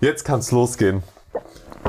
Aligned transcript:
Jetzt 0.00 0.24
kann's 0.24 0.50
losgehen. 0.50 1.02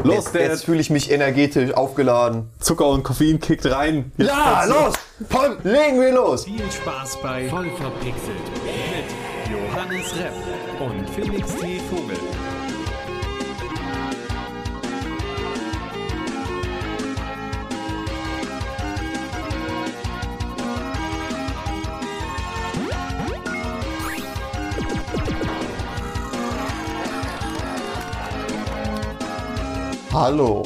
Los, 0.04 0.16
Jetzt, 0.16 0.36
der 0.36 0.42
jetzt 0.44 0.66
fühle 0.66 0.82
ich 0.82 0.90
mich 0.90 1.12
energetisch 1.12 1.74
aufgeladen. 1.74 2.50
Zucker 2.60 2.88
und 2.88 3.04
Koffein 3.04 3.40
kickt 3.40 3.66
rein. 3.66 4.12
Jetzt 4.18 4.30
Ja, 4.30 4.64
los! 4.66 4.94
Komm, 5.32 5.58
legen 5.64 6.00
wir 6.02 6.12
los! 6.14 6.46
Viel 6.46 6.72
Spaß 6.72 7.22
bei 7.22 7.48
Voll 7.50 7.70
verpixelt 7.70 8.38
mit 8.64 9.52
Johannes 9.52 10.14
Repp 10.16 10.34
und 10.82 11.10
Felix 11.10 11.56
T. 11.56 11.80
Vogel. 11.90 12.18
Hallo 30.14 30.64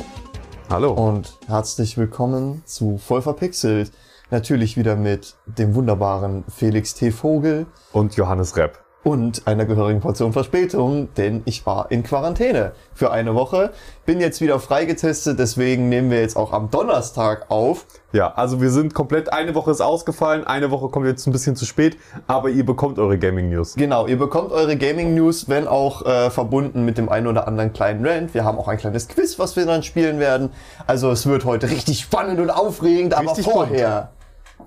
Hallo. 0.72 0.94
und 0.94 1.38
herzlich 1.46 2.00
willkommen 2.00 2.64
zu 2.66 2.98
Voll 2.98 3.22
verpixelt. 3.22 3.92
Natürlich 4.32 4.76
wieder 4.76 4.96
mit 4.96 5.36
dem 5.46 5.76
wunderbaren 5.76 6.44
Felix 6.50 6.96
T. 6.96 7.12
Vogel 7.12 7.68
Und 7.92 8.16
Johannes 8.16 8.58
Repp. 8.58 8.85
Und 9.06 9.46
einer 9.46 9.66
gehörigen 9.66 10.00
Portion 10.00 10.34
Verspätung, 10.34 11.14
denn 11.14 11.44
ich 11.46 11.64
war 11.68 11.92
in 11.92 12.02
Quarantäne 12.02 12.72
für 12.96 13.12
eine 13.12 13.36
Woche. 13.36 13.72
Bin 14.08 14.20
jetzt 14.20 14.42
wieder 14.42 14.60
freigetestet, 14.60 15.38
deswegen 15.38 15.90
nehmen 15.90 16.10
wir 16.10 16.22
jetzt 16.22 16.36
auch 16.36 16.52
am 16.52 16.72
Donnerstag 16.72 17.46
auf. 17.50 17.86
Ja, 18.14 18.34
also 18.34 18.62
wir 18.62 18.72
sind 18.72 18.96
komplett, 18.96 19.32
eine 19.32 19.54
Woche 19.54 19.70
ist 19.70 19.80
ausgefallen, 19.80 20.48
eine 20.48 20.72
Woche 20.72 20.90
kommt 20.90 21.06
jetzt 21.06 21.28
ein 21.28 21.32
bisschen 21.32 21.56
zu 21.56 21.66
spät, 21.66 21.98
aber 22.26 22.50
ihr 22.50 22.66
bekommt 22.66 22.98
eure 22.98 23.20
Gaming 23.20 23.50
News. 23.50 23.76
Genau, 23.76 24.08
ihr 24.08 24.18
bekommt 24.18 24.52
eure 24.52 24.76
Gaming 24.76 25.14
News, 25.14 25.48
wenn 25.50 25.68
auch 25.68 26.04
äh, 26.04 26.32
verbunden 26.32 26.84
mit 26.84 26.98
dem 26.98 27.08
einen 27.08 27.28
oder 27.28 27.48
anderen 27.48 27.74
kleinen 27.74 28.04
Rant. 28.04 28.34
Wir 28.34 28.44
haben 28.44 28.58
auch 28.58 28.68
ein 28.68 28.80
kleines 28.80 29.08
Quiz, 29.08 29.38
was 29.38 29.56
wir 29.56 29.68
dann 29.68 29.84
spielen 29.84 30.18
werden. 30.18 30.50
Also 30.88 31.12
es 31.12 31.28
wird 31.28 31.46
heute 31.46 31.70
richtig 31.70 32.00
spannend 32.00 32.40
und 32.40 32.50
aufregend, 32.50 33.14
aber 33.14 33.30
Richtig 33.32 33.46
vorher. 33.46 34.10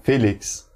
Felix, 0.04 0.70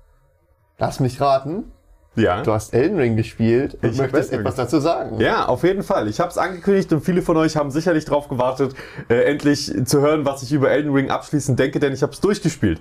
lass 0.79 0.99
mich 0.99 1.21
raten. 1.21 1.71
Ja. 2.15 2.43
Du 2.43 2.53
hast 2.53 2.75
Elden 2.75 2.99
Ring 2.99 3.17
gespielt 3.17 3.79
und 3.83 3.91
Ich 3.91 3.99
möchtest 3.99 4.33
etwas 4.33 4.57
dazu 4.57 4.81
sagen. 4.81 5.19
Ja, 5.19 5.47
auf 5.47 5.63
jeden 5.65 5.83
Fall. 5.83 6.09
Ich 6.09 6.21
habe 6.21 6.31
es 6.31 6.37
angekündigt 6.37 6.93
und 6.93 7.03
viele 7.03 7.23
von 7.23 7.37
euch 7.39 7.57
haben 7.57 7.71
sicherlich 7.71 8.05
drauf 8.05 8.29
gewartet, 8.29 8.75
äh, 9.09 9.23
endlich 9.31 9.73
zu 9.87 10.01
hören, 10.01 10.27
was 10.27 10.43
ich 10.43 10.53
über 10.53 10.71
Elden 10.71 10.93
Ring 10.93 11.11
abschließend 11.11 11.59
denke, 11.59 11.81
denn 11.81 11.93
ich 11.93 12.03
habe 12.03 12.13
es 12.13 12.21
durchgespielt. 12.21 12.81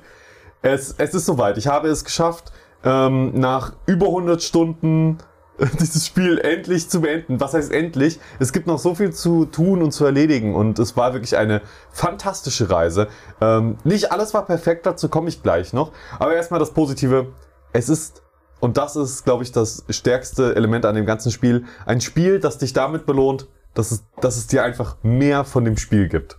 Es, 0.61 0.93
es 0.97 1.13
ist 1.13 1.25
soweit. 1.25 1.57
Ich 1.57 1.67
habe 1.67 1.87
es 1.87 2.03
geschafft, 2.03 2.51
ähm, 2.83 3.39
nach 3.39 3.73
über 3.85 4.07
100 4.07 4.43
Stunden 4.43 5.19
äh, 5.57 5.65
dieses 5.79 6.05
Spiel 6.05 6.37
endlich 6.39 6.89
zu 6.89 6.99
beenden. 6.99 7.39
Was 7.39 7.53
heißt 7.53 7.71
endlich? 7.71 8.19
Es 8.39 8.51
gibt 8.51 8.67
noch 8.67 8.79
so 8.79 8.95
viel 8.95 9.13
zu 9.13 9.45
tun 9.45 9.81
und 9.81 9.91
zu 9.91 10.03
erledigen 10.03 10.55
und 10.55 10.77
es 10.77 10.97
war 10.97 11.13
wirklich 11.13 11.37
eine 11.37 11.61
fantastische 11.91 12.69
Reise. 12.69 13.07
Ähm, 13.39 13.77
nicht 13.85 14.11
alles 14.11 14.33
war 14.33 14.45
perfekt, 14.45 14.85
dazu 14.85 15.07
komme 15.07 15.29
ich 15.29 15.41
gleich 15.41 15.71
noch. 15.71 15.93
Aber 16.19 16.35
erstmal 16.35 16.59
das 16.59 16.71
Positive. 16.71 17.27
Es 17.73 17.87
ist 17.87 18.21
und 18.61 18.77
das 18.77 18.95
ist, 18.95 19.25
glaube 19.25 19.43
ich, 19.43 19.51
das 19.51 19.83
stärkste 19.89 20.55
Element 20.55 20.85
an 20.85 20.95
dem 20.95 21.05
ganzen 21.05 21.31
Spiel. 21.31 21.65
Ein 21.85 21.99
Spiel, 21.99 22.39
das 22.39 22.59
dich 22.59 22.73
damit 22.73 23.05
belohnt, 23.05 23.47
dass 23.73 23.91
es, 23.91 24.03
dass 24.21 24.37
es 24.37 24.47
dir 24.47 24.63
einfach 24.63 24.97
mehr 25.01 25.43
von 25.43 25.65
dem 25.65 25.77
Spiel 25.77 26.07
gibt. 26.07 26.37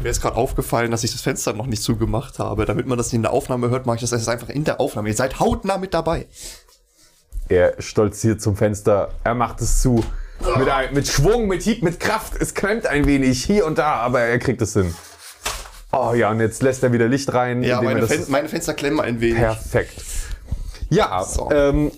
Mir 0.00 0.08
ist 0.08 0.22
gerade 0.22 0.36
aufgefallen, 0.36 0.90
dass 0.90 1.04
ich 1.04 1.12
das 1.12 1.20
Fenster 1.20 1.52
noch 1.52 1.66
nicht 1.66 1.82
zugemacht 1.82 2.38
habe. 2.38 2.64
Damit 2.64 2.86
man 2.86 2.96
das 2.96 3.12
in 3.12 3.22
der 3.22 3.32
Aufnahme 3.32 3.68
hört, 3.68 3.84
mache 3.84 3.96
ich 3.96 4.08
das 4.08 4.28
einfach 4.28 4.48
in 4.48 4.64
der 4.64 4.80
Aufnahme. 4.80 5.08
Ihr 5.08 5.14
seid 5.14 5.38
hautnah 5.38 5.76
mit 5.76 5.92
dabei. 5.92 6.26
Er 7.48 7.74
stolziert 7.80 8.40
zum 8.40 8.56
Fenster, 8.56 9.10
er 9.24 9.34
macht 9.34 9.60
es 9.60 9.82
zu. 9.82 10.02
Mit, 10.56 10.68
ein, 10.68 10.94
mit 10.94 11.08
Schwung, 11.08 11.48
mit 11.48 11.62
Hieb, 11.62 11.82
mit 11.82 12.00
Kraft. 12.00 12.34
Es 12.40 12.54
klemmt 12.54 12.86
ein 12.86 13.06
wenig 13.06 13.44
hier 13.44 13.66
und 13.66 13.76
da, 13.76 13.94
aber 13.94 14.20
er 14.20 14.38
kriegt 14.38 14.62
es 14.62 14.72
hin. 14.72 14.94
Oh 15.92 16.12
ja, 16.14 16.30
und 16.30 16.40
jetzt 16.40 16.62
lässt 16.62 16.82
er 16.82 16.92
wieder 16.92 17.08
Licht 17.08 17.34
rein. 17.34 17.62
Ja, 17.62 17.82
meine, 17.82 18.06
Fen 18.06 18.24
meine 18.28 18.48
Fenster 18.48 18.74
klemmen 18.74 19.00
ein 19.00 19.20
wenig. 19.20 19.38
Perfekt. 19.38 20.02
Ja, 20.90 21.22
So. 21.22 21.50
ähm, 21.50 21.90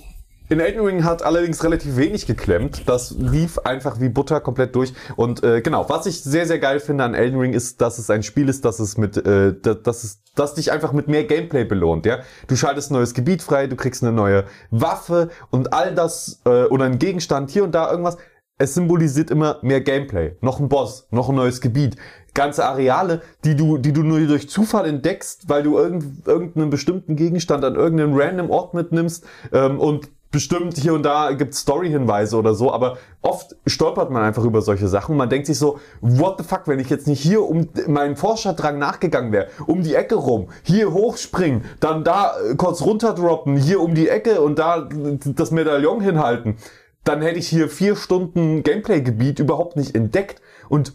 in 0.49 0.59
Elden 0.59 0.81
Ring 0.84 1.05
hat 1.05 1.23
allerdings 1.23 1.62
relativ 1.62 1.97
wenig 1.97 2.27
geklemmt. 2.27 2.83
Das 2.89 3.12
lief 3.12 3.59
einfach 3.61 4.01
wie 4.01 4.09
Butter 4.09 4.41
komplett 4.41 4.75
durch. 4.75 4.93
Und 5.15 5.45
äh, 5.45 5.61
genau, 5.61 5.89
was 5.89 6.06
ich 6.06 6.23
sehr, 6.25 6.45
sehr 6.45 6.59
geil 6.59 6.81
finde 6.81 7.05
an 7.05 7.15
Elden 7.15 7.39
Ring 7.39 7.53
ist, 7.53 7.81
dass 7.81 7.99
es 7.99 8.11
ein 8.11 8.25
Spiel 8.25 8.49
ist, 8.49 8.65
das 8.65 8.81
es 8.81 8.97
mit, 8.97 9.17
äh, 9.17 9.55
da- 9.62 9.75
dass 9.75 10.03
es, 10.03 10.23
das 10.34 10.55
dich 10.55 10.73
einfach 10.73 10.93
mit 10.93 11.06
mehr 11.06 11.23
Gameplay 11.23 11.62
belohnt. 11.65 12.05
Ja, 12.05 12.19
du 12.49 12.56
schaltest 12.56 12.91
ein 12.91 12.95
neues 12.95 13.15
Gebiet 13.15 13.43
frei, 13.43 13.69
du 13.69 13.77
kriegst 13.77 14.03
eine 14.03 14.11
neue 14.12 14.45
Waffe 14.73 15.31
und 15.51 15.72
all 15.72 15.95
das 15.95 16.41
äh, 16.45 16.65
oder 16.65 16.84
ein 16.87 16.99
Gegenstand 16.99 17.51
hier 17.51 17.62
und 17.62 17.72
da 17.72 17.89
irgendwas. 17.89 18.17
Es 18.59 18.75
symbolisiert 18.75 19.31
immer 19.31 19.59
mehr 19.62 19.81
Gameplay. 19.81 20.37
Noch 20.43 20.59
ein 20.61 20.69
Boss, 20.69 21.07
noch 21.12 21.28
ein 21.31 21.34
neues 21.37 21.61
Gebiet. 21.62 21.97
Ganze 22.35 22.65
Areale, 22.65 23.23
die 23.45 23.57
du, 23.57 23.79
die 23.79 23.93
du 23.93 24.03
nur 24.03 24.21
durch 24.21 24.49
Zufall 24.49 24.87
entdeckst, 24.87 25.49
weil 25.49 25.63
du 25.63 25.79
irgend, 25.79 26.27
irgendeinen 26.27 26.71
bestimmten 26.71 27.17
Gegenstand 27.17 27.65
an 27.65 27.75
irgendeinem 27.75 28.17
random 28.17 28.51
Ort 28.51 28.75
mitnimmst 28.75 29.25
ähm, 29.53 29.79
und 29.79 30.09
bestimmt 30.31 30.77
hier 30.77 30.95
und 30.95 31.03
da 31.03 31.33
gibt 31.33 31.55
Story-Hinweise 31.55 32.37
oder 32.37 32.55
so, 32.55 32.73
aber 32.73 32.99
oft 33.21 33.57
stolpert 33.67 34.11
man 34.11 34.23
einfach 34.23 34.45
über 34.45 34.63
solche 34.63 34.87
Sachen 34.87 35.17
man 35.17 35.29
denkt 35.29 35.47
sich 35.47 35.59
so, 35.59 35.81
what 36.01 36.39
the 36.39 36.45
fuck, 36.45 36.63
wenn 36.67 36.79
ich 36.79 36.89
jetzt 36.89 37.09
nicht 37.09 37.21
hier 37.21 37.43
um 37.43 37.69
meinen 37.89 38.17
Forscherdrang 38.17 38.79
nachgegangen 38.79 39.33
wäre, 39.33 39.49
um 39.67 39.83
die 39.83 39.95
Ecke 39.95 40.15
rum, 40.15 40.49
hier 40.63 40.93
hochspringen, 40.93 41.65
dann 41.81 42.05
da 42.05 42.35
äh, 42.39 42.55
kurz 42.55 42.83
runterdroppen, 42.83 43.57
hier 43.57 43.81
um 43.81 43.95
die 43.95 44.09
Ecke 44.09 44.41
und 44.41 44.59
da 44.59 44.89
das 45.25 45.51
Medaillon 45.51 46.01
hinhalten, 46.01 46.57
dann 47.03 47.23
hätte 47.23 47.39
ich 47.39 47.49
hier 47.49 47.69
vier 47.69 47.97
Stunden 47.97 48.63
Gameplay-Gebiet 48.63 49.41
überhaupt 49.41 49.77
nicht 49.77 49.95
entdeckt 49.97 50.41
und 50.69 50.93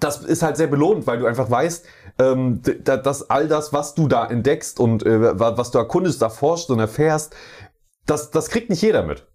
das 0.00 0.24
ist 0.24 0.42
halt 0.42 0.56
sehr 0.56 0.66
belohnt, 0.66 1.06
weil 1.06 1.18
du 1.18 1.26
einfach 1.26 1.50
weißt, 1.50 1.86
ähm, 2.18 2.60
dass 2.84 3.30
all 3.30 3.48
das, 3.48 3.72
was 3.72 3.94
du 3.94 4.08
da 4.08 4.26
entdeckst 4.26 4.80
und 4.80 5.04
äh, 5.04 5.38
wa- 5.38 5.56
was 5.56 5.70
du 5.70 5.78
erkundest, 5.78 6.22
erforscht 6.22 6.70
und 6.70 6.78
erfährst, 6.78 7.34
das, 8.06 8.30
das 8.30 8.48
kriegt 8.48 8.70
nicht 8.70 8.82
jeder 8.82 9.02
mit. 9.02 9.26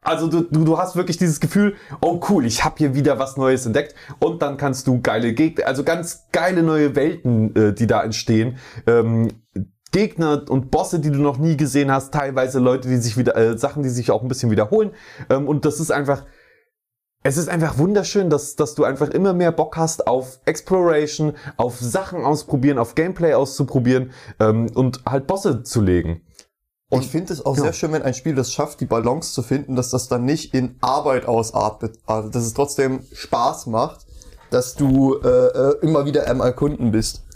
Also 0.00 0.28
du, 0.28 0.42
du, 0.42 0.64
du 0.64 0.78
hast 0.78 0.96
wirklich 0.96 1.16
dieses 1.18 1.40
Gefühl, 1.40 1.74
oh 2.00 2.20
cool, 2.28 2.46
ich 2.46 2.64
habe 2.64 2.76
hier 2.78 2.94
wieder 2.94 3.18
was 3.18 3.36
Neues 3.36 3.66
entdeckt 3.66 3.94
und 4.20 4.42
dann 4.42 4.56
kannst 4.56 4.86
du 4.86 5.00
geile 5.02 5.34
Gegner, 5.34 5.66
also 5.66 5.82
ganz 5.82 6.28
geile 6.32 6.62
neue 6.62 6.94
Welten, 6.94 7.54
äh, 7.56 7.72
die 7.74 7.86
da 7.86 8.02
entstehen. 8.02 8.58
Ähm, 8.86 9.28
Gegner 9.90 10.44
und 10.48 10.70
Bosse, 10.70 11.00
die 11.00 11.10
du 11.10 11.18
noch 11.18 11.38
nie 11.38 11.56
gesehen 11.56 11.90
hast, 11.90 12.12
teilweise 12.14 12.58
Leute, 12.58 12.88
die 12.88 12.98
sich 12.98 13.16
wieder, 13.16 13.36
äh, 13.36 13.58
Sachen, 13.58 13.82
die 13.82 13.88
sich 13.88 14.10
auch 14.10 14.22
ein 14.22 14.28
bisschen 14.28 14.50
wiederholen. 14.50 14.92
Ähm, 15.30 15.48
und 15.48 15.64
das 15.64 15.80
ist 15.80 15.90
einfach, 15.90 16.24
es 17.28 17.36
ist 17.36 17.50
einfach 17.50 17.76
wunderschön, 17.76 18.30
dass, 18.30 18.56
dass 18.56 18.74
du 18.74 18.84
einfach 18.84 19.08
immer 19.10 19.34
mehr 19.34 19.52
Bock 19.52 19.76
hast 19.76 20.06
auf 20.06 20.40
Exploration, 20.46 21.34
auf 21.58 21.78
Sachen 21.78 22.24
ausprobieren, 22.24 22.78
auf 22.78 22.94
Gameplay 22.94 23.34
auszuprobieren 23.34 24.12
ähm, 24.40 24.70
und 24.74 25.02
halt 25.04 25.26
Bosse 25.26 25.62
zu 25.62 25.82
legen. 25.82 26.22
Und 26.90 27.02
ich 27.02 27.10
finde 27.10 27.34
es 27.34 27.44
auch 27.44 27.54
ja. 27.58 27.64
sehr 27.64 27.74
schön, 27.74 27.92
wenn 27.92 28.02
ein 28.02 28.14
Spiel 28.14 28.34
das 28.34 28.50
schafft, 28.50 28.80
die 28.80 28.86
Balance 28.86 29.34
zu 29.34 29.42
finden, 29.42 29.76
dass 29.76 29.90
das 29.90 30.08
dann 30.08 30.24
nicht 30.24 30.54
in 30.54 30.76
Arbeit 30.80 31.26
ausartet, 31.26 31.98
also 32.06 32.30
dass 32.30 32.44
es 32.44 32.54
trotzdem 32.54 33.00
Spaß 33.12 33.66
macht, 33.66 34.06
dass 34.48 34.74
du 34.74 35.18
äh, 35.18 35.28
äh, 35.28 35.76
immer 35.82 36.06
wieder 36.06 36.30
am 36.30 36.40
Erkunden 36.40 36.92
bist. 36.92 37.26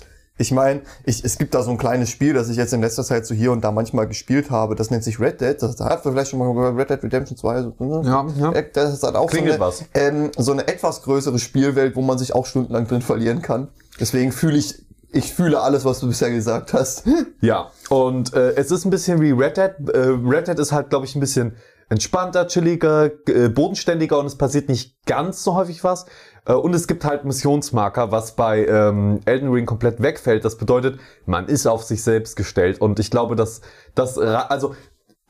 Ich 0.42 0.50
meine, 0.50 0.80
ich, 1.04 1.24
es 1.24 1.38
gibt 1.38 1.54
da 1.54 1.62
so 1.62 1.70
ein 1.70 1.78
kleines 1.78 2.10
Spiel, 2.10 2.34
das 2.34 2.48
ich 2.48 2.56
jetzt 2.56 2.72
in 2.72 2.80
letzter 2.80 3.04
Zeit 3.04 3.24
so 3.24 3.32
hier 3.32 3.52
und 3.52 3.62
da 3.62 3.70
manchmal 3.70 4.08
gespielt 4.08 4.50
habe. 4.50 4.74
Das 4.74 4.90
nennt 4.90 5.04
sich 5.04 5.20
Red 5.20 5.40
Dead. 5.40 5.56
Das 5.62 5.78
hat 5.78 6.02
vielleicht 6.02 6.30
schon 6.32 6.40
mal 6.40 6.72
Red 6.72 6.90
Dead 6.90 7.00
Redemption 7.00 7.36
2. 7.36 7.62
So, 7.62 7.74
ne? 7.78 8.02
Ja, 8.04 8.26
ja. 8.36 8.52
Äh, 8.52 8.64
Das 8.72 9.00
hat 9.04 9.14
auch 9.14 9.30
Klingelt 9.30 9.58
so, 9.58 9.62
eine, 9.62 9.66
was. 9.68 9.84
Ähm, 9.94 10.30
so 10.36 10.50
eine 10.50 10.66
etwas 10.66 11.02
größere 11.02 11.38
Spielwelt, 11.38 11.94
wo 11.94 12.02
man 12.02 12.18
sich 12.18 12.34
auch 12.34 12.44
stundenlang 12.46 12.88
drin 12.88 13.02
verlieren 13.02 13.40
kann. 13.40 13.68
Deswegen 14.00 14.32
fühle 14.32 14.58
ich, 14.58 14.84
ich 15.12 15.32
fühle 15.32 15.60
alles, 15.60 15.84
was 15.84 16.00
du 16.00 16.08
bisher 16.08 16.30
gesagt 16.30 16.72
hast. 16.72 17.04
Ja, 17.40 17.70
und 17.88 18.34
äh, 18.34 18.54
es 18.54 18.70
ist 18.70 18.84
ein 18.84 18.90
bisschen 18.90 19.20
wie 19.20 19.30
Red 19.30 19.56
Dead. 19.56 19.72
Äh, 19.94 19.98
Red 20.24 20.48
Dead 20.48 20.58
ist 20.58 20.72
halt, 20.72 20.90
glaube 20.90 21.06
ich, 21.06 21.14
ein 21.16 21.20
bisschen 21.20 21.56
entspannter, 21.88 22.46
chilliger, 22.46 23.10
äh, 23.28 23.48
bodenständiger 23.48 24.18
und 24.18 24.26
es 24.26 24.38
passiert 24.38 24.68
nicht 24.68 25.04
ganz 25.04 25.44
so 25.44 25.54
häufig 25.54 25.84
was. 25.84 26.06
Äh, 26.46 26.54
und 26.54 26.74
es 26.74 26.86
gibt 26.86 27.04
halt 27.04 27.24
Missionsmarker, 27.24 28.10
was 28.10 28.36
bei 28.36 28.66
ähm, 28.66 29.20
Elden 29.24 29.50
Ring 29.50 29.66
komplett 29.66 30.02
wegfällt. 30.02 30.44
Das 30.44 30.56
bedeutet, 30.56 30.98
man 31.26 31.46
ist 31.46 31.66
auf 31.66 31.82
sich 31.82 32.02
selbst 32.02 32.36
gestellt. 32.36 32.80
Und 32.80 32.98
ich 32.98 33.10
glaube, 33.10 33.36
dass 33.36 33.60
das, 33.94 34.18
also 34.18 34.74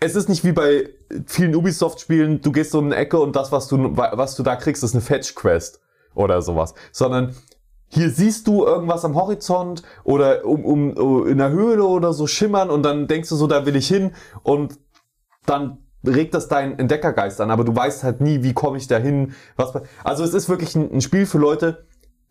es 0.00 0.16
ist 0.16 0.28
nicht 0.28 0.44
wie 0.44 0.52
bei 0.52 0.88
vielen 1.26 1.54
Ubisoft-Spielen, 1.54 2.40
du 2.40 2.52
gehst 2.52 2.74
in 2.74 2.86
eine 2.86 2.96
Ecke 2.96 3.20
und 3.20 3.36
das, 3.36 3.52
was 3.52 3.68
du, 3.68 3.96
was 3.96 4.34
du 4.34 4.42
da 4.42 4.56
kriegst, 4.56 4.82
ist 4.82 4.94
eine 4.94 5.00
Fetch-Quest 5.00 5.80
oder 6.14 6.42
sowas, 6.42 6.74
sondern 6.90 7.34
hier 7.88 8.10
siehst 8.10 8.46
du 8.48 8.64
irgendwas 8.64 9.04
am 9.04 9.14
Horizont 9.14 9.82
oder 10.02 10.44
um, 10.44 10.64
um, 10.64 10.92
um 10.96 11.28
in 11.28 11.38
der 11.38 11.50
Höhle 11.50 11.84
oder 11.84 12.14
so 12.14 12.26
schimmern 12.26 12.70
und 12.70 12.82
dann 12.82 13.06
denkst 13.06 13.28
du 13.28 13.36
so, 13.36 13.46
da 13.46 13.66
will 13.66 13.76
ich 13.76 13.86
hin. 13.86 14.12
Und 14.42 14.78
dann 15.44 15.81
regt 16.04 16.34
das 16.34 16.48
deinen 16.48 16.78
Entdeckergeist 16.78 17.40
an, 17.40 17.50
aber 17.50 17.64
du 17.64 17.74
weißt 17.74 18.04
halt 18.04 18.20
nie, 18.20 18.42
wie 18.42 18.52
komme 18.52 18.78
ich 18.78 18.86
da 18.88 18.98
hin, 18.98 19.34
was, 19.56 19.72
also 20.04 20.24
es 20.24 20.34
ist 20.34 20.48
wirklich 20.48 20.74
ein, 20.74 20.92
ein 20.92 21.00
Spiel 21.00 21.26
für 21.26 21.38
Leute, 21.38 21.84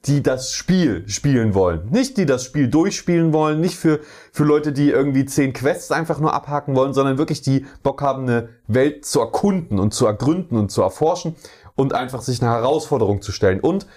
die 0.06 0.24
das 0.24 0.52
Spiel 0.52 1.08
spielen 1.08 1.54
wollen. 1.54 1.90
Nicht 1.92 2.18
die 2.18 2.26
das 2.26 2.44
Spiel 2.44 2.68
durchspielen 2.70 3.34
wollen, 3.34 3.62
nicht 3.62 3.78
für, 3.78 4.00
für 4.32 4.44
Leute, 4.44 4.74
die 4.74 4.90
irgendwie 4.90 5.26
zehn 5.26 5.54
Quests 5.54 5.92
einfach 5.92 6.20
nur 6.20 6.34
abhaken 6.34 6.76
wollen, 6.76 6.94
sondern 6.94 7.18
wirklich 7.20 7.42
die 7.42 7.66
Bock 7.84 8.02
haben, 8.02 8.24
eine 8.24 8.50
Welt 8.68 9.06
zu 9.06 9.20
erkunden 9.20 9.80
und 9.80 9.94
zu 9.94 10.08
ergründen 10.08 10.58
und 10.58 10.72
zu 10.72 10.82
erforschen. 10.82 11.36
und 11.76 11.94
einfach 11.94 12.22
sich 12.22 12.42
eine 12.42 12.52
Herausforderung 12.52 13.22
zu 13.22 13.32
stellen. 13.32 13.60
Und 13.60 13.88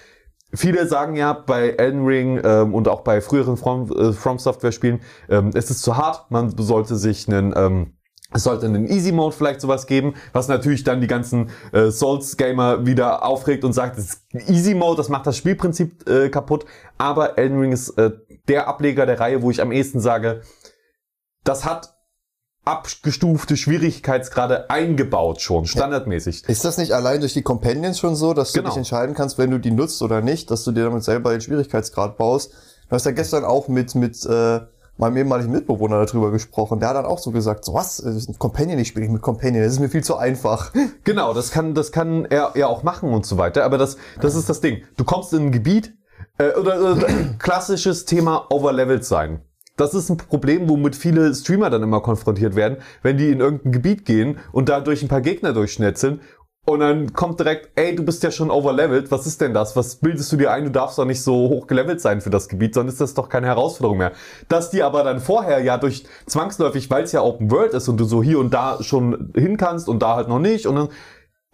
Viele 0.53 0.87
sagen 0.87 1.15
ja 1.15 1.33
bei 1.33 1.71
Elden 1.71 2.05
Ring 2.05 2.39
ähm, 2.41 2.73
und 2.73 2.87
auch 2.87 3.01
bei 3.01 3.19
früheren 3.19 3.57
From, 3.57 3.91
äh, 3.91 4.13
From 4.13 4.39
Software 4.39 4.71
Spielen, 4.71 5.01
ähm, 5.27 5.51
es 5.53 5.69
ist 5.69 5.81
zu 5.81 5.97
hart, 5.97 6.31
man 6.31 6.55
sollte 6.57 6.95
sich 6.95 7.27
einen 7.27 7.53
ähm, 7.57 7.94
es 8.35 8.43
sollte 8.43 8.65
einen 8.65 8.87
Easy 8.87 9.13
Mode 9.13 9.33
vielleicht 9.35 9.61
sowas 9.61 9.87
geben, 9.87 10.13
was 10.33 10.49
natürlich 10.49 10.83
dann 10.83 10.99
die 10.99 11.07
ganzen 11.07 11.49
äh, 11.71 11.89
Souls 11.89 12.35
Gamer 12.35 12.85
wieder 12.85 13.23
aufregt 13.23 13.63
und 13.63 13.71
sagt, 13.71 13.97
das 13.97 14.05
ist 14.05 14.49
Easy 14.49 14.73
Mode, 14.73 14.97
das 14.97 15.07
macht 15.07 15.25
das 15.25 15.37
Spielprinzip 15.37 16.07
äh, 16.09 16.29
kaputt. 16.29 16.65
Aber 16.97 17.37
Elden 17.37 17.59
Ring 17.59 17.71
ist 17.71 17.89
äh, 17.97 18.11
der 18.49 18.67
Ableger 18.67 19.05
der 19.05 19.19
Reihe, 19.19 19.41
wo 19.41 19.51
ich 19.51 19.61
am 19.61 19.71
ehesten 19.71 20.01
sage, 20.01 20.41
das 21.45 21.63
hat 21.63 21.95
abgestufte 22.65 23.55
Schwierigkeitsgrade 23.55 24.69
eingebaut 24.69 25.39
schon, 25.39 25.65
standardmäßig. 25.65 26.43
Ist 26.49 26.65
das 26.65 26.77
nicht 26.77 26.91
allein 26.91 27.19
durch 27.21 27.33
die 27.33 27.43
Companions 27.43 27.99
schon 27.99 28.15
so, 28.15 28.33
dass 28.33 28.51
du 28.51 28.59
Genau. 28.59 28.69
dich 28.69 28.77
entscheiden 28.77 29.15
kannst, 29.15 29.37
wenn 29.37 29.51
du 29.51 29.59
die 29.59 29.71
nutzt 29.71 30.01
oder 30.01 30.21
nicht, 30.21 30.51
dass 30.51 30.63
du 30.63 30.71
dir 30.71 30.83
damit 30.83 31.03
selber 31.03 31.31
den 31.31 31.41
Schwierigkeitsgrad 31.41 32.17
baust? 32.17 32.51
Du 32.89 32.95
hast 32.95 33.05
ja 33.05 33.11
gestern 33.11 33.45
auch 33.45 33.67
mit, 33.67 33.95
mit 33.95 34.25
äh, 34.25 34.59
meinem 34.97 35.17
ehemaligen 35.17 35.51
Mitbewohner 35.51 36.05
darüber 36.05 36.31
gesprochen. 36.31 36.79
Der 36.79 36.89
hat 36.89 36.95
dann 36.95 37.05
auch 37.05 37.19
so 37.19 37.31
gesagt, 37.31 37.65
so 37.65 37.73
was, 37.73 38.03
Companion, 38.37 38.79
ich 38.79 38.87
spiele 38.87 39.05
nicht 39.05 39.13
mit 39.13 39.21
Companion, 39.21 39.63
das 39.63 39.73
ist 39.73 39.79
mir 39.79 39.89
viel 39.89 40.03
zu 40.03 40.17
einfach. 40.17 40.71
Genau, 41.03 41.33
das 41.33 41.51
kann, 41.51 41.75
das 41.75 41.91
kann 41.91 42.25
er 42.25 42.53
ja 42.55 42.67
auch 42.67 42.83
machen 42.83 43.13
und 43.13 43.25
so 43.25 43.37
weiter. 43.37 43.63
Aber 43.63 43.77
das, 43.77 43.97
das 44.21 44.35
ist 44.35 44.49
das 44.49 44.61
Ding. 44.61 44.83
Du 44.97 45.03
kommst 45.03 45.33
in 45.33 45.47
ein 45.47 45.51
Gebiet 45.51 45.93
äh, 46.37 46.51
oder, 46.53 46.79
oder 46.79 47.07
klassisches 47.39 48.05
Thema 48.05 48.47
overlevelt 48.49 49.05
sein. 49.05 49.41
Das 49.77 49.93
ist 49.93 50.09
ein 50.09 50.15
Problem, 50.15 50.69
womit 50.69 50.95
viele 50.95 51.35
Streamer 51.35 51.69
dann 51.69 51.83
immer 51.83 51.99
konfrontiert 51.99 52.55
werden, 52.55 52.77
wenn 53.01 53.17
die 53.17 53.29
in 53.29 53.41
irgendein 53.41 53.73
Gebiet 53.73 54.05
gehen 54.05 54.37
und 54.53 54.69
da 54.69 54.79
durch 54.79 55.03
ein 55.03 55.09
paar 55.09 55.19
Gegner 55.19 55.51
durchschnetzeln 55.51 56.21
und 56.65 56.79
dann 56.79 57.13
kommt 57.13 57.39
direkt, 57.39 57.69
ey, 57.75 57.95
du 57.95 58.03
bist 58.03 58.23
ja 58.23 58.31
schon 58.31 58.49
overlevelt, 58.49 59.11
was 59.11 59.27
ist 59.27 59.39
denn 59.39 59.53
das? 59.53 59.75
Was 59.75 59.97
bildest 59.97 60.31
du 60.31 60.37
dir 60.37 60.51
ein? 60.51 60.65
Du 60.65 60.71
darfst 60.71 60.97
doch 60.97 61.05
nicht 61.05 61.21
so 61.21 61.33
hoch 61.33 61.67
gelevelt 61.67 62.01
sein 62.01 62.21
für 62.21 62.31
das 62.31 62.49
Gebiet, 62.49 62.73
sonst 62.73 62.93
ist 62.93 63.01
das 63.01 63.13
doch 63.13 63.29
keine 63.29 63.47
Herausforderung 63.47 63.99
mehr. 63.99 64.11
Dass 64.49 64.71
die 64.71 64.81
aber 64.81 65.03
dann 65.03 65.19
vorher 65.19 65.59
ja 65.59 65.77
durch 65.77 66.05
zwangsläufig, 66.25 66.89
weil 66.89 67.03
es 67.03 67.11
ja 67.11 67.21
Open 67.21 67.51
World 67.51 67.73
ist 67.73 67.87
und 67.87 67.97
du 67.97 68.05
so 68.05 68.23
hier 68.23 68.39
und 68.39 68.53
da 68.53 68.81
schon 68.81 69.31
hin 69.35 69.57
kannst 69.57 69.87
und 69.87 70.01
da 70.01 70.15
halt 70.15 70.27
noch 70.27 70.39
nicht 70.39 70.65
und 70.65 70.75
dann 70.75 70.89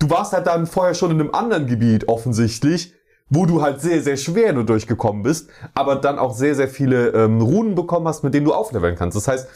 du 0.01 0.09
warst 0.09 0.33
halt 0.33 0.47
dann 0.47 0.65
vorher 0.65 0.93
schon 0.93 1.11
in 1.11 1.19
einem 1.19 1.33
anderen 1.33 1.67
Gebiet 1.67 2.07
offensichtlich, 2.07 2.93
wo 3.29 3.45
du 3.45 3.61
halt 3.61 3.79
sehr, 3.79 4.01
sehr 4.01 4.17
schwer 4.17 4.51
nur 4.53 4.65
durchgekommen 4.65 5.23
bist, 5.23 5.49
aber 5.73 5.95
dann 5.95 6.19
auch 6.19 6.33
sehr, 6.33 6.55
sehr 6.55 6.67
viele 6.67 7.09
ähm, 7.09 7.41
Runen 7.41 7.75
bekommen 7.75 8.07
hast, 8.07 8.23
mit 8.23 8.33
denen 8.33 8.45
du 8.45 8.53
aufleveln 8.53 8.95
kannst. 8.95 9.15
Das 9.15 9.27
heißt, 9.27 9.47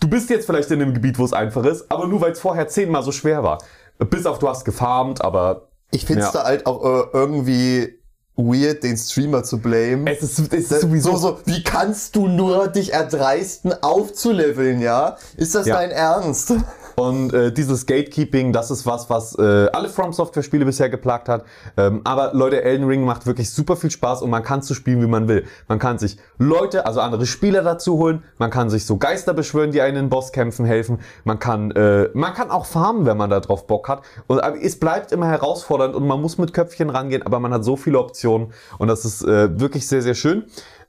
du 0.00 0.08
bist 0.08 0.30
jetzt 0.30 0.46
vielleicht 0.46 0.70
in 0.70 0.82
einem 0.82 0.94
Gebiet, 0.94 1.18
wo 1.18 1.24
es 1.24 1.32
einfach 1.32 1.64
ist, 1.64 1.90
aber 1.90 2.06
nur 2.06 2.20
weil 2.20 2.32
es 2.32 2.40
vorher 2.40 2.68
zehnmal 2.68 3.02
so 3.02 3.12
schwer 3.12 3.42
war. 3.42 3.58
Bis 4.04 4.26
auf 4.26 4.38
du 4.38 4.48
hast 4.48 4.64
gefarmt, 4.64 5.22
aber 5.22 5.68
Ich 5.90 6.06
find's 6.06 6.26
Ja. 6.26 6.32
da 6.32 6.44
halt 6.44 6.66
auch 6.66 6.84
äh, 6.84 7.04
irgendwie 7.12 7.98
weird, 8.34 8.82
den 8.82 8.96
Streamer 8.96 9.44
zu 9.44 9.58
blamen. 9.60 10.06
es 10.06 10.22
ist, 10.22 10.52
es 10.52 10.70
ist 10.70 10.80
sowieso 10.80 11.12
so, 11.12 11.16
so, 11.18 11.38
wie 11.44 11.62
kannst 11.62 12.16
du 12.16 12.28
nur 12.28 12.68
dich 12.68 12.92
erdreisten, 12.94 13.74
aufzuleveln, 13.82 14.80
ja? 14.80 15.16
Ist 15.36 15.54
das 15.54 15.66
Ja. 15.66 15.76
dein 15.76 15.90
Ernst? 15.90 16.54
Und 16.96 17.32
äh, 17.32 17.52
dieses 17.52 17.86
Gatekeeping, 17.86 18.52
das 18.52 18.70
ist 18.70 18.86
was, 18.86 19.08
was 19.10 19.36
äh, 19.38 19.68
alle 19.72 19.88
From 19.88 20.12
Software 20.12 20.42
Spiele 20.42 20.64
bisher 20.64 20.88
geplagt 20.88 21.28
hat. 21.28 21.44
Ähm, 21.76 22.00
aber 22.04 22.32
Leute, 22.34 22.62
Elden 22.62 22.86
Ring 22.86 23.04
macht 23.04 23.26
wirklich 23.26 23.50
super 23.50 23.76
viel 23.76 23.90
Spaß 23.90 24.22
und 24.22 24.30
man 24.30 24.42
kann 24.42 24.62
zu 24.62 24.74
spielen, 24.74 25.00
wie 25.02 25.06
man 25.06 25.28
will. 25.28 25.44
Man 25.68 25.78
kann 25.78 25.98
sich 25.98 26.18
Leute, 26.38 26.86
also 26.86 27.00
andere 27.00 27.26
Spieler 27.26 27.62
dazu 27.62 27.98
holen. 27.98 28.22
Man 28.38 28.50
kann 28.50 28.70
sich 28.70 28.86
so 28.86 28.96
Geister 28.96 29.34
beschwören, 29.34 29.72
die 29.72 29.80
einen 29.80 29.96
in 29.96 30.08
Bosskämpfen 30.08 30.64
helfen. 30.64 31.00
Man 31.24 31.38
kann, 31.38 31.70
äh, 31.72 32.08
man 32.14 32.34
kann 32.34 32.50
auch 32.50 32.66
farmen, 32.66 33.06
wenn 33.06 33.16
man 33.16 33.30
da 33.30 33.40
drauf 33.40 33.66
Bock 33.66 33.88
hat. 33.88 34.02
Und 34.26 34.40
es 34.60 34.78
bleibt 34.78 35.12
immer 35.12 35.28
herausfordernd 35.28 35.94
und 35.94 36.06
man 36.06 36.20
muss 36.20 36.38
mit 36.38 36.52
Köpfchen 36.52 36.90
rangehen, 36.90 37.22
aber 37.22 37.40
man 37.40 37.52
hat 37.52 37.64
so 37.64 37.76
viele 37.76 37.98
Optionen 37.98 38.52
und 38.78 38.88
das 38.88 39.04
ist 39.04 39.22
äh, 39.22 39.58
wirklich 39.60 39.86
sehr, 39.86 40.02
sehr 40.02 40.14
schön. 40.14 40.44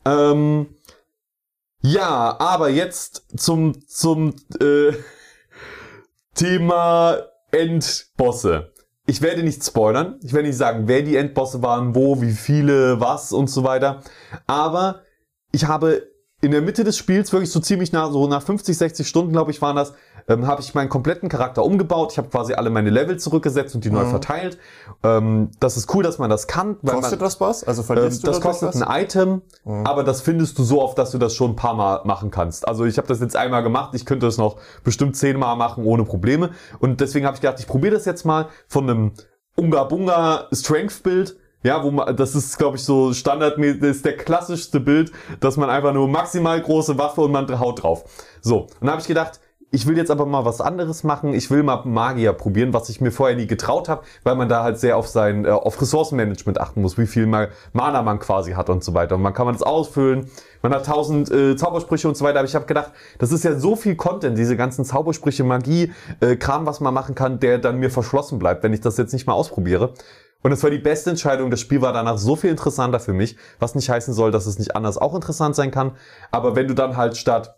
Ähm, 0.05 0.67
ja, 1.81 2.38
aber 2.39 2.69
jetzt 2.69 3.25
zum, 3.35 3.88
zum, 3.88 4.33
äh, 4.61 4.91
Thema 6.35 7.18
Endbosse. 7.51 8.71
Ich 9.06 9.21
werde 9.21 9.44
nicht 9.44 9.63
spoilern. 9.63 10.19
Ich 10.24 10.33
werde 10.33 10.47
nicht 10.47 10.57
sagen, 10.57 10.88
wer 10.88 11.01
die 11.01 11.18
Endbosse 11.18 11.62
waren, 11.62 11.94
wo, 11.94 12.21
wie 12.21 12.31
viele, 12.31 13.00
was 13.00 13.33
und 13.33 13.50
so 13.50 13.63
weiter. 13.63 14.01
Aber 14.47 15.01
ich 15.51 15.65
habe 15.65 16.12
in 16.44 16.51
der 16.51 16.62
Mitte 16.62 16.84
des 16.84 16.98
Spiels, 16.98 17.31
wirklich 17.31 17.51
so 17.51 17.62
ziemlich 17.62 17.94
nach, 17.94 18.12
so 18.12 18.28
nach 18.28 18.42
50, 18.42 18.78
60 18.78 19.07
Stunden, 19.07 19.31
glaube 19.31 19.51
ich, 19.51 19.62
waren 19.62 19.78
das, 19.78 19.94
ähm, 20.28 20.45
habe 20.45 20.62
ich 20.62 20.74
meinen 20.74 20.90
kompletten 20.90 21.30
Charakter 21.30 21.63
umgebaut. 21.63 22.12
Ich 22.12 22.18
habe 22.18 22.28
quasi 22.28 22.54
alle 22.54 22.69
meine 22.69 22.90
Level 22.90 23.18
zurückgesetzt 23.18 23.75
und 23.75 23.86
die 23.86 23.90
neu 23.90 24.06
verteilt. 24.06 24.57
Ähm, 25.04 25.51
das 25.62 25.78
ist 25.78 25.94
cool, 25.95 26.04
dass 26.04 26.18
man 26.18 26.30
das 26.30 26.48
kann. 26.48 26.78
Kostet 26.81 27.19
man, 27.19 27.19
das 27.19 27.40
was? 27.40 27.63
Also 27.63 27.81
ähm, 27.81 27.86
verlierst 27.86 28.24
du 28.24 28.28
das 28.28 28.40
dadurch 28.40 28.60
kostet 28.60 28.81
ein 28.81 29.04
Item, 29.04 29.42
aber 29.86 30.04
das 30.04 30.19
findest 30.19 30.60
du 30.60 30.63
so 30.63 30.81
oft, 30.81 30.98
dass 30.98 31.12
du 31.12 31.18
das 31.18 31.34
schon 31.34 31.51
ein 31.51 31.56
paar 31.56 31.75
Mal 31.75 32.01
machen 32.04 32.30
kannst. 32.30 32.68
Also 32.68 32.84
ich 32.84 32.98
habe 32.98 33.07
das 33.07 33.22
jetzt 33.22 33.38
einmal 33.38 33.63
gemacht, 33.63 33.96
ich 33.96 34.06
könnte 34.06 34.25
das 34.25 34.38
noch 34.38 34.57
bestimmt 34.84 35.16
zehnmal 35.16 35.56
machen 35.56 35.86
ohne 35.86 36.04
Probleme. 36.04 36.50
Und 36.80 37.00
deswegen 37.00 37.25
habe 37.25 37.36
ich 37.36 37.42
gedacht, 37.42 37.60
ich 37.60 37.68
probiere 37.68 37.94
das 37.94 38.04
jetzt 38.04 38.25
mal 38.25 38.50
von 38.68 38.89
einem 38.89 39.12
Unga 39.56 39.86
Bunga 39.86 40.48
Strength 40.51 41.04
Bild. 41.04 41.38
Ja, 41.63 41.81
wo 41.81 41.92
man, 41.92 42.15
das 42.15 42.36
ist, 42.36 42.57
glaube 42.57 42.77
ich, 42.77 42.83
so 42.83 43.13
standardmäßig, 43.13 43.80
das 43.81 43.95
ist 43.98 44.06
der 44.06 44.18
klassischste 44.18 44.80
Bild, 44.80 45.12
dass 45.39 45.57
man 45.57 45.69
einfach 45.69 45.94
nur 45.94 46.07
maximal 46.07 46.62
große 46.62 46.98
Waffe 46.98 47.21
und 47.21 47.31
man 47.31 47.60
haut 47.60 47.81
drauf. 47.81 48.04
So, 48.42 48.62
und 48.62 48.81
dann 48.81 48.92
habe 48.92 49.01
ich 49.01 49.07
gedacht, 49.07 49.39
ich 49.74 49.88
will 49.88 49.98
jetzt 49.98 50.12
aber 50.12 50.28
mal 50.28 50.46
was 50.46 50.62
anderes 50.62 51.04
machen. 51.04 51.34
Ich 51.34 51.50
will 51.50 51.64
mal 51.64 51.81
Magier 51.84 52.34
probieren, 52.34 52.74
was 52.74 52.90
ich 52.90 53.02
mir 53.02 53.12
vorher 53.12 53.36
nie 53.36 53.48
getraut 53.48 53.90
habe, 53.90 54.04
weil 54.24 54.36
man 54.36 54.48
da 54.48 54.64
halt 54.64 54.78
sehr 54.78 54.98
auf 54.98 55.08
sein, 55.08 55.46
äh, 55.46 55.50
auf 55.50 55.81
Ressourcenmanagement 55.81 56.62
achten 56.62 56.84
muss, 56.84 57.00
wie 57.00 57.08
viel 57.08 57.25
mal 57.25 57.50
Mana 57.74 58.04
man 58.04 58.20
quasi 58.20 58.52
hat 58.52 58.70
und 58.70 58.84
so 58.84 58.94
weiter. 58.94 59.16
Und 59.16 59.24
man 59.24 59.34
kann 59.34 59.48
man 59.48 59.56
das 59.56 59.64
ausfüllen. 59.64 60.30
Man 60.62 60.75
hat 60.75 60.86
tausend 60.86 61.31
äh, 61.31 61.56
Zaubersprüche 61.56 62.08
und 62.08 62.16
so 62.16 62.24
weiter. 62.24 62.38
Aber 62.38 62.48
ich 62.48 62.54
habe 62.54 62.68
gedacht, 62.68 62.92
das 63.18 63.31
ist 63.31 63.44
ja 63.44 63.56
so 63.56 63.75
viel 63.75 63.96
Content, 63.96 64.38
diese 64.38 64.56
ganzen 64.56 64.86
Zaubersprüche, 64.86 65.44
Magie, 65.44 65.92
äh, 66.20 66.36
Kram, 66.36 66.68
was 66.68 66.80
man 66.80 66.94
machen 66.94 67.16
kann, 67.16 67.40
der 67.40 67.58
dann 67.58 67.80
mir 67.80 67.90
verschlossen 67.90 68.38
bleibt, 68.38 68.62
wenn 68.62 68.74
ich 68.74 68.81
das 68.81 68.98
jetzt 68.98 69.12
nicht 69.12 69.25
mal 69.25 69.34
ausprobiere. 69.34 69.96
Und 70.44 70.52
es 70.52 70.62
war 70.62 70.70
die 70.70 70.78
beste 70.78 71.10
Entscheidung. 71.10 71.50
Das 71.50 71.62
Spiel 71.62 71.81
war 71.81 71.94
danach 71.94 72.20
so 72.20 72.36
viel 72.36 72.52
interessanter 72.52 73.00
für 73.00 73.14
mich, 73.14 73.38
was 73.58 73.74
nicht 73.74 73.90
heißen 73.90 74.14
soll, 74.14 74.30
dass 74.30 74.46
es 74.46 74.60
nicht 74.60 74.75
anders 74.75 75.00
auch 75.00 75.16
interessant 75.16 75.56
sein 75.56 75.72
kann. 75.72 75.94
Aber 76.30 76.56
wenn 76.56 76.68
du 76.68 76.75
dann 76.75 76.96
halt 76.96 77.18
statt 77.18 77.56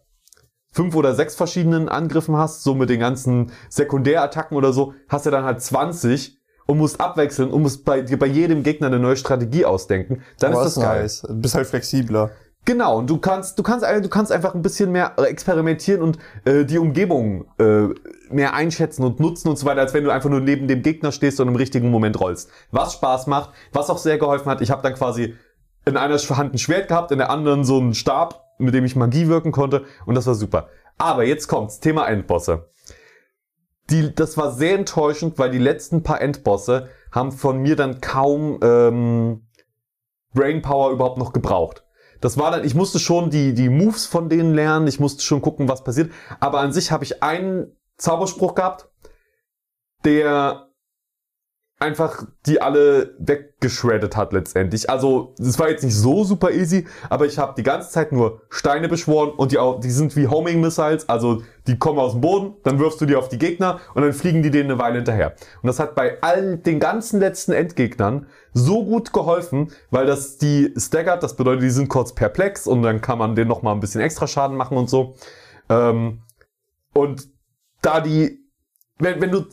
fünf 0.76 0.94
oder 0.96 1.16
sechs 1.16 1.36
verschiedenen 1.36 1.88
Angriffen 1.88 2.36
hast, 2.36 2.64
so 2.64 2.76
mit 2.76 2.90
den 2.90 3.00
ganzen 3.00 3.52
Sekundärattacken 3.70 4.58
oder 4.58 4.74
so, 4.74 4.94
hast 5.08 5.26
du 5.26 5.32
dann 5.32 5.46
halt 5.46 5.62
20 5.62 6.38
und 6.66 6.78
musst 6.78 7.00
abwechseln 7.00 7.50
und 7.50 7.62
musst 7.62 7.86
bei, 7.86 8.02
bei 8.02 8.26
jedem 8.26 8.62
Gegner 8.62 8.88
eine 8.88 9.00
neue 9.00 9.16
Strategie 9.16 9.64
ausdenken. 9.64 10.22
Dann 10.40 10.52
Aber 10.52 10.66
ist 10.66 10.76
das 10.76 10.84
geil. 10.84 11.02
nice. 11.04 11.22
Du 11.22 11.36
bist 11.36 11.56
halt 11.56 11.68
flexibler. 11.68 12.32
Genau, 12.66 12.98
und 12.98 13.10
du 13.10 13.20
kannst, 13.20 13.58
du 13.58 13.64
kannst, 13.64 13.86
du 13.86 14.10
kannst 14.10 14.32
einfach 14.34 14.54
ein 14.54 14.64
bisschen 14.64 14.92
mehr 14.92 15.14
äh, 15.18 15.24
experimentieren 15.24 16.02
und 16.02 16.18
äh, 16.44 16.66
die 16.66 16.80
Umgebung 16.80 17.46
äh, 17.58 17.88
mehr 18.30 18.54
einschätzen 18.54 19.04
und 19.04 19.20
nutzen 19.22 19.48
und 19.48 19.58
so 19.58 19.66
weiter, 19.66 19.82
als 19.82 19.94
wenn 19.94 20.04
du 20.04 20.10
einfach 20.10 20.30
nur 20.30 20.42
neben 20.42 20.68
dem 20.68 20.82
Gegner 20.82 21.14
stehst 21.14 21.40
und 21.40 21.48
im 21.48 21.56
richtigen 21.56 21.90
Moment 21.90 22.20
rollst. 22.20 22.50
Was 22.72 22.94
Spaß 22.94 23.28
macht, 23.28 23.52
was 23.72 23.90
auch 23.90 24.00
sehr 24.00 24.18
geholfen 24.18 24.50
hat. 24.50 24.62
Ich 24.62 24.72
habe 24.72 24.82
dann 24.82 24.96
quasi 24.96 25.36
in 25.86 25.96
einer 25.96 26.18
Hand 26.18 26.54
ein 26.54 26.58
Schwert 26.58 26.90
gehabt, 26.90 27.12
in 27.12 27.20
der 27.20 27.30
anderen 27.30 27.64
so 27.64 27.80
einen 27.80 27.94
Stab, 27.94 28.45
mit 28.58 28.74
dem 28.74 28.86
ich 28.86 28.96
Magie 28.96 29.28
wirken 29.28 29.52
konnte 29.52 29.86
und 30.06 30.16
das 30.16 30.28
war 30.28 30.36
super. 30.36 30.70
Aber 30.98 31.24
jetzt 31.24 31.48
kommt's, 31.48 31.80
Thema 31.80 32.08
Endbosse. 32.08 32.70
Die, 33.90 34.14
das 34.16 34.38
war 34.38 34.52
sehr 34.52 34.76
enttäuschend, 34.76 35.38
weil 35.38 35.52
die 35.52 35.60
letzten 35.60 36.02
paar 36.02 36.22
Endbosse 36.22 36.90
haben 37.12 37.32
von 37.32 37.60
mir 37.60 37.76
dann 37.76 38.02
kaum 38.02 38.60
ähm, 38.64 39.48
Brainpower 40.34 40.92
überhaupt 40.92 41.18
noch 41.18 41.34
gebraucht. 41.34 41.84
Das 42.22 42.38
war 42.38 42.52
dann, 42.52 42.64
ich 42.64 42.76
musste 42.76 43.00
schon 43.00 43.30
die, 43.30 43.54
die 43.54 43.70
Moves 43.70 44.06
von 44.06 44.30
denen 44.30 44.54
lernen, 44.54 44.88
ich 44.88 45.00
musste 45.00 45.22
schon 45.22 45.42
gucken, 45.42 45.68
was 45.68 45.84
passiert. 45.84 46.12
Aber 46.40 46.60
an 46.60 46.74
sich 46.74 46.92
habe 46.92 47.04
ich 47.04 47.22
einen 47.22 47.76
Zauberspruch 47.98 48.56
gehabt, 48.56 48.90
der 50.04 50.65
einfach 51.78 52.24
die 52.46 52.62
alle 52.62 53.16
weggeschreddet 53.20 54.16
hat 54.16 54.32
letztendlich. 54.32 54.90
Also 54.90 55.34
es 55.38 55.60
war 55.60 55.70
jetzt 55.70 55.84
nicht 55.84 55.96
so 55.96 56.24
super 56.24 56.52
easy, 56.52 56.88
aber 57.10 57.26
ich 57.26 57.38
habe 57.38 57.54
die 57.58 57.64
ganze 57.64 57.90
Zeit 57.90 58.14
nur 58.14 58.42
Steine 58.50 58.88
beschworen 58.88 59.32
und 59.32 59.52
die, 59.52 59.58
auch, 59.58 59.82
die 59.82 59.92
sind 59.92 60.16
wie 60.16 60.28
Homing 60.28 60.62
Missiles, 60.62 61.10
also 61.10 61.42
die 61.68 61.78
kommen 61.78 62.00
aus 62.00 62.14
dem 62.14 62.22
Boden, 62.22 62.54
dann 62.64 62.80
wirfst 62.80 63.02
du 63.02 63.06
die 63.06 63.18
auf 63.18 63.28
die 63.28 63.38
Gegner 63.38 63.82
und 63.94 64.04
dann 64.04 64.14
fliegen 64.14 64.42
die 64.42 64.52
denen 64.52 64.72
eine 64.72 64.80
Weile 64.80 64.96
hinterher. 64.96 65.34
Und 65.62 65.68
das 65.68 65.80
hat 65.80 65.96
bei 65.96 66.22
allen 66.22 66.64
den 66.64 66.80
ganzen 66.80 67.20
letzten 67.20 67.52
Endgegnern 67.52 68.28
so 68.54 68.86
gut 68.86 69.12
geholfen, 69.12 69.72
weil 69.92 70.06
das 70.06 70.38
die 70.38 70.74
staggert, 70.78 71.24
das 71.24 71.36
bedeutet, 71.36 71.64
die 71.64 71.70
sind 71.72 71.90
kurz 71.90 72.14
perplex 72.16 72.68
und 72.68 72.84
dann 72.84 73.02
kann 73.02 73.18
man 73.18 73.36
denen 73.36 73.50
noch 73.50 73.64
mal 73.64 73.74
ein 73.74 73.82
bisschen 73.82 74.00
extra 74.00 74.28
Schaden 74.28 74.56
machen 74.56 74.78
und 74.78 74.90
so. 74.90 75.16
Ähm, 75.68 76.22
und 76.94 77.28
da 77.82 78.00
die, 78.00 78.40
wenn, 78.98 79.20
wenn 79.20 79.32
du 79.32 79.46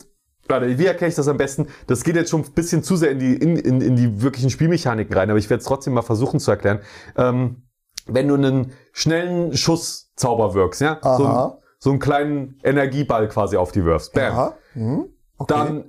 Warte, 0.53 0.77
wie 0.77 0.85
erkläre 0.85 1.09
ich 1.09 1.15
das 1.15 1.27
am 1.27 1.37
besten? 1.37 1.67
Das 1.87 2.03
geht 2.03 2.15
jetzt 2.15 2.29
schon 2.29 2.41
ein 2.41 2.51
bisschen 2.53 2.83
zu 2.83 2.95
sehr 2.95 3.11
in 3.11 3.19
die, 3.19 3.33
in, 3.33 3.57
in, 3.57 3.81
in 3.81 3.95
die 3.95 4.21
wirklichen 4.21 4.49
Spielmechaniken 4.49 5.15
rein, 5.15 5.29
aber 5.29 5.39
ich 5.39 5.49
werde 5.49 5.61
es 5.61 5.67
trotzdem 5.67 5.93
mal 5.93 6.03
versuchen 6.03 6.39
zu 6.39 6.51
erklären. 6.51 6.79
Ähm, 7.17 7.63
wenn 8.05 8.27
du 8.27 8.35
einen 8.35 8.73
schnellen 8.91 9.55
Schusszauber 9.55 10.53
wirkst, 10.53 10.81
ja, 10.81 10.99
so, 11.01 11.23
ein, 11.23 11.31
Aha. 11.31 11.57
so 11.79 11.89
einen 11.89 11.99
kleinen 11.99 12.59
Energieball 12.63 13.27
quasi 13.29 13.57
auf 13.57 13.71
die 13.71 13.83
wirfst, 13.83 14.13
bam, 14.13 14.33
Aha. 14.33 14.57
Hm? 14.73 15.05
Okay. 15.37 15.53
dann 15.53 15.85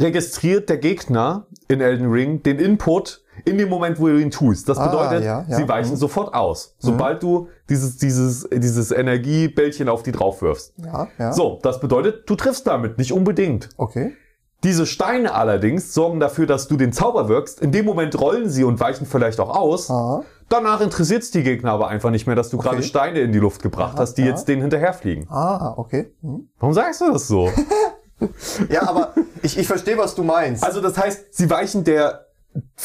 registriert 0.00 0.68
der 0.68 0.78
Gegner 0.78 1.46
in 1.68 1.80
Elden 1.80 2.10
Ring 2.10 2.42
den 2.42 2.58
Input 2.58 3.22
in 3.44 3.58
dem 3.58 3.68
Moment, 3.68 3.98
wo 3.98 4.06
du 4.06 4.18
ihn 4.20 4.30
tust. 4.30 4.68
Das 4.68 4.78
Ah, 4.78 4.86
bedeutet, 4.88 5.24
ja, 5.24 5.44
ja. 5.48 5.56
sie 5.56 5.68
weichen 5.68 5.92
Mhm. 5.92 5.96
sofort 5.96 6.34
aus, 6.34 6.74
sobald 6.78 7.22
du 7.22 7.48
dieses, 7.68 7.96
dieses, 7.96 8.48
dieses 8.52 8.90
Energiebällchen 8.90 9.88
auf 9.88 10.02
die 10.02 10.12
drauf 10.12 10.40
wirfst. 10.42 10.74
Ja, 10.84 11.08
ja. 11.18 11.32
So, 11.32 11.58
das 11.62 11.80
bedeutet, 11.80 12.28
du 12.28 12.36
triffst 12.36 12.66
damit 12.66 12.98
nicht 12.98 13.12
unbedingt. 13.12 13.68
Okay. 13.76 14.12
Diese 14.62 14.86
Steine 14.86 15.34
allerdings 15.34 15.92
sorgen 15.92 16.20
dafür, 16.20 16.46
dass 16.46 16.68
du 16.68 16.76
den 16.78 16.92
Zauber 16.92 17.28
wirkst. 17.28 17.60
In 17.60 17.70
dem 17.70 17.84
Moment 17.84 18.18
rollen 18.18 18.48
sie 18.48 18.64
und 18.64 18.80
weichen 18.80 19.04
vielleicht 19.06 19.38
auch 19.38 19.54
aus. 19.54 19.90
Aha. 19.90 20.22
Danach 20.48 20.80
interessiert 20.80 21.22
es 21.22 21.30
die 21.30 21.42
Gegner 21.42 21.72
aber 21.72 21.88
einfach 21.88 22.10
nicht 22.10 22.26
mehr, 22.26 22.36
dass 22.36 22.48
du 22.50 22.56
gerade 22.56 22.82
Steine 22.82 23.20
in 23.20 23.32
die 23.32 23.38
Luft 23.40 23.62
gebracht 23.62 23.98
hast, 23.98 24.14
die 24.14 24.22
ja. 24.22 24.28
jetzt 24.28 24.48
denen 24.48 24.62
hinterherfliegen. 24.62 25.26
Ah, 25.28 25.74
okay. 25.76 26.12
Hm. 26.22 26.48
Warum 26.58 26.72
sagst 26.72 27.00
du 27.02 27.12
das 27.12 27.28
so? 27.28 27.50
Ja, 28.68 28.88
aber 28.88 29.14
ich, 29.42 29.58
ich 29.58 29.66
verstehe, 29.66 29.98
was 29.98 30.14
du 30.14 30.22
meinst. 30.22 30.64
also 30.64 30.80
das 30.80 30.96
heißt, 30.96 31.34
sie 31.34 31.50
weichen 31.50 31.84
der 31.84 32.26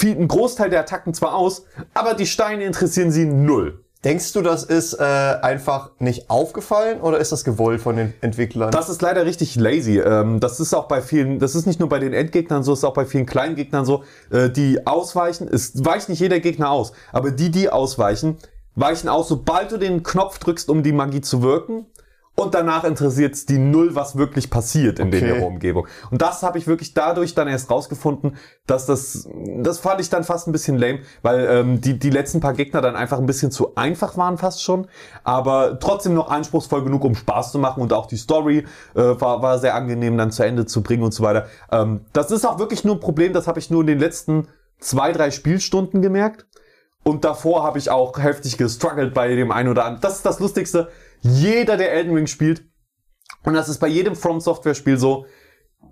einen 0.01 0.27
Großteil 0.27 0.69
der 0.69 0.81
Attacken 0.81 1.13
zwar 1.13 1.35
aus, 1.35 1.65
aber 1.93 2.15
die 2.15 2.25
Steine 2.25 2.63
interessieren 2.63 3.11
sie 3.11 3.25
null. 3.25 3.83
Denkst 4.05 4.31
du, 4.31 4.41
das 4.41 4.63
ist 4.63 4.93
äh, 4.93 5.03
einfach 5.03 5.91
nicht 5.99 6.29
aufgefallen 6.29 7.01
oder 7.01 7.17
ist 7.17 7.33
das 7.33 7.43
gewollt 7.43 7.81
von 7.81 7.97
den 7.97 8.13
Entwicklern? 8.21 8.71
Das 8.71 8.87
ist 8.87 9.01
leider 9.01 9.25
richtig 9.25 9.57
lazy. 9.57 9.99
Ähm, 9.99 10.39
das 10.39 10.61
ist 10.61 10.73
auch 10.73 10.87
bei 10.87 11.01
vielen, 11.01 11.37
das 11.39 11.53
ist 11.53 11.65
nicht 11.65 11.81
nur 11.81 11.89
bei 11.89 11.99
den 11.99 12.13
Endgegnern 12.13 12.63
so, 12.63 12.71
es 12.71 12.79
ist 12.79 12.85
auch 12.85 12.93
bei 12.93 13.05
vielen 13.05 13.25
kleinen 13.25 13.55
Gegnern 13.55 13.83
so, 13.83 14.05
äh, 14.31 14.49
die 14.49 14.87
ausweichen. 14.87 15.49
Es 15.49 15.83
weicht 15.83 16.07
nicht 16.07 16.21
jeder 16.21 16.39
Gegner 16.39 16.71
aus, 16.71 16.93
aber 17.11 17.31
die, 17.31 17.51
die 17.51 17.69
ausweichen, 17.69 18.37
weichen 18.75 19.09
aus, 19.09 19.27
sobald 19.27 19.73
du 19.73 19.77
den 19.77 20.01
Knopf 20.01 20.39
drückst, 20.39 20.69
um 20.69 20.81
die 20.81 20.93
Magie 20.93 21.21
zu 21.21 21.41
wirken. 21.41 21.85
Und 22.39 22.55
danach 22.55 22.85
interessiert 22.85 23.35
es 23.35 23.45
die 23.45 23.57
null, 23.57 23.95
was 23.95 24.17
wirklich 24.17 24.49
passiert 24.49 24.99
in 24.99 25.07
Okay. 25.07 25.19
der 25.19 25.45
Umgebung. 25.45 25.87
Und 26.09 26.21
das 26.21 26.41
habe 26.41 26.57
ich 26.57 26.67
wirklich 26.67 26.93
dadurch 26.93 27.35
dann 27.35 27.49
erst 27.49 27.69
rausgefunden, 27.69 28.37
dass 28.65 28.85
das, 28.85 29.27
das 29.57 29.79
fand 29.79 29.99
ich 29.99 30.09
dann 30.09 30.23
fast 30.23 30.47
ein 30.47 30.53
bisschen 30.53 30.77
lame, 30.77 30.99
weil 31.21 31.45
ähm, 31.49 31.81
die, 31.81 31.99
die 31.99 32.09
letzten 32.09 32.39
paar 32.39 32.53
Gegner 32.53 32.79
dann 32.81 32.95
einfach 32.95 33.17
ein 33.19 33.25
bisschen 33.25 33.51
zu 33.51 33.75
einfach 33.75 34.15
waren 34.15 34.37
fast 34.37 34.63
schon, 34.63 34.87
aber 35.25 35.79
trotzdem 35.79 36.13
noch 36.13 36.29
anspruchsvoll 36.29 36.83
genug, 36.83 37.03
um 37.03 37.13
Spaß 37.15 37.51
zu 37.51 37.59
machen 37.59 37.81
und 37.81 37.91
auch 37.91 38.05
die 38.05 38.17
Story 38.17 38.65
äh, 38.95 38.99
war, 39.01 39.41
war 39.41 39.59
sehr 39.59 39.75
angenehm 39.75 40.17
dann 40.17 40.31
zu 40.31 40.43
Ende 40.43 40.65
zu 40.65 40.81
bringen 40.81 41.03
und 41.03 41.13
so 41.13 41.23
weiter. 41.23 41.47
Ähm, 41.71 42.05
das 42.13 42.31
ist 42.31 42.47
auch 42.47 42.57
wirklich 42.57 42.85
nur 42.85 42.95
ein 42.95 43.01
Problem, 43.01 43.33
das 43.33 43.47
habe 43.47 43.59
ich 43.59 43.69
nur 43.69 43.81
in 43.81 43.87
den 43.87 43.99
letzten 43.99 44.47
zwei, 44.79 45.11
drei 45.11 45.31
Spielstunden 45.31 46.01
gemerkt. 46.01 46.45
Und 47.03 47.23
davor 47.23 47.63
habe 47.63 47.79
ich 47.79 47.89
auch 47.89 48.19
heftig 48.19 48.57
gestruggelt 48.57 49.13
bei 49.13 49.33
dem 49.35 49.51
einen 49.51 49.69
oder 49.69 49.85
anderen. 49.85 50.01
Das 50.01 50.17
ist 50.17 50.25
das 50.25 50.39
Lustigste. 50.39 50.89
Jeder, 51.21 51.77
der 51.77 51.93
Elden 51.93 52.13
Ring 52.13 52.27
spielt, 52.27 52.63
und 53.43 53.53
das 53.53 53.69
ist 53.69 53.79
bei 53.79 53.87
jedem 53.87 54.15
From 54.15 54.39
Software 54.39 54.75
Spiel 54.75 54.97
so, 54.97 55.25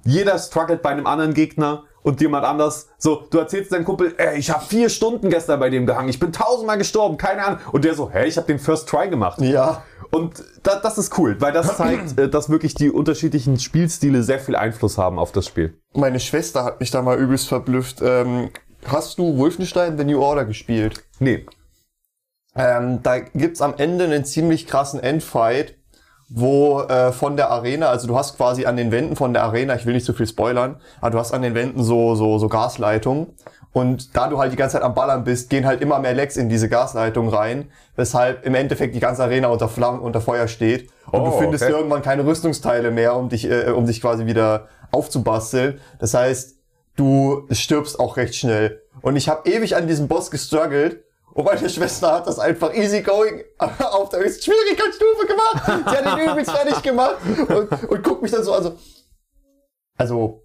jeder 0.04 0.38
struggelt 0.38 0.82
bei 0.82 0.90
einem 0.90 1.08
anderen 1.08 1.34
Gegner 1.34 1.84
und 2.04 2.22
jemand 2.22 2.46
anders. 2.46 2.90
So, 2.98 3.28
du 3.30 3.38
erzählst 3.38 3.72
deinem 3.72 3.84
Kumpel, 3.84 4.16
ey, 4.18 4.38
ich 4.38 4.50
habe 4.50 4.64
vier 4.66 4.90
Stunden 4.90 5.30
gestern 5.30 5.60
bei 5.60 5.70
dem 5.70 5.86
gehangen, 5.86 6.10
ich 6.10 6.20
bin 6.20 6.32
tausendmal 6.32 6.78
gestorben, 6.78 7.18
keine 7.18 7.44
Ahnung. 7.44 7.60
Und 7.72 7.84
der 7.84 7.94
so, 7.94 8.10
hey, 8.10 8.28
ich 8.28 8.38
habe 8.38 8.48
den 8.48 8.60
First 8.60 8.88
Try 8.90 9.10
gemacht. 9.10 9.42
ja. 9.42 9.84
Und 10.10 10.42
da, 10.64 10.80
das 10.80 10.98
ist 10.98 11.18
cool, 11.18 11.36
weil 11.42 11.52
das 11.52 11.76
zeigt, 11.78 12.18
äh, 12.18 12.30
dass 12.30 12.50
wirklich 12.50 12.74
die 12.74 12.90
unterschiedlichen 12.90 13.60
Spielstile 13.60 14.24
sehr 14.24 14.40
viel 14.40 14.56
Einfluss 14.56 14.98
haben 14.98 15.20
auf 15.20 15.34
das 15.34 15.46
Spiel. 15.48 15.78
Meine 15.94 16.22
Schwester 16.22 16.64
hat 16.64 16.80
mich 16.80 16.92
da 16.92 17.02
mal 17.02 17.18
übelst 17.20 17.50
verblüfft. 17.50 18.02
Ähm, 18.02 18.50
hast 18.86 19.20
du 19.20 19.38
Wolfenstein 19.38 19.98
The 19.98 20.06
New 20.06 20.22
Order 20.22 20.46
gespielt? 20.46 21.04
Nee. 21.20 21.46
Ähm, 22.58 23.00
da 23.04 23.20
gibt's 23.20 23.62
am 23.62 23.76
Ende 23.78 24.06
einen 24.06 24.26
ziemlich 24.26 24.68
krassen 24.68 25.00
Endfight, 25.02 25.76
wo 26.30 26.82
äh, 26.82 27.12
von 27.14 27.38
der 27.38 27.52
Arena, 27.52 27.88
also 27.90 28.08
du 28.08 28.18
hast 28.18 28.36
quasi 28.36 28.66
an 28.66 28.76
den 28.76 28.92
Wänden 28.92 29.16
von 29.16 29.34
der 29.34 29.44
Arena, 29.44 29.76
ich 29.76 29.86
will 29.86 29.94
nicht 29.94 30.06
zu 30.06 30.14
viel 30.14 30.28
spoilern, 30.28 30.76
aber 31.00 31.12
du 31.12 31.20
hast 31.20 31.32
an 31.34 31.42
den 31.42 31.54
Wänden 31.56 31.84
so 31.84 32.16
so 32.16 32.38
so 32.38 32.50
Gasleitungen 32.50 33.28
und 33.72 34.16
da 34.18 34.28
du 34.28 34.38
halt 34.38 34.52
die 34.52 34.58
ganze 34.58 34.74
Zeit 34.74 34.84
am 34.84 34.94
Ballern 34.94 35.24
bist, 35.24 35.50
gehen 35.50 35.66
halt 35.66 35.82
immer 35.82 36.00
mehr 36.00 36.14
Lecks 36.14 36.36
in 36.36 36.50
diese 36.50 36.68
Gasleitung 36.68 37.30
rein, 37.30 37.70
weshalb 37.96 38.46
im 38.46 38.56
Endeffekt 38.56 38.94
die 38.94 39.00
ganze 39.00 39.24
Arena 39.24 39.48
unter 39.48 39.70
Flammen 39.70 40.00
unter 40.02 40.20
Feuer 40.20 40.48
steht 40.50 40.90
und 41.12 41.24
du 41.24 41.32
Oh, 41.32 41.40
findest 41.40 41.64
okay. 41.64 41.72
irgendwann 41.74 42.02
keine 42.02 42.26
Rüstungsteile 42.26 42.92
mehr, 42.92 43.16
um 43.16 43.30
dich 43.30 43.50
äh, 43.50 43.70
um 43.70 43.86
dich 43.86 44.02
quasi 44.02 44.26
wieder 44.26 44.68
aufzubasteln. 44.92 45.80
Das 46.00 46.14
heißt, 46.14 46.56
du 46.98 47.48
stirbst 47.52 48.00
auch 48.00 48.18
recht 48.18 48.36
schnell. 48.36 48.82
Und 49.02 49.16
ich 49.16 49.30
habe 49.30 49.50
ewig 49.50 49.76
an 49.78 49.88
diesem 49.88 50.08
Boss 50.10 50.30
gestruggelt. 50.32 51.04
Und 51.38 51.46
meine 51.46 51.70
Schwester 51.70 52.14
hat 52.14 52.26
das 52.26 52.40
einfach 52.40 52.74
easy 52.74 53.04
going 53.04 53.44
auf 53.60 54.10
der 54.10 54.22
höchsten 54.22 54.46
Schwierigkeitsstufe 54.46 55.28
gemacht. 55.28 55.88
Sie 55.88 55.96
hat 55.96 56.18
ihn 56.20 56.32
übelst 56.32 56.50
fertig 56.50 56.82
gemacht 56.82 57.18
und, 57.48 57.90
und 57.92 58.04
guckt 58.04 58.24
mich 58.24 58.32
dann 58.32 58.44
so 58.44 58.54
an 58.54 58.64
so. 58.64 58.76
Also, 60.00 60.44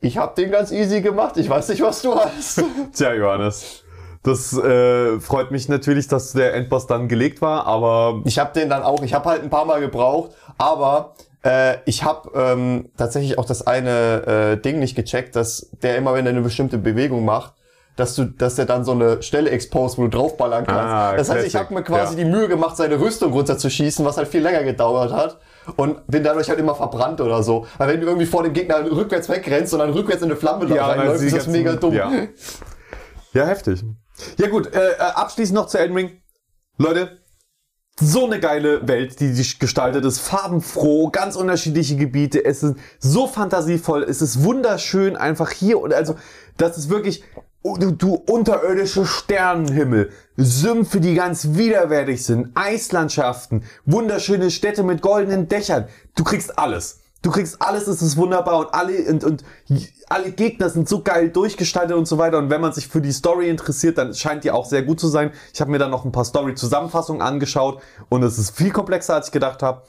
ich 0.00 0.16
habe 0.18 0.40
den 0.40 0.52
ganz 0.52 0.70
easy 0.70 1.00
gemacht. 1.00 1.36
Ich 1.36 1.50
weiß 1.50 1.68
nicht, 1.70 1.82
was 1.82 2.00
du 2.00 2.14
hast. 2.14 2.62
Tja, 2.94 3.12
Johannes. 3.12 3.82
Das 4.22 4.56
äh, 4.56 5.18
freut 5.18 5.50
mich 5.50 5.68
natürlich, 5.68 6.06
dass 6.06 6.32
der 6.32 6.54
Endboss 6.54 6.86
dann 6.86 7.08
gelegt 7.08 7.42
war, 7.42 7.66
aber 7.66 8.22
Ich 8.26 8.38
habe 8.38 8.52
den 8.52 8.68
dann 8.68 8.84
auch, 8.84 9.02
ich 9.02 9.14
habe 9.14 9.30
halt 9.30 9.42
ein 9.42 9.50
paar 9.50 9.64
Mal 9.64 9.80
gebraucht, 9.80 10.30
aber 10.58 11.14
äh, 11.42 11.78
ich 11.86 12.04
habe 12.04 12.30
ähm, 12.36 12.90
tatsächlich 12.96 13.36
auch 13.36 13.46
das 13.46 13.66
eine 13.66 14.58
äh, 14.58 14.62
Ding 14.62 14.78
nicht 14.78 14.94
gecheckt, 14.94 15.34
dass 15.34 15.70
der 15.82 15.96
immer, 15.96 16.14
wenn 16.14 16.26
er 16.26 16.30
eine 16.30 16.42
bestimmte 16.42 16.78
Bewegung 16.78 17.24
macht, 17.24 17.54
dass 18.00 18.14
du, 18.14 18.24
dass 18.24 18.58
er 18.58 18.64
dann 18.64 18.84
so 18.84 18.92
eine 18.92 19.22
Stelle 19.22 19.50
exposed, 19.50 19.98
wo 19.98 20.02
du 20.02 20.08
draufballern 20.08 20.66
kannst. 20.66 20.80
Ah, 20.80 21.16
das 21.16 21.28
heißt, 21.28 21.46
ich 21.46 21.52
Classic, 21.52 21.68
habe 21.68 21.74
mir 21.74 21.82
quasi 21.82 22.16
ja. 22.16 22.24
die 22.24 22.30
Mühe 22.30 22.48
gemacht, 22.48 22.76
seine 22.76 22.98
Rüstung 22.98 23.32
runterzuschießen, 23.32 24.04
was 24.04 24.16
halt 24.16 24.28
viel 24.28 24.42
länger 24.42 24.64
gedauert 24.64 25.12
hat. 25.12 25.38
Und 25.76 26.06
bin 26.06 26.24
dadurch 26.24 26.48
halt 26.48 26.58
immer 26.58 26.74
verbrannt 26.74 27.20
oder 27.20 27.42
so. 27.42 27.66
Weil 27.78 27.88
wenn 27.88 28.00
du 28.00 28.06
irgendwie 28.06 28.26
vor 28.26 28.42
dem 28.42 28.52
Gegner 28.52 28.90
rückwärts 28.90 29.28
wegrennst 29.28 29.72
und 29.74 29.80
dann 29.80 29.90
rückwärts 29.90 30.22
in 30.22 30.30
eine 30.30 30.36
Flamme 30.36 30.66
da 30.66 30.74
Ja, 30.74 30.86
reinläufst, 30.86 31.22
ist 31.22 31.36
das 31.36 31.46
mega 31.46 31.74
dumm. 31.74 31.92
Ja. 31.92 32.10
Ja, 33.32 33.46
heftig. 33.46 33.84
Ja 34.38 34.48
gut, 34.48 34.74
äh, 34.74 34.92
äh, 34.92 34.96
abschließend 34.98 35.54
noch 35.54 35.66
zu 35.66 35.78
Elden 35.78 35.96
Ring. 35.96 36.22
Leute, 36.78 37.18
so 38.00 38.24
eine 38.24 38.40
geile 38.40 38.88
Welt, 38.88 39.20
die 39.20 39.28
sich 39.32 39.58
gestaltet 39.58 40.04
ist, 40.04 40.20
farbenfroh, 40.20 41.10
ganz 41.10 41.36
unterschiedliche 41.36 41.96
Gebiete, 41.96 42.44
es 42.44 42.62
ist 42.62 42.76
so 42.98 43.26
fantasievoll, 43.26 44.02
es 44.02 44.22
ist 44.22 44.42
wunderschön 44.42 45.16
einfach 45.16 45.50
hier 45.50 45.80
und 45.80 45.92
also 45.92 46.16
das 46.56 46.78
ist 46.78 46.88
wirklich 46.88 47.22
du, 47.62 47.90
du 47.92 48.14
unterirdische 48.14 49.06
Sternenhimmel, 49.06 50.10
Sümpfe, 50.36 51.00
die 51.00 51.14
ganz 51.14 51.48
widerwärtig 51.52 52.24
sind, 52.24 52.50
Eislandschaften, 52.54 53.64
wunderschöne 53.84 54.50
Städte 54.50 54.82
mit 54.82 55.02
goldenen 55.02 55.48
Dächern. 55.48 55.86
Du 56.14 56.24
kriegst 56.24 56.58
alles. 56.58 57.00
Du 57.22 57.30
kriegst 57.30 57.60
alles, 57.60 57.86
es 57.86 58.00
ist 58.00 58.16
wunderbar 58.16 58.58
und 58.60 58.72
alle 58.72 58.96
und, 59.10 59.24
und 59.24 59.44
alle 60.08 60.32
Gegner 60.32 60.70
sind 60.70 60.88
so 60.88 61.02
geil 61.02 61.28
durchgestaltet 61.28 61.94
und 61.94 62.06
so 62.06 62.16
weiter. 62.16 62.38
Und 62.38 62.48
wenn 62.48 62.62
man 62.62 62.72
sich 62.72 62.88
für 62.88 63.02
die 63.02 63.12
Story 63.12 63.50
interessiert, 63.50 63.98
dann 63.98 64.14
scheint 64.14 64.44
die 64.44 64.50
auch 64.50 64.64
sehr 64.64 64.82
gut 64.82 64.98
zu 64.98 65.08
sein. 65.08 65.30
Ich 65.52 65.60
habe 65.60 65.70
mir 65.70 65.78
dann 65.78 65.90
noch 65.90 66.06
ein 66.06 66.12
paar 66.12 66.24
Story-Zusammenfassungen 66.24 67.20
angeschaut 67.20 67.82
und 68.08 68.22
es 68.22 68.38
ist 68.38 68.56
viel 68.56 68.70
komplexer, 68.70 69.16
als 69.16 69.26
ich 69.26 69.32
gedacht 69.32 69.62
habe. 69.62 69.82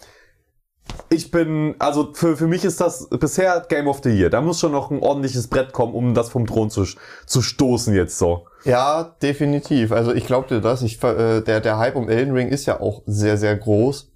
Ich 1.10 1.30
bin, 1.30 1.76
also 1.80 2.14
für, 2.14 2.38
für 2.38 2.48
mich 2.48 2.64
ist 2.64 2.80
das 2.80 3.08
bisher 3.10 3.66
Game 3.68 3.88
of 3.88 4.02
the 4.04 4.10
Year. 4.10 4.30
Da 4.30 4.42
muss 4.42 4.60
schon 4.60 4.72
noch 4.72 4.92
ein 4.92 5.00
ordentliches 5.00 5.48
Brett 5.48 5.74
kommen, 5.74 5.94
um 5.94 6.14
das 6.14 6.30
vom 6.30 6.48
Thron 6.48 6.70
zu, 6.70 6.86
zu 7.26 7.42
stoßen 7.42 7.94
jetzt 7.94 8.18
so. 8.18 8.48
Ja, 8.64 9.16
definitiv. 9.22 9.92
Also 9.92 10.14
ich 10.14 10.26
glaubte 10.26 10.62
das. 10.62 10.82
Ich, 10.82 11.04
äh, 11.04 11.42
der, 11.42 11.60
der 11.60 11.78
Hype 11.78 11.96
um 11.96 12.10
Elden 12.10 12.34
Ring 12.34 12.48
ist 12.48 12.66
ja 12.66 12.80
auch 12.80 13.02
sehr, 13.06 13.38
sehr 13.38 13.56
groß. 13.58 14.12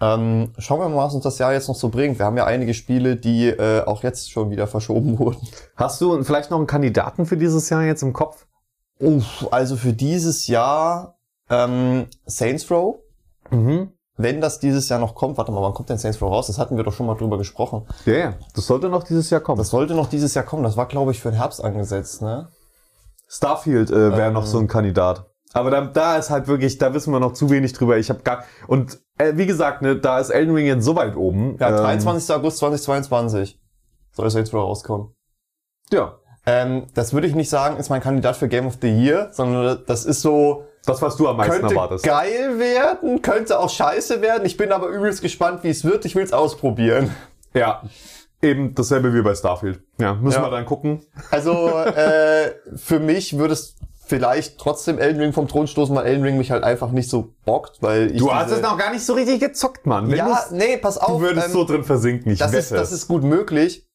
Ähm, 0.00 0.52
schauen 0.58 0.80
wir 0.80 0.88
mal, 0.88 1.04
was 1.04 1.14
uns 1.14 1.24
das 1.24 1.38
Jahr 1.38 1.52
jetzt 1.52 1.68
noch 1.68 1.76
so 1.76 1.88
bringt. 1.88 2.18
Wir 2.18 2.26
haben 2.26 2.36
ja 2.36 2.44
einige 2.44 2.74
Spiele, 2.74 3.16
die 3.16 3.48
äh, 3.48 3.82
auch 3.84 4.02
jetzt 4.02 4.30
schon 4.30 4.50
wieder 4.50 4.66
verschoben 4.66 5.18
wurden. 5.18 5.46
Hast 5.76 6.00
du 6.00 6.22
vielleicht 6.22 6.50
noch 6.50 6.58
einen 6.58 6.66
Kandidaten 6.66 7.26
für 7.26 7.36
dieses 7.36 7.70
Jahr 7.70 7.84
jetzt 7.84 8.02
im 8.02 8.12
Kopf? 8.12 8.46
Uff, 8.98 9.46
also 9.50 9.76
für 9.76 9.92
dieses 9.92 10.46
Jahr 10.46 11.16
ähm, 11.50 12.06
Saints 12.26 12.70
Row. 12.70 12.96
Mhm. 13.50 13.92
Wenn 14.16 14.40
das 14.40 14.60
dieses 14.60 14.88
Jahr 14.88 15.00
noch 15.00 15.14
kommt, 15.14 15.38
warte 15.38 15.50
mal, 15.50 15.60
wann 15.62 15.74
kommt 15.74 15.88
denn 15.88 15.98
Saints 15.98 16.22
Row 16.22 16.30
raus? 16.30 16.46
Das 16.46 16.58
hatten 16.58 16.76
wir 16.76 16.84
doch 16.84 16.92
schon 16.92 17.06
mal 17.06 17.16
drüber 17.16 17.36
gesprochen. 17.38 17.86
Ja, 18.06 18.14
ja. 18.14 18.34
Das 18.54 18.66
sollte 18.66 18.88
noch 18.88 19.02
dieses 19.02 19.28
Jahr 19.30 19.40
kommen. 19.40 19.58
Das 19.58 19.70
sollte 19.70 19.94
noch 19.94 20.06
dieses 20.08 20.34
Jahr 20.34 20.44
kommen. 20.44 20.62
Das 20.62 20.76
war, 20.76 20.86
glaube 20.86 21.10
ich, 21.10 21.20
für 21.20 21.30
den 21.30 21.36
Herbst 21.38 21.62
angesetzt, 21.64 22.22
ne? 22.22 22.48
Starfield 23.28 23.90
äh, 23.90 24.12
wäre 24.16 24.28
Ähm. 24.28 24.34
noch 24.34 24.46
so 24.46 24.58
ein 24.58 24.68
Kandidat. 24.68 25.26
Aber 25.52 25.70
da, 25.70 25.82
da 25.82 26.16
ist 26.16 26.30
halt 26.30 26.48
wirklich, 26.48 26.78
da 26.78 26.94
wissen 26.94 27.12
wir 27.12 27.20
noch 27.20 27.32
zu 27.32 27.48
wenig 27.50 27.72
drüber. 27.72 27.96
Ich 27.96 28.10
habe 28.10 28.22
gar 28.22 28.44
und 28.66 28.98
äh, 29.18 29.32
wie 29.36 29.46
gesagt, 29.46 29.82
ne, 29.82 29.96
da 29.96 30.18
ist 30.18 30.30
Elden 30.30 30.54
Ring 30.54 30.66
jetzt 30.66 30.84
so 30.84 30.96
weit 30.96 31.16
oben. 31.16 31.56
Ja, 31.58 31.68
Ähm, 31.70 31.76
23. 31.76 32.34
August 32.34 32.58
2022 32.58 33.60
soll 34.12 34.30
Saints 34.30 34.52
Row 34.52 34.62
rauskommen. 34.62 35.14
Ja, 35.92 36.14
Ähm, 36.46 36.86
das 36.94 37.12
würde 37.12 37.26
ich 37.26 37.34
nicht 37.34 37.48
sagen, 37.50 37.76
ist 37.78 37.88
mein 37.88 38.02
Kandidat 38.02 38.36
für 38.36 38.48
Game 38.48 38.66
of 38.66 38.78
the 38.82 38.88
Year, 38.88 39.28
sondern 39.32 39.82
das 39.86 40.04
ist 40.04 40.20
so, 40.22 40.64
das 40.84 41.02
was 41.02 41.16
du 41.16 41.28
am 41.28 41.36
meisten 41.36 41.60
könnte 41.60 41.74
erwartest. 41.74 42.04
geil 42.04 42.58
werden, 42.58 43.22
könnte 43.22 43.58
auch 43.58 43.70
scheiße 43.70 44.20
werden. 44.22 44.44
Ich 44.46 44.56
bin 44.56 44.72
aber 44.72 44.88
übelst 44.88 45.22
gespannt, 45.22 45.60
wie 45.64 45.70
es 45.70 45.84
wird. 45.84 46.04
Ich 46.04 46.14
will 46.14 46.24
es 46.24 46.32
ausprobieren. 46.32 47.14
Ja, 47.54 47.82
eben 48.42 48.74
dasselbe 48.74 49.14
wie 49.14 49.22
bei 49.22 49.34
Starfield. 49.34 49.80
Ja, 49.98 50.14
müssen 50.14 50.36
Ja. 50.40 50.46
wir 50.46 50.50
dann 50.50 50.66
gucken. 50.66 51.02
Also 51.30 51.52
äh, 51.78 52.52
für 52.76 52.98
mich 52.98 53.38
würde 53.38 53.54
es 53.54 53.76
vielleicht 54.06 54.58
trotzdem 54.58 54.98
Elden 54.98 55.20
Ring 55.20 55.32
vom 55.32 55.48
Thron 55.48 55.66
stoßen, 55.66 55.94
weil 55.96 56.04
Elden 56.06 56.22
Ring 56.24 56.36
mich 56.36 56.50
halt 56.50 56.62
einfach 56.62 56.90
nicht 56.90 57.08
so 57.08 57.32
bockt, 57.46 57.80
weil 57.80 58.10
ich 58.10 58.18
Du 58.18 58.34
hast 58.34 58.50
es 58.50 58.60
noch 58.60 58.76
gar 58.76 58.92
nicht 58.92 59.04
so 59.06 59.14
richtig 59.14 59.40
gezockt, 59.40 59.86
Mann. 59.86 60.10
Wenn 60.10 60.18
ja, 60.18 60.44
nee, 60.50 60.76
pass 60.76 60.98
auf. 60.98 61.08
du 61.08 61.20
würdest 61.20 61.46
ähm, 61.46 61.52
so 61.52 61.64
drin 61.64 61.84
versinken. 61.84 62.30
Ich 62.32 62.38
das 62.38 62.52
wette. 62.52 62.58
ist, 62.60 62.70
das 62.72 62.92
ist 62.92 63.08
gut 63.08 63.22
möglich. 63.22 63.86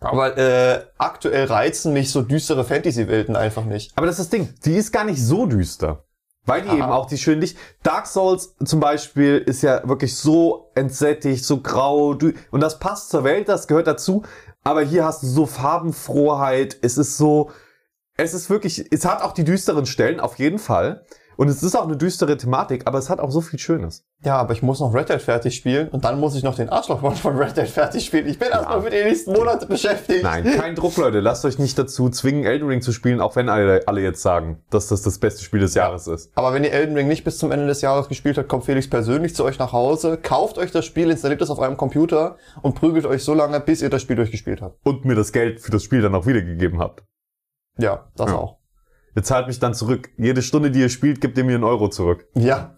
Aber 0.00 0.36
äh, 0.36 0.80
aktuell 0.98 1.46
reizen 1.46 1.92
mich 1.92 2.10
so 2.10 2.22
düstere 2.22 2.64
Fantasy-Welten 2.64 3.36
einfach 3.36 3.64
nicht. 3.64 3.92
Aber 3.96 4.06
das 4.06 4.18
ist 4.18 4.32
das 4.32 4.38
Ding, 4.38 4.52
die 4.64 4.74
ist 4.74 4.92
gar 4.92 5.04
nicht 5.04 5.20
so 5.24 5.46
düster. 5.46 6.04
Weil 6.44 6.62
die 6.62 6.68
Aha. 6.68 6.76
eben 6.76 6.90
auch 6.90 7.06
die 7.06 7.18
schön 7.18 7.40
Licht. 7.40 7.56
Dark 7.82 8.06
Souls 8.06 8.56
zum 8.64 8.80
Beispiel 8.80 9.38
ist 9.38 9.62
ja 9.62 9.86
wirklich 9.88 10.16
so 10.16 10.70
entsättigt, 10.74 11.44
so 11.44 11.60
grau. 11.60 12.18
Und 12.50 12.60
das 12.60 12.80
passt 12.80 13.10
zur 13.10 13.22
Welt, 13.22 13.48
das 13.48 13.68
gehört 13.68 13.86
dazu. 13.86 14.22
Aber 14.64 14.82
hier 14.82 15.04
hast 15.04 15.22
du 15.22 15.26
so 15.26 15.46
Farbenfroheit. 15.46 16.76
Es 16.82 16.98
ist 16.98 17.16
so, 17.16 17.50
es 18.16 18.34
ist 18.34 18.50
wirklich, 18.50 18.92
es 18.92 19.04
hat 19.04 19.22
auch 19.22 19.32
die 19.32 19.44
düsteren 19.44 19.86
Stellen, 19.86 20.20
auf 20.20 20.38
jeden 20.38 20.58
Fall. 20.58 21.04
Und 21.36 21.48
es 21.48 21.62
ist 21.62 21.74
auch 21.76 21.84
eine 21.84 21.96
düstere 21.96 22.36
Thematik, 22.36 22.82
aber 22.86 22.98
es 22.98 23.08
hat 23.10 23.20
auch 23.20 23.30
so 23.30 23.40
viel 23.40 23.58
Schönes. 23.58 24.04
Ja, 24.24 24.36
aber 24.36 24.52
ich 24.52 24.62
muss 24.62 24.80
noch 24.80 24.94
Red 24.94 25.08
Dead 25.08 25.20
fertig 25.20 25.56
spielen 25.56 25.88
und 25.88 26.04
dann 26.04 26.20
muss 26.20 26.36
ich 26.36 26.42
noch 26.44 26.54
den 26.54 26.68
Arschlochmod 26.68 27.14
von 27.18 27.36
Red 27.36 27.56
Dead 27.56 27.66
fertig 27.66 28.04
spielen. 28.06 28.28
Ich 28.28 28.38
bin 28.38 28.48
erstmal 28.50 28.82
für 28.82 28.90
die 28.90 29.02
nächsten 29.02 29.32
Monate 29.32 29.66
beschäftigt. 29.66 30.22
Nein, 30.22 30.44
kein 30.44 30.74
Druck, 30.74 30.96
Leute. 30.96 31.20
Lasst 31.20 31.44
euch 31.44 31.58
nicht 31.58 31.78
dazu 31.78 32.08
zwingen, 32.10 32.44
Elden 32.44 32.68
Ring 32.68 32.82
zu 32.82 32.92
spielen, 32.92 33.20
auch 33.20 33.34
wenn 33.34 33.48
alle, 33.48 33.82
alle 33.86 34.00
jetzt 34.02 34.22
sagen, 34.22 34.62
dass 34.70 34.86
das 34.88 35.02
das 35.02 35.18
beste 35.18 35.42
Spiel 35.42 35.60
des 35.60 35.74
Jahres 35.74 36.06
ist. 36.06 36.30
Aber 36.36 36.54
wenn 36.54 36.62
ihr 36.64 36.72
Elden 36.72 36.94
Ring 36.96 37.08
nicht 37.08 37.24
bis 37.24 37.38
zum 37.38 37.50
Ende 37.50 37.66
des 37.66 37.80
Jahres 37.80 38.08
gespielt 38.08 38.38
habt, 38.38 38.48
kommt 38.48 38.64
Felix 38.64 38.88
persönlich 38.88 39.34
zu 39.34 39.44
euch 39.44 39.58
nach 39.58 39.72
Hause, 39.72 40.18
kauft 40.18 40.58
euch 40.58 40.70
das 40.70 40.84
Spiel, 40.84 41.10
installiert 41.10 41.42
es 41.42 41.50
auf 41.50 41.58
eurem 41.58 41.76
Computer 41.76 42.36
und 42.62 42.74
prügelt 42.74 43.06
euch 43.06 43.24
so 43.24 43.34
lange, 43.34 43.58
bis 43.60 43.82
ihr 43.82 43.90
das 43.90 44.02
Spiel 44.02 44.16
durchgespielt 44.16 44.62
habt. 44.62 44.78
Und 44.86 45.04
mir 45.04 45.14
das 45.16 45.32
Geld 45.32 45.60
für 45.60 45.72
das 45.72 45.82
Spiel 45.82 46.02
dann 46.02 46.14
auch 46.14 46.26
wiedergegeben 46.26 46.78
habt. 46.78 47.02
Ja, 47.78 48.06
das 48.16 48.30
Ja. 48.30 48.36
auch. 48.36 48.58
Ihr 49.14 49.22
zahlt 49.22 49.46
mich 49.46 49.58
dann 49.58 49.74
zurück. 49.74 50.10
Jede 50.16 50.42
Stunde, 50.42 50.70
die 50.70 50.80
ihr 50.80 50.88
spielt, 50.88 51.20
gibt 51.20 51.36
ihr 51.38 51.44
mir 51.44 51.54
einen 51.54 51.64
Euro 51.64 51.88
zurück. 51.88 52.26
Ja. 52.34 52.74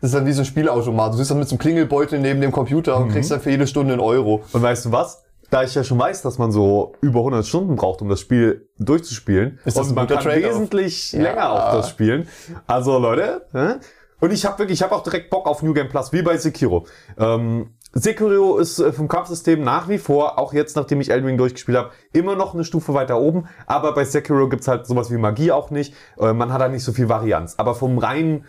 Das 0.00 0.10
ist 0.10 0.14
dann 0.14 0.26
wie 0.26 0.32
so 0.32 0.42
ein 0.42 0.46
Spielautomat. 0.46 1.12
Du 1.12 1.16
sitzt 1.18 1.30
dann 1.30 1.38
mit 1.38 1.48
so 1.48 1.54
einem 1.54 1.60
Klingelbeutel 1.60 2.18
neben 2.20 2.40
dem 2.40 2.52
Computer 2.52 2.96
und 2.96 3.10
kriegst 3.10 3.30
dann 3.30 3.40
für 3.40 3.50
jede 3.50 3.66
Stunde 3.66 3.92
einen 3.92 4.00
Euro. 4.00 4.42
Und 4.52 4.62
weißt 4.62 4.86
du 4.86 4.92
was? 4.92 5.22
Da 5.50 5.62
ich 5.64 5.74
ja 5.74 5.82
schon 5.84 5.98
weiß, 5.98 6.22
dass 6.22 6.38
man 6.38 6.52
so 6.52 6.92
über 7.00 7.18
100 7.20 7.44
Stunden 7.46 7.74
braucht, 7.76 8.00
um 8.02 8.08
das 8.08 8.20
Spiel 8.20 8.68
durchzuspielen, 8.78 9.58
Ist 9.64 9.76
das 9.76 9.88
und 9.88 9.92
ein 9.92 9.94
man 9.96 10.06
kann 10.06 10.24
wesentlich 10.24 11.12
Ja. 11.12 11.22
länger 11.22 11.50
auf 11.50 11.72
das 11.74 11.90
spielen. 11.90 12.28
Also 12.68 12.98
Leute, 12.98 13.46
hä? 13.52 13.74
und 14.20 14.32
ich 14.32 14.46
habe 14.46 14.58
wirklich, 14.60 14.78
ich 14.78 14.82
habe 14.84 14.94
auch 14.94 15.02
direkt 15.02 15.28
Bock 15.28 15.46
auf 15.48 15.62
New 15.62 15.74
Game 15.74 15.88
Plus, 15.88 16.12
wie 16.12 16.22
bei 16.22 16.36
Sekiro. 16.36 16.86
Ähm, 17.18 17.74
Sekiro 17.92 18.58
ist 18.58 18.78
äh, 18.78 18.92
vom 18.92 19.08
Kampfsystem 19.08 19.62
nach 19.62 19.88
wie 19.88 19.98
vor, 19.98 20.38
auch 20.38 20.52
jetzt, 20.52 20.76
nachdem 20.76 21.00
ich 21.00 21.10
Elden 21.10 21.26
Ring 21.26 21.38
durchgespielt 21.38 21.76
habe, 21.76 21.90
immer 22.12 22.36
noch 22.36 22.54
eine 22.54 22.64
Stufe 22.64 22.94
weiter 22.94 23.18
oben. 23.18 23.48
Aber 23.66 23.94
bei 23.94 24.04
Sekiro 24.04 24.48
gibt's 24.48 24.68
halt 24.68 24.86
sowas 24.86 25.10
wie 25.10 25.16
Magie 25.18 25.52
auch 25.52 25.70
nicht. 25.70 25.94
Äh, 26.18 26.32
man 26.32 26.52
hat 26.52 26.60
da 26.60 26.68
nicht 26.68 26.84
so 26.84 26.92
viel 26.92 27.08
Varianz. 27.08 27.54
Aber 27.56 27.74
vom 27.74 27.98
reinen 27.98 28.46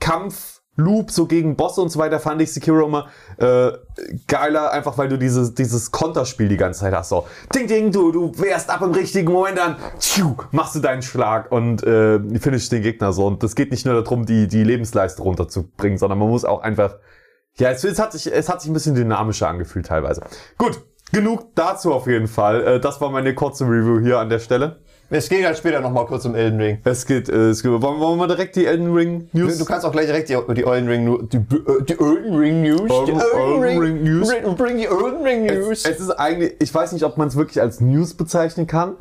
Kampf, 0.00 0.60
Loop, 0.78 1.10
so 1.10 1.26
gegen 1.26 1.56
Bosse 1.56 1.80
und 1.80 1.88
so 1.88 1.98
weiter, 1.98 2.20
fand 2.20 2.42
ich 2.42 2.52
Sekiro 2.52 2.84
immer 2.84 3.06
äh, 3.38 3.72
geiler, 4.26 4.72
einfach 4.72 4.98
weil 4.98 5.08
du 5.08 5.16
dieses, 5.16 5.54
dieses 5.54 5.90
Konterspiel 5.90 6.48
die 6.48 6.58
ganze 6.58 6.80
Zeit 6.80 6.92
hast. 6.92 7.08
So, 7.08 7.26
ding, 7.54 7.66
ding, 7.66 7.92
du, 7.92 8.12
du 8.12 8.38
wehrst 8.38 8.68
ab 8.68 8.82
im 8.82 8.90
richtigen 8.90 9.32
Moment, 9.32 9.56
dann 9.56 9.76
tschiu, 9.98 10.34
machst 10.50 10.74
du 10.74 10.80
deinen 10.80 11.00
Schlag 11.02 11.50
und 11.50 11.82
äh, 11.82 12.20
finish 12.38 12.68
den 12.68 12.82
Gegner 12.82 13.12
so. 13.12 13.26
Und 13.26 13.42
das 13.42 13.54
geht 13.54 13.70
nicht 13.70 13.86
nur 13.86 14.02
darum, 14.02 14.26
die, 14.26 14.48
die 14.48 14.64
Lebensleiste 14.64 15.22
runterzubringen, 15.22 15.98
sondern 15.98 16.18
man 16.18 16.28
muss 16.28 16.44
auch 16.44 16.62
einfach. 16.62 16.96
Ja, 17.58 17.70
es, 17.70 17.84
es, 17.84 17.98
hat 17.98 18.12
sich, 18.12 18.30
es 18.32 18.48
hat 18.48 18.60
sich 18.60 18.70
ein 18.70 18.74
bisschen 18.74 18.94
dynamischer 18.94 19.48
angefühlt 19.48 19.86
teilweise. 19.86 20.22
Gut, 20.58 20.80
genug 21.12 21.54
dazu 21.54 21.92
auf 21.94 22.06
jeden 22.06 22.28
Fall. 22.28 22.62
Äh, 22.64 22.80
das 22.80 23.00
war 23.00 23.10
meine 23.10 23.34
kurze 23.34 23.64
Review 23.64 24.00
hier 24.00 24.18
an 24.18 24.28
der 24.28 24.40
Stelle. 24.40 24.76
Es 25.08 25.28
geht 25.28 25.46
halt 25.46 25.56
später 25.56 25.80
nochmal 25.80 26.04
kurz 26.06 26.24
um 26.24 26.34
Elden 26.34 26.60
Ring. 26.60 26.78
Es 26.84 27.06
geht, 27.06 27.28
äh, 27.28 27.50
es 27.50 27.62
geht 27.62 27.70
wollen, 27.70 28.18
wir 28.18 28.26
direkt 28.26 28.56
die 28.56 28.66
Elden 28.66 28.92
Ring 28.92 29.28
News? 29.32 29.56
Du 29.56 29.64
kannst 29.64 29.86
auch 29.86 29.92
gleich 29.92 30.06
direkt 30.06 30.28
die, 30.28 30.36
die 30.54 30.64
Elden 30.64 30.88
Ring, 30.88 31.28
die, 31.28 31.36
äh, 31.36 31.82
die 31.84 31.92
Elden 31.98 32.34
Ring 32.36 32.62
News. 32.62 32.88
Die 33.06 33.12
Elden- 33.12 33.20
Elden 33.20 33.78
Ring 33.78 34.02
News. 34.02 34.28
Bring, 34.28 34.56
bring 34.56 34.76
die 34.78 34.86
Elden 34.86 35.22
Ring 35.22 35.46
News. 35.46 35.84
Es, 35.84 35.92
es 35.92 36.00
ist 36.00 36.10
eigentlich, 36.10 36.54
ich 36.58 36.74
weiß 36.74 36.92
nicht, 36.92 37.04
ob 37.04 37.16
man 37.18 37.28
es 37.28 37.36
wirklich 37.36 37.60
als 37.62 37.80
News 37.80 38.14
bezeichnen 38.14 38.66
kann, 38.66 38.96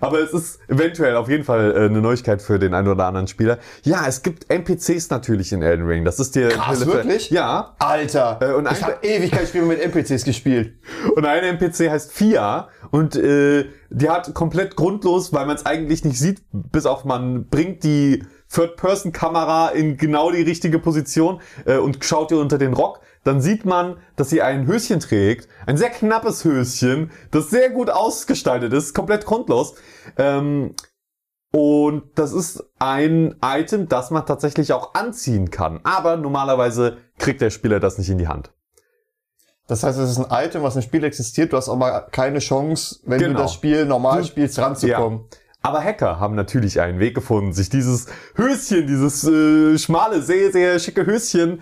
aber 0.00 0.20
es 0.20 0.32
ist 0.32 0.60
eventuell 0.68 1.16
auf 1.16 1.28
jeden 1.28 1.44
Fall 1.44 1.72
äh, 1.76 1.84
eine 1.86 2.00
Neuigkeit 2.00 2.42
für 2.42 2.58
den 2.58 2.74
einen 2.74 2.88
oder 2.88 3.06
anderen 3.06 3.26
Spieler. 3.26 3.58
Ja, 3.82 4.04
es 4.06 4.22
gibt 4.22 4.50
NPCs 4.50 5.10
natürlich 5.10 5.52
in 5.52 5.62
Elden 5.62 5.86
Ring. 5.86 6.04
Das 6.04 6.20
ist 6.20 6.34
dir 6.34 6.48
Krass, 6.48 6.84
wirklich? 6.86 7.30
Ja. 7.30 7.74
Alter, 7.78 8.38
Äh, 8.40 8.52
und 8.52 8.70
ich 8.70 8.82
habe 8.82 8.98
Ewigkeitsspiele 9.02 9.64
mit 9.64 9.80
NPCs 9.80 10.24
gespielt. 10.24 10.74
Und 11.16 11.24
ein 11.26 11.42
NPC 11.42 11.90
heißt 11.90 12.12
Fia 12.12 12.68
und 12.90 13.16
äh, 13.16 13.66
die 13.90 14.10
hat 14.10 14.34
komplett 14.34 14.76
grundlos, 14.76 15.32
weil 15.32 15.46
man 15.46 15.56
es 15.56 15.66
eigentlich 15.66 16.04
nicht 16.04 16.18
sieht, 16.18 16.42
bis 16.52 16.86
auf 16.86 17.04
man 17.04 17.46
bringt 17.48 17.84
die 17.84 18.24
Third-Person-Kamera 18.52 19.68
in 19.68 19.96
genau 19.96 20.30
die 20.30 20.42
richtige 20.42 20.78
Position 20.78 21.40
äh, 21.64 21.76
und 21.76 22.04
schaut 22.04 22.32
ihr 22.32 22.38
unter 22.38 22.58
den 22.58 22.72
Rock, 22.72 23.00
dann 23.22 23.40
sieht 23.40 23.64
man, 23.64 23.98
dass 24.16 24.30
sie 24.30 24.42
ein 24.42 24.66
Höschen 24.66 25.00
trägt, 25.00 25.48
ein 25.66 25.76
sehr 25.76 25.90
knappes 25.90 26.44
Höschen, 26.44 27.10
das 27.30 27.50
sehr 27.50 27.70
gut 27.70 27.90
ausgestaltet 27.90 28.72
ist, 28.72 28.94
komplett 28.94 29.24
grundlos. 29.24 29.74
Ähm, 30.16 30.74
und 31.52 32.04
das 32.14 32.32
ist 32.32 32.64
ein 32.78 33.34
Item, 33.44 33.88
das 33.88 34.10
man 34.10 34.24
tatsächlich 34.24 34.72
auch 34.72 34.94
anziehen 34.94 35.50
kann. 35.50 35.80
Aber 35.82 36.16
normalerweise 36.16 36.98
kriegt 37.18 37.40
der 37.40 37.50
Spieler 37.50 37.80
das 37.80 37.98
nicht 37.98 38.08
in 38.08 38.18
die 38.18 38.28
Hand. 38.28 38.52
Das 39.70 39.84
heißt, 39.84 40.00
es 40.00 40.10
ist 40.10 40.18
ein 40.18 40.46
Item, 40.46 40.64
was 40.64 40.74
im 40.74 40.82
Spiel 40.82 41.04
existiert. 41.04 41.52
Du 41.52 41.56
hast 41.56 41.68
auch 41.68 41.76
mal 41.76 42.00
keine 42.10 42.40
Chance, 42.40 42.98
wenn 43.04 43.20
Genau. 43.20 43.36
du 43.36 43.42
das 43.44 43.54
Spiel 43.54 43.84
normal 43.86 44.24
spielst, 44.24 44.58
ranzukommen. 44.58 45.26
Aber 45.62 45.84
Hacker 45.84 46.18
haben 46.18 46.34
natürlich 46.34 46.80
einen 46.80 46.98
Weg 46.98 47.14
gefunden, 47.14 47.52
sich 47.52 47.68
dieses 47.68 48.06
Höschen, 48.34 48.88
dieses 48.88 49.22
äh, 49.22 49.78
schmale, 49.78 50.22
sehr, 50.22 50.50
sehr 50.50 50.76
schicke 50.80 51.06
Höschen 51.06 51.60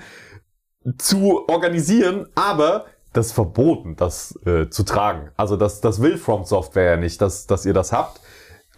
zu 0.97 1.47
organisieren, 1.51 2.27
aber 2.35 2.87
das 3.13 3.27
ist 3.27 3.33
verboten, 3.33 3.95
das 3.97 4.39
äh, 4.47 4.71
zu 4.71 4.85
tragen. 4.85 5.31
Also 5.37 5.57
das, 5.59 5.83
das 5.83 6.01
will 6.01 6.17
From 6.17 6.45
Software 6.45 6.93
ja 6.93 6.97
nicht, 6.97 7.21
dass, 7.21 7.47
dass 7.47 7.67
ihr 7.67 7.75
das 7.75 7.93
habt. 7.93 8.23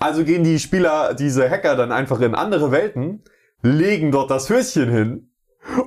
Also 0.01 0.25
gehen 0.25 0.43
die 0.43 0.59
Spieler, 0.59 1.15
diese 1.15 1.49
Hacker 1.49 1.77
dann 1.77 1.93
einfach 1.93 2.21
in 2.21 2.35
andere 2.35 2.73
Welten, 2.73 3.23
legen 3.63 4.11
dort 4.11 4.33
das 4.33 4.49
Höschen 4.51 4.91
hin 4.91 5.30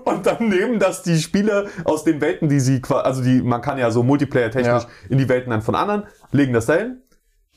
und 0.06 0.26
dann 0.26 0.50
nehmen 0.50 0.80
das 0.80 1.02
die 1.04 1.18
Spieler 1.20 1.66
aus 1.84 2.04
den 2.04 2.22
Welten, 2.22 2.48
die 2.50 2.60
sie, 2.60 2.82
qua- 2.82 3.02
also 3.02 3.22
die, 3.24 3.42
man 3.42 3.62
kann 3.62 3.78
ja 3.78 3.92
so 3.92 4.04
Multiplayer-technisch 4.04 4.84
Ja. 4.84 4.90
in 5.10 5.18
die 5.18 5.28
Welten 5.30 5.50
dann 5.52 5.62
von 5.62 5.76
anderen, 5.76 6.04
legen 6.32 6.54
das 6.54 6.68
dahin. 6.68 7.02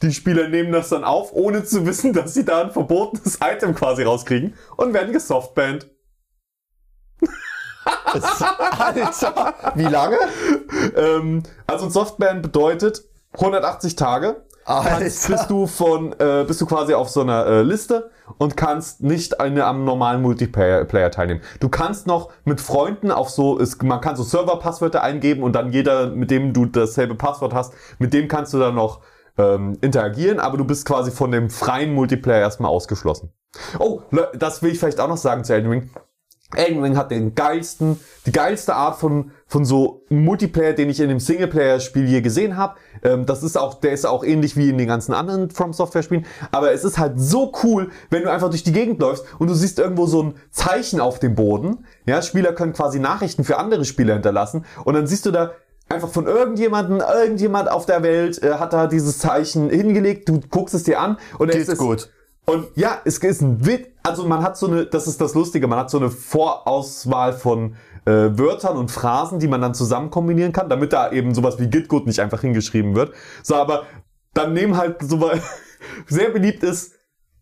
Die 0.03 0.13
Spieler 0.13 0.49
nehmen 0.49 0.73
das 0.73 0.89
dann 0.91 1.05
auf, 1.05 1.33
ohne 1.33 1.65
zu 1.65 1.87
wissen, 1.87 2.13
dass 2.15 2.35
sie 2.35 2.45
da 2.45 2.63
ein 2.63 2.71
verbotenes 2.71 3.39
Item 3.43 3.75
quasi 3.75 4.03
rauskriegen 4.03 4.55
und 4.77 4.93
werden 4.95 5.13
gesoftbannt. 5.13 5.89
Alter, 7.85 9.55
wie 9.75 9.85
lange? 9.85 10.19
Ähm, 10.97 11.43
also 11.67 11.87
ein 11.87 11.91
Softban 11.91 12.43
bedeutet 12.43 13.05
180 13.35 13.97
Tage. 13.97 14.45
Bist 15.29 15.49
du 15.49 15.67
von, 15.67 16.13
äh, 16.19 16.45
bist 16.47 16.61
du 16.61 16.67
quasi 16.67 16.95
auf 16.95 17.09
so 17.09 17.21
einer 17.21 17.47
äh, 17.47 17.63
Liste 17.63 18.11
und 18.39 18.57
kannst 18.57 19.01
nicht 19.01 19.41
eine, 19.41 19.65
am 19.65 19.85
normalen 19.85 20.23
Multiplayer 20.23 20.85
Player 20.85 21.11
teilnehmen. 21.11 21.41
Du 21.61 21.69
kannst 21.69 22.07
noch 22.07 22.31
mit 22.45 22.61
Freunden 22.61 23.11
auf 23.13 23.31
so, 23.31 23.59
es, 23.61 23.81
man 23.83 24.01
kann 24.01 24.17
so 24.17 24.25
Server-Passwörter 24.25 25.03
eingeben 25.03 25.43
und 25.43 25.53
dann 25.53 25.71
jeder, 25.73 26.11
mit 26.11 26.31
dem 26.31 26.53
du 26.53 26.67
dasselbe 26.67 27.15
Passwort 27.15 27.55
hast, 27.55 27.75
mit 27.99 28.13
dem 28.13 28.27
kannst 28.27 28.53
du 28.55 28.59
dann 28.59 28.75
noch 28.75 29.01
ähm, 29.39 29.79
interagieren, 29.83 30.41
aber 30.41 30.57
du 30.57 30.65
bist 30.65 30.87
quasi 30.87 31.11
von 31.11 31.31
dem 31.31 31.51
freien 31.51 31.95
Multiplayer 31.95 32.41
erstmal 32.41 32.71
ausgeschlossen. 32.71 33.31
Oh, 33.79 34.03
das 34.35 34.63
will 34.63 34.73
ich 34.73 34.79
vielleicht 34.79 35.01
auch 35.01 35.09
noch 35.09 35.17
sagen 35.17 35.45
zu 35.45 35.55
Elden 35.55 35.71
Ring. 35.71 35.91
Elden 36.57 36.97
hat 36.97 37.11
den 37.11 37.35
geilsten, 37.35 38.01
die 38.27 38.33
geilste 38.33 38.75
Art 38.75 38.99
von, 38.99 39.31
von 39.47 39.65
so 39.65 40.03
Multiplayer, 40.09 40.73
den 40.73 40.91
ich 40.91 41.01
in 41.01 41.09
dem 41.09 41.21
Singleplayer-Spiel 41.21 42.07
je 42.07 42.21
gesehen 42.21 42.57
habe. 42.57 42.77
Ähm, 43.03 43.27
das 43.27 43.43
ist 43.43 43.57
auch, 43.57 43.75
der 43.75 43.93
ist 43.93 44.07
auch 44.07 44.25
ähnlich 44.25 44.57
wie 44.57 44.69
in 44.69 44.79
den 44.79 44.89
ganzen 44.89 45.13
anderen 45.13 45.51
From 45.51 45.73
Software-Spielen. 45.73 46.27
Aber 46.53 46.73
es 46.73 46.85
ist 46.85 46.99
halt 46.99 47.15
so 47.17 47.53
cool, 47.63 47.91
wenn 48.11 48.23
du 48.23 48.31
einfach 48.31 48.51
durch 48.51 48.65
die 48.65 48.73
Gegend 48.73 49.01
läufst 49.01 49.25
und 49.39 49.49
du 49.49 49.55
siehst 49.55 49.79
irgendwo 49.79 50.07
so 50.07 50.23
ein 50.23 50.35
Zeichen 50.51 51.01
auf 51.01 51.19
dem 51.19 51.35
Boden. 51.35 51.87
Ja, 52.07 52.23
Spieler 52.23 52.53
können 52.53 52.73
quasi 52.73 52.99
Nachrichten 52.99 53.45
für 53.45 53.59
andere 53.59 53.85
Spieler 53.85 54.15
hinterlassen. 54.15 54.65
Und 54.85 54.95
dann 54.95 55.07
siehst 55.07 55.27
du 55.27 55.31
da 55.31 55.53
einfach 55.89 56.09
von 56.09 56.27
irgendjemanden, 56.27 57.01
irgendjemand 57.01 57.71
auf 57.71 57.87
der 57.87 58.03
Welt 58.03 58.43
äh, 58.43 58.55
hat 58.55 58.73
da 58.73 58.87
dieses 58.87 59.19
Zeichen 59.19 59.71
hingelegt. 59.71 60.29
Du 60.29 60.41
guckst 60.51 60.75
es 60.75 60.85
dir 60.85 61.01
an 61.01 61.19
und 61.39 61.49
es 61.51 61.57
Geht's 61.57 61.69
ist 61.71 61.79
gut. 61.79 62.11
Und 62.47 62.69
ja, 62.77 63.01
es 63.05 63.19
ist 63.19 63.43
ein 63.43 63.65
Witz. 63.67 63.89
Also 64.03 64.25
man 64.27 64.43
hat 64.43 64.57
so 64.57 64.69
eine, 64.69 64.87
das 64.87 65.09
ist 65.09 65.21
das 65.21 65.35
Lustige, 65.35 65.67
man 65.67 65.81
hat 65.81 65.91
so 65.91 65.99
eine 65.99 66.11
Vorauswahl 66.11 67.33
von 67.33 67.75
äh, 68.05 68.39
Wörtern 68.39 68.77
und 68.77 68.91
Phrasen, 68.91 69.41
die 69.41 69.49
man 69.49 69.61
dann 69.61 69.75
zusammen 69.75 70.11
kombinieren 70.11 70.53
kann, 70.53 70.69
damit 70.69 70.93
da 70.93 71.11
eben 71.11 71.35
sowas 71.35 71.59
wie 71.59 71.67
Git 71.67 71.89
gut 71.89 72.07
nicht 72.07 72.21
einfach 72.21 72.41
hingeschrieben 72.41 72.95
wird. 72.95 73.13
So, 73.43 73.57
aber 73.57 73.83
dann 74.33 74.53
nehmen 74.53 74.77
halt 74.77 75.03
so 75.03 75.21
was 75.21 75.41
sehr 76.07 76.31
beliebt 76.31 76.63
ist 76.63 76.95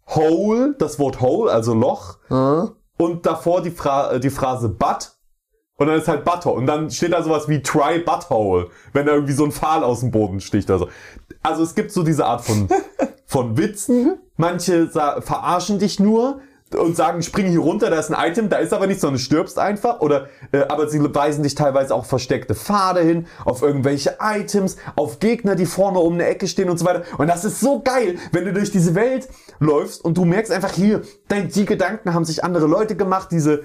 Hole, 0.07 0.75
das 0.79 0.99
Wort 0.99 1.21
Hole, 1.21 1.51
also 1.51 1.75
Loch, 1.75 2.19
und 2.97 3.27
davor 3.27 3.62
die, 3.62 3.71
Fra 3.71 4.19
die 4.19 4.31
Phrase 4.31 4.69
Butt. 4.69 5.13
Und 5.77 5.89
dann 5.89 5.99
ist 5.99 6.07
halt 6.09 6.25
Butthole. 6.25 6.57
Und 6.57 6.67
dann 6.67 6.91
steht 6.91 7.13
da 7.13 7.23
sowas 7.23 7.49
wie 7.49 7.61
Try 7.63 7.99
Butthole, 7.99 8.69
wenn 8.93 9.07
da 9.07 9.13
irgendwie 9.13 9.33
so 9.33 9.45
ein 9.45 9.53
Pfahl 9.53 9.83
aus 9.83 10.01
dem 10.01 10.11
Boden 10.13 10.41
sticht 10.41 10.71
oder 10.71 10.79
so. 10.79 10.89
Also 11.43 11.63
es 11.65 11.75
gibt 11.75 11.91
so 11.91 12.03
diese 12.05 12.25
Art 12.27 12.45
von, 12.45 12.69
von 13.27 13.57
Witzen. 13.57 14.19
Manche 14.37 14.87
sa- 14.89 15.21
verarschen 15.21 15.79
dich 15.79 15.99
nur. 16.01 16.41
und 16.77 16.97
sagen, 16.97 17.23
spring 17.23 17.47
hier 17.47 17.61
runter, 17.61 17.89
da 17.91 18.01
ist 18.01 18.13
ein 18.13 18.31
Item, 18.31 18.49
da 18.49 18.57
ist 18.57 18.73
aber 18.73 18.89
nichts, 18.89 19.01
sondern 19.03 19.19
du 19.19 19.23
stirbst 19.23 19.59
einfach. 19.61 20.01
Oder 20.01 20.29
äh, 20.51 20.63
aber 20.69 20.89
sie 20.89 20.99
weisen 21.15 21.43
dich 21.45 21.55
teilweise 21.55 21.95
auch 21.95 22.05
versteckte 22.05 22.55
Pfade 22.57 23.01
hin, 23.01 23.27
auf 23.45 23.63
irgendwelche 23.63 24.17
Items, 24.21 24.77
auf 24.97 25.19
Gegner, 25.21 25.55
die 25.55 25.67
vorne 25.67 25.99
um 26.01 26.15
eine 26.15 26.27
Ecke 26.27 26.49
stehen 26.49 26.69
und 26.71 26.79
so 26.79 26.85
weiter. 26.85 27.03
Und 27.19 27.29
das 27.29 27.45
ist 27.45 27.61
so 27.61 27.81
geil, 27.83 28.17
wenn 28.33 28.45
du 28.45 28.53
durch 28.53 28.73
diese 28.73 28.95
Welt 28.97 29.29
läufst 29.61 30.05
und 30.05 30.17
du 30.19 30.25
merkst 30.25 30.51
einfach 30.53 30.73
hier, 30.73 31.03
dein, 31.29 31.49
die 31.49 31.65
Gedanken 31.65 32.13
haben 32.13 32.25
sich 32.25 32.43
andere 32.43 32.67
Leute 32.67 32.97
gemacht, 32.97 33.29
diese 33.31 33.63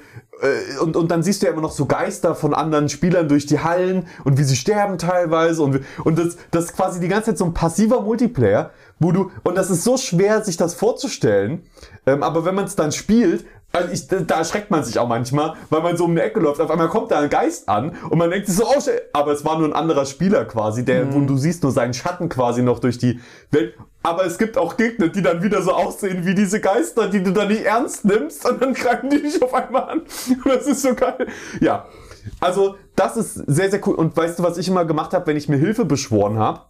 und, 0.82 0.95
und 0.95 1.12
dann 1.12 1.21
siehst 1.21 1.41
du 1.41 1.47
ja 1.47 1.52
immer 1.52 1.62
noch 1.62 1.71
so 1.71 1.86
Geister 1.86 2.34
von 2.34 2.54
anderen 2.54 2.88
Spielern 2.88 3.28
durch 3.28 3.45
die 3.45 3.60
Hallen 3.60 4.08
und 4.23 4.38
wie 4.38 4.43
sie 4.43 4.56
sterben 4.56 4.97
teilweise 4.97 5.62
und, 5.62 5.82
und 6.04 6.17
das, 6.17 6.38
das 6.52 6.65
ist 6.65 6.73
quasi 6.73 6.99
die 6.99 7.10
ganze 7.10 7.32
Zeit 7.32 7.38
so 7.38 7.45
ein 7.45 7.54
passiver 7.54 8.02
Multiplayer, 8.02 8.71
wo 8.99 9.12
du, 9.12 9.32
und 9.43 9.56
das 9.58 9.69
ist 9.69 9.84
so 9.84 9.97
schwer, 9.97 10.43
sich 10.43 10.56
das 10.56 10.75
vorzustellen, 10.75 11.63
ähm, 12.06 12.23
aber 12.23 12.45
wenn 12.45 12.56
man 12.56 12.65
es 12.65 12.75
dann 12.75 12.91
spielt, 12.91 13.45
also 13.71 13.91
ich, 13.91 14.08
da 14.08 14.38
erschreckt 14.38 14.71
man 14.71 14.84
sich 14.84 14.97
auch 14.97 15.08
manchmal, 15.08 15.53
weil 15.69 15.82
man 15.82 15.95
so 15.95 16.05
um 16.05 16.12
eine 16.12 16.23
Ecke 16.23 16.39
läuft. 16.39 16.60
Auf 16.60 16.71
einmal 16.71 16.89
kommt 16.89 17.12
da 17.12 17.19
ein 17.19 17.29
Geist 17.29 17.69
an 17.69 17.95
und 18.10 18.17
man 18.17 18.32
denkt 18.32 18.47
sich 18.47 18.55
so, 18.55 18.65
oh, 18.65 18.82
shit. 18.82 19.01
aber 19.13 19.32
es 19.32 19.45
war 19.45 19.60
nur 19.60 19.67
ein 19.67 19.73
anderer 19.73 20.05
Spieler 20.05 20.45
quasi, 20.45 20.84
der, 20.84 21.05
mhm. 21.05 21.13
wo 21.13 21.19
du 21.21 21.38
siehst 21.38 21.62
nur 21.63 21.71
seinen 21.71 21.93
Schatten 21.93 22.29
quasi 22.29 22.63
noch 22.63 22.79
durch 22.79 22.97
die 22.97 23.19
Welt. 23.51 23.75
Aber 24.01 24.25
es 24.25 24.38
gibt 24.38 24.58
auch 24.58 24.77
Gegner, 24.77 25.10
die 25.10 25.21
dann 25.21 25.43
wieder 25.43 25.62
so 25.62 25.73
aussehen 25.73 26.25
wie 26.25 26.34
diese 26.34 26.62
Geister, 26.62 27.10
die 27.10 27.21
du 27.21 27.32
dann 27.32 27.49
nicht 27.49 27.63
ernst 27.63 28.05
nimmst 28.05 28.49
und 28.49 28.62
dann 28.62 28.73
greifen 28.73 29.10
die 29.10 29.21
dich 29.21 29.41
auf 29.43 29.53
einmal 29.53 29.89
an. 29.89 29.99
Und 30.29 30.45
das 30.45 30.67
ist 30.67 30.84
so 30.84 30.95
geil. 30.95 31.27
Ja, 31.60 31.86
also 32.39 32.75
das 32.95 33.17
ist 33.17 33.34
sehr, 33.34 33.69
sehr 33.69 33.86
cool. 33.88 33.95
Und 33.95 34.15
weißt 34.15 34.39
du, 34.39 34.43
was 34.43 34.58
ich 34.58 34.67
immer 34.67 34.86
gemacht 34.86 35.13
habe, 35.13 35.27
wenn 35.27 35.38
ich 35.38 35.49
mir 35.49 35.58
Hilfe 35.58 35.84
beschworen 35.84 36.39
habe? 36.39 36.62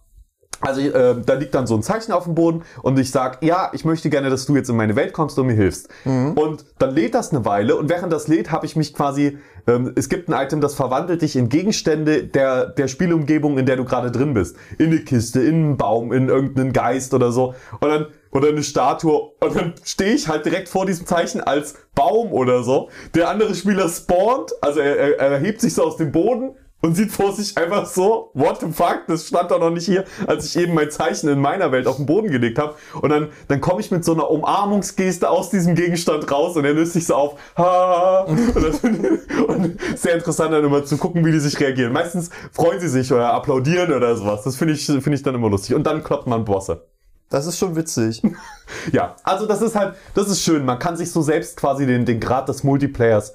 Also 0.60 0.80
äh, 0.80 1.16
da 1.24 1.34
liegt 1.34 1.54
dann 1.54 1.66
so 1.66 1.74
ein 1.74 1.82
Zeichen 1.82 2.12
auf 2.12 2.24
dem 2.24 2.34
Boden 2.34 2.62
und 2.82 2.98
ich 2.98 3.10
sag, 3.10 3.42
ja, 3.42 3.70
ich 3.72 3.84
möchte 3.84 4.10
gerne, 4.10 4.28
dass 4.28 4.46
du 4.46 4.54
jetzt 4.56 4.68
in 4.68 4.76
meine 4.76 4.94
Welt 4.96 5.12
kommst 5.12 5.38
und 5.38 5.46
mir 5.46 5.54
hilfst. 5.54 5.88
Mhm. 6.04 6.32
Und 6.32 6.64
dann 6.78 6.94
lädt 6.94 7.14
das 7.14 7.30
eine 7.30 7.44
Weile 7.44 7.76
und 7.76 7.88
während 7.88 8.12
das 8.12 8.28
lädt, 8.28 8.50
habe 8.50 8.66
ich 8.66 8.76
mich 8.76 8.92
quasi, 8.92 9.38
ähm, 9.66 9.92
es 9.96 10.08
gibt 10.08 10.28
ein 10.28 10.34
Item, 10.34 10.60
das 10.60 10.74
verwandelt 10.74 11.22
dich 11.22 11.36
in 11.36 11.48
Gegenstände 11.48 12.24
der, 12.24 12.66
der 12.66 12.88
Spielumgebung, 12.88 13.58
in 13.58 13.66
der 13.66 13.76
du 13.76 13.84
gerade 13.84 14.10
drin 14.10 14.34
bist. 14.34 14.56
In 14.78 14.88
eine 14.88 15.00
Kiste, 15.00 15.40
in 15.40 15.54
einen 15.54 15.76
Baum, 15.76 16.12
in 16.12 16.28
irgendeinen 16.28 16.72
Geist 16.72 17.14
oder 17.14 17.32
so. 17.32 17.54
Und 17.80 17.88
dann 17.88 18.06
oder 18.32 18.48
eine 18.48 18.62
Statue 18.62 19.32
und 19.40 19.56
dann 19.56 19.74
stehe 19.82 20.14
ich 20.14 20.28
halt 20.28 20.44
direkt 20.44 20.68
vor 20.68 20.86
diesem 20.86 21.06
Zeichen 21.06 21.40
als 21.40 21.74
Baum 21.94 22.32
oder 22.32 22.62
so. 22.62 22.88
Der 23.14 23.28
andere 23.28 23.54
Spieler 23.54 23.88
spawnt, 23.88 24.52
also 24.60 24.80
er, 24.80 25.18
er, 25.18 25.32
er 25.32 25.38
hebt 25.40 25.60
sich 25.60 25.74
so 25.74 25.82
aus 25.82 25.96
dem 25.96 26.12
Boden, 26.12 26.54
und 26.80 26.94
sieht 26.94 27.12
vor 27.12 27.32
sich 27.32 27.56
einfach 27.56 27.86
so, 27.86 28.30
what 28.34 28.60
the 28.60 28.66
fuck, 28.72 29.02
das 29.06 29.26
stand 29.26 29.50
doch 29.50 29.60
noch 29.60 29.70
nicht 29.70 29.84
hier, 29.84 30.04
als 30.26 30.46
ich 30.46 30.62
eben 30.62 30.74
mein 30.74 30.90
Zeichen 30.90 31.28
in 31.28 31.40
meiner 31.40 31.72
Welt 31.72 31.86
auf 31.86 31.96
den 31.96 32.06
Boden 32.06 32.30
gelegt 32.30 32.58
habe. 32.58 32.74
Und 33.00 33.10
dann, 33.10 33.28
dann 33.48 33.60
komme 33.60 33.80
ich 33.80 33.90
mit 33.90 34.04
so 34.04 34.12
einer 34.12 34.30
Umarmungsgeste 34.30 35.28
aus 35.28 35.50
diesem 35.50 35.74
Gegenstand 35.74 36.30
raus 36.30 36.56
und 36.56 36.64
er 36.64 36.72
löst 36.72 36.94
sich 36.94 37.06
so 37.06 37.14
auf. 37.14 37.38
Ha, 37.56 38.20
und, 38.26 38.56
das, 38.56 38.80
und 39.46 39.78
sehr 39.96 40.14
interessant 40.14 40.52
dann 40.52 40.64
immer 40.64 40.84
zu 40.84 40.96
gucken, 40.96 41.24
wie 41.24 41.32
die 41.32 41.40
sich 41.40 41.58
reagieren. 41.60 41.92
Meistens 41.92 42.30
freuen 42.52 42.80
sie 42.80 42.88
sich 42.88 43.12
oder 43.12 43.32
applaudieren 43.32 43.92
oder 43.92 44.16
sowas. 44.16 44.42
Das 44.42 44.56
finde 44.56 44.74
ich, 44.74 44.86
finde 44.86 45.14
ich 45.14 45.22
dann 45.22 45.34
immer 45.34 45.50
lustig. 45.50 45.74
Und 45.74 45.84
dann 45.84 46.02
kloppt 46.02 46.26
man 46.26 46.44
Bosse. 46.44 46.86
Das 47.28 47.46
ist 47.46 47.58
schon 47.58 47.76
witzig. 47.76 48.22
ja, 48.92 49.16
also 49.22 49.46
das 49.46 49.62
ist 49.62 49.76
halt, 49.76 49.94
das 50.14 50.28
ist 50.28 50.42
schön. 50.42 50.64
Man 50.64 50.78
kann 50.78 50.96
sich 50.96 51.12
so 51.12 51.22
selbst 51.22 51.56
quasi 51.56 51.86
den, 51.86 52.04
den 52.04 52.20
Grad 52.20 52.48
des 52.48 52.64
Multiplayers 52.64 53.34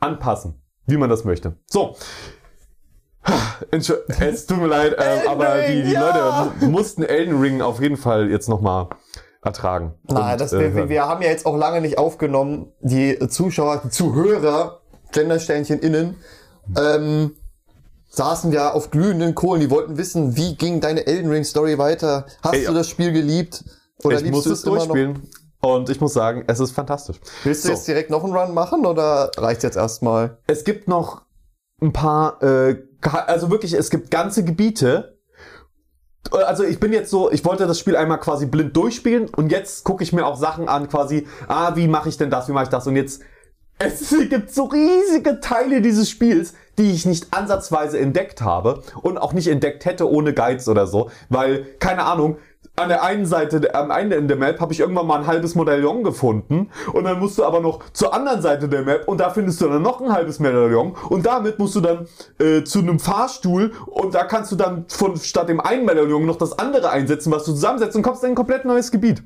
anpassen, 0.00 0.60
wie 0.86 0.96
man 0.96 1.08
das 1.08 1.24
möchte. 1.24 1.56
So, 1.66 1.96
es 3.70 4.46
tut 4.46 4.58
mir 4.58 4.66
leid, 4.66 4.96
ähm, 4.98 5.28
aber 5.28 5.62
die, 5.62 5.82
die 5.82 5.92
ja. 5.92 6.50
Leute 6.50 6.66
mussten 6.66 7.02
Elden 7.02 7.40
Ring 7.40 7.60
auf 7.60 7.80
jeden 7.80 7.96
Fall 7.96 8.30
jetzt 8.30 8.48
nochmal 8.48 8.88
ertragen. 9.42 9.94
Nein, 10.04 10.32
und, 10.32 10.40
das, 10.40 10.52
äh, 10.52 10.74
wir, 10.74 10.88
wir 10.88 11.06
haben 11.06 11.22
ja 11.22 11.28
jetzt 11.28 11.46
auch 11.46 11.56
lange 11.56 11.80
nicht 11.80 11.98
aufgenommen. 11.98 12.72
Die 12.80 13.18
Zuschauer, 13.28 13.82
die 13.84 13.90
Zuhörer, 13.90 14.80
Gendersternchen 15.12 15.78
innen, 15.80 16.16
ähm, 16.76 17.32
saßen 18.08 18.52
ja 18.52 18.72
auf 18.72 18.90
glühenden 18.90 19.34
Kohlen. 19.34 19.60
Die 19.60 19.70
wollten 19.70 19.96
wissen, 19.96 20.36
wie 20.36 20.56
ging 20.56 20.80
deine 20.80 21.06
Elden 21.06 21.30
Ring 21.30 21.44
Story 21.44 21.78
weiter? 21.78 22.26
Hast 22.42 22.54
Ey, 22.54 22.66
du 22.66 22.74
das 22.74 22.88
Spiel 22.88 23.12
geliebt? 23.12 23.64
Oder 24.04 24.20
ich 24.20 24.30
muss 24.30 24.46
es 24.46 24.62
durchspielen. 24.62 25.28
Und 25.60 25.88
ich 25.90 26.00
muss 26.00 26.12
sagen, 26.12 26.44
es 26.46 26.60
ist 26.60 26.72
fantastisch. 26.72 27.18
Willst 27.44 27.64
du 27.64 27.68
so. 27.68 27.74
jetzt 27.74 27.88
direkt 27.88 28.10
noch 28.10 28.22
einen 28.22 28.36
Run 28.36 28.54
machen 28.54 28.86
oder 28.86 29.30
reicht 29.36 29.62
jetzt 29.62 29.76
erstmal? 29.76 30.38
Es 30.46 30.64
gibt 30.64 30.86
noch 30.86 31.22
ein 31.80 31.92
paar 31.92 32.42
äh, 32.42 32.76
also 33.26 33.50
wirklich, 33.50 33.72
es 33.72 33.90
gibt 33.90 34.10
ganze 34.10 34.44
Gebiete. 34.44 35.16
Also 36.30 36.64
ich 36.64 36.80
bin 36.80 36.92
jetzt 36.92 37.10
so, 37.10 37.30
ich 37.30 37.44
wollte 37.44 37.66
das 37.66 37.78
Spiel 37.78 37.96
einmal 37.96 38.18
quasi 38.18 38.46
blind 38.46 38.76
durchspielen 38.76 39.28
und 39.28 39.52
jetzt 39.52 39.84
gucke 39.84 40.02
ich 40.02 40.12
mir 40.12 40.26
auch 40.26 40.36
Sachen 40.36 40.68
an, 40.68 40.88
quasi, 40.88 41.26
ah, 41.46 41.76
wie 41.76 41.86
mache 41.86 42.08
ich 42.08 42.16
denn 42.16 42.30
das, 42.30 42.48
wie 42.48 42.52
mache 42.52 42.64
ich 42.64 42.70
das? 42.70 42.86
Und 42.88 42.96
jetzt, 42.96 43.22
es 43.78 44.08
gibt 44.30 44.52
so 44.52 44.64
riesige 44.64 45.38
Teile 45.40 45.80
dieses 45.80 46.10
Spiels, 46.10 46.54
die 46.78 46.90
ich 46.90 47.06
nicht 47.06 47.32
ansatzweise 47.32 48.00
entdeckt 48.00 48.42
habe 48.42 48.82
und 49.02 49.18
auch 49.18 49.34
nicht 49.34 49.46
entdeckt 49.46 49.84
hätte 49.84 50.10
ohne 50.10 50.34
Guides 50.34 50.68
oder 50.68 50.88
so, 50.88 51.10
weil, 51.28 51.64
keine 51.78 52.04
Ahnung, 52.04 52.38
an 52.76 52.88
der 52.88 53.02
einen 53.02 53.26
Seite, 53.26 53.74
am 53.74 53.90
Ende 53.90 54.22
der 54.22 54.36
Map 54.36 54.60
habe 54.60 54.72
ich 54.72 54.80
irgendwann 54.80 55.06
mal 55.06 55.20
ein 55.20 55.26
halbes 55.26 55.54
Medaillon 55.54 56.04
gefunden 56.04 56.70
und 56.92 57.04
dann 57.04 57.18
musst 57.18 57.38
du 57.38 57.44
aber 57.44 57.60
noch 57.60 57.80
zur 57.92 58.12
anderen 58.14 58.42
Seite 58.42 58.68
der 58.68 58.82
Map 58.82 59.08
und 59.08 59.18
da 59.18 59.30
findest 59.30 59.60
du 59.60 59.68
dann 59.68 59.82
noch 59.82 60.00
ein 60.00 60.12
halbes 60.12 60.38
Medaillon 60.38 60.94
und 61.08 61.24
damit 61.24 61.58
musst 61.58 61.74
du 61.74 61.80
dann 61.80 62.06
äh, 62.38 62.64
zu 62.64 62.80
einem 62.80 62.98
Fahrstuhl 62.98 63.72
und 63.86 64.14
da 64.14 64.24
kannst 64.24 64.52
du 64.52 64.56
dann 64.56 64.84
von 64.88 65.16
statt 65.16 65.48
dem 65.48 65.60
einen 65.60 65.86
Medaillon 65.86 66.26
noch 66.26 66.36
das 66.36 66.58
andere 66.58 66.90
einsetzen, 66.90 67.32
was 67.32 67.44
du 67.44 67.52
zusammensetzt 67.52 67.96
und 67.96 68.02
kommst 68.02 68.22
in 68.24 68.30
ein 68.30 68.34
komplett 68.34 68.64
neues 68.64 68.90
Gebiet. 68.90 69.22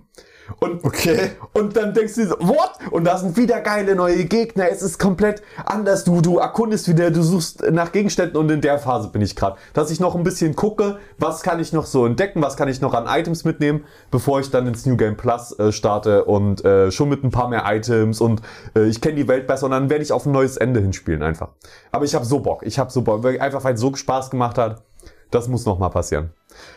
Und, 0.58 0.84
okay. 0.84 1.32
und 1.52 1.76
dann 1.76 1.94
denkst 1.94 2.14
du 2.14 2.26
so, 2.26 2.36
what? 2.40 2.72
Und 2.90 3.04
da 3.04 3.18
sind 3.18 3.36
wieder 3.36 3.60
geile 3.60 3.94
neue 3.94 4.24
Gegner. 4.24 4.68
Es 4.70 4.82
ist 4.82 4.98
komplett 4.98 5.42
anders. 5.64 6.04
Du, 6.04 6.20
du 6.20 6.38
erkundest 6.38 6.88
wieder, 6.88 7.10
du 7.10 7.22
suchst 7.22 7.70
nach 7.70 7.92
Gegenständen 7.92 8.36
und 8.36 8.50
in 8.50 8.60
der 8.60 8.78
Phase 8.78 9.08
bin 9.08 9.22
ich 9.22 9.36
gerade. 9.36 9.56
Dass 9.72 9.90
ich 9.90 10.00
noch 10.00 10.14
ein 10.14 10.22
bisschen 10.22 10.56
gucke, 10.56 10.98
was 11.18 11.42
kann 11.42 11.60
ich 11.60 11.72
noch 11.72 11.86
so 11.86 12.06
entdecken, 12.06 12.42
was 12.42 12.56
kann 12.56 12.68
ich 12.68 12.80
noch 12.80 12.94
an 12.94 13.06
Items 13.06 13.44
mitnehmen, 13.44 13.84
bevor 14.10 14.40
ich 14.40 14.50
dann 14.50 14.66
ins 14.66 14.86
New 14.86 14.96
Game 14.96 15.16
Plus 15.16 15.58
äh, 15.58 15.72
starte 15.72 16.24
und 16.24 16.64
äh, 16.64 16.90
schon 16.90 17.08
mit 17.08 17.24
ein 17.24 17.30
paar 17.30 17.48
mehr 17.48 17.64
Items 17.66 18.20
und 18.20 18.42
äh, 18.74 18.86
ich 18.86 19.00
kenne 19.00 19.16
die 19.16 19.28
Welt 19.28 19.46
besser 19.46 19.66
und 19.66 19.72
dann 19.72 19.90
werde 19.90 20.02
ich 20.02 20.12
auf 20.12 20.26
ein 20.26 20.32
neues 20.32 20.56
Ende 20.56 20.80
hinspielen 20.80 21.22
einfach. 21.22 21.48
Aber 21.92 22.04
ich 22.04 22.14
habe 22.14 22.24
so 22.24 22.40
Bock, 22.40 22.62
ich 22.64 22.78
habe 22.78 22.90
so 22.90 23.02
Bock, 23.02 23.24
einfach 23.24 23.64
weil 23.64 23.74
es 23.74 23.80
so 23.80 23.94
Spaß 23.94 24.30
gemacht 24.30 24.58
hat. 24.58 24.82
Das 25.30 25.48
muss 25.48 25.64
noch 25.64 25.78
mal 25.78 25.90
passieren. 25.90 26.30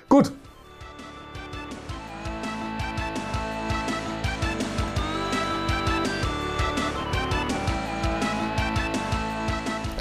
Gut, 0.10 0.32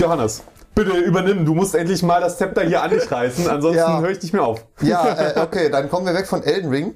Johannes, 0.03 0.43
bitte 0.75 0.99
übernimm. 0.99 1.47
Du 1.47 1.55
musst 1.55 1.75
endlich 1.75 2.03
mal 2.03 2.21
das 2.21 2.37
Zepter 2.37 2.63
hier 2.63 2.83
an 2.83 2.91
dich 2.91 3.11
reißen, 3.11 3.49
ansonsten 3.49 3.79
ja. 3.79 4.01
höre 4.01 4.11
ich 4.11 4.21
nicht 4.21 4.33
mehr 4.33 4.43
auf. 4.43 4.67
Ja, 4.81 5.37
äh, 5.37 5.41
okay, 5.41 5.71
dann 5.71 5.89
kommen 5.89 6.07
wir 6.07 6.15
weg 6.15 6.27
von 6.27 6.43
Elden 6.43 6.71
Ring. 6.71 6.95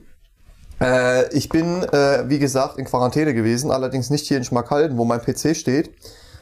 Äh, 0.80 1.32
ich 1.32 1.48
bin, 1.48 1.84
äh, 1.84 2.24
wie 2.28 2.38
gesagt, 2.38 2.78
in 2.78 2.84
Quarantäne 2.84 3.32
gewesen, 3.32 3.70
allerdings 3.70 4.10
nicht 4.10 4.26
hier 4.26 4.36
in 4.36 4.44
Schmackhalden, 4.44 4.98
wo 4.98 5.04
mein 5.04 5.20
PC 5.20 5.56
steht. 5.56 5.94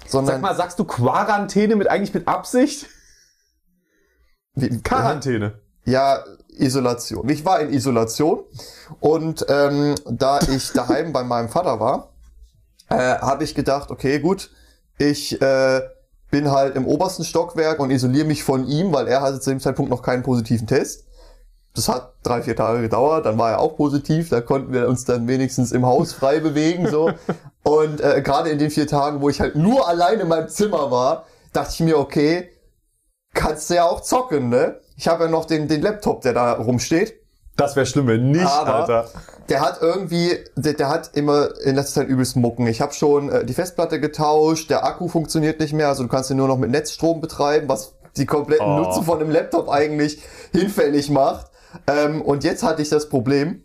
Sondern 0.07 0.37
Sag 0.37 0.42
mal, 0.42 0.57
sagst 0.57 0.79
du 0.79 0.85
Quarantäne 0.85 1.77
mit 1.77 1.88
eigentlich 1.88 2.14
mit 2.14 2.27
Absicht? 2.27 2.87
Wie, 4.55 4.81
Quarantäne. 4.83 5.61
Ja, 5.85 6.24
Isolation. 6.48 7.29
Ich 7.29 7.44
war 7.44 7.61
in 7.61 7.72
Isolation 7.72 8.44
und 9.00 9.44
ähm, 9.48 9.94
da 10.11 10.40
ich 10.40 10.72
daheim 10.72 11.12
bei 11.12 11.24
meinem 11.24 11.48
Vater 11.50 11.79
war, 11.79 12.14
äh, 12.88 12.96
habe 12.96 13.44
ich 13.44 13.55
gedacht, 13.55 13.90
okay, 13.90 14.18
gut, 14.18 14.50
ich 14.98 15.40
äh, 15.42 15.81
bin 16.34 16.50
halt 16.50 16.74
im 16.74 16.88
obersten 16.88 17.22
Stockwerk 17.22 17.78
und 17.78 17.92
isoliere 17.92 18.26
mich 18.26 18.42
von 18.42 18.66
ihm, 18.66 18.92
weil 18.92 19.06
er 19.06 19.22
hatte 19.22 19.38
zu 19.38 19.50
dem 19.50 19.60
Zeitpunkt 19.60 19.88
noch 19.88 20.02
keinen 20.02 20.24
positiven 20.24 20.66
Test. 20.66 21.04
Das 21.74 21.88
hat 21.88 22.14
drei, 22.24 22.42
vier 22.42 22.56
Tage 22.56 22.82
gedauert, 22.82 23.24
dann 23.24 23.38
war 23.38 23.52
er 23.52 23.60
auch 23.60 23.76
positiv, 23.76 24.30
da 24.30 24.40
konnten 24.40 24.72
wir 24.72 24.88
uns 24.88 25.04
dann 25.04 25.28
wenigstens 25.28 25.70
im 25.70 25.86
Haus 25.86 26.12
frei 26.12 26.40
bewegen, 26.40 26.88
so. 26.90 27.12
Und 27.62 28.00
äh, 28.00 28.20
gerade 28.20 28.50
in 28.50 28.58
den 28.58 28.72
vier 28.72 28.88
Tagen, 28.88 29.20
wo 29.20 29.28
ich 29.28 29.40
halt 29.40 29.54
nur 29.54 29.86
allein 29.86 30.18
in 30.18 30.26
meinem 30.26 30.48
Zimmer 30.48 30.90
war, 30.90 31.26
dachte 31.52 31.70
ich 31.74 31.80
mir, 31.80 32.00
okay, 32.00 32.50
kannst 33.32 33.70
du 33.70 33.74
ja 33.74 33.84
auch 33.84 34.00
zocken, 34.00 34.48
ne? 34.48 34.80
Ich 34.96 35.06
habe 35.06 35.26
ja 35.26 35.30
noch 35.30 35.44
den, 35.44 35.68
den 35.68 35.82
Laptop, 35.82 36.22
der 36.22 36.32
da 36.32 36.54
rumsteht. 36.54 37.14
Das 37.56 37.76
wäre 37.76 37.86
schlimm, 37.86 38.08
wenn 38.08 38.30
nicht, 38.32 38.46
Aber 38.46 38.74
Alter. 38.74 39.06
Der 39.48 39.60
hat 39.60 39.78
irgendwie, 39.80 40.38
der, 40.56 40.72
der 40.72 40.88
hat 40.88 41.10
immer 41.14 41.50
in 41.60 41.76
letzter 41.76 42.00
Zeit 42.00 42.08
übelst 42.08 42.34
Mucken. 42.36 42.66
Ich 42.66 42.80
habe 42.80 42.92
schon 42.92 43.28
äh, 43.30 43.44
die 43.44 43.54
Festplatte 43.54 44.00
getauscht, 44.00 44.70
der 44.70 44.84
Akku 44.84 45.08
funktioniert 45.08 45.60
nicht 45.60 45.72
mehr, 45.72 45.88
also 45.88 46.02
du 46.02 46.08
kannst 46.08 46.30
ihn 46.30 46.36
nur 46.36 46.48
noch 46.48 46.58
mit 46.58 46.70
Netzstrom 46.70 47.20
betreiben, 47.20 47.68
was 47.68 47.94
die 48.16 48.26
kompletten 48.26 48.66
oh. 48.66 48.78
Nutzung 48.78 49.04
von 49.04 49.20
einem 49.20 49.30
Laptop 49.30 49.68
eigentlich 49.68 50.22
hinfällig 50.52 51.10
macht. 51.10 51.50
Ähm, 51.86 52.22
und 52.22 52.44
jetzt 52.44 52.62
hatte 52.62 52.82
ich 52.82 52.88
das 52.88 53.08
Problem, 53.08 53.64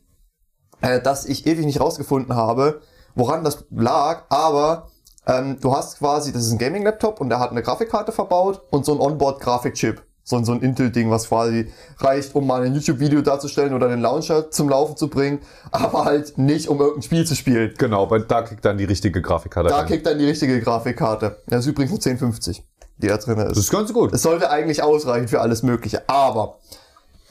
äh, 0.82 1.02
dass 1.02 1.25
ich 1.25 1.47
ewig 1.47 1.65
nicht 1.65 1.80
rausgefunden 1.80 2.36
habe, 2.36 2.82
woran 3.15 3.43
das 3.43 3.65
lag, 3.71 4.23
aber 4.30 4.89
ähm, 5.25 5.60
du 5.60 5.75
hast 5.75 5.99
quasi, 5.99 6.32
das 6.32 6.45
ist 6.45 6.52
ein 6.52 6.58
Gaming-Laptop 6.58 7.21
und 7.21 7.30
der 7.30 7.39
hat 7.39 7.52
eine 7.52 7.62
Grafikkarte 7.62 8.12
verbaut 8.12 8.62
und 8.71 8.86
so 8.86 8.93
ein 8.93 8.99
Onboard-Grafikchip. 8.99 10.02
So, 10.30 10.44
so 10.44 10.52
ein 10.52 10.62
Intel-Ding, 10.62 11.10
was 11.10 11.28
quasi 11.28 11.72
reicht, 11.98 12.36
um 12.36 12.46
mal 12.46 12.62
ein 12.62 12.76
YouTube-Video 12.76 13.22
darzustellen 13.22 13.74
oder 13.74 13.88
den 13.89 14.00
Launcher 14.00 14.52
zum 14.52 14.70
Laufen 14.70 14.96
zu 14.96 15.10
bringen, 15.10 15.39
aber 15.72 16.06
halt 16.06 16.38
nicht, 16.38 16.68
um 16.70 16.80
irgendein 16.80 17.02
Spiel 17.02 17.26
zu 17.26 17.36
spielen. 17.36 17.74
Genau, 17.80 18.12
weil 18.12 18.22
da 18.22 18.44
kriegt 18.44 18.63
dann 18.63 18.78
die 18.78 18.84
richtige 18.84 19.24
Grafikkarte 19.24 19.70
Da 19.70 19.78
rein. 19.80 19.88
kriegt 19.88 20.06
dann 20.06 20.20
die 20.20 20.26
richtige 20.26 20.62
Grafikkarte. 20.62 21.38
Das 21.48 21.62
ist 21.62 21.65
übrigens 21.72 21.94
eine 21.94 22.13
1050, 22.13 22.63
die 23.00 23.08
da 23.08 23.18
drin 23.18 23.39
ist. 23.39 23.50
Das 23.50 23.58
ist 23.58 23.72
ganz 23.72 23.92
gut. 23.92 24.13
Es 24.13 24.22
sollte 24.22 24.52
eigentlich 24.52 24.84
ausreichen 24.84 25.28
für 25.28 25.42
alles 25.42 25.63
Mögliche. 25.63 26.08
Aber 26.08 26.60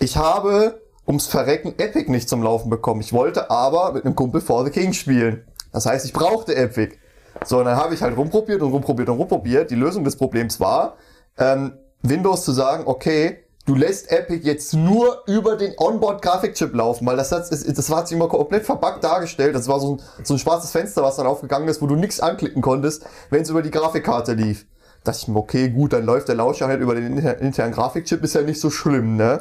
ich 0.01 0.17
habe 0.17 0.81
ums 1.07 1.29
Verrecken 1.29 1.75
Epic 1.79 2.11
nicht 2.11 2.29
zum 2.29 2.43
Laufen 2.43 2.69
bekommen. 2.69 3.01
Ich 3.01 3.13
wollte 3.13 3.49
aber 3.49 3.93
mit 3.93 4.07
einem 4.07 4.17
Kumpel 4.17 4.41
For 4.41 4.65
the 4.65 4.73
King 4.73 4.93
spielen. 4.93 5.45
Das 5.73 5.87
heißt, 5.87 6.05
ich 6.05 6.13
brauchte 6.13 6.57
Epic. 6.57 6.97
So, 7.45 7.61
und 7.61 7.67
dann 7.67 7.77
habe 7.77 7.95
ich 7.95 8.03
halt 8.03 8.17
rumprobiert 8.17 8.61
und 8.61 8.73
rumprobiert 8.73 9.09
und 9.09 9.19
rumprobiert. 9.19 9.71
Die 9.71 9.77
Lösung 9.77 10.03
des 10.03 10.17
Problems 10.17 10.59
war, 10.59 10.97
ähm, 11.39 11.75
Windows 12.03 12.45
zu 12.45 12.53
sagen, 12.53 12.85
okay, 12.87 13.45
du 13.67 13.75
lässt 13.75 14.11
Epic 14.11 14.47
jetzt 14.47 14.73
nur 14.73 15.23
über 15.27 15.57
den 15.57 15.75
Onboard-Grafikchip 15.77 16.75
laufen, 16.75 17.07
weil 17.07 17.17
das, 17.17 17.33
hat, 17.33 17.51
das, 17.51 17.91
hat 17.91 18.09
sich 18.09 18.17
immer 18.17 18.29
komplett 18.29 18.65
verbuggt 18.65 19.05
dargestellt. 19.05 19.55
Das 19.55 19.69
war 19.69 19.79
so 19.81 19.97
ein, 19.97 20.03
so 20.25 20.35
ein 20.35 20.39
schwarzes 20.39 20.71
Fenster, 20.71 21.03
was 21.03 21.17
dann 21.17 21.27
aufgegangen 21.27 21.69
ist, 21.69 21.83
wo 21.83 21.87
du 21.87 21.97
nichts 21.97 22.21
anklicken 22.21 22.63
konntest, 22.63 23.05
wenn 23.31 23.43
es 23.43 23.51
über 23.51 23.63
die 23.63 23.71
Grafikkarte 23.71 24.33
lief. 24.33 24.67
Da 25.05 25.13
dachte 25.13 25.23
ich 25.23 25.29
mir, 25.29 25.39
okay, 25.39 25.69
gut, 25.69 25.93
dann 25.93 26.05
läuft 26.05 26.29
der 26.29 26.35
Launcher 26.35 26.67
halt 26.67 26.81
über 26.81 26.95
den 26.95 27.17
inter 27.17 27.39
internen 27.39 27.73
Grafikchip, 27.73 28.23
ist 28.25 28.35
ja 28.35 28.43
nicht 28.43 28.61
so 28.61 28.71
schlimm, 28.71 29.17
ne? 29.17 29.39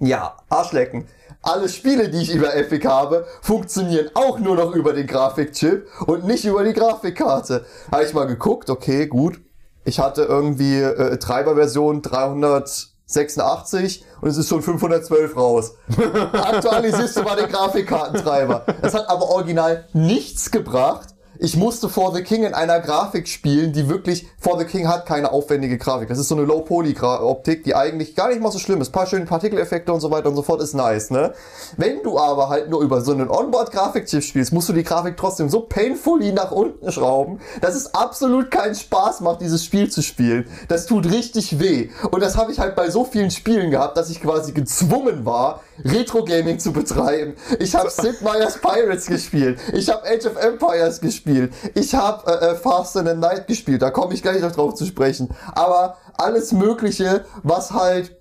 Ja, 0.00 0.36
Arschlecken. 0.48 1.06
Alle 1.42 1.68
Spiele, 1.68 2.08
die 2.08 2.22
ich 2.22 2.34
über 2.34 2.54
Epic 2.54 2.86
habe, 2.86 3.26
funktionieren 3.42 4.10
auch 4.14 4.38
nur 4.38 4.56
noch 4.56 4.74
über 4.74 4.92
den 4.92 5.06
Grafikchip 5.06 5.86
und 6.06 6.24
nicht 6.24 6.44
über 6.44 6.64
die 6.64 6.72
Grafikkarte. 6.72 7.64
Habe 7.90 8.04
ich 8.04 8.14
mal 8.14 8.26
geguckt, 8.26 8.70
okay, 8.70 9.06
gut. 9.06 9.40
Ich 9.88 9.98
hatte 9.98 10.24
irgendwie 10.24 10.82
äh, 10.82 11.16
Treiberversion 11.16 12.02
386 12.02 14.04
und 14.20 14.28
es 14.28 14.36
ist 14.36 14.50
schon 14.50 14.60
512 14.60 15.34
raus. 15.34 15.76
Aktualisierst 16.32 17.16
du 17.16 17.22
mal 17.22 17.36
den 17.36 17.48
Grafikkartentreiber. 17.48 18.66
Das 18.82 18.92
hat 18.92 19.08
aber 19.08 19.30
original 19.30 19.86
nichts 19.94 20.50
gebracht. 20.50 21.14
Ich 21.40 21.56
musste 21.56 21.88
For 21.88 22.12
the 22.12 22.24
King 22.24 22.42
in 22.42 22.52
einer 22.52 22.80
Grafik 22.80 23.28
spielen, 23.28 23.72
die 23.72 23.88
wirklich, 23.88 24.26
For 24.40 24.58
the 24.58 24.64
King 24.64 24.88
hat 24.88 25.06
keine 25.06 25.30
aufwendige 25.30 25.78
Grafik. 25.78 26.08
Das 26.08 26.18
ist 26.18 26.26
so 26.26 26.34
eine 26.34 26.44
Low-Poly-Optik, 26.44 27.62
die 27.62 27.76
eigentlich 27.76 28.16
gar 28.16 28.28
nicht 28.28 28.40
mal 28.40 28.50
so 28.50 28.58
schlimm 28.58 28.80
ist. 28.80 28.88
Ein 28.88 28.92
paar 28.92 29.06
schöne 29.06 29.24
Partikeleffekte 29.24 29.92
und 29.92 30.00
so 30.00 30.10
weiter 30.10 30.30
und 30.30 30.34
so 30.34 30.42
fort 30.42 30.60
ist 30.60 30.74
nice, 30.74 31.10
ne? 31.10 31.32
Wenn 31.76 32.02
du 32.02 32.18
aber 32.18 32.48
halt 32.48 32.70
nur 32.70 32.82
über 32.82 33.02
so 33.02 33.12
einen 33.12 33.30
Onboard-Grafikchip 33.30 34.24
spielst, 34.24 34.52
musst 34.52 34.68
du 34.68 34.72
die 34.72 34.82
Grafik 34.82 35.16
trotzdem 35.16 35.48
so 35.48 35.60
painfully 35.60 36.32
nach 36.32 36.50
unten 36.50 36.90
schrauben, 36.90 37.38
dass 37.60 37.76
es 37.76 37.94
absolut 37.94 38.50
keinen 38.50 38.74
Spaß 38.74 39.20
macht, 39.20 39.40
dieses 39.40 39.64
Spiel 39.64 39.88
zu 39.88 40.02
spielen. 40.02 40.48
Das 40.66 40.86
tut 40.86 41.06
richtig 41.06 41.60
weh. 41.60 41.90
Und 42.10 42.20
das 42.20 42.36
habe 42.36 42.50
ich 42.50 42.58
halt 42.58 42.74
bei 42.74 42.90
so 42.90 43.04
vielen 43.04 43.30
Spielen 43.30 43.70
gehabt, 43.70 43.96
dass 43.96 44.10
ich 44.10 44.20
quasi 44.20 44.50
gezwungen 44.50 45.24
war, 45.24 45.60
Retro-Gaming 45.84 46.58
zu 46.58 46.72
betreiben. 46.72 47.34
Ich 47.58 47.74
habe 47.74 47.90
Sid 47.90 48.22
Meier's 48.22 48.58
Pirates 48.58 49.06
gespielt. 49.06 49.58
Ich 49.72 49.88
habe 49.88 50.06
Age 50.06 50.26
of 50.26 50.36
Empires 50.36 51.00
gespielt. 51.00 51.52
Ich 51.74 51.94
habe 51.94 52.30
äh, 52.30 52.46
äh, 52.46 52.54
Fast 52.54 52.96
and 52.96 53.08
the 53.08 53.14
Night 53.14 53.46
gespielt. 53.46 53.82
Da 53.82 53.90
komme 53.90 54.14
ich 54.14 54.22
gleich 54.22 54.40
noch 54.40 54.52
drauf 54.52 54.74
zu 54.74 54.86
sprechen. 54.86 55.28
Aber 55.52 55.96
alles 56.16 56.52
Mögliche, 56.52 57.24
was 57.42 57.72
halt 57.72 58.16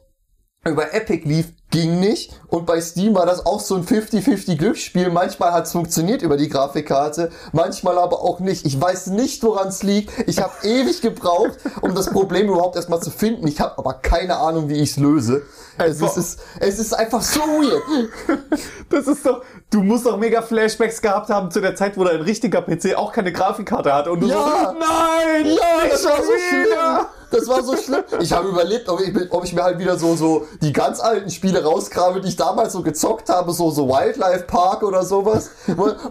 über 0.66 0.94
Epic 0.94 1.28
lief, 1.28 1.54
ging 1.70 2.00
nicht. 2.00 2.32
Und 2.48 2.66
bei 2.66 2.80
Steam 2.80 3.14
war 3.16 3.26
das 3.26 3.46
auch 3.46 3.60
so 3.60 3.76
ein 3.76 3.86
50-50 3.86 4.58
Glücksspiel. 4.58 5.10
Manchmal 5.10 5.52
hat 5.52 5.66
es 5.66 5.74
funktioniert 5.74 6.22
über 6.22 6.38
die 6.38 6.48
Grafikkarte, 6.48 7.30
manchmal 7.52 7.98
aber 7.98 8.22
auch 8.22 8.40
nicht. 8.40 8.66
Ich 8.66 8.80
weiß 8.80 9.08
nicht, 9.08 9.44
woran 9.44 9.68
es 9.68 9.84
liegt. 9.84 10.12
Ich 10.28 10.42
habe 10.42 10.54
ewig 10.64 11.02
gebraucht, 11.02 11.58
um 11.82 11.94
das 11.94 12.10
Problem 12.10 12.48
überhaupt 12.48 12.76
erstmal 12.76 13.02
zu 13.02 13.12
finden. 13.12 13.48
Ich 13.48 13.60
habe 13.60 13.78
aber 13.78 13.94
keine 13.96 14.38
Ahnung, 14.38 14.70
wie 14.70 14.82
ich 14.82 14.92
es 14.92 14.98
löse. 14.98 15.44
Es 15.78 16.02
ist, 16.02 16.40
es, 16.60 16.80
ist 16.80 16.94
einfach 16.94 17.22
so 17.22 17.42
weird. 17.42 17.84
Das 18.90 19.06
ist 19.06 19.26
doch, 19.26 19.44
du 19.70 19.84
musst 19.84 20.06
doch 20.06 20.18
mega 20.18 20.42
Flashbacks 20.42 21.02
gehabt 21.02 21.30
haben 21.30 21.52
zu 21.52 21.60
der 21.60 21.76
Zeit, 21.76 21.98
wo 21.98 22.06
dein 22.06 22.22
richtiger 22.22 22.62
PC 22.62 22.96
auch 22.96 23.12
keine 23.12 23.34
Grafikkarte 23.34 23.94
hatte 23.94 24.12
und 24.12 24.22
du 24.22 24.28
Ja. 24.28 24.36
so, 24.38 24.80
nein! 24.80 25.46
Ja, 25.46 25.84
nicht 25.84 25.94
das 25.94 26.06
war 26.06 26.24
so 26.24 26.32
schlimm. 26.50 27.06
Das 27.32 27.48
war 27.48 27.64
so 27.64 27.76
schlimm. 27.76 28.04
Ich 28.22 28.32
habe 28.32 28.48
überlebt, 28.50 28.88
ob 28.90 29.02
ich, 29.02 29.14
ob 29.32 29.44
ich 29.44 29.54
mir 29.54 29.64
halt 29.64 29.80
wieder 29.80 29.98
so, 29.98 30.16
so 30.16 30.48
die 30.62 30.72
ganz 30.72 31.00
alten 31.00 31.30
Spiele 31.30 31.64
rausgrabe, 31.64 32.22
die 32.22 32.30
ich 32.30 32.36
damals 32.36 32.74
so 32.74 32.82
gezockt 32.84 33.30
habe, 33.30 33.52
so, 33.52 33.70
so 33.70 33.90
Wildlife 33.90 34.46
Park 34.46 34.84
oder 34.84 35.04
sowas, 35.04 35.52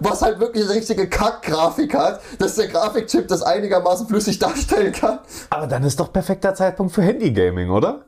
was 0.00 0.22
halt 0.22 0.40
wirklich 0.40 0.64
eine 0.64 0.74
richtige 0.74 1.08
Kack-Grafik 1.08 1.94
hat, 1.94 2.20
dass 2.38 2.56
der 2.56 2.68
Grafikchip 2.68 3.28
das 3.28 3.42
einigermaßen 3.42 4.06
flüssig 4.06 4.38
darstellen 4.38 4.92
kann. 4.92 5.20
Aber 5.50 5.66
dann 5.66 5.82
ist 5.84 6.00
doch 6.00 6.12
perfekter 6.12 6.54
Zeitpunkt 6.54 6.92
für 6.92 7.02
Handy-Gaming, 7.02 7.70
oder? 7.70 8.04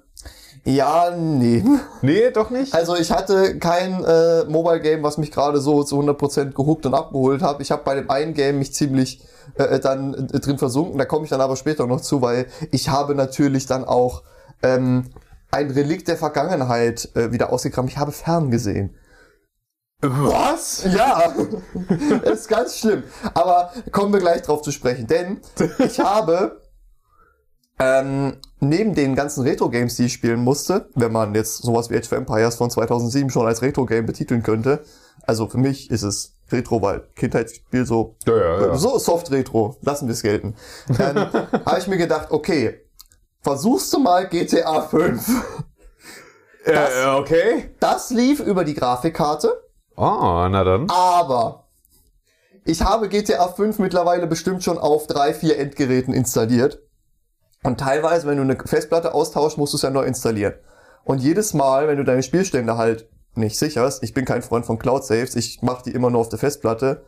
Ja, 0.64 1.10
nee. 1.16 1.64
Nee, 2.02 2.30
doch 2.30 2.50
nicht? 2.50 2.74
Also 2.74 2.96
ich 2.96 3.10
hatte 3.10 3.58
kein 3.58 4.04
äh, 4.04 4.44
Mobile 4.44 4.80
Game, 4.80 5.02
was 5.02 5.18
mich 5.18 5.30
gerade 5.30 5.60
so 5.60 5.82
zu 5.84 6.00
100% 6.00 6.52
gehuckt 6.52 6.86
und 6.86 6.94
abgeholt 6.94 7.42
hat. 7.42 7.60
Ich 7.60 7.70
habe 7.70 7.82
bei 7.84 7.94
dem 7.94 8.10
einen 8.10 8.34
Game 8.34 8.58
mich 8.58 8.74
ziemlich 8.74 9.22
äh, 9.54 9.78
dann 9.78 10.14
äh, 10.14 10.40
drin 10.40 10.58
versunken. 10.58 10.98
Da 10.98 11.04
komme 11.04 11.24
ich 11.24 11.30
dann 11.30 11.40
aber 11.40 11.56
später 11.56 11.86
noch 11.86 12.00
zu, 12.00 12.22
weil 12.22 12.46
ich 12.70 12.88
habe 12.88 13.14
natürlich 13.14 13.66
dann 13.66 13.84
auch 13.84 14.22
ähm, 14.62 15.06
ein 15.50 15.70
Relikt 15.70 16.08
der 16.08 16.16
Vergangenheit 16.16 17.08
äh, 17.14 17.32
wieder 17.32 17.52
ausgekramt. 17.52 17.90
Ich 17.90 17.98
habe 17.98 18.12
ferngesehen. 18.12 18.94
Was? 20.00 20.84
Ja, 20.84 21.34
das 22.22 22.22
ist 22.40 22.48
ganz 22.48 22.78
schlimm. 22.78 23.02
Aber 23.34 23.72
kommen 23.90 24.12
wir 24.12 24.20
gleich 24.20 24.42
drauf 24.42 24.62
zu 24.62 24.70
sprechen, 24.70 25.08
denn 25.08 25.40
ich 25.78 25.98
habe 25.98 26.60
ähm, 27.78 28.36
neben 28.60 28.94
den 28.94 29.14
ganzen 29.14 29.44
Retro-Games, 29.44 29.96
die 29.96 30.06
ich 30.06 30.12
spielen 30.12 30.40
musste, 30.40 30.88
wenn 30.94 31.12
man 31.12 31.34
jetzt 31.34 31.58
sowas 31.58 31.90
wie 31.90 31.96
Age 31.96 32.06
of 32.06 32.12
Empires 32.12 32.56
von 32.56 32.70
2007 32.70 33.30
schon 33.30 33.46
als 33.46 33.62
Retro-Game 33.62 34.06
betiteln 34.06 34.42
könnte, 34.42 34.82
also 35.26 35.46
für 35.46 35.58
mich 35.58 35.90
ist 35.90 36.02
es 36.02 36.34
Retro, 36.50 36.80
weil 36.80 37.06
Kindheitsspiel 37.14 37.84
so 37.84 38.16
Ja, 38.26 38.36
ja, 38.36 38.66
ja. 38.68 38.74
so 38.76 38.98
Soft-Retro, 38.98 39.76
lassen 39.82 40.08
wir 40.08 40.14
es 40.14 40.22
gelten. 40.22 40.54
Ähm, 40.98 41.16
habe 41.66 41.78
ich 41.78 41.86
mir 41.86 41.98
gedacht, 41.98 42.28
okay, 42.30 42.80
versuchst 43.42 43.92
du 43.92 43.98
mal 43.98 44.26
GTA 44.28 44.82
5. 44.82 45.28
Äh, 46.64 47.06
okay. 47.16 47.70
Das 47.80 48.10
lief 48.10 48.40
über 48.40 48.64
die 48.64 48.74
Grafikkarte. 48.74 49.62
Oh, 49.96 50.46
na 50.50 50.64
dann. 50.64 50.88
Aber 50.90 51.64
ich 52.64 52.82
habe 52.82 53.08
GTA 53.08 53.48
5 53.48 53.78
mittlerweile 53.78 54.26
bestimmt 54.26 54.62
schon 54.62 54.78
auf 54.78 55.06
drei, 55.06 55.32
vier 55.32 55.58
Endgeräten 55.58 56.12
installiert. 56.12 56.82
Und 57.62 57.80
teilweise, 57.80 58.26
wenn 58.26 58.36
du 58.36 58.42
eine 58.42 58.56
Festplatte 58.64 59.14
austauschst, 59.14 59.58
musst 59.58 59.72
du 59.72 59.76
es 59.76 59.82
ja 59.82 59.90
neu 59.90 60.04
installieren. 60.04 60.54
Und 61.04 61.18
jedes 61.18 61.54
Mal, 61.54 61.88
wenn 61.88 61.96
du 61.96 62.04
deine 62.04 62.22
Spielstände 62.22 62.76
halt 62.76 63.08
nicht 63.34 63.58
sicherst, 63.58 64.02
ich 64.02 64.14
bin 64.14 64.24
kein 64.24 64.42
Freund 64.42 64.66
von 64.66 64.78
Cloud 64.78 65.04
Saves, 65.04 65.36
ich 65.36 65.62
mache 65.62 65.84
die 65.84 65.92
immer 65.92 66.10
nur 66.10 66.20
auf 66.20 66.28
der 66.28 66.38
Festplatte, 66.38 67.04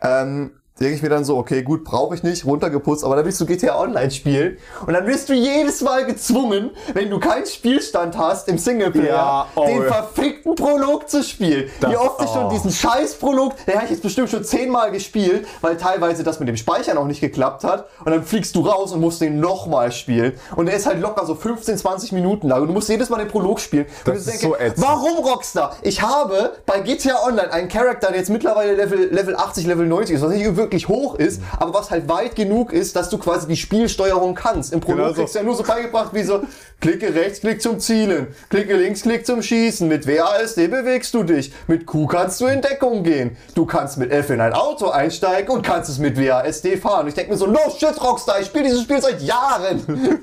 ähm, 0.00 0.59
denke 0.78 0.94
ich 0.94 1.02
mir 1.02 1.10
dann 1.10 1.24
so, 1.24 1.36
okay, 1.36 1.62
gut, 1.62 1.84
brauche 1.84 2.14
ich 2.14 2.22
nicht, 2.22 2.46
runtergeputzt, 2.46 3.04
aber 3.04 3.16
dann 3.16 3.24
willst 3.26 3.40
du 3.40 3.46
GTA 3.46 3.78
Online 3.78 4.10
spielen 4.10 4.56
und 4.86 4.94
dann 4.94 5.06
wirst 5.06 5.28
du 5.28 5.34
jedes 5.34 5.82
Mal 5.82 6.06
gezwungen, 6.06 6.70
wenn 6.94 7.10
du 7.10 7.18
keinen 7.18 7.44
Spielstand 7.46 8.16
hast 8.16 8.48
im 8.48 8.56
Singleplayer, 8.56 9.06
Ja, 9.14 9.46
oh 9.56 9.66
den 9.66 9.82
verfickten 9.84 10.54
Prolog 10.54 11.08
zu 11.10 11.22
spielen. 11.22 11.70
Das- 11.80 11.90
Wie 11.90 11.96
oft 11.96 12.22
ich 12.22 12.30
schon 12.30 12.46
oh. 12.46 12.50
diesen 12.50 12.70
scheiß 12.70 13.16
Prolog, 13.16 13.54
den 13.66 13.74
habe 13.74 13.84
ich 13.84 13.90
jetzt 13.90 14.02
bestimmt 14.02 14.30
schon 14.30 14.42
zehnmal 14.44 14.90
gespielt, 14.90 15.46
weil 15.60 15.76
teilweise 15.76 16.22
das 16.24 16.40
mit 16.40 16.48
dem 16.48 16.56
Speichern 16.56 16.96
auch 16.96 17.06
nicht 17.06 17.20
geklappt 17.20 17.64
hat 17.64 17.86
und 18.04 18.12
dann 18.12 18.24
fliegst 18.24 18.54
du 18.56 18.60
raus 18.62 18.92
und 18.92 19.00
musst 19.00 19.20
den 19.20 19.38
nochmal 19.40 19.92
spielen 19.92 20.32
und 20.56 20.66
der 20.66 20.76
ist 20.76 20.86
halt 20.86 21.00
locker 21.00 21.26
so 21.26 21.34
15, 21.34 21.76
20 21.76 22.12
Minuten 22.12 22.48
lang 22.48 22.62
und 22.62 22.68
du 22.68 22.72
musst 22.72 22.88
jedes 22.88 23.10
Mal 23.10 23.18
den 23.18 23.28
Prolog 23.28 23.60
spielen. 23.60 23.84
Das 24.04 24.16
und 24.16 24.28
ich 24.28 24.34
ist 24.34 24.40
so 24.40 24.56
ätzend. 24.56 24.86
warum 24.86 25.18
Rockstar? 25.24 25.76
Ich 25.82 26.00
habe 26.00 26.52
bei 26.64 26.80
GTA 26.80 27.22
Online 27.26 27.52
einen 27.52 27.68
Charakter, 27.68 28.08
der 28.08 28.16
jetzt 28.16 28.30
mittlerweile 28.30 28.74
Level, 28.74 29.12
Level 29.12 29.36
80, 29.36 29.66
Level 29.66 29.86
90 29.86 30.16
ist, 30.16 30.22
was 30.22 30.30
nicht 30.30 30.44
wirklich 30.60 30.86
hoch 30.88 31.16
ist, 31.16 31.42
aber 31.58 31.74
was 31.74 31.90
halt 31.90 32.08
weit 32.08 32.36
genug 32.36 32.72
ist, 32.72 32.94
dass 32.94 33.08
du 33.10 33.18
quasi 33.18 33.48
die 33.48 33.56
Spielsteuerung 33.56 34.34
kannst. 34.34 34.72
Im 34.72 34.80
Prolog 34.80 34.98
Genau 34.98 35.08
so. 35.10 35.14
kriegst 35.22 35.34
du 35.34 35.38
ja 35.40 35.44
nur 35.44 35.56
so 35.56 35.62
beigebracht 35.64 36.14
wie 36.14 36.22
so, 36.22 36.42
klicke 36.80 37.14
rechts, 37.14 37.40
klick 37.40 37.60
zum 37.60 37.80
Zielen, 37.80 38.28
klicke 38.48 38.76
links, 38.76 39.02
klick 39.02 39.26
zum 39.26 39.42
Schießen, 39.42 39.88
mit 39.88 40.06
WASD 40.06 40.68
bewegst 40.68 41.12
du 41.14 41.22
dich, 41.24 41.52
mit 41.66 41.86
Q 41.86 42.06
kannst 42.06 42.40
du 42.40 42.46
in 42.46 42.60
Deckung 42.60 43.02
gehen, 43.02 43.36
du 43.54 43.66
kannst 43.66 43.98
mit 43.98 44.12
F 44.12 44.30
in 44.30 44.40
ein 44.40 44.52
Auto 44.52 44.88
einsteigen 44.90 45.50
und 45.54 45.62
kannst 45.62 45.90
es 45.90 45.98
mit 45.98 46.16
WASD 46.18 46.76
fahren. 46.76 47.08
Ich 47.08 47.14
denke 47.14 47.32
mir 47.32 47.38
so, 47.38 47.46
no 47.46 47.58
shit 47.76 48.00
Rockstar, 48.02 48.40
ich 48.40 48.46
spiele 48.46 48.64
dieses 48.64 48.82
Spiel 48.82 49.00
seit 49.00 49.20
Jahren. 49.22 50.20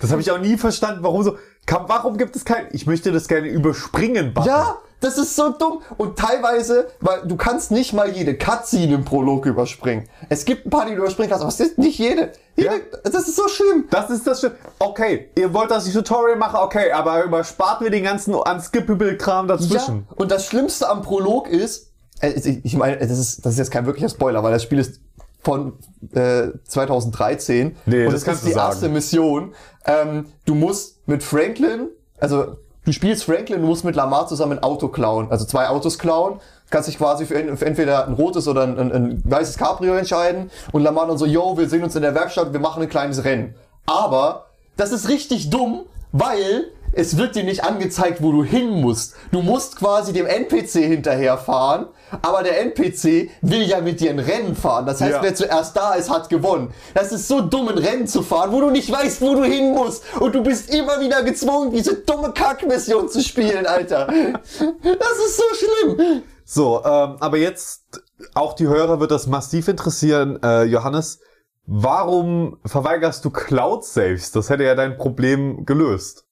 Das 0.00 0.10
habe 0.10 0.20
ich 0.20 0.30
auch 0.30 0.38
nie 0.38 0.56
verstanden. 0.56 1.02
Warum 1.02 1.22
so? 1.22 1.36
Warum 1.66 2.16
gibt 2.16 2.34
es 2.36 2.44
kein? 2.44 2.66
Ich 2.72 2.86
möchte 2.86 3.12
das 3.12 3.28
gerne 3.28 3.46
überspringen. 3.48 4.32
Button. 4.34 4.48
Ja, 4.48 4.78
das 5.00 5.18
ist 5.18 5.34
so 5.34 5.50
dumm. 5.50 5.80
Und 5.96 6.18
teilweise, 6.18 6.88
weil 7.00 7.22
du 7.26 7.36
kannst 7.36 7.70
nicht 7.70 7.92
mal 7.92 8.10
jede 8.10 8.36
Cutscene 8.36 8.94
im 8.94 9.04
Prolog 9.04 9.46
überspringen. 9.46 10.08
Es 10.28 10.44
gibt 10.44 10.66
ein 10.66 10.70
paar, 10.70 10.84
die 10.86 10.92
du 10.92 10.98
überspringen 10.98 11.30
kannst, 11.30 11.42
aber 11.42 11.52
es 11.52 11.60
ist 11.60 11.78
nicht 11.78 11.98
jede. 11.98 12.32
jede 12.56 12.70
Ja. 12.70 12.72
Das 13.04 13.26
ist 13.26 13.36
so 13.36 13.48
schlimm. 13.48 13.86
Das 13.90 14.10
ist 14.10 14.26
das 14.26 14.40
Schlimme. 14.40 14.56
Okay, 14.78 15.30
ihr 15.36 15.52
wollt, 15.54 15.70
dass 15.70 15.86
ich 15.86 15.94
Tutorial 15.94 16.36
mache, 16.36 16.58
okay, 16.60 16.92
aber 16.92 17.24
überspart 17.24 17.80
mir 17.80 17.90
den 17.90 18.04
ganzen 18.04 18.34
unskippable 18.34 19.16
Kram 19.16 19.48
dazwischen. 19.48 20.06
Ja, 20.10 20.16
und 20.16 20.30
das 20.30 20.46
Schlimmste 20.46 20.88
am 20.88 21.02
Prolog 21.02 21.48
ist, 21.48 21.90
äh, 22.20 22.30
ich 22.62 22.76
meine, 22.76 22.98
das 22.98 23.18
ist, 23.18 23.44
das 23.44 23.54
ist 23.54 23.58
jetzt 23.58 23.70
kein 23.70 23.86
wirklicher 23.86 24.08
Spoiler, 24.10 24.42
weil 24.42 24.52
das 24.52 24.62
Spiel 24.62 24.78
ist 24.78 25.00
von 25.42 25.78
äh, 26.14 26.48
2013 26.68 27.76
Nee, 27.86 28.04
und 28.04 28.12
das 28.12 28.20
es 28.20 28.24
kannst 28.26 28.40
ist 28.40 28.44
du 28.44 28.48
die 28.48 28.54
sagen. 28.54 28.68
erste 28.72 28.88
Mission. 28.90 29.54
Ähm, 29.86 30.26
du 30.44 30.54
musst 30.54 31.06
mit 31.08 31.22
Franklin, 31.22 31.88
also 32.18 32.56
du 32.90 32.94
spielst 32.94 33.22
Franklin, 33.22 33.60
du 33.60 33.68
musst 33.68 33.84
mit 33.84 33.94
Lamar 33.94 34.26
zusammen 34.26 34.58
ein 34.58 34.62
Auto 34.64 34.88
klauen, 34.88 35.30
also 35.30 35.44
zwei 35.44 35.68
Autos 35.68 35.96
klauen, 35.96 36.40
kannst 36.70 36.88
dich 36.88 36.98
quasi 36.98 37.24
für 37.24 37.36
entweder 37.36 38.08
ein 38.08 38.14
rotes 38.14 38.48
oder 38.48 38.64
ein, 38.64 38.76
ein, 38.76 38.92
ein 38.92 39.22
weißes 39.24 39.58
Cabrio 39.58 39.94
entscheiden. 39.94 40.50
Und 40.72 40.82
Lamar 40.82 41.06
dann 41.06 41.16
so, 41.16 41.24
yo, 41.24 41.56
wir 41.56 41.68
sehen 41.68 41.84
uns 41.84 41.94
in 41.94 42.02
der 42.02 42.16
Werkstatt, 42.16 42.52
wir 42.52 42.58
machen 42.58 42.82
ein 42.82 42.88
kleines 42.88 43.22
Rennen. 43.22 43.54
Aber 43.86 44.46
das 44.76 44.90
ist 44.90 45.08
richtig 45.08 45.50
dumm, 45.50 45.82
weil 46.10 46.64
es 46.92 47.16
wird 47.16 47.34
dir 47.36 47.44
nicht 47.44 47.64
angezeigt, 47.64 48.22
wo 48.22 48.32
du 48.32 48.42
hin 48.44 48.70
musst. 48.80 49.14
Du 49.32 49.42
musst 49.42 49.76
quasi 49.76 50.12
dem 50.12 50.26
NPC 50.26 50.72
hinterherfahren, 50.84 51.86
aber 52.22 52.42
der 52.42 52.60
NPC 52.62 53.30
will 53.42 53.62
ja 53.62 53.80
mit 53.80 54.00
dir 54.00 54.10
ein 54.10 54.18
Rennen 54.18 54.56
fahren. 54.56 54.86
Das 54.86 55.00
heißt, 55.00 55.12
Ja. 55.16 55.22
wer 55.22 55.34
zuerst 55.34 55.76
da 55.76 55.94
ist, 55.94 56.10
hat 56.10 56.28
gewonnen. 56.28 56.72
Das 56.94 57.12
ist 57.12 57.28
so 57.28 57.40
dumm, 57.40 57.68
ein 57.68 57.78
Rennen 57.78 58.06
zu 58.06 58.22
fahren, 58.22 58.52
wo 58.52 58.60
du 58.60 58.70
nicht 58.70 58.90
weißt, 58.90 59.20
wo 59.20 59.34
du 59.34 59.44
hin 59.44 59.72
musst. 59.72 60.02
Und 60.20 60.34
du 60.34 60.42
bist 60.42 60.72
immer 60.74 61.00
wieder 61.00 61.22
gezwungen, 61.22 61.70
diese 61.70 61.94
dumme 61.94 62.32
Kackmission 62.32 63.08
zu 63.08 63.22
spielen, 63.22 63.66
Alter. 63.66 64.06
Das 64.06 65.18
ist 65.26 65.36
so 65.36 65.44
schlimm. 65.54 66.22
So, 66.44 66.78
ähm, 66.84 67.16
aber 67.20 67.36
jetzt, 67.36 68.02
auch 68.34 68.54
die 68.54 68.66
Hörer 68.66 68.98
wird 68.98 69.12
das 69.12 69.28
massiv 69.28 69.68
interessieren. 69.68 70.40
Äh, 70.42 70.64
Johannes, 70.64 71.20
warum 71.66 72.58
verweigerst 72.66 73.24
du 73.24 73.30
Cloud-Saves? 73.30 74.32
Das 74.32 74.50
hätte 74.50 74.64
ja 74.64 74.74
dein 74.74 74.96
Problem 74.96 75.64
gelöst. 75.64 76.24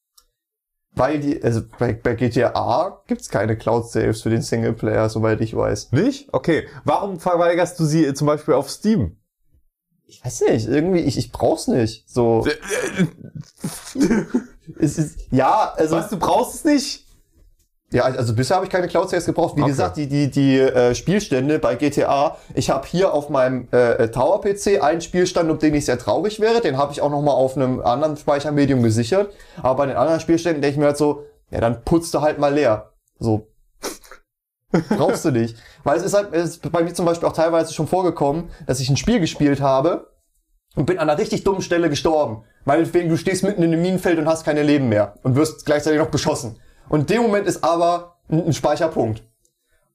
Weil 0.95 1.21
die, 1.21 1.43
also 1.43 1.61
bei, 1.79 1.93
bei 1.93 2.15
GTA 2.15 3.03
gibt's 3.07 3.29
keine 3.29 3.57
Cloud-Saves 3.57 4.23
für 4.23 4.31
den 4.31 4.43
Singleplayer, 4.43 5.09
soweit 5.09 5.41
ich 5.41 5.55
weiß. 5.55 5.93
Nicht? 5.93 6.29
Okay. 6.33 6.67
Warum 6.85 7.21
verweigerst 7.21 7.79
du 7.79 7.85
sie 7.85 8.13
zum 8.15 8.27
Beispiel 8.27 8.55
auf 8.55 8.69
Steam? 8.71 9.17
Ich 10.07 10.25
weiß 10.25 10.41
nicht, 10.49 10.67
irgendwie, 10.69 11.01
ich, 11.01 11.19
ich 11.19 11.31
brauch's 11.33 11.69
nicht. 11.69 12.09
So. 12.09 12.47
es 14.79 14.99
ist, 14.99 15.21
ja, 15.31 15.75
also. 15.77 15.97
Was, 15.97 16.09
du 16.09 16.19
brauchst 16.19 16.55
es 16.55 16.65
nicht? 16.65 17.08
Ja, 17.91 18.03
also 18.03 18.35
bisher 18.35 18.57
habe 18.57 18.67
ich 18.67 18.71
keine 18.73 18.87
Cloud 18.87 19.09
Saves 19.09 19.25
gebraucht. 19.25 19.57
Wie 19.57 19.63
Okay. 19.63 19.71
gesagt, 19.71 19.97
die 19.97 20.07
die 20.09 20.31
die 20.31 20.59
äh, 20.59 20.95
Spielstände 20.95 21.59
bei 21.59 21.75
GTA. 21.75 22.37
Ich 22.55 22.69
habe 22.69 22.87
hier 22.87 23.15
auf 23.15 23.31
meinem 23.31 23.67
äh, 23.71 24.09
Tower 24.09 24.43
PC 24.43 24.83
einen 24.83 25.01
Spielstand, 25.01 25.51
um 25.51 25.59
den 25.59 25.73
ich 25.75 25.87
sehr 25.87 25.99
traurig 25.99 26.39
wäre. 26.39 26.61
Den 26.61 26.77
habe 26.77 26.93
ich 26.93 27.01
auch 27.01 27.11
noch 27.11 27.23
mal 27.23 27.33
auf 27.33 27.57
einem 27.57 27.81
anderen 27.81 28.19
Speichermedium 28.19 28.83
gesichert. 28.83 29.33
Aber 29.63 29.77
bei 29.77 29.87
den 29.87 29.97
anderen 29.97 30.21
Spielständen 30.21 30.61
denke 30.61 30.75
ich 30.75 30.79
mir 30.79 30.87
halt 30.87 30.99
so, 30.99 31.25
ja, 31.51 31.61
dann 31.61 31.83
putzt 31.83 32.13
du 32.13 32.21
halt 32.21 32.39
mal 32.39 32.53
leer. 32.53 32.93
So. 33.19 33.49
Brauchst 34.91 35.25
du 35.25 35.31
nicht. 35.31 35.57
Weil 35.83 35.97
es 35.97 36.03
ist 36.03 36.13
halt, 36.15 36.35
es 36.35 36.51
ist 36.51 36.71
bei 36.71 36.83
mir 36.83 36.93
zum 36.93 37.07
Beispiel 37.07 37.27
auch 37.27 37.33
teilweise 37.33 37.73
schon 37.73 37.87
vorgekommen, 37.87 38.51
dass 38.67 38.81
ich 38.81 38.91
ein 38.91 38.99
Spiel 38.99 39.19
gespielt 39.19 39.63
habe 39.63 40.09
und 40.77 40.85
bin 40.85 40.99
an 40.99 41.09
einer 41.09 41.19
richtig 41.19 41.43
dummen 41.45 41.63
Stelle 41.63 41.89
gestorben. 41.89 42.45
Meinetwegen, 42.67 43.09
du 43.09 43.17
stehst 43.17 43.45
mitten 43.45 43.63
in 43.63 43.73
einem 43.73 43.81
Minenfeld 43.81 44.19
und 44.19 44.29
hast 44.29 44.45
keine 44.45 44.63
Leben 44.63 44.91
mehr 44.91 45.15
und 45.23 45.37
wirst 45.37 45.65
gleichzeitig 45.65 45.99
noch 45.99 46.11
beschossen. 46.11 46.61
Und 46.89 47.11
dem 47.11 47.23
Moment 47.23 47.47
ist 47.47 47.65
aber 47.65 48.17
ein 48.31 48.53
Speicherpunkt. 48.53 49.23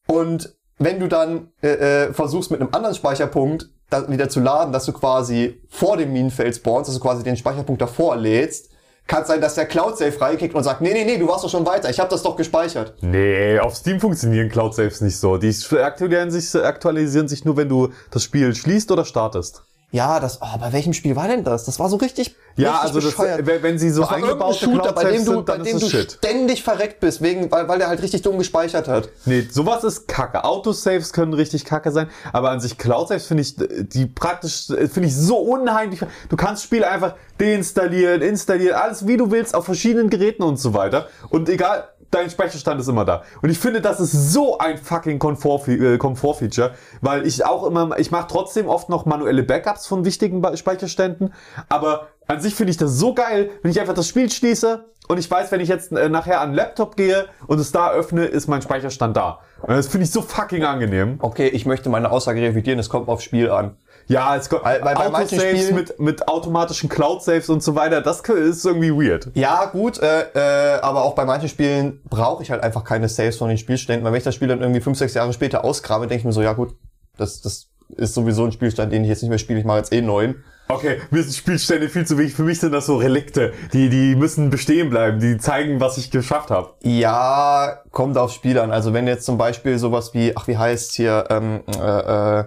Und 0.08 0.56
wenn 0.80 1.00
du 1.00 1.08
dann 1.08 1.52
äh, 1.62 1.68
äh, 2.08 2.14
versuchst 2.14 2.52
mit 2.52 2.62
einem 2.62 2.74
anderen 2.74 2.96
Speicherpunkt 2.96 3.70
dann 3.90 4.12
wieder 4.12 4.30
zu 4.30 4.40
laden, 4.40 4.74
dass 4.74 4.86
du 4.86 4.94
quasi 4.94 5.62
vor 5.70 5.98
dem 5.98 6.14
Minenfeld 6.14 6.56
spawnst, 6.56 6.90
dass 6.90 6.96
du 6.96 7.02
quasi 7.02 7.24
den 7.24 7.38
Speicherpunkt 7.38 7.82
davor 7.82 8.16
lädst, 8.16 8.74
kann 9.08 9.26
sein, 9.26 9.42
dass 9.42 9.56
der 9.56 9.66
Cloud 9.66 9.98
Save 9.98 10.14
freikickt 10.14 10.56
und 10.56 10.64
sagt, 10.64 10.82
nee, 10.82 10.94
nee, 10.94 11.04
nee, 11.04 11.18
du 11.18 11.28
warst 11.28 11.44
doch 11.44 11.50
schon 11.50 11.66
weiter, 11.66 11.90
ich 11.90 12.00
habe 12.00 12.10
das 12.10 12.24
doch 12.24 12.38
gespeichert. 12.38 12.96
Nee, 13.02 13.60
auf 13.60 13.76
Steam 13.76 14.00
funktionieren 14.00 14.50
Cloud-Saves 14.50 15.02
nicht 15.02 15.18
so. 15.18 15.38
Die 15.38 15.54
aktualisieren 15.78 16.32
sich, 16.32 16.56
aktualisieren 16.56 17.28
sich 17.28 17.44
nur, 17.44 17.58
wenn 17.58 17.70
du 17.70 17.90
das 18.12 18.24
Spiel 18.24 18.56
schließt 18.56 18.92
oder 18.92 19.04
startest. 19.04 19.64
Ja, 19.94 20.20
das, 20.20 20.40
oh, 20.42 20.58
bei 20.60 20.74
welchem 20.74 20.92
Spiel 20.94 21.16
war 21.16 21.28
denn 21.28 21.44
das? 21.44 21.66
Das 21.66 21.80
war 21.80 21.88
so 21.88 21.98
richtig, 21.98 22.36
Ja, 22.56 22.72
richtig 22.72 22.88
also 22.88 23.00
das, 23.00 23.12
bescheuert. 23.12 23.46
wenn 23.46 23.62
wenn 23.62 23.78
sie 23.78 23.92
so 23.92 24.02
Das 24.02 24.10
eingebaute 24.10 24.66
Shooter, 24.66 24.92
bei 24.92 25.04
dem 25.04 25.24
du, 25.24 25.32
sind, 25.34 25.46
bei 25.46 25.58
dem 25.60 25.78
ist 25.78 25.84
du 25.84 25.88
Shit. 25.90 26.14
ständig 26.14 26.64
verreckt 26.64 27.00
bist, 27.00 27.22
wegen, 27.22 27.52
weil, 27.52 27.68
weil 27.68 27.78
der 27.78 27.90
halt 27.90 28.02
richtig 28.02 28.24
dumm 28.24 28.40
gespeichert 28.40 28.88
hat. 28.88 29.10
Nee, 29.26 29.48
sowas 29.52 29.84
ist 29.84 30.08
kacke. 30.08 30.44
Autosaves 30.46 31.14
können 31.14 31.34
richtig 31.36 31.64
kacke 31.64 31.92
sein, 31.92 32.10
aber 32.32 32.50
an 32.50 32.60
sich 32.60 32.80
Cloud-Saves 32.80 33.28
finde 33.28 33.44
ich, 33.44 33.56
die 33.56 34.08
praktisch, 34.08 34.66
finde 34.66 35.06
ich 35.06 35.16
so 35.16 35.38
unheimlich. 35.38 36.00
Du 36.28 36.36
kannst 36.38 36.64
Spiele 36.64 36.90
einfach 36.90 37.14
deinstallieren, 37.38 38.24
installieren, 38.24 38.76
alles 38.76 39.06
wie 39.06 39.18
du 39.18 39.30
willst, 39.30 39.54
auf 39.54 39.66
verschiedenen 39.66 40.10
Geräten 40.10 40.42
und 40.42 40.58
so 40.58 40.74
weiter. 40.74 41.08
Und 41.30 41.50
egal, 41.50 41.88
dein 42.14 42.30
Speicherstand 42.30 42.80
ist 42.80 42.88
immer 42.88 43.06
da. 43.06 43.24
Und 43.42 43.50
ich 43.50 43.60
finde, 43.60 43.82
das 43.82 44.00
ist 44.00 44.34
so 44.34 44.58
ein 44.58 44.78
fucking 44.78 45.16
äh, 45.16 45.98
Komfort-Feature, 45.98 46.72
weil 47.02 47.26
ich 47.26 47.46
auch 47.46 47.66
immer, 47.66 47.98
ich 47.98 48.12
mache 48.12 48.28
trotzdem 48.30 48.68
oft 48.68 48.90
noch 48.90 49.06
manuelle 49.06 49.44
Backups 49.44 49.88
von 49.88 50.06
wichtigen 50.06 50.44
Speicherständen, 50.56 51.34
aber 51.70 52.08
an 52.28 52.42
sich 52.42 52.56
finde 52.56 52.72
ich 52.72 52.78
das 52.78 52.92
so 52.94 53.14
geil, 53.14 53.50
wenn 53.62 53.72
ich 53.72 53.80
einfach 53.80 53.94
das 53.94 54.08
Spiel 54.08 54.30
schließe 54.32 54.86
und 55.08 55.18
ich 55.18 55.30
weiß, 55.30 55.52
wenn 55.52 55.60
ich 55.60 55.70
jetzt 55.70 55.92
äh, 55.92 56.10
nachher 56.10 56.42
an 56.42 56.52
den 56.52 56.56
Laptop 56.56 56.96
gehe 56.96 57.26
und 57.48 57.60
es 57.60 57.72
da 57.72 57.92
öffne, 57.92 58.26
ist 58.26 58.48
mein 58.48 58.62
Speicherstand 58.62 59.18
da. 59.18 59.40
Und 59.62 59.72
das 59.72 59.88
finde 59.88 60.06
ich 60.06 60.12
so 60.12 60.22
fucking 60.22 60.64
angenehm. 60.64 61.18
Okay, 61.20 61.48
ich 61.48 61.66
möchte 61.66 61.90
meine 61.90 62.12
Aussage 62.12 62.42
revidieren, 62.42 62.80
es 62.80 62.90
kommt 62.90 63.10
aufs 63.10 63.24
Spiel 63.24 63.50
an. 63.50 63.78
Ja, 64.08 64.36
es 64.36 64.50
kommt 64.50 64.64
bei 64.64 64.80
manchen 64.80 65.16
Autosaves 65.16 65.42
Spielen- 65.42 65.76
mit, 65.76 66.00
mit 66.00 66.28
automatischen 66.28 66.90
Cloud-Saves 66.90 67.50
und 67.50 67.64
so 67.64 67.76
weiter, 67.76 68.02
das 68.02 68.20
ist 68.22 68.66
irgendwie 68.66 68.92
weird. 68.92 69.30
Ja, 69.34 69.66
gut, 69.66 70.00
äh, 70.00 70.24
äh, 70.34 70.80
aber 70.82 71.04
auch 71.04 71.16
bei 71.16 71.24
manchen 71.24 71.48
Spielen 71.48 72.02
brauche 72.10 72.44
ich 72.44 72.52
halt 72.52 72.64
einfach 72.64 72.84
keine 72.84 73.08
Saves 73.08 73.38
von 73.38 73.48
den 73.48 73.58
Spielständen, 73.58 74.04
weil 74.04 74.12
wenn 74.12 74.18
ich 74.18 74.26
das 74.26 74.36
Spiel 74.36 74.50
dann 74.50 74.60
irgendwie 74.62 74.82
fünf, 74.82 74.98
sechs 74.98 75.14
Jahre 75.14 75.32
später 75.32 75.64
ausgrabe, 75.64 76.08
denke 76.08 76.20
ich 76.20 76.26
mir 76.26 76.34
so, 76.34 76.42
ja 76.42 76.52
gut, 76.52 76.76
das, 77.18 77.42
das 77.42 77.68
ist 77.96 78.14
sowieso 78.14 78.44
ein 78.44 78.52
Spielstand, 78.52 78.92
den 78.92 79.04
ich 79.04 79.10
jetzt 79.10 79.22
nicht 79.22 79.30
mehr 79.30 79.38
spiele, 79.38 79.60
ich 79.60 79.66
mache 79.66 79.78
jetzt 79.78 79.94
eh 79.94 80.02
neuen. 80.02 80.44
Okay, 80.70 81.02
mir 81.12 81.22
sind 81.22 81.34
Spielstände 81.36 81.90
viel 81.90 82.06
zu 82.06 82.18
wichtig. 82.18 82.36
Für 82.36 82.44
mich 82.44 82.60
sind 82.60 82.72
das 82.72 82.86
so 82.86 82.98
Relikte. 82.98 83.54
Die, 83.74 83.90
die 83.90 84.16
müssen 84.16 84.50
bestehen 84.50 84.90
bleiben. 84.90 85.20
Die 85.20 85.38
zeigen, 85.38 85.80
was 85.80 85.98
ich 85.98 86.10
geschafft 86.10 86.50
habe. 86.52 86.74
Ja, 86.82 87.82
kommt 87.92 88.18
aufs 88.18 88.34
Spiel 88.34 88.58
an. 88.58 88.72
Also 88.72 88.94
wenn 88.94 89.06
jetzt 89.08 89.26
zum 89.26 89.38
Beispiel 89.38 89.78
sowas 89.78 90.14
wie, 90.14 90.36
ach 90.36 90.48
wie 90.48 90.58
heißt 90.58 90.94
hier, 90.94 91.26
ähm, 91.30 91.62
äh, 91.80 92.40
äh, 92.40 92.44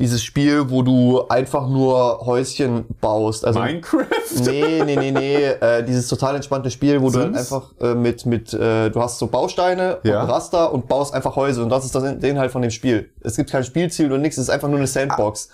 dieses 0.00 0.24
Spiel, 0.24 0.70
wo 0.70 0.82
du 0.82 1.28
einfach 1.28 1.68
nur 1.68 2.26
Häuschen 2.26 2.86
baust. 3.00 3.44
Also 3.44 3.60
Minecraft? 3.60 4.06
Nee, 4.44 4.82
nee, 4.84 4.96
nee, 4.96 5.12
nee. 5.12 5.44
Äh, 5.44 5.84
dieses 5.84 6.08
total 6.08 6.34
entspannte 6.34 6.70
Spiel, 6.72 7.00
wo 7.00 7.10
du 7.10 7.20
Sims? 7.20 7.38
einfach 7.38 7.70
äh, 7.80 7.94
mit, 7.94 8.26
mit 8.26 8.52
äh, 8.52 8.90
du 8.90 9.00
hast 9.00 9.20
so 9.20 9.28
Bausteine 9.28 9.98
Ja. 10.02 10.22
und 10.22 10.30
Raster 10.30 10.72
und 10.72 10.88
baust 10.88 11.14
einfach 11.14 11.36
Häuser. 11.36 11.62
Und 11.62 11.68
das 11.68 11.84
ist 11.84 11.94
das 11.94 12.02
der 12.02 12.30
Inhalt 12.30 12.50
von 12.50 12.62
dem 12.62 12.72
Spiel. 12.72 13.10
Es 13.20 13.36
gibt 13.36 13.50
kein 13.50 13.62
Spielziel 13.62 14.10
und 14.10 14.22
nichts, 14.22 14.36
es 14.38 14.44
ist 14.44 14.50
einfach 14.50 14.68
nur 14.68 14.78
eine 14.78 14.88
Sandbox. 14.88 15.50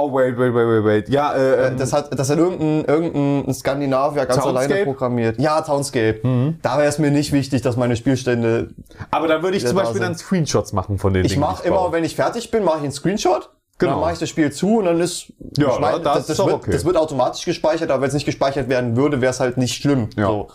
Oh, 0.00 0.12
wait, 0.12 0.38
wait, 0.38 0.54
wait, 0.54 0.66
wait, 0.66 0.84
wait. 0.84 1.08
Ja, 1.10 1.34
äh, 1.34 1.38
Äh, 1.38 1.66
ähm, 1.68 1.76
das 1.76 1.92
hat, 1.92 2.18
das 2.18 2.30
hat 2.30 2.38
irgendein, 2.38 2.84
irgendein 2.86 3.52
Skandinavier 3.54 4.24
ganz 4.26 4.42
Townscape? 4.42 4.58
alleine 4.72 4.84
programmiert. 4.84 5.38
Ja, 5.38 5.60
Townscape. 5.60 6.54
Da 6.62 6.78
wäre 6.78 6.88
es 6.88 6.98
mir 6.98 7.10
nicht 7.10 7.32
wichtig, 7.32 7.62
dass 7.62 7.76
meine 7.76 7.96
Spielstände. 7.96 8.68
aber 9.10 9.28
da 9.28 9.42
würde 9.42 9.56
ich 9.56 9.66
zum 9.66 9.76
Beispiel 9.76 9.94
sind. 9.94 10.02
dann 10.02 10.14
Screenshots 10.16 10.72
machen 10.72 10.98
von 10.98 11.12
den 11.12 11.24
Ich 11.24 11.32
Dingen. 11.32 11.42
mache 11.42 11.66
immer, 11.66 11.76
baue. 11.76 11.92
wenn 11.92 12.04
ich 12.04 12.16
fertig 12.16 12.50
bin, 12.50 12.64
mache 12.64 12.78
ich 12.78 12.82
einen 12.84 12.92
Screenshot. 12.92 13.50
Genau. 13.78 13.92
Dann 13.92 14.00
mache 14.00 14.12
ich 14.12 14.18
das 14.18 14.28
Spiel 14.28 14.52
zu 14.52 14.78
und 14.78 14.84
dann 14.86 15.00
ist. 15.00 15.32
Ja, 15.56 15.72
ich 15.74 15.78
mein, 15.80 15.92
da- 16.02 16.14
das 16.14 16.26
das, 16.26 16.30
ist 16.30 16.38
doch 16.38 16.46
wird, 16.46 16.56
okay. 16.56 16.70
das 16.72 16.84
wird 16.84 16.96
automatisch 16.98 17.44
gespeichert, 17.46 17.90
aber 17.90 18.02
wenn 18.02 18.08
es 18.08 18.14
nicht 18.14 18.26
gespeichert 18.26 18.68
werden 18.68 18.94
würde, 18.96 19.20
wäre 19.22 19.30
es 19.30 19.40
halt 19.40 19.56
nicht 19.56 19.74
schlimm. 19.80 20.10
Ja. 20.16 20.26
So. 20.26 20.48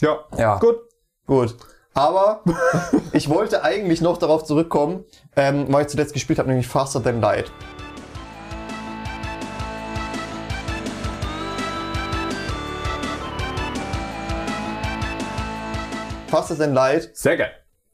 Ja. 0.00 0.18
Ja. 0.36 0.58
Gut. 0.58 0.76
Gut. 1.26 1.56
Aber 1.94 2.40
ich 3.12 3.28
wollte 3.30 3.62
eigentlich 3.62 4.00
noch 4.00 4.18
darauf 4.18 4.44
zurückkommen, 4.44 5.04
ähm, 5.36 5.66
weil 5.70 5.82
ich 5.82 5.88
zuletzt 5.88 6.12
gespielt 6.14 6.38
habe, 6.38 6.48
nämlich 6.48 6.66
Faster 6.68 7.02
Than 7.02 7.20
Light. 7.20 7.50
Faster 16.36 16.58
Than 16.58 16.74
Light 16.74 17.16
Sehr 17.16 17.38
geil. 17.38 17.50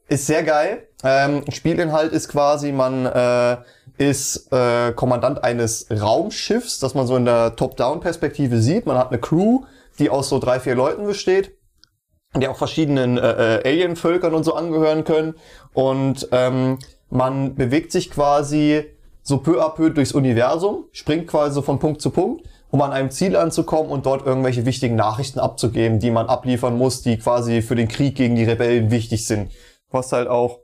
ist 0.09 0.27
sehr 0.27 0.43
geil. 0.43 0.89
Ähm, 1.01 1.45
Spielinhalt 1.49 2.11
ist 2.11 2.27
quasi, 2.27 2.73
man 2.73 3.05
äh, 3.05 3.57
ist 3.97 4.51
äh, 4.51 4.91
Kommandant 4.91 5.45
eines 5.45 5.87
Raumschiffs, 5.89 6.79
das 6.79 6.93
man 6.93 7.07
so 7.07 7.15
in 7.15 7.23
der 7.23 7.55
Top-Down-Perspektive 7.55 8.59
sieht. 8.59 8.85
Man 8.85 8.97
hat 8.97 9.11
eine 9.11 9.19
Crew, 9.19 9.61
die 9.97 10.09
aus 10.09 10.27
so 10.27 10.39
drei, 10.39 10.59
vier 10.59 10.75
Leuten 10.75 11.05
besteht, 11.05 11.57
die 12.35 12.49
auch 12.49 12.57
verschiedenen 12.57 13.17
äh, 13.17 13.59
äh, 13.59 13.65
Alien-Völkern 13.65 14.33
und 14.33 14.43
so 14.43 14.55
angehören 14.55 15.05
können. 15.05 15.35
Und 15.71 16.27
ähm, 16.33 16.79
man 17.09 17.55
bewegt 17.55 17.93
sich 17.93 18.11
quasi 18.11 18.83
so 19.21 19.37
peu 19.37 19.61
à 19.63 19.69
peu 19.73 19.89
durchs 19.89 20.11
Universum, 20.11 20.83
springt 20.91 21.27
quasi 21.27 21.55
so 21.55 21.61
von 21.61 21.79
Punkt 21.79 22.01
zu 22.01 22.09
Punkt, 22.09 22.45
um 22.73 22.81
an 22.81 22.91
einem 22.91 23.11
Ziel 23.11 23.35
anzukommen 23.35 23.91
und 23.91 24.07
dort 24.07 24.25
irgendwelche 24.25 24.65
wichtigen 24.65 24.95
Nachrichten 24.95 25.37
abzugeben, 25.37 25.99
die 25.99 26.09
man 26.09 26.25
abliefern 26.25 26.75
muss, 26.75 27.03
die 27.03 27.19
quasi 27.19 27.61
für 27.61 27.75
den 27.75 27.87
Krieg 27.87 28.15
gegen 28.15 28.35
die 28.35 28.45
Rebellen 28.45 28.89
wichtig 28.89 29.27
sind. 29.27 29.51
Du 29.91 29.97
hast 29.99 30.11
halt 30.11 30.27
auch 30.27 30.57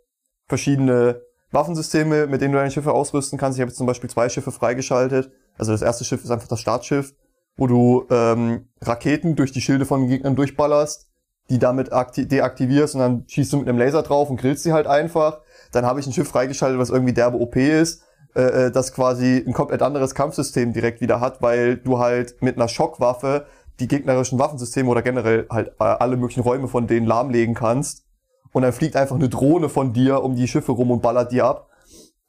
verschiedene 0.47 1.21
Waffensysteme, 1.51 2.25
mit 2.25 2.41
denen 2.41 2.53
du 2.53 2.57
deine 2.57 2.71
Schiffe 2.71 2.93
ausrüsten 2.93 3.37
kannst. 3.37 3.59
Ich 3.59 3.61
habe 3.61 3.69
jetzt 3.69 3.77
zum 3.77 3.85
Beispiel 3.85 4.09
zwei 4.09 4.27
Schiffe 4.27 4.51
freigeschaltet. 4.51 5.31
Also 5.59 5.71
das 5.71 5.83
erste 5.83 6.03
Schiff 6.03 6.23
ist 6.23 6.31
einfach 6.31 6.47
das 6.47 6.59
Startschiff, 6.59 7.13
wo 7.57 7.67
du 7.67 8.07
ähm, 8.09 8.69
Raketen 8.81 9.35
durch 9.35 9.51
die 9.51 9.61
Schilde 9.61 9.85
von 9.85 10.07
Gegnern 10.07 10.35
durchballerst, 10.35 11.07
die 11.51 11.59
damit 11.59 11.93
akti- 11.93 12.25
deaktivierst 12.25 12.95
und 12.95 13.01
dann 13.01 13.23
schießt 13.27 13.53
du 13.53 13.57
mit 13.57 13.69
einem 13.69 13.77
Laser 13.77 14.01
drauf 14.01 14.31
und 14.31 14.37
grillst 14.37 14.63
sie 14.63 14.73
halt 14.73 14.87
einfach. 14.87 15.41
Dann 15.71 15.85
habe 15.85 15.99
ich 15.99 16.07
ein 16.07 16.13
Schiff 16.13 16.27
freigeschaltet, 16.27 16.79
was 16.79 16.89
irgendwie 16.89 17.13
derbe 17.13 17.37
OP 17.39 17.55
ist, 17.55 18.01
äh, 18.39 18.67
äh, 18.67 18.71
das 18.71 18.93
quasi 18.93 19.43
ein 19.45 19.53
komplett 19.53 19.81
anderes 19.81 20.15
Kampfsystem 20.15 20.71
direkt 20.71 21.01
wieder 21.01 21.19
hat, 21.19 21.41
weil 21.41 21.75
du 21.75 21.99
halt 21.99 22.41
mit 22.41 22.55
einer 22.55 22.69
Schockwaffe 22.69 23.45
die 23.81 23.87
gegnerischen 23.87 24.39
Waffensysteme 24.39 24.89
oder 24.89 25.01
generell 25.01 25.45
halt 25.49 25.69
äh, 25.79 25.83
alle 25.83 26.15
möglichen 26.15 26.41
Räume 26.41 26.69
von 26.69 26.87
denen 26.87 27.05
lahmlegen 27.05 27.53
kannst. 27.53 28.05
Und 28.53 28.61
dann 28.63 28.71
fliegt 28.71 28.95
einfach 28.95 29.15
eine 29.15 29.27
Drohne 29.27 29.67
von 29.67 29.93
dir 29.93 30.23
um 30.23 30.35
die 30.35 30.47
Schiffe 30.47 30.71
rum 30.71 30.89
und 30.89 31.01
ballert 31.01 31.31
die 31.31 31.41
ab. 31.41 31.69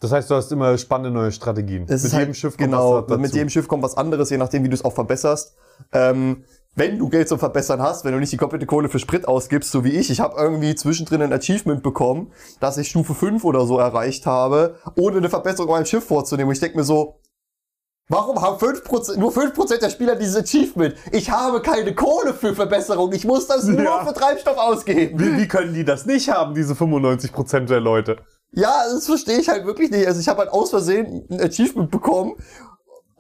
Das 0.01 0.13
heißt, 0.13 0.31
du 0.31 0.35
hast 0.35 0.51
immer 0.51 0.77
spannende 0.79 1.11
neue 1.11 1.31
Strategien. 1.31 1.85
Es 1.87 2.05
ist 2.05 2.15
halt, 2.15 2.35
genau, 2.57 3.03
mit 3.03 3.33
jedem 3.33 3.51
Schiff 3.51 3.69
kommt 3.69 3.83
was 3.83 3.97
anderes, 3.97 4.31
je 4.31 4.39
nachdem, 4.39 4.65
wie 4.65 4.69
du 4.69 4.75
es 4.75 4.85
auch 4.85 4.95
verbesserst. 4.95 5.55
Ähm, 5.93 6.45
wenn 6.77 6.99
du 6.99 7.09
Geld 7.09 7.29
zum 7.29 7.39
Verbessern 7.39 7.83
hast, 7.83 8.05
wenn 8.05 8.13
du 8.13 8.19
nicht 8.19 8.33
die 8.33 8.37
komplette 8.37 8.67
Kohle 8.67 8.89
für 8.89 8.99
Sprit 8.99 9.27
ausgibst, 9.27 9.71
so 9.73 9.85
wie 9.85 9.91
ich. 9.91 10.11
Ich 10.11 10.21
habe 10.21 10.41
irgendwie 10.41 10.75
zwischendrin 10.75 11.21
ein 11.23 11.33
Achievement 11.33 11.83
bekommen, 11.83 12.33
dass 12.61 12.79
ich 12.79 12.89
Stufe 12.89 13.15
5 13.15 13.45
oder 13.45 13.67
so 13.67 13.79
erreicht 13.79 14.27
habe, 14.27 14.77
ohne 14.97 15.19
eine 15.19 15.29
Verbesserung 15.29 15.69
an 15.71 15.81
meinem 15.81 15.87
Schiff 15.87 16.05
vorzunehmen. 16.05 16.49
Und 16.49 16.55
ich 16.55 16.61
denke 16.61 16.77
mir 16.79 16.85
so, 16.85 17.17
Warum 18.13 18.43
haben 18.43 18.57
5%, 18.59 19.19
nur 19.19 19.31
5% 19.31 19.79
der 19.79 19.89
Spieler 19.89 20.17
dieses 20.17 20.35
Achievement? 20.35 20.97
Ich 21.13 21.31
habe 21.31 21.63
keine 21.63 21.95
Kohle 21.95 22.35
für 22.35 22.57
Verbesserung. 22.57 23.13
Ich 23.13 23.25
muss 23.25 23.47
das 23.47 23.63
nur 23.67 23.85
Ja. 23.85 24.05
für 24.05 24.13
Treibstoff 24.13 24.59
ausgeben. 24.59 25.17
Wie, 25.21 25.37
wie 25.37 25.47
können 25.47 25.75
die 25.75 25.85
das 25.85 26.07
nicht 26.07 26.29
haben, 26.29 26.57
diese 26.57 26.75
95% 26.75 27.67
der 27.67 27.79
Leute? 27.79 28.17
Ja, 28.51 28.83
das 28.93 29.07
verstehe 29.07 29.39
ich 29.39 29.49
halt 29.49 29.65
wirklich 29.65 29.93
nicht. 29.93 30.09
Also 30.09 30.19
ich 30.19 30.27
habe 30.27 30.41
halt 30.41 30.51
aus 30.51 30.71
Versehen 30.71 31.25
ein 31.31 31.41
Achievement 31.41 31.93
bekommen, 31.93 32.35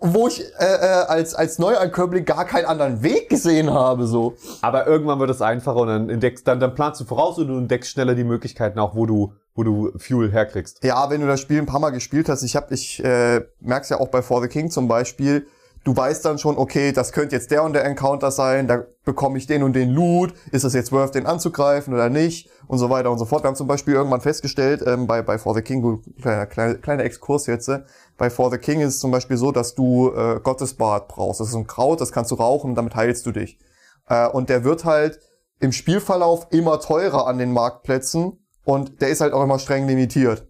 wo 0.00 0.28
ich 0.28 0.40
äh, 0.40 0.64
äh, 0.64 1.04
als, 1.08 1.34
als 1.34 1.58
Neuankömmling 1.58 2.24
gar 2.24 2.46
keinen 2.46 2.64
anderen 2.64 3.02
Weg 3.02 3.28
gesehen 3.28 3.70
habe. 3.70 4.06
So. 4.06 4.34
Aber 4.62 4.86
irgendwann 4.86 5.20
wird 5.20 5.30
es 5.30 5.42
einfacher 5.42 5.76
und 5.76 5.88
dann 5.88 6.10
entdeckst, 6.10 6.48
dann, 6.48 6.58
dann 6.58 6.74
planst 6.74 7.00
du 7.00 7.04
voraus 7.04 7.38
und 7.38 7.48
du 7.48 7.58
entdeckst 7.58 7.90
schneller 7.90 8.14
die 8.14 8.24
Möglichkeiten 8.24 8.78
auch, 8.78 8.94
wo 8.94 9.06
du, 9.06 9.34
wo 9.54 9.62
du 9.62 9.92
Fuel 9.98 10.32
herkriegst. 10.32 10.82
Ja, 10.82 11.10
wenn 11.10 11.20
du 11.20 11.26
das 11.26 11.40
Spiel 11.40 11.58
ein 11.58 11.66
paar 11.66 11.80
Mal 11.80 11.90
gespielt 11.90 12.28
hast, 12.28 12.42
ich 12.42 12.56
hab, 12.56 12.72
ich 12.72 13.04
äh, 13.04 13.42
merk's 13.60 13.90
ja 13.90 14.00
auch 14.00 14.08
bei 14.08 14.22
For 14.22 14.40
the 14.40 14.48
King 14.48 14.70
zum 14.70 14.88
Beispiel, 14.88 15.46
du 15.84 15.96
weißt 15.96 16.24
dann 16.24 16.38
schon, 16.38 16.56
okay, 16.56 16.92
das 16.92 17.12
könnte 17.12 17.36
jetzt 17.36 17.50
der 17.50 17.62
und 17.62 17.74
der 17.74 17.84
Encounter 17.84 18.30
sein, 18.30 18.68
da 18.68 18.84
bekomme 19.04 19.38
ich 19.38 19.46
den 19.46 19.62
und 19.62 19.74
den 19.74 19.90
Loot, 19.90 20.32
ist 20.50 20.64
es 20.64 20.72
jetzt 20.72 20.92
worth, 20.92 21.14
den 21.14 21.26
anzugreifen 21.26 21.92
oder 21.92 22.08
nicht 22.08 22.48
und 22.70 22.78
so 22.78 22.88
weiter 22.88 23.10
und 23.10 23.18
so 23.18 23.24
fort. 23.24 23.42
Wir 23.42 23.48
haben 23.48 23.56
zum 23.56 23.66
Beispiel 23.66 23.94
irgendwann 23.94 24.20
festgestellt, 24.20 24.84
ähm, 24.86 25.08
bei, 25.08 25.22
bei 25.22 25.38
For 25.38 25.54
the 25.56 25.60
King, 25.60 25.82
gut, 25.82 26.04
kleiner, 26.22 26.46
kleiner, 26.46 26.74
kleiner 26.76 27.02
Exkurs 27.02 27.46
jetzt, 27.46 27.66
äh, 27.66 27.80
bei 28.16 28.30
For 28.30 28.48
the 28.48 28.58
King 28.58 28.80
ist 28.80 28.94
es 28.94 29.00
zum 29.00 29.10
Beispiel 29.10 29.36
so, 29.36 29.50
dass 29.50 29.74
du 29.74 30.12
äh, 30.14 30.38
Gottesbad 30.40 31.08
brauchst. 31.08 31.40
Das 31.40 31.48
ist 31.48 31.56
ein 31.56 31.66
Kraut, 31.66 32.00
das 32.00 32.12
kannst 32.12 32.30
du 32.30 32.36
rauchen 32.36 32.76
damit 32.76 32.94
heilst 32.94 33.26
du 33.26 33.32
dich. 33.32 33.58
Äh, 34.06 34.28
und 34.28 34.50
der 34.50 34.62
wird 34.62 34.84
halt 34.84 35.18
im 35.58 35.72
Spielverlauf 35.72 36.46
immer 36.50 36.78
teurer 36.78 37.26
an 37.26 37.38
den 37.38 37.52
Marktplätzen 37.52 38.38
und 38.64 39.02
der 39.02 39.08
ist 39.08 39.20
halt 39.20 39.32
auch 39.32 39.42
immer 39.42 39.58
streng 39.58 39.88
limitiert. 39.88 40.46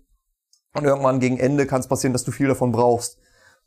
Und 0.74 0.84
irgendwann 0.84 1.20
gegen 1.20 1.38
Ende 1.38 1.66
kann 1.66 1.80
es 1.80 1.88
passieren, 1.88 2.12
dass 2.12 2.24
du 2.24 2.32
viel 2.32 2.48
davon 2.48 2.70
brauchst. 2.70 3.16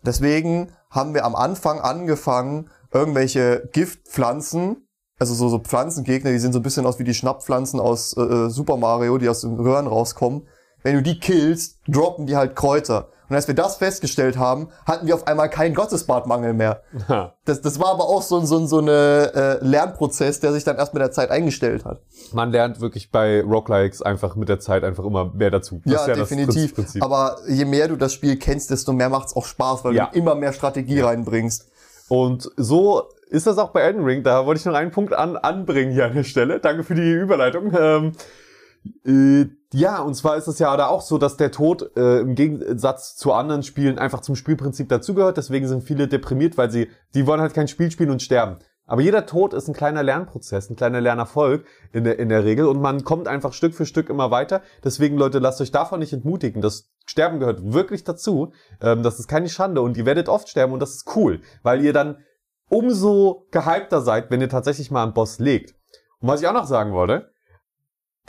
Deswegen 0.06 0.72
haben 0.92 1.16
wir 1.16 1.26
am 1.26 1.36
Anfang 1.36 1.80
angefangen, 1.80 2.70
irgendwelche 2.92 3.68
Giftpflanzen, 3.74 4.88
also 5.32 5.34
so, 5.36 5.50
so 5.50 5.60
Pflanzengegner, 5.60 6.32
die 6.32 6.40
sehen 6.40 6.54
so 6.54 6.60
ein 6.60 6.64
bisschen 6.64 6.86
aus 6.86 7.00
wie 7.00 7.04
die 7.04 7.14
Schnapppflanzen 7.14 7.80
aus 7.80 8.16
äh, 8.18 8.50
Super 8.50 8.78
Mario, 8.78 9.18
die 9.18 9.30
aus 9.30 9.42
den 9.42 9.60
Röhren 9.60 9.88
rauskommen. 9.88 10.48
Wenn 10.84 10.96
du 10.96 11.02
die 11.02 11.18
killst, 11.20 11.78
droppen 11.88 12.26
die 12.26 12.36
halt 12.36 12.56
Kräuter. 12.58 13.08
Und 13.30 13.38
als 13.38 13.48
wir 13.48 13.56
das 13.56 13.78
festgestellt 13.78 14.38
haben, 14.38 14.68
hatten 14.86 15.08
wir 15.08 15.16
auf 15.16 15.28
einmal 15.28 15.50
keinen 15.50 15.74
Gottesbadmangel 15.76 16.54
mehr. 16.54 16.84
Ha. 17.08 17.34
Das, 17.46 17.62
das 17.62 17.80
war 17.80 17.88
aber 17.94 18.04
auch 18.04 18.22
so, 18.22 18.38
ein- 18.38 18.46
so, 18.46 18.58
ein- 18.58 18.68
so 18.68 18.80
eine 18.80 19.32
äh, 19.34 19.66
Lernprozess, 19.66 20.42
der 20.42 20.52
sich 20.52 20.66
dann 20.66 20.76
erst 20.76 20.94
mit 20.94 21.02
der 21.02 21.12
Zeit 21.12 21.32
eingestellt 21.32 21.86
hat. 21.86 22.02
Man 22.34 22.52
lernt 22.52 22.82
wirklich 22.82 23.12
bei 23.12 23.42
Roguelikes 23.42 24.02
einfach 24.02 24.36
mit 24.36 24.50
der 24.50 24.60
Zeit 24.60 24.84
einfach 24.84 25.06
immer 25.06 25.32
mehr 25.34 25.52
dazu. 25.52 25.82
Das 25.86 26.06
Ja, 26.06 26.16
das 26.16 26.30
definitiv. 26.30 26.74
Aber 27.00 27.38
je 27.48 27.64
mehr 27.64 27.88
du 27.88 27.96
das 27.96 28.14
Spiel 28.14 28.36
kennst, 28.38 28.70
desto 28.70 28.92
mehr 28.92 29.08
macht's 29.10 29.36
auch 29.38 29.46
Spaß, 29.46 29.86
weil 29.86 29.96
Ja. 29.96 30.10
du 30.12 30.20
immer 30.20 30.36
mehr 30.36 30.52
Strategie 30.52 31.00
reinbringst. 31.00 31.70
Und 32.10 32.52
so 32.58 33.04
ist 33.34 33.48
das 33.48 33.58
auch 33.58 33.72
bei 33.72 33.82
Elden 33.82 34.04
Ring. 34.04 34.22
Da 34.22 34.46
wollte 34.46 34.60
ich 34.60 34.66
noch 34.66 34.76
einen 34.76 34.92
Punkt 34.92 35.14
an, 35.14 35.36
anbringen 35.36 35.92
hier 35.92 36.06
an 36.06 36.14
der 36.14 36.24
Stelle. 36.24 36.60
Danke 36.60 36.84
für 36.84 36.94
die 36.94 37.12
Überleitung. 37.12 37.74
Ähm, 37.76 38.12
äh, 39.06 39.50
ja, 39.74 40.02
und 40.02 40.14
zwar 40.14 40.38
ist 40.38 40.48
es 40.48 40.60
ja 40.60 40.78
da 40.78 40.88
auch 40.88 41.02
so, 41.02 41.18
dass 41.18 41.36
der 41.36 41.52
Tod 41.52 41.98
äh, 41.98 42.20
im 42.20 42.36
Gegensatz 42.36 43.16
zu 43.16 43.34
anderen 43.34 43.64
Spielen 43.64 43.98
einfach 43.98 44.22
zum 44.22 44.36
Spielprinzip 44.36 44.88
dazugehört. 44.88 45.38
Deswegen 45.38 45.68
sind 45.68 45.84
viele 45.84 46.08
deprimiert, 46.08 46.60
weil 46.60 46.70
sie, 46.70 46.90
die 47.16 47.26
wollen 47.26 47.42
halt 47.42 47.56
kein 47.56 47.68
Spiel 47.68 47.90
spielen 47.90 48.12
und 48.12 48.22
sterben. 48.22 48.58
Aber 48.86 49.02
jeder 49.02 49.26
Tod 49.26 49.54
ist 49.54 49.68
ein 49.68 49.74
kleiner 49.74 50.04
Lernprozess, 50.04 50.70
ein 50.70 50.76
kleiner 50.76 51.02
Lernerfolg 51.02 51.66
in 51.92 52.04
der, 52.04 52.20
in 52.20 52.30
der 52.30 52.44
Regel 52.44 52.68
und 52.68 52.82
man 52.82 53.04
kommt 53.04 53.28
einfach 53.28 53.54
Stück 53.54 53.74
für 53.74 53.88
Stück 53.88 54.10
immer 54.10 54.30
weiter. 54.30 54.62
Deswegen, 54.84 55.18
Leute, 55.18 55.40
lasst 55.40 55.60
euch 55.62 55.72
davon 55.72 56.02
nicht 56.02 56.14
entmutigen. 56.14 56.62
Das 56.62 56.92
Sterben 57.06 57.40
gehört 57.40 57.74
wirklich 57.74 58.04
dazu. 58.04 58.52
Ähm, 58.82 59.02
das 59.02 59.20
ist 59.20 59.28
keine 59.28 59.50
Schande 59.50 59.82
und 59.82 59.98
ihr 59.98 60.06
werdet 60.06 60.30
oft 60.30 60.50
sterben 60.50 60.74
und 60.74 60.82
das 60.82 60.96
ist 60.96 61.16
cool, 61.16 61.40
weil 61.64 61.84
ihr 61.84 61.94
dann 61.94 62.18
umso 62.74 63.48
gehypter 63.52 64.02
seid, 64.02 64.32
wenn 64.32 64.42
ihr 64.42 64.50
tatsächlich 64.50 64.92
mal 64.92 65.04
einen 65.04 65.14
Boss 65.14 65.40
legt. 65.40 65.76
Und 66.20 66.28
was 66.30 66.42
ich 66.42 66.48
auch 66.48 66.54
noch 66.54 66.66
sagen 66.66 66.94
wollte, 66.94 67.32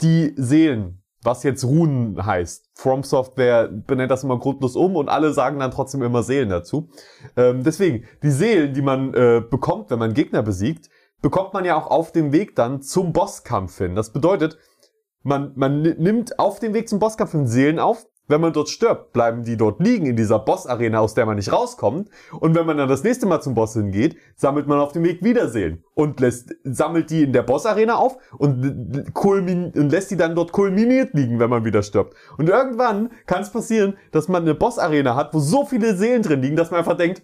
die 0.01 0.33
Seelen, 0.37 1.01
was 1.23 1.43
jetzt 1.43 1.63
Runen 1.63 2.25
heißt. 2.25 2.69
From 2.75 3.03
Software 3.03 3.67
benennt 3.67 4.11
das 4.11 4.23
immer 4.23 4.37
grundlos 4.37 4.75
um 4.75 4.95
und 4.95 5.09
alle 5.09 5.33
sagen 5.33 5.59
dann 5.59 5.71
trotzdem 5.71 6.03
immer 6.03 6.21
Seelen 6.21 6.49
dazu. 6.49 6.89
Ähm, 7.35 7.63
deswegen, 7.63 8.05
die 8.21 8.31
Seelen, 8.31 8.73
die 8.73 8.81
man 8.81 9.13
äh, 9.13 9.41
bekommt, 9.41 9.89
wenn 9.89 9.99
man 9.99 10.13
Gegner 10.13 10.43
besiegt, 10.43 10.89
bekommt 11.21 11.53
man 11.53 11.65
ja 11.65 11.75
auch 11.75 11.87
auf 11.87 12.11
dem 12.11 12.31
Weg 12.31 12.55
dann 12.55 12.81
zum 12.81 13.13
Bosskampf 13.13 13.77
hin. 13.79 13.95
Das 13.95 14.11
bedeutet, 14.13 14.59
man, 15.23 15.53
man 15.55 15.81
ni- 15.81 15.95
nimmt 15.97 16.37
auf 16.37 16.59
dem 16.59 16.73
Weg 16.75 16.87
zum 16.87 16.99
Bosskampf 16.99 17.31
hin 17.31 17.47
Seelen 17.47 17.79
auf. 17.79 18.05
Wenn 18.27 18.41
man 18.41 18.53
dort 18.53 18.69
stirbt, 18.69 19.13
bleiben 19.13 19.43
die 19.43 19.55
dort 19.55 19.79
liegen 19.79 20.07
in 20.07 20.15
dieser 20.15 20.39
Boss-Arena, 20.39 20.99
aus 20.99 21.13
der 21.13 21.25
man 21.25 21.35
nicht 21.35 21.51
rauskommt. 21.51 22.09
Und 22.39 22.55
wenn 22.55 22.65
man 22.65 22.77
dann 22.77 22.89
das 22.89 23.03
nächste 23.03 23.27
Mal 23.27 23.41
zum 23.41 23.53
Boss 23.53 23.73
hingeht, 23.73 24.17
sammelt 24.35 24.67
man 24.67 24.79
auf 24.79 24.93
dem 24.93 25.03
Weg 25.03 25.23
wieder 25.23 25.47
Seelen 25.49 25.83
und 25.93 26.19
lässt, 26.19 26.55
sammelt 26.63 27.11
die 27.11 27.23
in 27.23 27.33
der 27.33 27.43
Boss-Arena 27.43 27.95
auf 27.95 28.17
und, 28.37 29.13
kulmin, 29.13 29.71
und 29.75 29.91
lässt 29.91 30.09
die 30.09 30.17
dann 30.17 30.35
dort 30.35 30.51
kulminiert 30.51 31.13
liegen, 31.13 31.39
wenn 31.39 31.49
man 31.49 31.65
wieder 31.65 31.83
stirbt. 31.83 32.15
Und 32.37 32.49
irgendwann 32.49 33.11
kann 33.27 33.43
es 33.43 33.51
passieren, 33.51 33.95
dass 34.11 34.27
man 34.27 34.41
eine 34.41 34.55
Boss-Arena 34.55 35.15
hat, 35.15 35.33
wo 35.33 35.39
so 35.39 35.65
viele 35.65 35.95
Seelen 35.95 36.23
drin 36.23 36.41
liegen, 36.41 36.55
dass 36.55 36.71
man 36.71 36.79
einfach 36.79 36.97
denkt, 36.97 37.21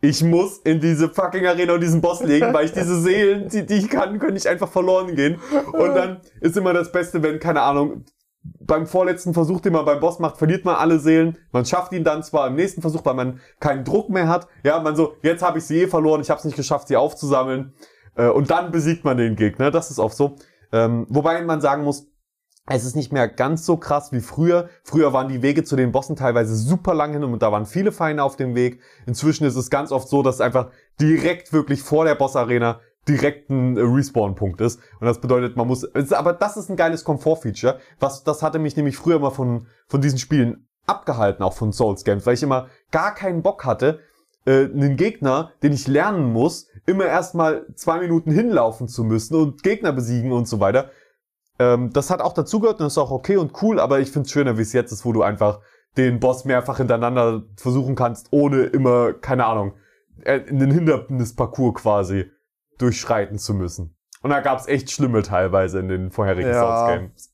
ich 0.00 0.22
muss 0.22 0.58
in 0.58 0.80
diese 0.80 1.08
fucking 1.08 1.46
Arena 1.46 1.74
und 1.74 1.80
diesen 1.80 2.00
Boss 2.00 2.22
legen, 2.22 2.52
weil 2.52 2.66
ich 2.66 2.72
diese 2.72 3.00
Seelen, 3.00 3.48
die, 3.48 3.64
die 3.64 3.74
ich 3.74 3.88
kann, 3.88 4.18
können 4.18 4.34
nicht 4.34 4.46
einfach 4.46 4.68
verloren 4.68 5.14
gehen. 5.14 5.38
Und 5.72 5.94
dann 5.94 6.20
ist 6.40 6.56
immer 6.56 6.74
das 6.74 6.92
Beste, 6.92 7.22
wenn, 7.22 7.40
keine 7.40 7.62
Ahnung, 7.62 8.04
beim 8.60 8.86
vorletzten 8.86 9.34
Versuch, 9.34 9.60
den 9.60 9.72
man 9.72 9.84
beim 9.84 10.00
Boss 10.00 10.18
macht, 10.18 10.36
verliert 10.36 10.64
man 10.64 10.76
alle 10.76 10.98
Seelen. 10.98 11.38
Man 11.52 11.64
schafft 11.64 11.92
ihn 11.92 12.04
dann 12.04 12.22
zwar 12.22 12.48
im 12.48 12.54
nächsten 12.54 12.80
Versuch, 12.80 13.04
weil 13.04 13.14
man 13.14 13.40
keinen 13.60 13.84
Druck 13.84 14.10
mehr 14.10 14.28
hat. 14.28 14.48
Ja, 14.64 14.80
man 14.80 14.96
so, 14.96 15.14
jetzt 15.22 15.42
habe 15.42 15.58
ich 15.58 15.64
sie 15.64 15.82
eh 15.82 15.86
verloren, 15.86 16.20
ich 16.20 16.30
habe 16.30 16.38
es 16.38 16.44
nicht 16.44 16.56
geschafft, 16.56 16.88
sie 16.88 16.96
aufzusammeln. 16.96 17.72
Äh, 18.16 18.28
und 18.28 18.50
dann 18.50 18.72
besiegt 18.72 19.04
man 19.04 19.16
den 19.16 19.36
Gegner. 19.36 19.70
Das 19.70 19.90
ist 19.90 19.98
oft 19.98 20.16
so. 20.16 20.36
Ähm, 20.72 21.06
wobei 21.08 21.42
man 21.42 21.60
sagen 21.60 21.84
muss, 21.84 22.08
es 22.68 22.84
ist 22.84 22.96
nicht 22.96 23.12
mehr 23.12 23.28
ganz 23.28 23.64
so 23.64 23.76
krass 23.76 24.10
wie 24.10 24.20
früher. 24.20 24.68
Früher 24.82 25.12
waren 25.12 25.28
die 25.28 25.40
Wege 25.40 25.62
zu 25.62 25.76
den 25.76 25.92
Bossen 25.92 26.16
teilweise 26.16 26.56
super 26.56 26.94
lang 26.94 27.12
hin 27.12 27.22
und 27.22 27.40
da 27.40 27.52
waren 27.52 27.64
viele 27.64 27.92
Feinde 27.92 28.24
auf 28.24 28.34
dem 28.34 28.56
Weg. 28.56 28.80
Inzwischen 29.06 29.44
ist 29.44 29.54
es 29.54 29.70
ganz 29.70 29.92
oft 29.92 30.08
so, 30.08 30.22
dass 30.22 30.40
einfach 30.40 30.70
direkt 31.00 31.52
wirklich 31.52 31.82
vor 31.82 32.04
der 32.04 32.16
Bossarena 32.16 32.80
direkt 33.08 33.50
ein 33.50 33.76
äh, 33.76 33.80
Respawn-Punkt 33.80 34.60
ist. 34.60 34.80
Und 35.00 35.06
das 35.06 35.20
bedeutet, 35.20 35.56
man 35.56 35.66
muss, 35.66 35.84
ist- 35.84 36.12
aber 36.14 36.32
das 36.32 36.56
ist 36.56 36.68
ein 36.70 36.76
geiles 36.76 37.04
Komfort-Feature. 37.04 37.78
Was, 38.00 38.24
das 38.24 38.42
hatte 38.42 38.58
mich 38.58 38.76
nämlich 38.76 38.96
früher 38.96 39.16
immer 39.16 39.30
von, 39.30 39.66
von 39.88 40.00
diesen 40.00 40.18
Spielen 40.18 40.68
abgehalten, 40.86 41.42
auch 41.42 41.52
von 41.52 41.72
Souls 41.72 42.04
Games, 42.04 42.26
weil 42.26 42.34
ich 42.34 42.42
immer 42.42 42.68
gar 42.90 43.14
keinen 43.14 43.42
Bock 43.42 43.64
hatte, 43.64 44.00
äh, 44.44 44.64
einen 44.64 44.96
Gegner, 44.96 45.52
den 45.62 45.72
ich 45.72 45.86
lernen 45.88 46.32
muss, 46.32 46.68
immer 46.86 47.06
erstmal 47.06 47.66
zwei 47.74 47.98
Minuten 48.00 48.30
hinlaufen 48.30 48.86
zu 48.88 49.02
müssen 49.04 49.34
und 49.34 49.62
Gegner 49.62 49.92
besiegen 49.92 50.32
und 50.32 50.46
so 50.46 50.60
weiter. 50.60 50.90
Ähm, 51.58 51.92
das 51.92 52.10
hat 52.10 52.20
auch 52.20 52.32
dazugehört 52.34 52.80
und 52.80 52.86
ist 52.86 52.98
auch 52.98 53.10
okay 53.10 53.36
und 53.36 53.60
cool, 53.62 53.80
aber 53.80 53.98
ich 54.00 54.10
find's 54.10 54.30
schöner, 54.30 54.58
wie 54.58 54.62
es 54.62 54.72
jetzt 54.72 54.92
ist, 54.92 55.04
wo 55.04 55.12
du 55.12 55.22
einfach 55.22 55.60
den 55.96 56.20
Boss 56.20 56.44
mehrfach 56.44 56.76
hintereinander 56.76 57.44
versuchen 57.56 57.94
kannst, 57.94 58.28
ohne 58.30 58.64
immer, 58.64 59.14
keine 59.14 59.46
Ahnung, 59.46 59.72
äh, 60.24 60.38
in 60.46 60.58
den 60.58 60.70
Hindernisparcours 60.70 61.74
quasi 61.74 62.30
durchschreiten 62.78 63.38
zu 63.38 63.54
müssen. 63.54 63.96
Und 64.22 64.30
da 64.30 64.40
gab's 64.40 64.66
echt 64.66 64.90
schlimme 64.90 65.22
teilweise 65.22 65.78
in 65.78 65.88
den 65.88 66.10
vorherigen 66.10 66.48
Ja. 66.50 66.60
Souls-Games. 66.86 67.32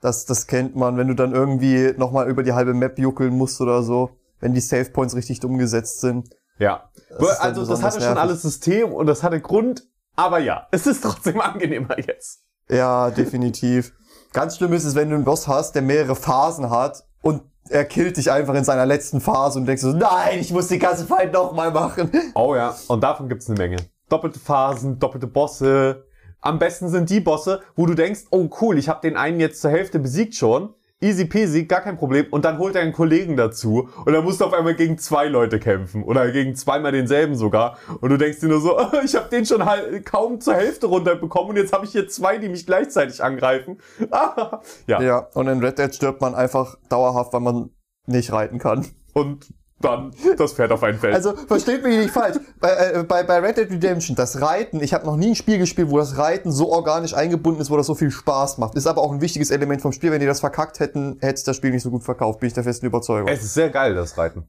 Das, 0.00 0.26
das 0.26 0.46
kennt 0.46 0.76
man, 0.76 0.96
wenn 0.98 1.08
du 1.08 1.14
dann 1.14 1.32
irgendwie 1.34 1.94
nochmal 1.96 2.28
über 2.28 2.42
die 2.42 2.52
halbe 2.52 2.74
Map 2.74 2.98
juckeln 2.98 3.34
musst 3.36 3.60
oder 3.60 3.82
so, 3.82 4.10
wenn 4.40 4.52
die 4.52 4.60
Save 4.60 4.90
Points 4.90 5.16
richtig 5.16 5.42
umgesetzt 5.44 6.00
sind. 6.00 6.28
Ja. 6.58 6.90
Das 7.18 7.40
also 7.40 7.66
das 7.66 7.82
hatte 7.82 7.94
schon 8.00 8.02
nervig. 8.14 8.20
alles 8.22 8.42
System 8.42 8.92
und 8.92 9.06
das 9.06 9.22
hatte 9.22 9.40
Grund, 9.40 9.88
aber 10.14 10.38
ja, 10.38 10.66
es 10.70 10.86
ist 10.86 11.02
trotzdem 11.02 11.40
angenehmer 11.40 11.96
jetzt. 11.98 12.42
Ja, 12.68 13.10
definitiv. 13.10 13.92
Ganz 14.32 14.56
schlimm 14.56 14.72
ist 14.74 14.84
es, 14.84 14.94
wenn 14.94 15.08
du 15.08 15.14
einen 15.16 15.24
Boss 15.24 15.48
hast, 15.48 15.74
der 15.74 15.82
mehrere 15.82 16.16
Phasen 16.16 16.68
hat 16.70 17.04
und 17.22 17.42
er 17.68 17.84
killt 17.84 18.16
dich 18.16 18.30
einfach 18.30 18.54
in 18.54 18.64
seiner 18.64 18.86
letzten 18.86 19.20
Phase 19.20 19.58
und 19.58 19.66
denkst 19.66 19.82
so, 19.82 19.92
nein, 19.92 20.38
ich 20.40 20.52
muss 20.52 20.68
die 20.68 20.78
ganze 20.78 21.06
Fight 21.06 21.32
nochmal 21.32 21.70
machen. 21.72 22.10
Oh 22.34 22.54
ja, 22.54 22.76
und 22.88 23.02
davon 23.02 23.28
gibt's 23.28 23.48
eine 23.48 23.58
Menge. 23.58 23.76
Doppelte 24.08 24.38
Phasen, 24.38 24.98
doppelte 24.98 25.26
Bosse. 25.26 26.06
Am 26.40 26.58
besten 26.58 26.88
sind 26.88 27.10
die 27.10 27.20
Bosse, 27.20 27.60
wo 27.74 27.86
du 27.86 27.94
denkst, 27.94 28.26
oh 28.30 28.48
cool, 28.60 28.78
ich 28.78 28.88
habe 28.88 29.00
den 29.00 29.16
einen 29.16 29.40
jetzt 29.40 29.60
zur 29.60 29.70
Hälfte 29.70 29.98
besiegt 29.98 30.34
schon. 30.34 30.74
easy 31.00 31.26
peasy, 31.26 31.64
gar 31.64 31.80
kein 31.82 31.96
Problem. 31.98 32.26
Und 32.30 32.44
dann 32.44 32.58
holt 32.58 32.74
er 32.74 32.82
einen 32.82 32.92
Kollegen 32.92 33.36
dazu 33.36 33.88
und 34.04 34.12
dann 34.12 34.24
musst 34.24 34.40
du 34.40 34.46
auf 34.46 34.52
einmal 34.54 34.74
gegen 34.74 34.96
zwei 34.96 35.26
Leute 35.26 35.58
kämpfen 35.58 36.02
oder 36.02 36.30
gegen 36.30 36.54
zweimal 36.54 36.92
denselben 36.92 37.34
sogar. 37.34 37.78
Und 38.00 38.10
du 38.10 38.16
denkst 38.16 38.40
dir 38.40 38.48
nur 38.48 38.60
so, 38.60 38.78
ich 39.04 39.14
habe 39.14 39.28
den 39.28 39.44
schon 39.44 39.64
halt 39.64 40.06
kaum 40.06 40.40
zur 40.40 40.54
Hälfte 40.54 40.86
runterbekommen 40.86 41.50
und 41.50 41.56
jetzt 41.56 41.72
habe 41.72 41.84
ich 41.84 41.92
hier 41.92 42.08
zwei, 42.08 42.38
die 42.38 42.48
mich 42.48 42.64
gleichzeitig 42.64 43.22
angreifen. 43.22 43.78
ja. 44.86 45.02
Ja, 45.02 45.18
und 45.34 45.48
in 45.48 45.62
Red 45.62 45.78
Dead 45.78 45.94
stirbt 45.94 46.20
man 46.20 46.34
einfach 46.34 46.76
dauerhaft, 46.88 47.32
weil 47.32 47.40
man 47.40 47.70
nicht 48.06 48.32
reiten 48.32 48.58
kann. 48.58 48.86
Und 49.12 49.52
dann 49.80 50.14
das 50.38 50.54
Pferd 50.54 50.72
auf 50.72 50.82
ein 50.82 50.98
Feld. 50.98 51.14
Also 51.14 51.36
versteht 51.36 51.82
mich 51.82 51.98
nicht 51.98 52.10
falsch. 52.10 52.38
Bei, 52.60 52.70
äh, 52.70 53.04
bei, 53.04 53.22
bei 53.22 53.38
Red 53.40 53.58
Dead 53.58 53.70
Redemption, 53.70 54.16
das 54.16 54.40
Reiten, 54.40 54.80
ich 54.82 54.94
habe 54.94 55.04
noch 55.04 55.16
nie 55.16 55.30
ein 55.30 55.34
Spiel 55.34 55.58
gespielt, 55.58 55.90
wo 55.90 55.98
das 55.98 56.16
Reiten 56.16 56.50
so 56.50 56.72
organisch 56.72 57.14
eingebunden 57.14 57.60
ist, 57.60 57.70
wo 57.70 57.76
das 57.76 57.86
so 57.86 57.94
viel 57.94 58.10
Spaß 58.10 58.58
macht. 58.58 58.74
Ist 58.74 58.86
aber 58.86 59.02
auch 59.02 59.12
ein 59.12 59.20
wichtiges 59.20 59.50
Element 59.50 59.82
vom 59.82 59.92
Spiel. 59.92 60.10
Wenn 60.10 60.20
die 60.20 60.26
das 60.26 60.40
verkackt 60.40 60.80
hätten, 60.80 61.18
hätte 61.20 61.44
das 61.44 61.56
Spiel 61.56 61.70
nicht 61.70 61.82
so 61.82 61.90
gut 61.90 62.04
verkauft, 62.04 62.40
bin 62.40 62.46
ich 62.46 62.54
der 62.54 62.64
festen 62.64 62.86
Überzeugung. 62.86 63.28
es 63.28 63.42
ist 63.42 63.54
sehr 63.54 63.68
geil, 63.70 63.94
das 63.94 64.16
Reiten. 64.16 64.48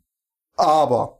Aber 0.56 1.20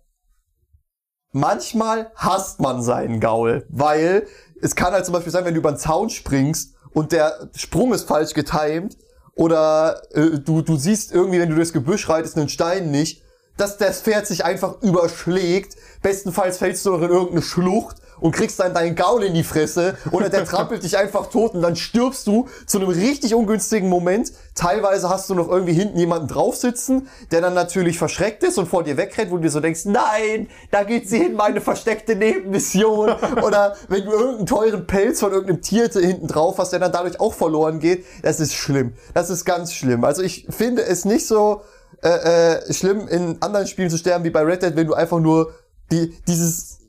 manchmal 1.34 2.12
hasst 2.16 2.62
man 2.62 2.82
seinen 2.82 3.20
Gaul, 3.20 3.66
weil 3.70 4.26
es 4.62 4.76
kann 4.76 4.94
halt 4.94 5.06
zum 5.06 5.14
Beispiel 5.14 5.34
sein, 5.34 5.46
wenn 5.46 5.54
du 5.54 5.60
über 5.60 5.72
den 5.72 5.78
Zaun 5.78 6.10
springst 6.10 6.76
und 6.92 7.12
der 7.12 7.50
Sprung 7.56 7.94
ist 7.94 8.08
falsch 8.08 8.34
getimed 8.34 8.98
oder 9.36 10.02
äh, 10.14 10.40
du, 10.40 10.62
du 10.62 10.78
siehst 10.78 11.12
irgendwie, 11.12 11.40
wenn 11.40 11.50
du 11.50 11.56
durchs 11.56 11.74
Gebüsch 11.74 12.10
reitest, 12.10 12.38
einen 12.38 12.50
Stein 12.50 12.90
nicht, 12.90 13.24
dass 13.58 13.78
das 13.78 14.02
Pferd 14.02 14.28
sich 14.28 14.46
einfach 14.46 14.82
überschlägt. 14.82 15.76
Bestenfalls 16.02 16.58
fällst 16.58 16.86
du 16.86 16.92
noch 16.92 17.02
in 17.02 17.10
irgendeine 17.10 17.42
Schlucht 17.42 17.98
und 18.20 18.32
kriegst 18.32 18.60
dann 18.60 18.74
deinen 18.74 18.96
Gaul 18.96 19.24
in 19.24 19.34
die 19.34 19.44
Fresse 19.44 19.98
oder 20.12 20.30
der 20.30 20.46
trampelt 20.46 20.84
dich 20.84 20.98
einfach 20.98 21.28
tot 21.28 21.54
und 21.54 21.62
dann 21.62 21.76
stirbst 21.76 22.28
du 22.28 22.48
zu 22.66 22.80
einem 22.80 22.90
richtig 22.90 23.34
ungünstigen 23.34 23.90
Moment. 23.90 24.32
Teilweise 24.56 25.10
hast 25.10 25.30
du 25.30 25.36
noch 25.36 25.50
irgendwie 25.50 25.74
hinten 25.74 26.00
jemanden 26.00 26.28
drauf 26.28 26.56
sitzen, 26.56 27.08
der 27.32 27.42
dann 27.42 27.54
natürlich 27.54 27.98
verschreckt 27.98 28.44
ist 28.44 28.58
und 28.58 28.68
vor 28.68 28.84
dir 28.84 28.98
wegrennt, 28.98 29.32
wo 29.32 29.36
du 29.36 29.44
dir 29.44 29.52
so 29.52 29.60
denkst, 29.60 29.86
nein, 29.86 30.48
da 30.72 30.84
geht 30.84 31.10
sie 31.10 31.20
hin, 31.20 31.34
meine 31.34 31.62
versteckte 31.62 32.16
Nebenmission. 32.16 33.12
oder 33.44 33.76
wenn 33.88 34.06
du 34.06 34.12
irgendeinen 34.12 34.46
teuren 34.46 34.88
Pelz 34.88 35.20
von 35.20 35.32
irgendeinem 35.32 35.62
Tier 35.62 35.90
hinten 35.90 36.28
drauf 36.28 36.58
hast, 36.58 36.72
der 36.72 36.80
dann 36.80 36.92
dadurch 36.92 37.20
auch 37.20 37.34
verloren 37.34 37.80
geht. 37.80 38.06
Das 38.24 38.40
ist 38.40 38.54
schlimm. 38.54 38.94
Das 39.14 39.30
ist 39.30 39.46
ganz 39.46 39.74
schlimm. 39.74 40.04
Also 40.04 40.24
ich 40.24 40.48
finde 40.50 40.84
es 40.84 41.06
nicht 41.06 41.28
so 41.28 41.62
äh, 42.04 42.10
äh, 42.10 42.74
schlimm, 42.74 43.08
in 43.08 43.42
anderen 43.42 43.68
Spielen 43.68 43.90
zu 43.90 43.98
sterben 43.98 44.24
wie 44.24 44.30
bei 44.30 44.42
Red 44.42 44.62
Dead, 44.62 44.76
wenn 44.76 44.88
du 44.88 44.94
einfach 44.94 45.20
nur 45.20 45.54
die, 45.92 46.14
dieses 46.28 46.80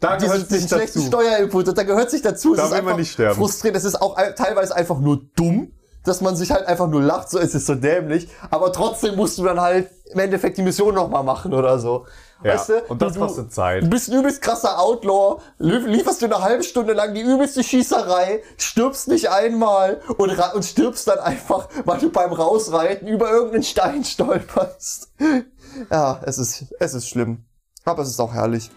Da 0.00 0.16
gehört 0.16 0.50
diesen 0.50 0.60
sich 0.60 0.68
schlechten 0.68 0.98
dazu. 0.98 1.08
Steuerinput, 1.08 1.76
da 1.78 1.82
gehört 1.84 2.10
sich 2.10 2.22
dazu. 2.22 2.54
Da 2.54 2.70
will 2.70 2.82
man 2.82 2.96
nicht 2.96 3.12
sterben. 3.12 3.36
frustrierend. 3.36 3.78
Es 3.78 3.84
ist 3.84 4.00
auch 4.00 4.16
teilweise 4.36 4.74
einfach 4.74 4.98
nur 4.98 5.22
dumm, 5.36 5.72
dass 6.04 6.20
man 6.20 6.36
sich 6.36 6.50
halt 6.50 6.66
einfach 6.66 6.88
nur 6.88 7.02
lacht, 7.02 7.30
so 7.30 7.38
es 7.38 7.54
ist 7.54 7.66
so 7.66 7.74
dämlich, 7.74 8.28
aber 8.50 8.72
trotzdem 8.72 9.16
musst 9.16 9.38
du 9.38 9.44
dann 9.44 9.60
halt 9.60 9.88
im 10.12 10.18
Endeffekt 10.18 10.58
die 10.58 10.62
Mission 10.62 10.94
nochmal 10.94 11.22
machen 11.24 11.54
oder 11.54 11.78
so. 11.78 12.06
Ja, 12.44 12.54
Weißt 12.54 12.70
du? 12.70 12.82
und 12.88 13.00
das 13.00 13.12
du, 13.12 13.20
kostet 13.20 13.52
Zeit. 13.52 13.84
Du 13.84 13.88
bist 13.88 14.10
ein 14.10 14.18
übelst 14.18 14.42
krasser 14.42 14.80
Outlaw, 14.80 15.40
lie- 15.58 15.78
lieferst 15.86 16.20
du 16.22 16.26
eine 16.26 16.42
halbe 16.42 16.64
Stunde 16.64 16.92
lang 16.92 17.14
die 17.14 17.20
übelste 17.20 17.62
Schießerei, 17.62 18.42
stirbst 18.56 19.06
nicht 19.06 19.30
einmal 19.30 20.00
und, 20.18 20.36
und 20.54 20.64
stirbst 20.64 21.06
dann 21.06 21.20
einfach, 21.20 21.68
weil 21.84 21.98
du 22.00 22.10
beim 22.10 22.32
Rausreiten 22.32 23.06
über 23.06 23.30
irgendeinen 23.30 23.62
Stein 23.62 24.04
stolperst. 24.04 25.12
Ja, 25.90 26.20
es 26.26 26.36
ist, 26.36 26.66
es 26.80 26.92
ist 26.92 27.08
schlimm. 27.08 27.46
Aber 27.86 28.02
es 28.02 28.10
ist 28.10 28.20
auch 28.20 28.34
herrlich. 28.34 28.70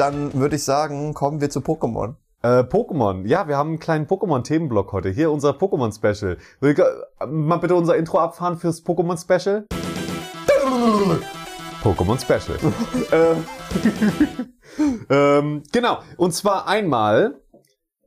Dann 0.00 0.32
würde 0.32 0.56
ich 0.56 0.64
sagen, 0.64 1.12
kommen 1.12 1.42
wir 1.42 1.50
zu 1.50 1.60
Pokémon. 1.60 2.14
Äh, 2.42 2.60
Pokémon. 2.60 3.26
Ja, 3.26 3.48
wir 3.48 3.58
haben 3.58 3.68
einen 3.68 3.78
kleinen 3.80 4.06
Pokémon-Themenblock 4.06 4.92
heute. 4.92 5.10
Hier 5.10 5.30
unser 5.30 5.50
Pokémon-Special. 5.50 6.38
Will 6.60 6.72
ich, 6.72 6.82
mal 7.28 7.58
bitte 7.58 7.74
unser 7.74 7.98
Intro 7.98 8.18
abfahren 8.18 8.56
fürs 8.56 8.82
Pokémon-Special? 8.82 9.66
Pokémon-Special. 11.82 12.56
äh, 13.12 13.34
ähm, 15.38 15.64
genau. 15.70 15.98
Und 16.16 16.32
zwar 16.32 16.66
einmal 16.66 17.34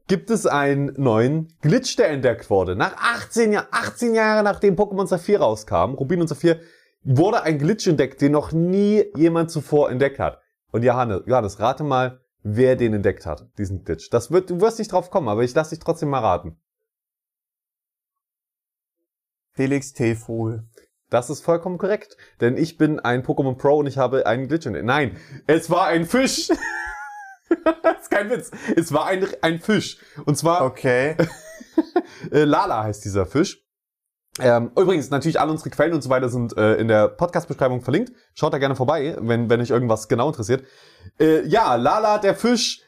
gibt 0.08 0.32
es 0.32 0.48
einen 0.48 0.96
neuen 0.98 1.54
Glitch, 1.62 1.96
der 1.96 2.10
entdeckt 2.10 2.50
wurde. 2.50 2.76
Nach 2.76 2.96
18 2.98 3.52
Jahren, 3.52 3.68
18 3.70 4.16
Jahre 4.16 4.42
nachdem 4.42 4.76
Pokémon 4.76 5.06
Saphir 5.06 5.42
rauskam, 5.42 5.94
Rubin 5.94 6.22
und 6.22 6.28
Saphir, 6.28 6.60
wurde 7.04 7.44
ein 7.44 7.60
Glitch 7.60 7.86
entdeckt, 7.86 8.20
den 8.20 8.32
noch 8.32 8.52
nie 8.52 9.06
jemand 9.16 9.52
zuvor 9.52 9.92
entdeckt 9.92 10.18
hat. 10.18 10.40
Und 10.74 10.82
Johannes, 10.84 11.22
Johannes, 11.28 11.60
rate 11.60 11.84
mal, 11.84 12.20
wer 12.42 12.76
den 12.76 12.96
entdeckt 12.96 13.28
hat, 13.28 13.48
diesen 13.60 13.84
Glitch. 13.84 14.10
Das 14.10 14.32
wird, 14.32 14.50
du 14.50 14.60
wirst 14.60 14.80
nicht 14.80 14.92
drauf 14.92 15.12
kommen, 15.12 15.30
aber 15.30 15.44
ich 15.44 15.54
lasse 15.54 15.70
dich 15.70 15.80
trotzdem 15.80 16.10
mal 16.10 16.20
raten. 16.20 16.60
Felix 19.52 19.94
T. 19.94 20.16
Fohl. 20.16 20.68
Das 21.12 21.30
ist 21.30 21.42
vollkommen 21.42 21.78
korrekt, 21.78 22.18
denn 22.42 22.58
ich 22.58 22.78
bin 22.78 23.00
ein 23.00 23.24
Pokémon 23.24 23.56
Pro 23.56 23.78
und 23.78 23.86
ich 23.86 24.00
habe 24.00 24.26
einen 24.26 24.48
Glitch 24.48 24.66
entdeckt. 24.66 24.88
Nein, 24.88 25.16
es 25.46 25.70
war 25.70 25.86
ein 25.86 26.06
Fisch. 26.06 26.48
das 27.84 28.02
ist 28.02 28.10
kein 28.10 28.32
Witz. 28.32 28.50
Es 28.76 28.92
war 28.92 29.06
ein, 29.06 29.28
ein 29.44 29.60
Fisch. 29.60 30.00
Und 30.26 30.40
zwar 30.40 30.66
Okay. 30.66 31.16
äh, 32.32 32.46
Lala 32.46 32.82
heißt 32.82 33.06
dieser 33.06 33.28
Fisch. 33.28 33.63
Ähm, 34.40 34.72
übrigens, 34.76 35.12
natürlich 35.12 35.40
alle 35.40 35.52
unsere 35.52 35.70
Quellen 35.70 35.94
und 35.94 36.02
so 36.02 36.10
weiter 36.10 36.28
sind 36.28 36.58
äh, 36.58 36.76
in 36.76 36.88
der 36.88 37.08
Podcast-Beschreibung 37.08 37.82
verlinkt. 37.82 38.14
Schaut 38.34 38.54
da 38.54 38.58
gerne 38.58 38.76
vorbei, 38.76 39.16
wenn, 39.20 39.50
wenn 39.50 39.62
euch 39.62 39.70
irgendwas 39.70 40.08
genau 40.08 40.28
interessiert. 40.28 40.64
Äh, 41.20 41.46
ja, 41.48 41.76
Lala, 41.76 42.18
der 42.18 42.34
Fisch, 42.34 42.82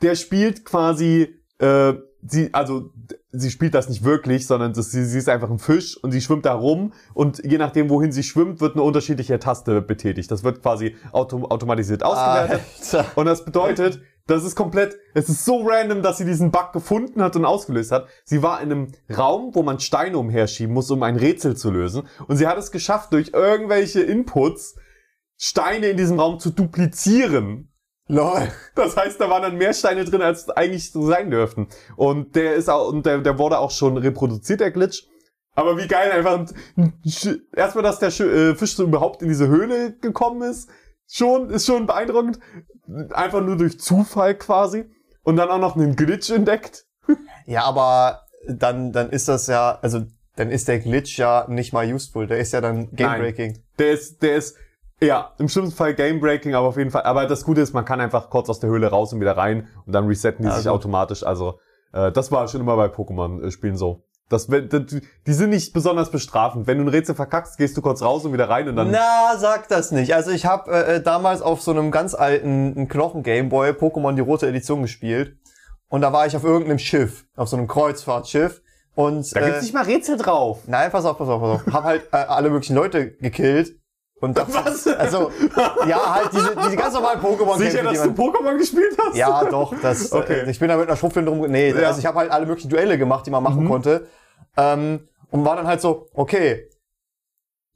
der 0.00 0.14
spielt 0.14 0.64
quasi, 0.64 1.34
äh, 1.58 1.92
sie, 2.26 2.48
also 2.54 2.92
sie 3.30 3.50
spielt 3.50 3.74
das 3.74 3.90
nicht 3.90 4.04
wirklich, 4.04 4.46
sondern 4.46 4.72
das, 4.72 4.90
sie, 4.90 5.04
sie 5.04 5.18
ist 5.18 5.28
einfach 5.28 5.50
ein 5.50 5.58
Fisch 5.58 5.96
und 6.02 6.12
sie 6.12 6.22
schwimmt 6.22 6.46
da 6.46 6.54
rum 6.54 6.94
und 7.12 7.44
je 7.44 7.58
nachdem, 7.58 7.90
wohin 7.90 8.10
sie 8.10 8.22
schwimmt, 8.22 8.62
wird 8.62 8.74
eine 8.74 8.82
unterschiedliche 8.82 9.38
Taste 9.38 9.82
betätigt. 9.82 10.30
Das 10.30 10.44
wird 10.44 10.62
quasi 10.62 10.96
autom 11.12 11.44
automatisiert 11.44 12.02
ausgewertet. 12.02 12.62
Alter. 12.92 13.06
Und 13.16 13.26
das 13.26 13.44
bedeutet, 13.44 14.00
das 14.30 14.44
ist 14.44 14.54
komplett, 14.54 14.96
es 15.14 15.28
ist 15.28 15.44
so 15.44 15.62
random, 15.66 16.02
dass 16.02 16.18
sie 16.18 16.24
diesen 16.24 16.50
Bug 16.50 16.72
gefunden 16.72 17.22
hat 17.22 17.36
und 17.36 17.44
ausgelöst 17.44 17.90
hat. 17.90 18.06
Sie 18.24 18.42
war 18.42 18.60
in 18.60 18.70
einem 18.70 18.92
Raum, 19.14 19.54
wo 19.54 19.62
man 19.62 19.80
Steine 19.80 20.18
umherschieben 20.18 20.72
muss, 20.72 20.90
um 20.90 21.02
ein 21.02 21.16
Rätsel 21.16 21.56
zu 21.56 21.70
lösen. 21.70 22.08
Und 22.28 22.36
sie 22.36 22.46
hat 22.46 22.58
es 22.58 22.70
geschafft, 22.70 23.12
durch 23.12 23.32
irgendwelche 23.34 24.00
Inputs 24.00 24.76
Steine 25.36 25.88
in 25.88 25.96
diesem 25.96 26.20
Raum 26.20 26.38
zu 26.38 26.50
duplizieren. 26.50 27.72
Lol. 28.06 28.48
Das 28.74 28.96
heißt, 28.96 29.20
da 29.20 29.30
waren 29.30 29.42
dann 29.42 29.56
mehr 29.56 29.72
Steine 29.72 30.04
drin, 30.04 30.22
als 30.22 30.50
eigentlich 30.50 30.90
so 30.90 31.06
sein 31.06 31.30
dürften. 31.30 31.68
Und 31.96 32.34
der 32.36 32.54
ist 32.54 32.68
auch, 32.68 32.88
und 32.88 33.06
der, 33.06 33.18
der 33.18 33.38
wurde 33.38 33.58
auch 33.58 33.70
schon 33.70 33.96
reproduziert, 33.96 34.60
der 34.60 34.70
Glitch. 34.70 35.06
Aber 35.54 35.76
wie 35.76 35.88
geil 35.88 36.10
einfach, 36.12 36.46
erstmal, 37.54 37.82
dass 37.82 37.98
der 37.98 38.08
äh, 38.08 38.54
Fisch 38.54 38.74
so 38.74 38.84
überhaupt 38.84 39.22
in 39.22 39.28
diese 39.28 39.48
Höhle 39.48 39.96
gekommen 40.00 40.42
ist, 40.42 40.70
schon, 41.10 41.50
ist 41.50 41.66
schon 41.66 41.86
beeindruckend. 41.86 42.38
Einfach 43.12 43.42
nur 43.42 43.56
durch 43.56 43.78
Zufall 43.80 44.34
quasi. 44.34 44.84
Und 45.22 45.36
dann 45.36 45.48
auch 45.50 45.58
noch 45.58 45.76
einen 45.76 45.96
Glitch 45.96 46.30
entdeckt. 46.30 46.86
Ja, 47.46 47.64
aber 47.64 48.20
dann, 48.46 48.92
dann 48.92 49.10
ist 49.10 49.26
das 49.26 49.48
ja, 49.48 49.78
also 49.82 50.02
dann 50.36 50.50
ist 50.50 50.68
der 50.68 50.78
Glitch 50.78 51.18
ja 51.18 51.46
nicht 51.48 51.72
mal 51.72 51.92
useful. 51.92 52.28
Der 52.28 52.38
ist 52.38 52.52
ja 52.52 52.60
dann 52.60 52.92
game-breaking. 52.94 53.58
Der 53.78 53.90
ist, 53.90 54.22
der 54.22 54.36
ist, 54.36 54.56
ja, 55.02 55.32
im 55.38 55.48
schlimmsten 55.48 55.76
Fall 55.76 55.94
Game-Breaking, 55.94 56.54
aber 56.54 56.68
auf 56.68 56.76
jeden 56.76 56.90
Fall. 56.90 57.02
Aber 57.02 57.26
das 57.26 57.44
Gute 57.44 57.60
ist, 57.62 57.72
man 57.72 57.84
kann 57.84 58.00
einfach 58.00 58.30
kurz 58.30 58.48
aus 58.48 58.60
der 58.60 58.70
Höhle 58.70 58.86
raus 58.88 59.12
und 59.12 59.20
wieder 59.20 59.36
rein 59.36 59.66
und 59.86 59.92
dann 59.92 60.06
resetten 60.06 60.42
die 60.44 60.48
Ja, 60.48 60.54
sich 60.56 60.64
gut. 60.66 60.72
automatisch. 60.74 61.24
Also, 61.24 61.58
äh, 61.92 62.12
das 62.12 62.30
war 62.30 62.46
schon 62.48 62.60
immer 62.60 62.76
bei 62.76 62.86
Pokémon-Spielen 62.86 63.76
so. 63.76 64.04
Das, 64.30 64.46
die 64.46 65.32
sind 65.32 65.50
nicht 65.50 65.72
besonders 65.74 66.10
bestrafend. 66.10 66.66
Wenn 66.68 66.78
du 66.78 66.84
ein 66.84 66.88
Rätsel 66.88 67.14
verkackst, 67.16 67.58
gehst 67.58 67.76
du 67.76 67.82
kurz 67.82 68.00
raus 68.00 68.24
und 68.24 68.32
wieder 68.32 68.48
rein 68.48 68.68
und 68.68 68.76
dann. 68.76 68.90
Na, 68.92 69.36
sag 69.36 69.66
das 69.68 69.90
nicht. 69.90 70.14
Also 70.14 70.30
ich 70.30 70.46
habe 70.46 70.70
äh, 70.70 70.96
äh, 70.96 71.02
damals 71.02 71.42
auf 71.42 71.60
so 71.60 71.72
einem 71.72 71.90
ganz 71.90 72.14
alten 72.14 72.88
Knochen-Gameboy 72.88 73.70
Pokémon 73.72 74.14
die 74.14 74.20
rote 74.22 74.46
Edition 74.46 74.82
gespielt. 74.82 75.36
Und 75.88 76.02
da 76.02 76.12
war 76.12 76.26
ich 76.26 76.36
auf 76.36 76.44
irgendeinem 76.44 76.78
Schiff, 76.78 77.26
auf 77.36 77.48
so 77.48 77.56
einem 77.56 77.66
Kreuzfahrtschiff. 77.66 78.62
Und 78.94 79.34
Da 79.34 79.40
äh, 79.40 79.44
gibt's 79.46 79.62
nicht 79.62 79.74
mal 79.74 79.82
Rätsel 79.84 80.16
drauf. 80.16 80.60
Nein, 80.66 80.90
pass 80.92 81.04
auf, 81.04 81.18
pass 81.18 81.28
auf, 81.28 81.40
pass 81.40 81.66
auf. 81.66 81.74
Hab 81.74 81.82
halt 81.84 82.02
äh, 82.12 82.16
alle 82.16 82.50
möglichen 82.50 82.76
Leute 82.76 83.10
gekillt. 83.10 83.76
Und 84.20 84.36
das, 84.36 84.52
Was? 84.52 84.86
Also, 84.86 85.32
ja, 85.88 86.14
halt 86.14 86.28
diese, 86.32 86.54
diese 86.54 86.76
ganz 86.76 86.92
normalen 86.92 87.20
Pokémon 87.20 87.56
Sicher, 87.56 87.82
dass 87.82 88.02
du 88.02 88.10
Pokémon 88.10 88.58
gespielt 88.58 88.94
hast? 89.02 89.16
Ja, 89.16 89.44
doch. 89.44 89.72
Das, 89.80 90.12
Okay. 90.12 90.40
äh, 90.46 90.50
ich 90.50 90.58
bin 90.58 90.68
da 90.68 90.76
mit 90.76 90.88
einer 90.88 90.96
Schrupfel 90.96 91.24
drum. 91.24 91.40
Nee, 91.50 91.70
Ja. 91.70 91.74
Mhm. 91.76 91.84
also 91.86 91.98
ich 92.00 92.06
habe 92.06 92.18
halt 92.18 92.30
alle 92.30 92.44
möglichen 92.44 92.68
Duelle 92.68 92.98
gemacht, 92.98 93.26
die 93.26 93.30
man 93.30 93.42
machen 93.42 93.66
konnte. 93.66 94.06
Ähm, 94.56 95.08
und 95.30 95.44
war 95.44 95.56
dann 95.56 95.66
halt 95.66 95.80
so, 95.80 96.06
okay, 96.14 96.68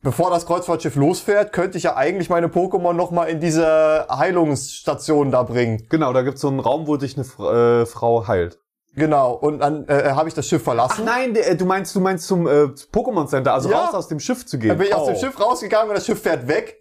bevor 0.02 0.30
das 0.30 0.44
Kreuzfahrtschiff 0.46 0.96
losfährt, 0.96 1.52
könnte 1.52 1.78
ich 1.78 1.84
ja 1.84 1.96
eigentlich 1.96 2.28
meine 2.28 2.48
Pokémon 2.48 2.92
noch 2.92 3.10
mal 3.10 3.24
in 3.26 3.40
diese 3.40 4.06
Heilungsstation 4.10 5.30
da 5.30 5.42
bringen. 5.44 5.86
Genau, 5.88 6.12
da 6.12 6.22
gibt's 6.22 6.40
so 6.40 6.48
einen 6.48 6.60
Raum, 6.60 6.86
wo 6.86 6.96
dich 6.96 7.16
eine 7.16 7.24
Fra- 7.24 7.82
äh, 7.82 7.86
Frau 7.86 8.26
heilt. 8.26 8.58
Genau. 8.96 9.32
Und 9.32 9.58
dann 9.60 9.88
äh, 9.88 10.10
habe 10.12 10.28
ich 10.28 10.34
das 10.34 10.46
Schiff 10.46 10.62
verlassen. 10.62 11.04
Nein, 11.04 11.34
äh, 11.34 11.56
du 11.56 11.64
meinst, 11.64 11.94
du 11.96 12.00
meinst 12.00 12.26
zum 12.28 12.46
äh, 12.46 12.64
Pokémon 12.92 13.26
Center, 13.26 13.52
also 13.54 13.68
Ja. 13.70 13.86
raus 13.86 13.94
aus 13.94 14.08
dem 14.08 14.20
Schiff 14.20 14.46
zu 14.46 14.58
gehen. 14.58 14.68
Dann 14.68 14.78
bin 14.78 14.86
ich 14.88 14.94
aus 14.94 15.06
dem 15.06 15.16
Oh. 15.16 15.18
Schiff 15.18 15.40
rausgegangen 15.40 15.88
und 15.88 15.94
das 15.96 16.06
Schiff 16.06 16.22
fährt 16.22 16.46
weg. 16.46 16.76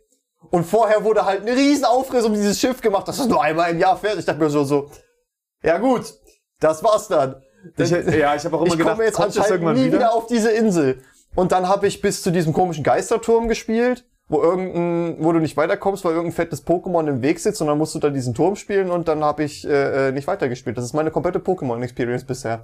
Und 0.52 0.66
vorher 0.66 1.04
wurde 1.04 1.26
halt 1.26 1.42
eine 1.42 1.56
riesen 1.56 1.86
Aufriss 1.86 2.26
um 2.26 2.34
dieses 2.34 2.60
Schiff 2.60 2.82
gemacht, 2.82 3.08
das 3.08 3.18
ist 3.18 3.30
nur 3.30 3.42
einmal 3.42 3.72
im 3.72 3.80
Jahr 3.80 3.98
fertig. 3.98 4.20
Ich 4.20 4.26
dachte 4.26 4.40
mir 4.40 4.50
so, 4.50 4.64
so, 4.64 4.90
ja 5.64 5.78
gut, 5.80 6.14
das 6.60 6.84
war's 6.84 7.08
dann. 7.08 7.42
Ich, 7.78 7.90
ja, 7.90 8.36
ich 8.36 8.46
habe 8.46 8.56
auch 8.58 8.62
immer 8.62 8.74
ich 8.74 8.78
gedacht, 8.78 8.94
komme 8.94 9.06
jetzt 9.06 9.20
anscheinend 9.20 9.64
nie 9.76 9.86
wieder? 9.86 9.98
wieder? 9.98 10.14
auf 10.14 10.28
diese 10.28 10.52
Insel. 10.52 11.02
Und 11.36 11.52
dann 11.52 11.68
habe 11.68 11.88
ich 11.88 12.02
bis 12.02 12.22
zu 12.22 12.32
diesem 12.32 12.54
komischen 12.54 12.84
Geisterturm 12.84 13.48
gespielt, 13.48 14.06
wo 14.28 14.42
irgendein, 14.42 15.24
wo 15.24 15.32
du 15.32 15.40
nicht 15.40 15.58
weiterkommst, 15.58 16.06
weil 16.06 16.12
irgendein 16.14 16.36
fettes 16.36 16.66
Pokémon 16.66 17.08
im 17.08 17.22
Weg 17.22 17.40
sitzt 17.40 17.62
und 17.62 17.68
dann 17.68 17.78
musst 17.78 17.96
du 17.96 18.00
da 18.00 18.10
diesen 18.10 18.34
Turm 18.34 18.56
spielen 18.56 18.92
und 18.92 19.08
dann 19.08 19.24
habe 19.24 19.44
ich 19.44 19.68
äh, 19.68 20.10
äh, 20.10 20.12
nicht 20.12 20.28
weitergespielt. 20.28 20.78
Das 20.78 20.86
ist 20.86 20.94
meine 20.94 21.12
komplette 21.12 21.40
Pokémon-Experience 21.40 22.26
bisher. 22.26 22.64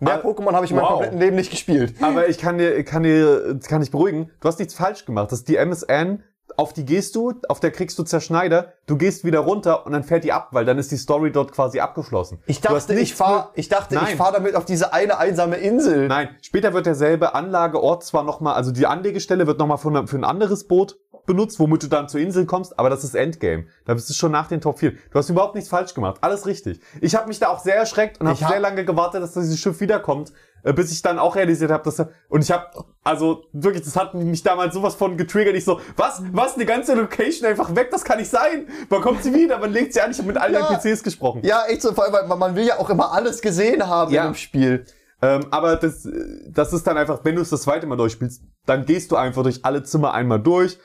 Mehr 0.00 0.14
Ah, 0.14 0.26
Pokémon 0.26 0.52
habe 0.52 0.64
ich 0.64 0.70
in 0.70 0.76
meinem 0.76 0.84
wow. 0.84 0.92
kompletten 0.92 1.18
Leben 1.18 1.36
nicht 1.36 1.50
gespielt. 1.50 1.94
Aber 2.00 2.28
ich 2.28 2.38
kann 2.38 2.56
dir, 2.56 2.82
kann 2.84 3.02
dir, 3.02 3.58
kann 3.68 3.82
dich 3.82 3.90
beruhigen. 3.90 4.30
Du 4.40 4.48
hast 4.48 4.58
nichts 4.58 4.74
falsch 4.74 5.04
gemacht. 5.04 5.30
Das 5.30 5.40
ist 5.40 5.48
die 5.48 5.56
MSN. 5.56 6.22
Auf 6.58 6.72
die 6.72 6.84
gehst 6.84 7.14
du, 7.16 7.32
auf 7.48 7.60
der 7.60 7.70
kriegst 7.70 7.98
du 7.98 8.02
Zerschneider. 8.02 8.72
Du 8.86 8.96
gehst 8.96 9.24
wieder 9.24 9.40
runter 9.40 9.86
und 9.86 9.92
dann 9.92 10.04
fährt 10.04 10.24
die 10.24 10.32
ab, 10.32 10.48
weil 10.52 10.64
dann 10.64 10.78
ist 10.78 10.90
die 10.90 10.96
Story 10.96 11.32
dort 11.32 11.52
quasi 11.52 11.80
abgeschlossen. 11.80 12.38
Ich 12.46 12.60
dachte, 12.60 12.94
ich 12.98 13.14
fahr, 13.14 13.50
ich 13.54 13.68
dachte, 13.68 13.94
ich 13.94 14.00
Nein. 14.00 14.16
fahr 14.16 14.32
damit 14.32 14.54
auf 14.56 14.64
diese 14.64 14.92
eine 14.92 15.18
einsame 15.18 15.56
Insel. 15.56 16.08
Nein, 16.08 16.30
später 16.42 16.72
wird 16.72 16.86
derselbe 16.86 17.34
Anlageort 17.34 18.04
zwar 18.04 18.22
nochmal, 18.24 18.54
also 18.54 18.70
die 18.72 18.86
Anlegestelle 18.86 19.46
wird 19.46 19.58
nochmal 19.58 19.78
für, 19.78 20.06
für 20.06 20.16
ein 20.16 20.24
anderes 20.24 20.66
Boot 20.66 20.98
benutzt, 21.26 21.60
womit 21.60 21.82
du 21.82 21.86
dann 21.86 22.08
zur 22.08 22.18
Insel 22.20 22.44
kommst, 22.46 22.76
aber 22.78 22.90
das 22.90 23.04
ist 23.04 23.14
Endgame. 23.14 23.66
Da 23.84 23.94
bist 23.94 24.08
du 24.10 24.14
schon 24.14 24.32
nach 24.32 24.48
den 24.48 24.60
Top 24.60 24.78
4. 24.80 24.92
Du 24.92 24.98
hast 25.14 25.28
überhaupt 25.30 25.54
nichts 25.54 25.70
falsch 25.70 25.94
gemacht. 25.94 26.16
Alles 26.22 26.46
richtig. 26.46 26.80
Ich 27.00 27.14
habe 27.14 27.28
mich 27.28 27.38
da 27.38 27.48
auch 27.48 27.60
sehr 27.60 27.76
erschreckt 27.76 28.20
und 28.20 28.26
habe 28.26 28.36
Ich 28.36 28.42
hab- 28.42 28.50
sehr 28.50 28.58
lange 28.60 28.84
gewartet, 28.84 29.22
dass 29.22 29.34
dieses 29.34 29.58
Schiff 29.58 29.78
wiederkommt, 29.80 30.32
bis 30.62 30.92
ich 30.92 31.02
dann 31.02 31.18
auch 31.18 31.36
realisiert 31.36 31.70
habe, 31.70 31.82
dass 31.84 31.98
er, 31.98 32.10
und 32.28 32.42
ich 32.42 32.50
habe 32.50 32.66
also 33.02 33.44
wirklich, 33.52 33.84
das 33.84 33.96
hat 33.96 34.14
mich 34.14 34.42
damals 34.42 34.74
sowas 34.74 34.94
von 34.94 35.16
getriggert. 35.16 35.54
Ich 35.56 35.64
so, 35.64 35.80
was, 35.96 36.22
was, 36.32 36.54
eine 36.54 36.66
ganze 36.66 36.94
Location 36.94 37.48
einfach 37.48 37.74
weg, 37.74 37.88
das 37.90 38.04
kann 38.04 38.18
nicht 38.18 38.30
sein. 38.30 38.68
Wann 38.88 39.00
kommt 39.00 39.22
sie 39.22 39.32
wieder? 39.34 39.58
Man 39.58 39.72
legt 39.72 39.94
sie 39.94 40.00
an, 40.00 40.10
ich 40.10 40.18
habe 40.18 40.28
mit 40.28 40.36
allen 40.36 40.54
Ja. 40.54 40.68
NPCs 40.68 41.02
gesprochen. 41.02 41.40
Ja, 41.44 41.64
echt 41.66 41.82
so, 41.82 41.92
vor 41.94 42.04
allem, 42.04 42.12
weil 42.12 42.26
man- 42.26 42.38
man 42.38 42.54
will 42.56 42.66
ja 42.66 42.78
auch 42.78 42.90
immer 42.90 43.12
alles 43.12 43.40
gesehen 43.40 43.86
haben 43.86 44.12
Ja. 44.12 44.22
in 44.26 44.32
dem 44.32 44.34
Spiel. 44.36 44.84
Ähm, 45.22 45.46
aber 45.50 45.76
das, 45.76 46.06
äh, 46.06 46.12
das 46.48 46.72
ist 46.72 46.86
dann 46.86 46.96
einfach, 46.96 47.20
wenn 47.24 47.36
du 47.36 47.42
es 47.42 47.50
das 47.50 47.62
zweite 47.62 47.86
Mal 47.86 47.96
durchspielst, 47.96 48.42
dann 48.66 48.86
gehst 48.86 49.10
du 49.10 49.16
einfach 49.16 49.42
durch 49.42 49.64
alle 49.64 49.82
Zimmer 49.82 50.14
einmal 50.14 50.40
durch, 50.40 50.78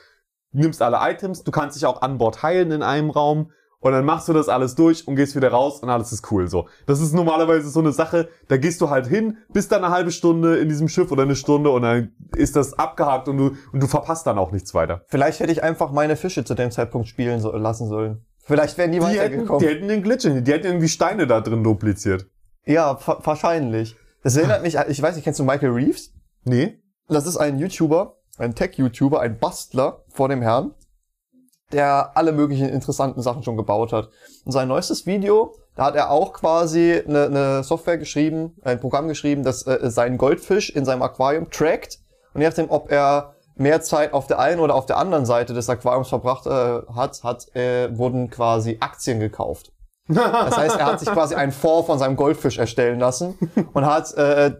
nimmst 0.51 0.81
alle 0.81 0.97
Items, 1.01 1.43
du 1.43 1.51
kannst 1.51 1.75
dich 1.77 1.85
auch 1.85 2.01
an 2.01 2.17
Bord 2.17 2.43
heilen 2.43 2.71
in 2.71 2.83
einem 2.83 3.09
Raum 3.09 3.51
und 3.85 3.91
dann 3.91 4.03
machst 4.03 4.27
du 4.27 4.33
das 4.33 4.49
alles 4.49 4.73
durch 4.73 5.07
und 5.07 5.15
gehst 5.15 5.35
wieder 5.35 5.49
raus 5.51 5.79
und 5.81 5.89
alles 5.89 6.11
ist 6.11 6.31
cool 6.31 6.47
so. 6.47 6.67
Das 6.87 6.99
ist 6.99 7.13
normalerweise 7.13 7.69
so 7.69 7.79
eine 7.81 7.91
Sache, 7.91 8.29
da 8.47 8.57
gehst 8.57 8.81
du 8.81 8.89
halt 8.89 9.05
hin, 9.05 9.37
bist 9.53 9.71
dann 9.71 9.83
eine 9.83 9.93
halbe 9.93 10.11
Stunde 10.11 10.57
in 10.57 10.69
diesem 10.69 10.87
Schiff 10.87 11.11
oder 11.11 11.21
eine 11.21 11.35
Stunde 11.35 11.69
und 11.69 11.83
dann 11.83 12.11
ist 12.35 12.55
das 12.55 12.73
abgehakt 12.73 13.27
und 13.27 13.37
du, 13.37 13.51
und 13.71 13.83
du 13.83 13.87
verpasst 13.87 14.25
dann 14.25 14.37
auch 14.39 14.51
nichts 14.51 14.73
weiter. 14.73 15.03
Vielleicht 15.07 15.39
hätte 15.39 15.51
ich 15.51 15.61
einfach 15.63 15.91
meine 15.91 16.15
Fische 16.15 16.43
zu 16.43 16.55
dem 16.55 16.71
Zeitpunkt 16.71 17.07
spielen 17.07 17.39
so, 17.39 17.51
lassen 17.55 17.87
sollen. 17.87 18.25
Vielleicht 18.43 18.77
wären 18.79 18.91
die, 18.91 18.99
Die 18.99 19.05
hätten, 19.05 19.17
weitergekommen. 19.19 19.59
die 19.59 19.67
hätten 19.67 19.87
den 19.87 20.01
Glitch, 20.03 20.25
in- 20.25 20.43
die 20.43 20.51
hätten 20.51 20.65
irgendwie 20.65 20.89
Steine 20.89 21.27
da 21.27 21.41
drin 21.41 21.63
dupliziert. 21.63 22.25
ja, 22.65 22.97
wahrscheinlich. 23.23 23.95
Das 24.23 24.35
erinnert 24.35 24.63
mich, 24.63 24.75
ich 24.87 25.01
weiß 25.01 25.15
nicht, 25.15 25.23
kennst 25.23 25.39
du 25.39 25.43
Michael 25.43 25.69
Reeves? 25.71 26.11
Nee? 26.45 26.79
Das 27.07 27.27
ist 27.27 27.37
ein 27.37 27.59
YouTuber, 27.59 28.17
ein 28.39 28.55
Tech-YouTuber, 28.55 29.19
ein 29.21 29.37
Bastler 29.37 30.03
vor 30.09 30.29
dem 30.29 30.41
Herrn, 30.41 30.73
der 31.75 32.11
alle 32.15 32.31
möglichen 32.31 32.69
interessanten 32.69 33.21
Sachen 33.21 33.43
schon 33.43 33.57
gebaut 33.57 33.91
hat. 33.91 34.09
Und 34.45 34.53
sein 34.53 34.69
neuestes 34.69 35.05
Video, 35.05 35.53
da 35.75 35.85
hat 35.85 35.95
er 35.95 36.09
auch 36.09 36.31
quasi 36.31 37.03
eine, 37.05 37.25
eine 37.25 37.63
Software 37.63 37.97
geschrieben, 37.97 38.55
ein 38.63 38.79
Programm 38.79 39.09
geschrieben, 39.09 39.43
das 39.43 39.67
äh, 39.67 39.91
seinen 39.91 40.17
Goldfisch 40.17 40.69
in 40.69 40.85
seinem 40.85 41.01
Aquarium 41.01 41.51
trackt. 41.51 41.99
Und 42.33 42.41
je 42.41 42.47
nachdem, 42.47 42.69
ob 42.69 42.89
er 42.89 43.35
mehr 43.57 43.81
Zeit 43.81 44.13
auf 44.13 44.27
der 44.27 44.39
einen 44.39 44.61
oder 44.61 44.73
auf 44.73 44.85
der 44.85 44.97
anderen 44.97 45.25
Seite 45.25 45.53
des 45.53 45.69
Aquariums 45.69 46.07
verbracht 46.07 46.45
äh, 46.45 46.81
hat, 46.95 47.23
hat 47.23 47.53
äh, 47.55 47.89
wurden 47.97 48.29
quasi 48.29 48.77
Aktien 48.79 49.19
gekauft. 49.19 49.73
Das 50.07 50.55
heißt, 50.55 50.77
er 50.77 50.85
hat 50.85 50.99
sich 50.99 51.09
quasi 51.09 51.35
einen 51.35 51.51
Fonds 51.51 51.87
von 51.87 51.99
seinem 51.99 52.15
Goldfisch 52.15 52.57
erstellen 52.57 52.99
lassen 52.99 53.37
und 53.73 53.85
hat 53.85 54.13
äh, 54.13 54.53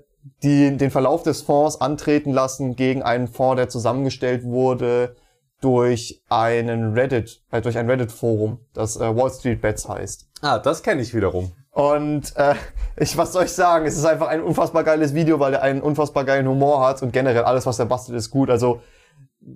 die, 0.44 0.76
den 0.76 0.92
Verlauf 0.92 1.24
des 1.24 1.44
Fonds 1.44 1.80
antreten 1.80 2.34
lassen 2.34 2.76
gegen 2.76 3.04
einen 3.04 3.28
Fonds, 3.28 3.58
der 3.58 3.70
zusammengestellt 3.70 4.44
wurde 4.44 5.16
durch 5.62 6.22
einen 6.30 6.94
Reddit, 6.94 7.42
äh, 7.52 7.62
durch 7.62 7.78
ein 7.78 7.90
Reddit-Forum, 7.90 8.60
das 8.74 8.98
äh, 8.98 9.16
Wall 9.16 9.32
Street 9.32 9.62
Bets 9.62 9.88
heißt. 9.88 10.28
Ah, 10.42 10.60
das 10.60 10.84
kenne 10.84 11.02
ich 11.02 11.14
wiederum. 11.16 11.52
Und 11.72 12.36
äh, 12.36 12.56
ich, 12.98 13.18
was 13.18 13.34
soll 13.34 13.46
ich 13.46 13.52
sagen? 13.52 13.86
Es 13.86 13.98
ist 13.98 14.06
einfach 14.06 14.28
ein 14.28 14.42
unfassbar 14.42 14.84
geiles 14.84 15.14
Video, 15.14 15.40
weil 15.40 15.54
er 15.54 15.62
einen 15.62 15.82
unfassbar 15.82 16.24
geilen 16.26 16.48
Humor 16.48 16.86
hat 16.86 17.02
und 17.02 17.12
generell 17.14 17.44
alles, 17.44 17.66
was 17.66 17.80
er 17.80 17.86
bastelt, 17.86 18.18
ist 18.18 18.30
gut. 18.32 18.50
Also 18.50 18.82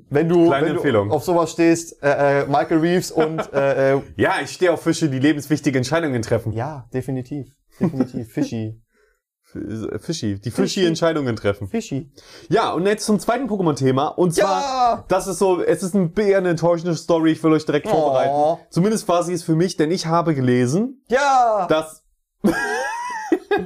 wenn 0.10 0.30
du, 0.30 0.47
Kleine 0.47 0.84
wenn 0.84 0.93
du 0.93 1.12
auf 1.12 1.24
sowas 1.24 1.52
stehst, 1.52 2.02
äh, 2.04 2.41
äh, 2.41 2.45
Michael 2.45 2.78
Reeves 2.80 3.12
und 3.12 3.39
äh, 3.54 3.93
äh, 3.95 4.02
Ja, 4.18 4.36
ich 4.43 4.52
stehe 4.52 4.72
auf 4.72 4.82
Fische, 4.84 5.10
die 5.10 5.20
lebenswichtige 5.20 5.78
Entscheidungen 5.78 6.22
treffen. 6.22 6.54
ja, 6.54 6.88
definitiv, 6.93 7.56
definitiv, 7.80 8.32
Fishy, 8.32 8.68
F- 8.68 8.76
Fischi, 10.00 10.39
die 10.39 10.52
Fischi-Entscheidungen 10.52 11.36
treffen. 11.36 11.68
Fishy. 11.68 12.12
Ja, 12.50 12.72
und 12.72 12.86
jetzt 12.86 13.06
zum 13.06 13.20
zweiten 13.20 13.47
Pokémon-Thema. 13.50 14.08
Und 14.10 14.36
zwar, 14.36 14.62
Ja! 14.62 15.06
das 15.08 15.28
ist 15.28 15.39
so, 15.39 15.62
es 15.64 15.82
ist 15.82 15.95
ein 15.95 16.14
eher 16.16 16.38
eine 16.38 16.50
enttäuschende 16.50 16.95
Story, 16.95 17.32
ich 17.32 17.43
will 17.43 17.54
euch 17.54 17.66
direkt 17.66 17.88
Oh. 17.88 17.89
vorbereiten. 17.91 18.62
Zumindest 18.70 19.08
war 19.08 19.24
sie 19.24 19.34
es 19.34 19.43
für 19.43 19.56
mich, 19.56 19.76
denn 19.78 19.89
ich 19.91 20.06
habe 20.06 20.36
gelesen, 20.36 21.04
Ja! 21.08 21.66
dass, 21.68 22.04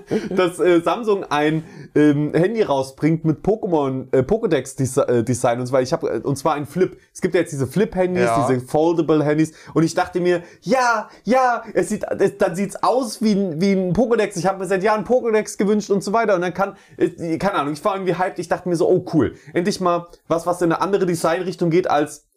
dass 0.29 0.59
äh, 0.59 0.81
Samsung 0.81 1.23
ein 1.23 1.63
ähm, 1.95 2.33
Handy 2.33 2.61
rausbringt 2.61 3.25
mit 3.25 3.43
Pokémon, 3.45 4.07
äh, 4.15 4.21
Pokédex-Design. 4.21 5.59
und 5.59 5.67
zwar, 5.67 5.81
ich 5.81 5.93
habe, 5.93 6.09
äh, 6.09 6.19
und 6.19 6.37
zwar 6.37 6.55
ein 6.55 6.65
Flip. 6.65 6.97
Es 7.13 7.21
gibt 7.21 7.35
ja 7.35 7.41
jetzt 7.41 7.51
diese 7.51 7.67
Flip-Handys, 7.67 8.23
Ja. 8.25 8.47
diese 8.47 8.61
Foldable-Handys. 8.61 9.53
Und 9.73 9.83
ich 9.83 9.93
dachte 9.93 10.19
mir, 10.19 10.43
ja, 10.61 11.09
ja, 11.23 11.63
es 11.73 11.89
sieht, 11.89 12.05
es, 12.19 12.37
dann 12.37 12.55
sieht's 12.55 12.81
aus 12.81 13.21
wie 13.21 13.33
ein, 13.33 13.61
wie 13.61 13.73
ein 13.73 13.93
Pokédex. 13.93 14.37
Ich 14.37 14.45
habe 14.45 14.59
mir 14.59 14.65
seit 14.65 14.83
Jahren 14.83 15.05
Pokédex 15.05 15.57
gewünscht 15.57 15.89
und 15.89 16.03
so 16.03 16.13
weiter. 16.13 16.35
Und 16.35 16.41
dann 16.41 16.53
kann, 16.53 16.75
äh, 16.97 17.37
keine 17.37 17.55
Ahnung, 17.55 17.73
ich 17.73 17.83
war 17.85 17.95
irgendwie 17.95 18.17
hyped. 18.17 18.39
Ich 18.39 18.47
dachte 18.47 18.69
mir 18.69 18.75
so, 18.75 18.87
oh 18.89 19.05
cool, 19.13 19.35
endlich 19.53 19.79
mal 19.79 20.07
was, 20.27 20.45
was 20.45 20.61
in 20.61 20.71
eine 20.71 20.81
andere 20.81 21.05
Designrichtung 21.05 21.69
geht 21.69 21.89
als 21.89 22.27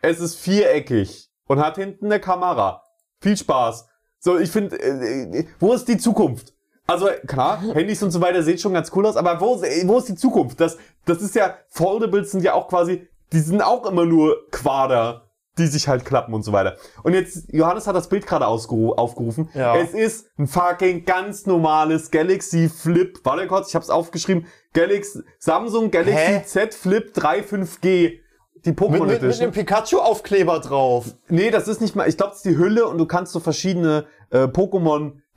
es 0.00 0.20
ist 0.20 0.36
viereckig 0.36 1.28
und 1.46 1.58
hat 1.60 1.76
hinten 1.76 2.06
eine 2.06 2.20
Kamera. 2.20 2.82
Viel 3.20 3.36
Spaß. 3.36 3.88
So, 4.20 4.38
ich 4.38 4.50
finde, 4.50 4.76
äh, 4.76 5.40
äh, 5.40 5.46
wo 5.58 5.72
ist 5.72 5.86
die 5.88 5.98
Zukunft? 5.98 6.54
Also 6.88 7.08
klar, 7.26 7.60
Handys 7.74 8.02
und 8.02 8.10
so 8.10 8.20
weiter 8.20 8.42
sehen 8.42 8.58
schon 8.58 8.72
ganz 8.72 8.90
cool 8.96 9.06
aus, 9.06 9.16
aber 9.16 9.40
wo, 9.40 9.60
wo 9.60 9.98
ist 9.98 10.08
die 10.08 10.14
Zukunft? 10.14 10.58
Das, 10.58 10.78
das 11.04 11.20
ist 11.20 11.34
ja, 11.34 11.54
Foldables 11.68 12.30
sind 12.32 12.42
ja 12.42 12.54
auch 12.54 12.66
quasi, 12.66 13.06
die 13.32 13.40
sind 13.40 13.60
auch 13.60 13.84
immer 13.86 14.06
nur 14.06 14.48
Quader, 14.50 15.28
die 15.58 15.66
sich 15.66 15.86
halt 15.86 16.06
klappen 16.06 16.32
und 16.32 16.44
so 16.44 16.52
weiter. 16.52 16.76
Und 17.02 17.12
jetzt, 17.12 17.52
Johannes 17.52 17.86
hat 17.86 17.94
das 17.94 18.08
Bild 18.08 18.26
gerade 18.26 18.46
aufgerufen. 18.46 19.50
Ja. 19.54 19.76
Es 19.76 19.92
ist 19.92 20.30
ein 20.38 20.46
fucking 20.46 21.04
ganz 21.04 21.44
normales 21.44 22.10
Galaxy 22.10 22.70
Flip. 22.70 23.18
Warte 23.22 23.46
kurz, 23.48 23.68
ich 23.68 23.74
hab's 23.74 23.90
aufgeschrieben. 23.90 24.46
Galaxy, 24.72 25.20
Samsung 25.38 25.90
Galaxy 25.90 26.14
Hä? 26.14 26.42
Z 26.44 26.74
Flip 26.74 27.12
3 27.12 27.40
5G. 27.40 28.20
Die 28.64 28.72
Pokémon 28.72 29.06
Mit, 29.06 29.20
mit, 29.20 29.22
mit 29.22 29.40
einem 29.40 29.52
Pikachu-Aufkleber 29.52 30.60
drauf. 30.60 31.14
Nee, 31.28 31.50
das 31.50 31.68
ist 31.68 31.80
nicht 31.80 31.94
mal, 31.94 32.08
ich 32.08 32.16
glaube, 32.16 32.30
das 32.30 32.38
ist 32.38 32.46
die 32.46 32.56
Hülle 32.56 32.86
und 32.86 32.98
du 32.98 33.06
kannst 33.06 33.32
so 33.32 33.40
verschiedene 33.40 34.06
äh, 34.30 34.46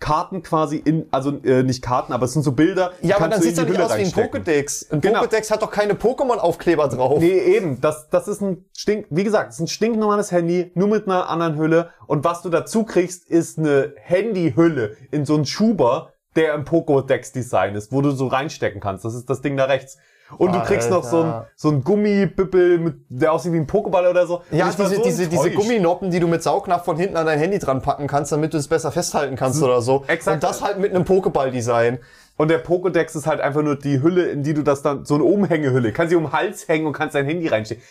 Pokémon-Karten 0.01 0.43
quasi 0.43 0.77
in, 0.77 1.07
also 1.11 1.31
äh, 1.43 1.63
nicht 1.63 1.81
Karten, 1.81 2.11
aber 2.13 2.25
es 2.25 2.33
sind 2.33 2.41
so 2.43 2.51
Bilder. 2.51 2.91
Ja, 3.01 3.17
aber 3.17 3.29
dann 3.29 3.39
du 3.39 3.45
sieht's 3.45 3.57
ja 3.57 3.63
nicht 3.63 3.73
Hülle 3.73 3.85
aus 3.85 3.97
wie 3.97 4.01
ein. 4.01 4.07
Pokédex. 4.07 4.91
Ein 4.91 5.01
Genau. 5.01 5.23
Pokédex 5.23 5.51
hat 5.51 5.61
doch 5.61 5.71
keine 5.71 5.93
Pokémon-Aufkleber 5.93 6.87
drauf. 6.89 7.19
Nee, 7.19 7.37
eben. 7.37 7.79
Das, 7.81 8.09
das 8.09 8.27
ist 8.27 8.41
ein 8.41 8.65
stink, 8.75 9.05
wie 9.09 9.23
gesagt, 9.23 9.53
ist 9.53 9.59
ein 9.59 9.67
stinknormales 9.67 10.31
Handy, 10.31 10.71
nur 10.75 10.87
mit 10.87 11.07
einer 11.07 11.29
anderen 11.29 11.57
Hülle. 11.57 11.91
Und 12.07 12.23
was 12.23 12.41
du 12.41 12.49
dazu 12.49 12.83
kriegst, 12.83 13.29
ist 13.29 13.59
eine 13.59 13.93
Handyhülle 13.97 14.97
in 15.11 15.25
so 15.25 15.35
einen 15.35 15.45
Schuber, 15.45 16.13
der 16.35 16.53
im 16.55 16.63
Pokédex-Design 16.63 17.75
ist, 17.75 17.91
wo 17.91 18.01
du 18.01 18.11
so 18.11 18.27
reinstecken 18.27 18.81
kannst. 18.81 19.05
Das 19.05 19.13
ist 19.13 19.29
das 19.29 19.41
Ding 19.41 19.57
da 19.57 19.65
rechts. 19.65 19.97
Und 20.38 20.53
du 20.53 20.61
kriegst 20.61 20.89
noch 20.89 21.03
so 21.03 21.21
ein, 21.21 21.25
Alter. 21.25 21.47
so 21.55 21.69
ein 21.69 21.84
Gummibüppel, 21.84 22.79
mit, 22.79 22.95
der 23.09 23.34
aussieht 23.34 23.53
wie 23.53 23.57
ein 23.57 23.67
Pokéball 23.67 24.09
oder 24.09 24.25
so. 24.27 24.41
Ja, 24.51 24.69
diese, 24.69 24.95
so 24.95 25.03
diese, 25.03 25.27
diese. 25.27 25.51
Gumminoppen, 25.51 26.11
die 26.11 26.19
du 26.19 26.27
mit 26.27 26.43
Saugnapf 26.43 26.86
von 26.86 26.97
hinten 26.97 27.17
an 27.17 27.25
dein 27.25 27.39
Handy 27.39 27.59
dran 27.59 27.82
packen 27.82 28.07
kannst, 28.07 28.32
damit 28.32 28.53
du 28.53 28.57
es 28.57 28.67
besser 28.67 28.91
festhalten 28.91 29.36
kannst 29.36 29.61
oder 29.61 29.82
so. 29.82 30.03
Exakt. 30.07 30.36
Und 30.36 30.43
das 30.43 30.61
halt 30.61 30.79
mit 30.79 30.93
einem 30.93 31.03
Pokéball-Design. 31.03 31.99
Und 32.38 32.47
der 32.47 32.65
Pokédex 32.65 33.15
ist 33.15 33.27
halt 33.27 33.39
einfach 33.39 33.61
nur 33.61 33.75
die 33.75 34.01
Hülle, 34.01 34.29
in 34.29 34.41
die 34.41 34.53
du 34.53 34.63
das 34.63 34.82
dann, 34.82 35.05
so 35.05 35.15
eine 35.15 35.25
Umhängehülle. 35.25 35.91
Kannst 35.91 36.09
sie 36.09 36.15
um 36.15 36.23
den 36.23 36.32
Hals 36.32 36.67
hängen 36.67 36.88
und 36.88 36.93
kannst 36.93 37.13
dein 37.13 37.25
Handy 37.25 37.47
reinstecken. 37.47 37.84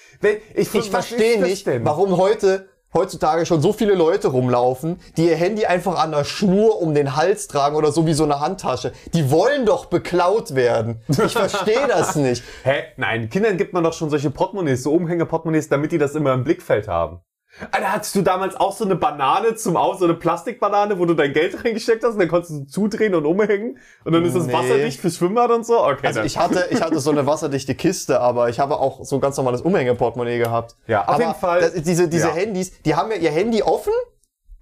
Ich, 0.54 0.74
Ich 0.74 0.90
verstehe 0.90 1.40
nicht, 1.40 1.68
warum 1.84 2.16
heute 2.16 2.69
heutzutage 2.92 3.46
schon 3.46 3.60
so 3.60 3.72
viele 3.72 3.94
Leute 3.94 4.28
rumlaufen, 4.28 5.00
die 5.16 5.28
ihr 5.28 5.36
Handy 5.36 5.66
einfach 5.66 5.98
an 5.98 6.10
der 6.12 6.24
Schnur 6.24 6.80
um 6.80 6.94
den 6.94 7.16
Hals 7.16 7.48
tragen 7.48 7.76
oder 7.76 7.92
so 7.92 8.06
wie 8.06 8.14
so 8.14 8.24
eine 8.24 8.40
Handtasche. 8.40 8.92
Die 9.14 9.30
wollen 9.30 9.66
doch 9.66 9.86
beklaut 9.86 10.54
werden. 10.54 11.00
Ich 11.08 11.32
verstehe 11.32 11.86
das 11.88 12.16
nicht. 12.16 12.42
Hä? 12.64 12.84
Nein, 12.96 13.28
Kindern 13.28 13.56
gibt 13.56 13.72
man 13.72 13.84
doch 13.84 13.92
schon 13.92 14.10
solche 14.10 14.30
Portemonnaies, 14.30 14.82
so 14.82 14.92
Umhänge-Portemonnaies, 14.92 15.68
damit 15.68 15.92
die 15.92 15.98
das 15.98 16.14
immer 16.14 16.32
im 16.32 16.44
Blickfeld 16.44 16.88
haben. 16.88 17.20
Alter, 17.72 17.92
hattest 17.92 18.14
du 18.14 18.22
damals 18.22 18.54
auch 18.56 18.74
so 18.76 18.84
eine 18.84 18.94
Banane 18.96 19.54
zum 19.56 19.76
Aus, 19.76 19.98
so 19.98 20.04
eine 20.04 20.14
Plastikbanane, 20.14 20.98
wo 20.98 21.04
du 21.04 21.14
dein 21.14 21.32
Geld 21.32 21.64
reingesteckt 21.64 22.02
hast 22.04 22.12
und 22.14 22.20
dann 22.20 22.28
konntest 22.28 22.52
du 22.52 22.64
zudrehen 22.64 23.14
und 23.14 23.26
umhängen 23.26 23.78
und 24.04 24.12
dann 24.12 24.24
ist 24.24 24.36
das 24.36 24.46
Nee. 24.46 24.52
wasserdicht 24.52 25.00
fürs 25.00 25.16
Schwimmbad 25.16 25.50
und 25.50 25.66
so? 25.66 25.84
Okay, 25.84 26.06
Also 26.06 26.20
dann. 26.20 26.26
ich 26.26 26.38
hatte, 26.38 26.66
ich 26.70 26.80
hatte 26.80 27.00
so 27.00 27.10
eine 27.10 27.26
wasserdichte 27.26 27.74
Kiste, 27.74 28.20
aber 28.20 28.48
ich 28.48 28.60
habe 28.60 28.78
auch 28.78 29.04
so 29.04 29.16
ein 29.16 29.20
ganz 29.20 29.36
normales 29.36 29.62
Umhängeportemonnaie 29.62 30.38
gehabt. 30.38 30.76
Ja, 30.86 31.02
auf 31.02 31.08
aber 31.16 31.18
jeden 31.24 31.34
Fall. 31.34 31.60
Das, 31.60 31.72
diese 31.82 32.08
diese 32.08 32.28
Ja. 32.28 32.34
Handys, 32.34 32.72
die 32.84 32.94
haben 32.94 33.10
ja 33.10 33.16
ihr 33.16 33.30
Handy 33.30 33.62
offen. 33.62 33.92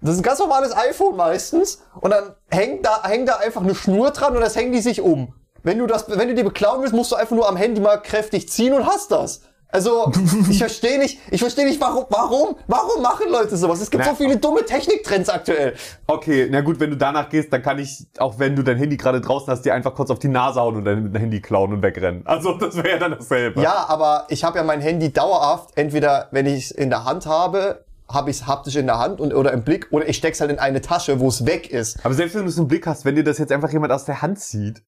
Das 0.01 0.11
ist 0.13 0.19
ein 0.19 0.23
ganz 0.23 0.39
normales 0.39 0.75
iPhone 0.75 1.15
meistens. 1.15 1.83
Und 2.01 2.11
dann 2.11 2.35
hängt 2.49 2.85
da, 2.85 3.03
hängt 3.03 3.29
da 3.29 3.35
einfach 3.35 3.61
eine 3.61 3.75
Schnur 3.75 4.11
dran 4.11 4.33
und 4.35 4.41
das 4.41 4.55
hängt 4.55 4.73
die 4.73 4.79
sich 4.81 5.01
um. 5.01 5.35
Wenn 5.61 5.77
du 5.77 5.87
das, 5.87 6.09
wenn 6.09 6.29
du 6.29 6.35
die 6.35 6.43
beklauen 6.43 6.81
willst, 6.81 6.93
musst 6.93 7.11
du 7.11 7.17
einfach 7.17 7.35
nur 7.35 7.47
am 7.49 7.57
Handy 7.57 7.81
mal 7.81 7.97
kräftig 7.97 8.49
ziehen 8.49 8.73
und 8.73 8.85
hast 8.85 9.11
das. 9.11 9.41
Also, 9.71 10.11
ich 10.49 10.57
verstehe 10.57 10.97
nicht, 10.97 11.19
ich 11.29 11.39
verstehe 11.39 11.65
nicht, 11.65 11.79
warum, 11.79 12.05
warum, 12.09 12.55
warum 12.67 13.01
machen 13.03 13.27
Leute 13.29 13.55
sowas? 13.55 13.79
Es 13.79 13.91
gibt 13.91 14.03
Na, 14.03 14.11
so 14.11 14.15
viele 14.15 14.37
dumme 14.37 14.65
Techniktrends 14.65 15.29
aktuell. 15.29 15.75
Okay, 16.07 16.47
na 16.49 16.61
gut, 16.61 16.79
wenn 16.79 16.89
du 16.89 16.97
danach 16.97 17.29
gehst, 17.29 17.53
dann 17.53 17.61
kann 17.61 17.77
ich, 17.77 18.07
auch 18.17 18.39
wenn 18.39 18.55
du 18.55 18.63
dein 18.63 18.77
Handy 18.77 18.97
gerade 18.97 19.21
draußen 19.21 19.47
hast, 19.47 19.61
dir 19.61 19.75
einfach 19.75 19.93
kurz 19.93 20.09
auf 20.09 20.17
die 20.17 20.27
Nase 20.27 20.59
hauen 20.59 20.77
und 20.77 20.85
dein 20.85 21.13
Handy 21.15 21.39
klauen 21.39 21.71
und 21.71 21.83
wegrennen. 21.83 22.23
Also 22.25 22.53
das 22.53 22.77
wäre 22.77 22.89
ja 22.89 22.97
dann 22.97 23.11
dasselbe. 23.11 23.61
Ja, 23.61 23.85
aber 23.87 24.25
ich 24.29 24.43
habe 24.43 24.57
ja 24.57 24.63
mein 24.63 24.81
Handy 24.81 25.13
dauerhaft, 25.13 25.69
entweder 25.75 26.29
wenn 26.31 26.47
ich 26.47 26.65
es 26.65 26.71
in 26.71 26.89
der 26.89 27.05
Hand 27.05 27.27
habe, 27.27 27.85
habe 28.11 28.31
ich 28.31 28.37
es 28.37 28.47
haptisch 28.47 28.75
in 28.75 28.87
der 28.87 28.97
Hand 28.97 29.21
und, 29.21 29.35
oder 29.35 29.53
im 29.53 29.63
Blick, 29.63 29.87
oder 29.91 30.09
ich 30.09 30.17
steck's 30.17 30.41
halt 30.41 30.49
in 30.49 30.57
eine 30.57 30.81
Tasche, 30.81 31.19
wo 31.19 31.27
es 31.27 31.45
weg 31.45 31.69
ist. 31.69 32.03
Aber 32.03 32.15
selbst 32.15 32.35
wenn 32.35 32.41
du 32.41 32.49
es 32.49 32.57
im 32.57 32.67
Blick 32.67 32.87
hast, 32.87 33.05
wenn 33.05 33.15
dir 33.15 33.23
das 33.23 33.37
jetzt 33.37 33.51
einfach 33.51 33.71
jemand 33.71 33.93
aus 33.93 34.05
der 34.05 34.21
Hand 34.23 34.39
zieht. 34.39 34.81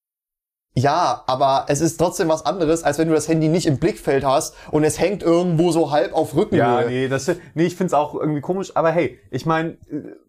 Ja, 0.74 1.24
aber 1.28 1.66
es 1.68 1.82
ist 1.82 1.98
trotzdem 1.98 2.30
was 2.30 2.46
anderes, 2.46 2.84
als 2.84 2.98
wenn 2.98 3.10
du 3.10 3.14
das 3.14 3.28
Handy 3.28 3.50
nicht 3.50 3.66
im 3.66 3.78
Blickfeld 3.78 4.24
hast 4.24 4.56
und 4.72 4.86
es 4.86 5.00
hängt 5.00 5.22
irgendwo 5.22 5.72
so 5.72 5.92
halb 5.92 6.14
auf 6.14 6.34
Rückenhöhe. 6.34 6.84
Ja, 6.84 6.88
nee, 6.88 7.08
das, 7.10 7.30
nee, 7.56 7.66
ich 7.66 7.76
find's 7.76 7.94
auch 7.94 8.16
irgendwie 8.16 8.40
komisch, 8.40 8.72
aber 8.76 8.90
hey, 8.92 9.20
ich 9.32 9.46
mein, 9.46 9.78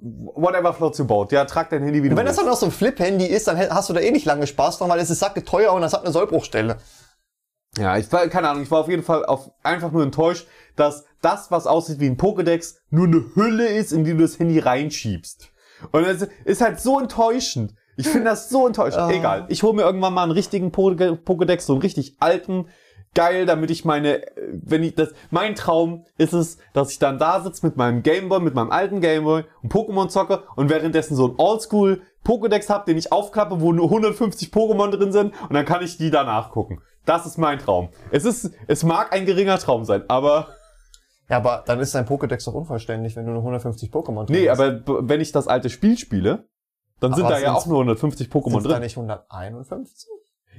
whatever 0.00 0.74
floats 0.74 0.98
your 0.98 1.06
boat. 1.06 1.30
Ja, 1.30 1.44
trag 1.44 1.70
dein 1.70 1.84
Handy 1.84 2.02
wie 2.02 2.08
du 2.08 2.14
Und 2.14 2.18
wenn 2.18 2.26
das 2.26 2.36
dann 2.36 2.46
noch 2.46 2.56
so 2.56 2.66
ein 2.66 2.72
Flip-Handy 2.72 3.26
ist, 3.26 3.46
dann 3.46 3.56
hast 3.56 3.88
du 3.88 3.92
da 3.92 4.00
eh 4.00 4.10
nicht 4.10 4.26
lange 4.26 4.48
Spaß 4.48 4.78
dran, 4.78 4.90
weil 4.90 4.98
es 4.98 5.10
ist 5.10 5.20
sacke 5.20 5.44
teuer 5.44 5.72
und 5.72 5.82
das 5.82 5.92
hat 5.92 6.02
eine 6.02 6.12
Sollbruchstelle. 6.12 6.78
Ja, 7.78 7.96
ich 7.96 8.10
war, 8.12 8.26
keine 8.26 8.48
Ahnung, 8.48 8.64
ich 8.64 8.70
war 8.70 8.80
auf 8.80 8.88
jeden 8.88 9.04
Fall 9.04 9.24
auf, 9.24 9.50
einfach 9.62 9.92
nur 9.92 10.02
enttäuscht, 10.02 10.48
dass 10.74 11.04
das, 11.20 11.52
was 11.52 11.68
aussieht 11.68 12.00
wie 12.00 12.06
ein 12.06 12.16
Pokédex, 12.16 12.74
nur 12.90 13.06
eine 13.06 13.24
Hülle 13.34 13.68
ist, 13.68 13.92
in 13.92 14.04
die 14.04 14.10
du 14.10 14.18
das 14.18 14.40
Handy 14.40 14.58
reinschiebst. 14.58 15.50
Und 15.92 16.06
das 16.06 16.28
ist 16.44 16.60
halt 16.60 16.80
so 16.80 16.98
enttäuschend. 16.98 17.74
Ich 17.96 18.08
finde 18.08 18.30
das 18.30 18.48
so 18.48 18.66
enttäuschend. 18.66 19.02
Ah. 19.02 19.10
Egal, 19.10 19.44
ich 19.48 19.62
hole 19.62 19.74
mir 19.74 19.82
irgendwann 19.82 20.14
mal 20.14 20.22
einen 20.22 20.32
richtigen 20.32 20.70
Poké- 20.70 21.18
Pokédex, 21.22 21.60
so 21.66 21.74
einen 21.74 21.82
richtig 21.82 22.16
alten, 22.20 22.66
geil, 23.14 23.44
damit 23.44 23.70
ich 23.70 23.84
meine, 23.84 24.22
äh, 24.26 24.48
wenn 24.52 24.82
ich 24.82 24.94
das, 24.94 25.10
mein 25.30 25.54
Traum 25.54 26.06
ist 26.16 26.32
es, 26.32 26.56
dass 26.72 26.90
ich 26.92 26.98
dann 26.98 27.18
da 27.18 27.40
sitze 27.40 27.66
mit 27.66 27.76
meinem 27.76 28.02
Gameboy, 28.02 28.40
mit 28.40 28.54
meinem 28.54 28.70
alten 28.70 29.00
Gameboy 29.02 29.44
und 29.62 29.72
Pokémon 29.72 30.08
zocke 30.08 30.42
und 30.56 30.70
währenddessen 30.70 31.14
so 31.16 31.28
ein 31.28 31.34
Oldschool 31.36 32.00
Pokédex 32.24 32.70
hab, 32.70 32.86
den 32.86 32.96
ich 32.96 33.12
aufklappe, 33.12 33.60
wo 33.60 33.72
nur 33.72 33.86
150 33.86 34.50
Pokémon 34.50 34.90
drin 34.90 35.12
sind 35.12 35.34
und 35.42 35.52
dann 35.54 35.64
kann 35.66 35.82
ich 35.82 35.98
die 35.98 36.10
danach 36.10 36.50
gucken. 36.52 36.80
Das 37.04 37.26
ist 37.26 37.36
mein 37.36 37.58
Traum. 37.58 37.88
Es 38.12 38.24
ist, 38.24 38.52
es 38.68 38.84
mag 38.84 39.12
ein 39.12 39.26
geringer 39.26 39.58
Traum 39.58 39.84
sein, 39.84 40.04
aber, 40.08 40.48
Ja, 41.28 41.36
aber 41.38 41.64
dann 41.66 41.80
ist 41.80 41.94
dein 41.94 42.06
Pokédex 42.06 42.44
doch 42.46 42.54
unvollständig, 42.54 43.16
wenn 43.16 43.26
du 43.26 43.32
nur 43.32 43.40
150 43.42 43.90
Pokémon 43.90 44.24
drin 44.26 44.36
nee, 44.40 44.48
hast. 44.48 44.60
aber 44.60 45.08
wenn 45.08 45.20
ich 45.20 45.32
das 45.32 45.48
alte 45.48 45.68
Spiel 45.68 45.98
spiele, 45.98 46.46
dann 47.02 47.14
sind 47.14 47.24
Aber 47.24 47.34
da 47.34 47.40
ja 47.40 47.52
auch 47.54 47.66
nur 47.66 47.76
150 47.78 48.28
Pokémon 48.28 48.50
Sind's 48.50 48.64
da 48.64 48.70
drin. 48.70 48.82
nicht 48.82 48.96
151? 48.96 50.08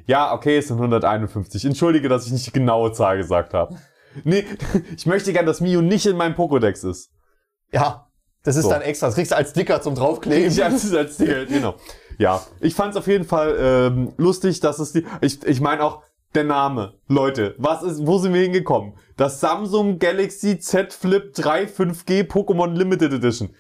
Ja, 0.06 0.34
okay, 0.34 0.58
es 0.58 0.68
sind 0.68 0.78
151. 0.78 1.66
Entschuldige, 1.66 2.10
dass 2.10 2.26
ich 2.26 2.32
nicht 2.34 2.46
die 2.48 2.52
genaue 2.52 2.92
Zahl 2.92 3.18
gesagt 3.18 3.54
habe. 3.54 3.78
Nee, 4.24 4.46
ich 4.98 5.06
möchte 5.06 5.32
gern, 5.34 5.46
dass 5.46 5.62
Mio 5.62 5.82
nicht 5.82 6.06
in 6.06 6.18
meinem 6.18 6.36
Pokédex 6.36 6.88
ist. 6.88 7.12
Ja, 7.72 8.08
das 8.44 8.56
ist 8.58 8.64
So. 8.64 8.70
dann 8.70 8.82
extra. 8.82 9.08
Das 9.08 9.16
kriegst 9.16 9.32
du 9.32 9.36
als 9.38 9.52
Sticker 9.52 9.82
zum 9.82 9.96
draufkleben. 9.96 10.48
Ich 10.52 10.64
als, 10.64 10.94
als 10.94 11.18
Tier, 11.18 11.46
genau. 11.46 11.76
Ja, 12.20 12.42
ich 12.60 12.76
fand 12.76 12.92
es 12.92 12.98
auf 12.98 13.08
jeden 13.08 13.24
Fall 13.24 13.56
ähm, 13.60 14.14
lustig, 14.18 14.60
dass 14.60 14.80
es 14.80 14.92
die. 14.92 15.06
Ich, 15.22 15.44
ich 15.46 15.62
meine 15.62 15.84
auch 15.84 16.04
der 16.36 16.44
Name, 16.44 16.96
Leute. 17.08 17.56
Was 17.58 17.84
ist? 17.84 18.06
Wo 18.06 18.18
sind 18.18 18.34
wir 18.34 18.42
hingekommen? 18.42 18.94
Das 19.18 19.40
Samsung 19.40 20.00
Galaxy 20.00 20.60
Z 20.60 20.92
Flip 20.94 21.34
3 21.34 21.64
5G 21.66 22.28
Pokémon 22.28 22.74
Limited 22.74 23.14
Edition. 23.14 23.56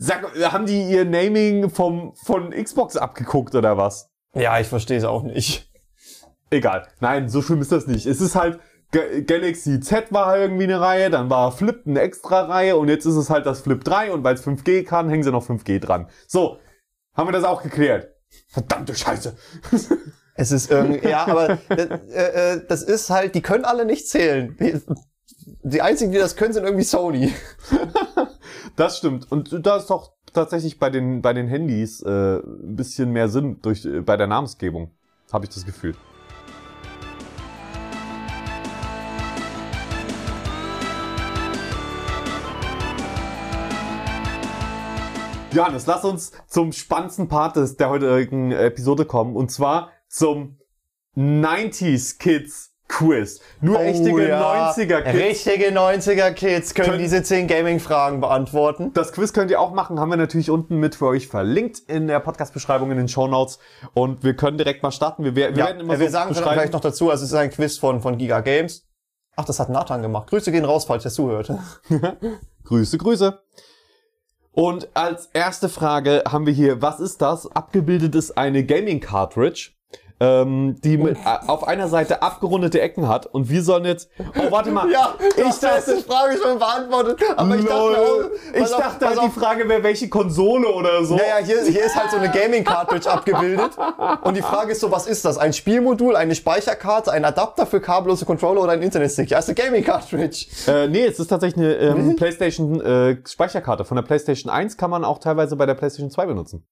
Sag, 0.00 0.24
haben 0.52 0.64
die 0.66 0.82
ihr 0.90 1.04
Naming 1.04 1.70
vom 1.70 2.14
von 2.14 2.50
Xbox 2.50 2.96
abgeguckt 2.96 3.54
oder 3.54 3.76
was? 3.76 4.10
Ja, 4.34 4.58
ich 4.60 4.68
verstehe 4.68 4.98
es 4.98 5.04
auch 5.04 5.22
nicht. 5.24 5.68
Egal. 6.50 6.86
Nein, 7.00 7.28
so 7.28 7.42
schlimm 7.42 7.60
ist 7.60 7.72
das 7.72 7.86
nicht. 7.86 8.06
Es 8.06 8.20
ist 8.20 8.34
halt 8.36 8.60
Ga- 8.92 9.20
Galaxy 9.26 9.80
Z 9.80 10.12
war 10.12 10.38
irgendwie 10.38 10.64
eine 10.64 10.80
Reihe, 10.80 11.10
dann 11.10 11.28
war 11.28 11.52
Flip 11.52 11.82
eine 11.86 12.00
extra 12.00 12.42
Reihe 12.42 12.76
und 12.76 12.88
jetzt 12.88 13.04
ist 13.04 13.16
es 13.16 13.28
halt 13.28 13.44
das 13.44 13.60
Flip 13.60 13.82
3 13.84 14.12
und 14.12 14.24
weil 14.24 14.34
es 14.34 14.46
5G 14.46 14.84
kann, 14.84 15.10
hängen 15.10 15.22
sie 15.24 15.30
noch 15.32 15.44
5G 15.46 15.78
dran. 15.80 16.08
So, 16.26 16.58
haben 17.14 17.28
wir 17.28 17.32
das 17.32 17.44
auch 17.44 17.62
geklärt. 17.62 18.08
Verdammte 18.48 18.94
Scheiße. 18.94 19.36
Es 20.40 20.52
ist 20.52 20.70
irgendwie, 20.70 21.08
ja, 21.08 21.26
aber 21.26 21.58
äh, 21.68 21.82
äh, 22.12 22.62
das 22.68 22.82
ist 22.84 23.10
halt, 23.10 23.34
die 23.34 23.42
können 23.42 23.64
alle 23.64 23.84
nicht 23.84 24.08
zählen. 24.08 24.56
Die 25.64 25.82
einzigen, 25.82 26.12
die 26.12 26.18
das 26.18 26.36
können, 26.36 26.52
sind 26.52 26.62
irgendwie 26.62 26.84
Sony. 26.84 27.34
Das 28.76 28.98
stimmt. 28.98 29.30
Und 29.30 29.66
da 29.66 29.76
ist 29.76 29.90
doch 29.90 30.12
tatsächlich 30.32 30.78
bei 30.78 30.90
den, 30.90 31.22
bei 31.22 31.32
den 31.32 31.48
Handys 31.48 32.02
äh, 32.02 32.38
ein 32.38 32.76
bisschen 32.76 33.12
mehr 33.12 33.28
Sinn 33.28 33.58
durch, 33.62 33.84
äh, 33.84 34.00
bei 34.00 34.16
der 34.16 34.26
Namensgebung. 34.26 34.90
Habe 35.32 35.44
ich 35.44 35.50
das 35.50 35.64
Gefühl. 35.66 35.94
Johannes, 45.52 45.86
lass 45.86 46.04
uns 46.04 46.32
zum 46.46 46.72
spannendsten 46.72 47.28
Part 47.28 47.56
des, 47.56 47.76
der 47.76 47.88
heutigen 47.88 48.52
Episode 48.52 49.06
kommen. 49.06 49.34
Und 49.34 49.50
zwar 49.50 49.90
zum 50.06 50.58
90s 51.16 52.18
Kids 52.18 52.67
Quiz. 52.88 53.40
Nur 53.60 53.78
echte 53.80 54.08
90er 54.10 55.02
Kids. 55.02 55.14
Richtige 55.18 55.66
90er 55.72 56.30
Kids 56.32 56.74
können, 56.74 56.88
Können- 56.88 56.98
diese 56.98 57.22
10 57.22 57.46
Gaming-Fragen 57.46 58.20
beantworten. 58.20 58.92
Das 58.94 59.12
Quiz 59.12 59.32
könnt 59.32 59.50
ihr 59.50 59.60
auch 59.60 59.72
machen, 59.72 60.00
haben 60.00 60.08
wir 60.10 60.16
natürlich 60.16 60.50
unten 60.50 60.78
mit 60.80 60.94
für 60.94 61.06
euch 61.06 61.28
verlinkt 61.28 61.80
in 61.86 62.06
der 62.08 62.18
Podcast-Beschreibung 62.20 62.90
in 62.90 62.96
den 62.96 63.08
Shownotes. 63.08 63.58
Und 63.94 64.24
wir 64.24 64.34
können 64.34 64.56
direkt 64.58 64.82
mal 64.82 64.90
starten. 64.90 65.22
Wir, 65.24 65.36
wir 65.36 65.50
Ja, 65.50 65.56
werden 65.66 65.80
immer 65.80 65.98
wir 66.00 66.06
so 66.06 66.12
sagen 66.12 66.34
vielleicht 66.34 66.72
noch 66.72 66.80
dazu, 66.80 67.10
also 67.10 67.24
es 67.24 67.30
ist 67.30 67.36
ein 67.36 67.50
Quiz 67.50 67.76
von, 67.78 68.00
von 68.00 68.16
Giga 68.16 68.40
Games. 68.40 68.86
Ach, 69.36 69.44
das 69.44 69.60
hat 69.60 69.68
Nathan 69.68 70.02
gemacht. 70.02 70.28
Grüße 70.30 70.50
gehen 70.50 70.64
raus, 70.64 70.84
falls 70.86 71.04
er 71.04 71.10
zuhört. 71.12 71.52
Grüße, 72.64 72.98
Grüße. 72.98 73.38
Und 74.50 74.88
als 74.94 75.26
erste 75.32 75.68
Frage 75.68 76.24
haben 76.28 76.46
wir 76.46 76.52
hier, 76.52 76.82
was 76.82 76.98
ist 76.98 77.22
das? 77.22 77.46
Abgebildet 77.54 78.14
ist 78.16 78.36
eine 78.36 78.64
Gaming 78.64 78.98
Cartridge, 78.98 79.70
ähm, 80.20 80.76
die 80.82 80.98
mit, 80.98 81.16
äh, 81.16 81.46
auf 81.46 81.66
einer 81.66 81.88
Seite 81.88 82.22
abgerundete 82.22 82.80
Ecken 82.80 83.08
hat. 83.08 83.26
Und 83.26 83.48
wir 83.48 83.62
sollen 83.62 83.84
jetzt. 83.84 84.10
Oh, 84.18 84.50
warte 84.50 84.70
mal. 84.70 84.88
Ja, 84.98 85.14
ich 85.36 85.58
dachte, 85.58 85.82
die 85.86 85.92
dachte. 85.92 86.02
Frage 86.02 86.38
schon 86.38 86.58
beantwortet. 86.58 87.20
Aber 87.36 87.56
ich 87.56 87.64
dachte, 87.64 87.78
Lol. 87.78 88.38
ich 88.54 88.62
auf, 88.62 88.70
dachte 88.70 89.06
halt, 89.06 89.18
auf. 89.18 89.24
die 89.26 89.40
Frage 89.40 89.68
wäre, 89.68 89.82
welche 89.82 90.08
Konsole 90.08 90.72
oder 90.72 91.04
so. 91.04 91.16
Naja, 91.16 91.36
hier, 91.44 91.62
hier 91.62 91.84
ist 91.84 91.94
halt 91.94 92.10
so 92.10 92.16
eine 92.16 92.30
Gaming-Cartridge 92.30 93.10
abgebildet. 93.10 93.72
Und 94.22 94.36
die 94.36 94.42
Frage 94.42 94.72
ist 94.72 94.80
so, 94.80 94.90
was 94.90 95.06
ist 95.06 95.24
das? 95.24 95.36
Ein 95.36 95.52
Spielmodul, 95.52 96.16
eine 96.16 96.34
Speicherkarte, 96.34 97.12
ein 97.12 97.24
Adapter 97.24 97.66
für 97.66 97.80
kabellose 97.80 98.24
Controller 98.24 98.62
oder 98.62 98.72
ein 98.72 98.82
Internetstick? 98.82 99.30
Ja, 99.30 99.38
ist 99.38 99.48
eine 99.48 99.56
Gaming-Cartridge. 99.56 100.46
Äh, 100.66 100.88
nee, 100.88 101.04
es 101.04 101.20
ist 101.20 101.28
tatsächlich 101.28 101.64
eine 101.64 101.74
ähm, 101.74 102.16
PlayStation 102.16 102.80
äh, 102.80 103.18
Speicherkarte. 103.26 103.84
Von 103.84 103.96
der 103.96 104.02
PlayStation 104.02 104.50
1 104.50 104.76
kann 104.76 104.90
man 104.90 105.04
auch 105.04 105.18
teilweise 105.18 105.56
bei 105.56 105.66
der 105.66 105.74
PlayStation 105.74 106.10
2 106.10 106.26
benutzen. 106.26 106.66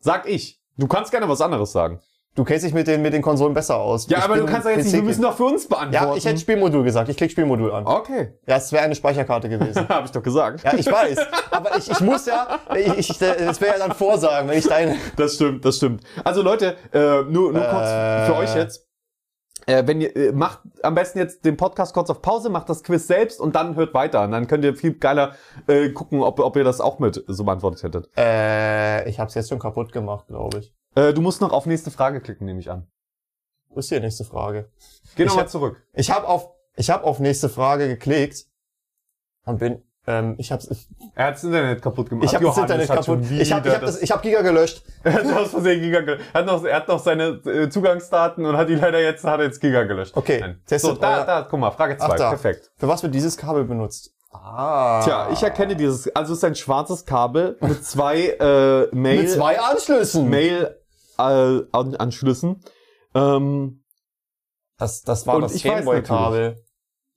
Sag 0.00 0.28
ich. 0.28 0.60
Du 0.76 0.88
kannst 0.88 1.10
gerne 1.10 1.28
was 1.28 1.40
anderes 1.40 1.72
sagen. 1.72 2.00
Du 2.36 2.44
kennst 2.44 2.66
dich 2.66 2.74
mit 2.74 2.86
den, 2.86 3.00
mit 3.00 3.14
den 3.14 3.22
Konsolen 3.22 3.54
besser 3.54 3.76
aus. 3.78 4.06
Ja, 4.08 4.18
Ich 4.18 4.24
aber 4.24 4.36
du 4.36 4.44
kannst 4.44 4.66
doch 4.66 4.70
jetzt 4.70 4.84
nicht, 4.84 4.92
wir 4.94 5.02
müssen 5.02 5.22
doch 5.22 5.34
für 5.34 5.44
uns 5.44 5.66
beantworten. 5.66 6.10
Ja, 6.10 6.14
ich 6.16 6.24
hätte 6.26 6.38
Spielmodul 6.38 6.84
gesagt. 6.84 7.08
Ich 7.08 7.16
klick 7.16 7.30
Spielmodul 7.30 7.72
an. 7.72 7.86
Okay. 7.86 8.34
Ja, 8.46 8.56
es 8.56 8.70
wäre 8.72 8.84
eine 8.84 8.94
Speicherkarte 8.94 9.48
gewesen. 9.48 9.88
Habe 9.88 10.04
ich 10.04 10.12
doch 10.12 10.22
gesagt. 10.22 10.62
Ja, 10.62 10.74
ich 10.74 10.86
weiß. 10.86 11.18
Aber 11.50 11.76
ich, 11.78 11.90
ich 11.90 12.00
muss 12.00 12.26
ja, 12.26 12.58
ich, 12.76 13.10
ich, 13.10 13.18
das 13.18 13.60
wäre 13.62 13.78
ja 13.78 13.86
dann 13.86 13.96
Vorsagen, 13.96 14.48
wenn 14.50 14.58
ich 14.58 14.68
deine. 14.68 14.96
Das 15.16 15.36
stimmt, 15.36 15.64
das 15.64 15.78
stimmt. 15.78 16.02
Also 16.24 16.42
Leute, 16.42 16.76
äh, 16.92 17.22
nur, 17.22 17.52
nur 17.52 17.62
kurz 17.62 17.88
Äh. 17.88 18.26
für 18.26 18.36
euch 18.36 18.54
jetzt. 18.54 18.86
Äh, 19.66 19.84
wenn 19.86 20.02
ihr 20.02 20.14
äh, 20.14 20.32
macht 20.32 20.60
am 20.82 20.94
besten 20.94 21.18
jetzt 21.18 21.44
den 21.44 21.56
Podcast 21.56 21.94
kurz 21.94 22.10
auf 22.10 22.20
Pause, 22.20 22.50
macht 22.50 22.68
das 22.68 22.82
Quiz 22.84 23.06
selbst 23.06 23.40
und 23.40 23.56
dann 23.56 23.76
hört 23.76 23.94
weiter. 23.94 24.22
Und 24.24 24.32
dann 24.32 24.46
könnt 24.46 24.62
ihr 24.62 24.76
viel 24.76 24.92
geiler 24.98 25.32
äh, 25.68 25.88
gucken, 25.88 26.22
ob, 26.22 26.38
ob 26.38 26.54
ihr 26.56 26.64
das 26.64 26.82
auch 26.82 26.98
mit 26.98 27.24
so 27.26 27.44
beantwortet 27.44 27.82
hättet. 27.82 28.10
Äh, 28.16 29.08
ich 29.08 29.18
hab's 29.18 29.34
jetzt 29.34 29.48
schon 29.48 29.58
kaputt 29.58 29.90
gemacht, 29.92 30.26
glaube 30.28 30.58
ich. 30.58 30.74
Äh, 30.96 31.12
du 31.14 31.20
musst 31.20 31.40
noch 31.40 31.52
auf 31.52 31.66
nächste 31.66 31.90
Frage 31.92 32.20
klicken, 32.20 32.44
nehme 32.46 32.58
ich 32.60 32.70
an. 32.70 32.86
Das 33.74 33.84
ist 33.84 33.90
die 33.90 34.00
nächste 34.00 34.24
Frage. 34.24 34.70
Geh 35.14 35.22
Ich 35.24 35.28
nochmal 35.28 35.44
hab- 35.44 35.50
zurück. 35.50 35.82
Ich 35.92 36.10
habe 36.10 36.26
auf, 36.26 36.48
ich 36.76 36.90
habe 36.90 37.04
auf 37.04 37.18
nächste 37.20 37.48
Frage 37.48 37.86
geklickt 37.88 38.46
und 39.44 39.58
bin, 39.58 39.82
ähm, 40.06 40.36
ich 40.38 40.50
hab's, 40.52 40.68
ich, 40.70 40.88
Er 41.14 41.26
hat 41.26 41.34
das 41.34 41.44
Internet 41.44 41.82
kaputt 41.82 42.08
gemacht. 42.08 42.24
ich 42.26 42.34
habe 42.34 42.44
das 42.46 42.56
Internet 42.56 42.88
kaputt. 42.88 43.20
Ich 43.30 43.52
habe, 43.52 43.68
ich 43.68 43.74
habe 43.74 43.84
das, 43.86 44.00
ich 44.00 44.10
habe 44.10 44.22
Giga 44.22 44.40
gelöcht. 44.42 44.82
Er 45.02 45.12
hat 45.12 45.26
aus 45.36 45.50
Versehen 45.50 45.80
Giga 45.82 46.00
gelöscht. 46.00 46.24
Er 46.32 46.40
hat 46.40 46.46
noch, 46.46 46.64
er 46.64 46.76
hat 46.76 46.88
noch 46.88 46.98
seine 47.00 47.24
äh, 47.44 47.68
Zugangsdaten 47.68 48.46
und 48.46 48.56
hat 48.56 48.68
die 48.68 48.76
leider 48.76 49.00
jetzt, 49.02 49.24
hat 49.24 49.40
jetzt 49.40 49.60
Giga 49.60 49.82
gelöscht. 49.84 50.16
Okay, 50.16 50.40
Nein. 50.40 50.62
testet 50.66 50.94
So, 50.94 50.96
da, 51.00 51.24
da, 51.24 51.42
guck 51.42 51.60
mal, 51.60 51.70
Frage 51.72 51.96
Ach, 52.00 52.08
2. 52.08 52.16
da. 52.16 52.28
Perfekt. 52.30 52.70
Für 52.78 52.88
was 52.88 53.02
wird 53.02 53.14
dieses 53.14 53.36
Kabel 53.36 53.64
benutzt? 53.64 54.12
Ah. 54.32 55.00
Tja, 55.02 55.28
ich 55.32 55.42
erkenne 55.42 55.76
dieses, 55.76 56.14
also 56.14 56.32
es 56.32 56.38
ist 56.38 56.44
ein 56.44 56.54
schwarzes 56.54 57.04
Kabel 57.04 57.56
mit 57.60 57.84
zwei 57.84 58.28
äh, 58.38 58.86
Mail, 58.94 59.22
Mit 59.22 59.30
zwei 59.30 59.58
Anschlüssen. 59.60 60.28
Mail 60.30 60.76
äh, 61.18 61.62
An- 61.72 61.96
Anschlüssen. 61.96 62.60
Ähm, 63.14 63.82
Das, 64.78 65.02
das 65.02 65.26
war 65.26 65.40
das 65.40 65.62
Gameboy-Kabel. 65.62 66.62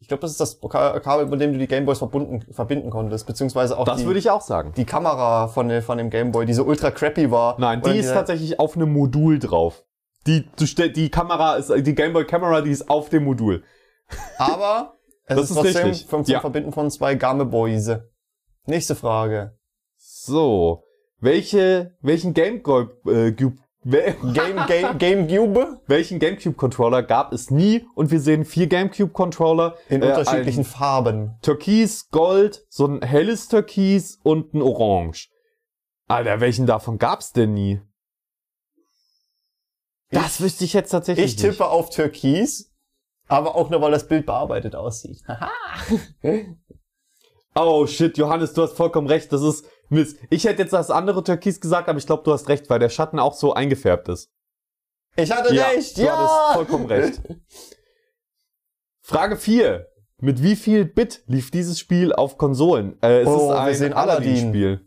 Ich 0.02 0.08
glaube, 0.08 0.22
das 0.22 0.32
ist 0.32 0.40
das 0.40 0.60
Ka- 0.62 0.98
Kabel, 1.02 1.26
mit 1.26 1.42
dem 1.42 1.52
du 1.52 1.60
die 1.60 1.68
Gameboys 1.68 1.98
verbunden, 1.98 2.46
verbinden 2.54 2.90
konntest, 2.90 3.28
beziehungsweise 3.28 3.78
auch 3.78 3.84
das 3.84 3.98
die, 3.98 4.06
würde 4.06 4.20
ich 4.20 4.30
auch 4.30 4.40
sagen. 4.42 4.72
die 4.78 4.86
Kamera 4.86 5.50
von, 5.50 5.82
von 5.82 5.98
dem 5.98 6.10
Gameboy, 6.10 6.46
die 6.46 6.54
so 6.54 6.64
ultra 6.64 6.90
crappy 6.92 7.30
war. 7.32 7.60
Nein, 7.60 7.82
die 7.82 7.98
ist 7.98 8.14
tatsächlich 8.14 8.60
auf 8.62 8.76
einem 8.78 8.94
Modul 8.94 9.40
drauf. 9.40 9.84
Die, 10.26 10.46
stell, 10.64 10.92
die 10.92 11.10
Kamera 11.10 11.56
ist, 11.56 11.70
die 11.76 11.96
Gameboy 11.96 12.26
Kamera, 12.26 12.62
die 12.62 12.72
ist 12.72 12.90
auf 12.90 13.10
dem 13.10 13.26
Modul. 13.26 13.64
Aber 14.38 14.98
es 15.26 15.36
Das 15.36 15.44
ist 15.46 15.50
ist 15.52 15.56
trotzdem 15.58 15.88
richtig. 15.90 16.08
vom, 16.08 16.24
zum 16.24 16.32
Ja. 16.34 16.40
Verbinden 16.40 16.72
von 16.72 16.90
zwei 16.90 17.16
Gameboys. 17.16 17.92
Nächste 18.66 18.96
Frage. 18.96 19.58
So. 19.98 20.84
Welche, 21.20 21.98
welchen 22.02 22.34
Gameboy, 22.34 22.88
äh, 23.08 23.32
Game, 23.86 24.66
Game, 24.68 24.98
Gamecube 24.98 25.80
welchen 25.88 26.20
Gamecube 26.20 26.56
Controller 26.56 27.02
gab 27.02 27.32
es 27.32 27.50
nie 27.50 27.88
und 27.96 28.12
wir 28.12 28.20
sehen 28.20 28.44
vier 28.44 28.68
Gamecube 28.68 29.14
Controller 29.14 29.78
in 29.88 30.02
äh, 30.02 30.08
unterschiedlichen 30.08 30.66
Farben. 30.66 31.38
Türkis, 31.42 32.10
Gold, 32.10 32.66
so 32.70 32.86
ein 32.86 33.02
helles 33.02 33.48
Türkis 33.48 34.20
und 34.22 34.54
ein 34.54 34.62
Orange. 34.62 35.30
Alter, 36.08 36.42
welchen 36.42 36.66
davon 36.66 36.98
gab's 36.98 37.32
denn 37.32 37.54
nie? 37.54 37.82
Das 40.12 40.42
wüsste 40.42 40.66
ich 40.66 40.74
jetzt 40.74 40.90
tatsächlich 40.90 41.26
Ich 41.26 41.36
tippe 41.36 41.68
auf 41.68 41.90
Türkis, 41.90 42.74
aber 43.28 43.56
auch 43.56 43.70
nur, 43.70 43.80
weil 43.82 43.92
das 43.92 44.08
Bild 44.08 44.26
bearbeitet 44.26 44.76
aussieht. 44.76 45.24
Haha. 45.28 45.50
nicht. 46.22 46.48
Oh 47.56 47.88
shit, 47.88 48.18
Johannes, 48.18 48.54
du 48.54 48.62
hast 48.62 48.78
vollkommen 48.78 49.08
recht. 49.08 49.34
Das 49.34 49.42
ist 49.42 49.66
Mist. 49.90 50.18
Ich 50.30 50.44
hätte 50.46 50.62
jetzt 50.62 50.74
das 50.74 50.92
andere 50.92 51.24
Türkis 51.24 51.60
gesagt, 51.60 51.90
aber 51.90 51.98
ich 51.98 52.06
glaube, 52.06 52.24
du 52.24 52.32
hast 52.32 52.48
recht, 52.50 52.70
weil 52.70 52.80
der 52.80 52.90
Schatten 52.90 53.20
auch 53.20 53.34
so 53.34 53.54
eingefärbt 53.54 54.08
ist. 54.10 54.30
Ich 55.16 55.32
hatte 55.32 55.52
recht, 55.52 55.98
du 55.98 56.04
ja! 56.04 56.18
hattest 56.18 56.54
vollkommen 56.56 56.86
recht. 56.92 57.22
Frage 59.02 59.38
4. 59.38 59.88
Mit 60.22 60.44
wie 60.44 60.56
viel 60.56 60.86
Bit 60.86 61.24
lief 61.28 61.50
dieses 61.50 61.80
Spiel 61.80 62.12
auf 62.14 62.38
Konsolen? 62.38 63.02
Äh, 63.02 63.22
es 63.22 63.28
Oh, 63.28 63.54
ist 63.54 63.80
wir 63.80 63.88
ein. 63.88 63.94
Aladdin-Spiel. 63.94 64.86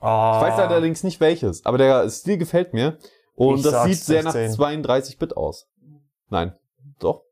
Ah. 0.00 0.40
Ich 0.40 0.48
weiß 0.52 0.58
allerdings 0.60 1.02
nicht 1.02 1.20
welches, 1.20 1.64
aber 1.66 1.78
der 1.78 2.08
Stil 2.10 2.38
gefällt 2.38 2.72
mir. 2.72 2.98
Und 3.34 3.56
Ich 3.58 3.62
das 3.64 3.84
sieht 3.84 3.98
sehr 3.98 4.22
16. 4.22 4.46
nach 4.50 4.54
32 4.56 5.18
Bit 5.18 5.36
aus. 5.36 5.68
Nein, 6.28 6.54
doch. 7.00 7.24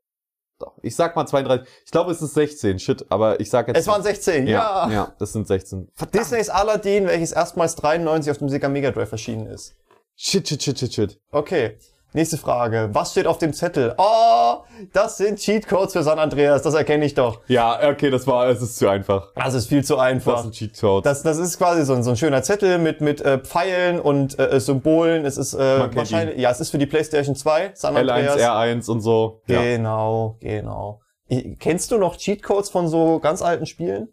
Doch. 0.59 0.73
Ich 0.81 0.95
sag 0.95 1.15
mal 1.15 1.25
32. 1.25 1.67
Ich 1.85 1.91
glaube, 1.91 2.11
es 2.11 2.21
ist 2.21 2.33
16. 2.33 2.79
Shit, 2.79 3.05
aber 3.09 3.39
ich 3.39 3.49
sag 3.49 3.67
jetzt. 3.69 3.77
Es 3.77 3.87
waren 3.87 4.03
16, 4.03 4.45
ja, 4.45 4.87
ja. 4.87 4.91
ja, 4.91 5.15
das 5.17 5.31
sind 5.31 5.47
16. 5.47 5.89
Disneys 6.13 6.49
Aladdin, 6.49 7.07
welches 7.07 7.31
erstmals 7.31 7.75
93 7.75 8.29
auf 8.31 8.37
dem 8.39 8.49
Sega 8.49 8.67
Mega 8.67 8.91
Drive 8.91 9.11
erschienen 9.11 9.47
ist. 9.47 9.75
Shit, 10.15 10.49
shit, 10.49 10.61
shit, 10.61 10.77
shit, 10.77 10.93
shit. 10.93 11.21
Okay, 11.31 11.77
nächste 12.13 12.37
Frage. 12.37 12.89
Was 12.93 13.11
steht 13.11 13.27
auf 13.27 13.37
dem 13.37 13.53
Zettel? 13.53 13.93
Oh, 13.97 14.57
das 14.93 15.17
sind 15.17 15.39
Cheatcodes 15.39 15.93
für 15.93 16.03
San 16.03 16.19
Andreas, 16.19 16.61
das 16.61 16.73
erkenne 16.73 17.05
ich 17.05 17.13
doch. 17.13 17.41
Ja, 17.47 17.79
okay, 17.89 18.09
das 18.09 18.25
war, 18.27 18.47
es 18.49 18.61
ist 18.61 18.77
zu 18.77 18.87
einfach. 18.89 19.31
Das 19.35 19.53
ist 19.53 19.67
viel 19.67 19.83
zu 19.83 19.95
Das 19.95 20.03
einfach. 20.03 20.41
sind 20.41 20.53
Cheatcodes. 20.53 21.03
Das, 21.03 21.23
das 21.23 21.37
ist 21.37 21.57
quasi 21.57 21.85
so 21.85 21.93
ein, 21.93 22.03
so 22.03 22.11
ein 22.11 22.17
schöner 22.17 22.41
Zettel 22.43 22.77
mit, 22.79 23.01
mit 23.01 23.21
äh, 23.21 23.39
Pfeilen 23.39 23.99
und 23.99 24.37
äh, 24.39 24.59
Symbolen. 24.59 25.25
Es 25.25 25.37
ist 25.37 25.53
äh, 25.53 25.95
wahrscheinlich, 25.95 26.37
ja, 26.37 26.49
es 26.51 26.59
ist 26.59 26.69
für 26.71 26.77
die 26.77 26.85
PlayStation 26.87 27.35
2, 27.35 27.71
San 27.75 27.95
L1, 27.95 27.99
Andreas. 27.99 28.37
R1 28.41 28.89
und 28.91 29.01
so. 29.01 29.41
Ja. 29.47 29.61
Genau, 29.61 30.37
genau. 30.39 31.01
I- 31.31 31.55
Kennst 31.59 31.91
du 31.91 31.97
noch 31.97 32.15
Cheatcodes 32.17 32.69
von 32.69 32.87
so 32.87 33.19
ganz 33.19 33.41
alten 33.41 33.65
Spielen? 33.65 34.09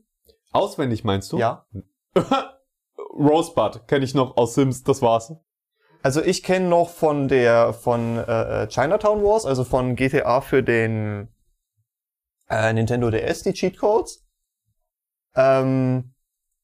Auswendig 0.52 1.04
meinst 1.04 1.32
du? 1.32 1.38
Ja. 1.38 1.66
Rosebud 3.18 3.86
kenne 3.88 4.04
ich 4.04 4.14
noch 4.14 4.36
aus 4.36 4.54
Sims, 4.54 4.82
das 4.82 5.02
war's. 5.02 5.32
Also 6.06 6.22
ich 6.22 6.44
kenne 6.44 6.68
noch 6.68 6.90
von 6.90 7.26
der 7.26 7.72
von 7.72 8.16
äh, 8.16 8.62
äh, 8.62 8.68
Chinatown 8.68 9.24
Wars, 9.24 9.44
also 9.44 9.64
von 9.64 9.96
GTA 9.96 10.40
für 10.40 10.62
den 10.62 11.26
äh, 12.48 12.72
Nintendo 12.72 13.10
DS 13.10 13.42
die 13.42 13.52
Cheatcodes. 13.52 14.24
Ähm, 15.34 16.14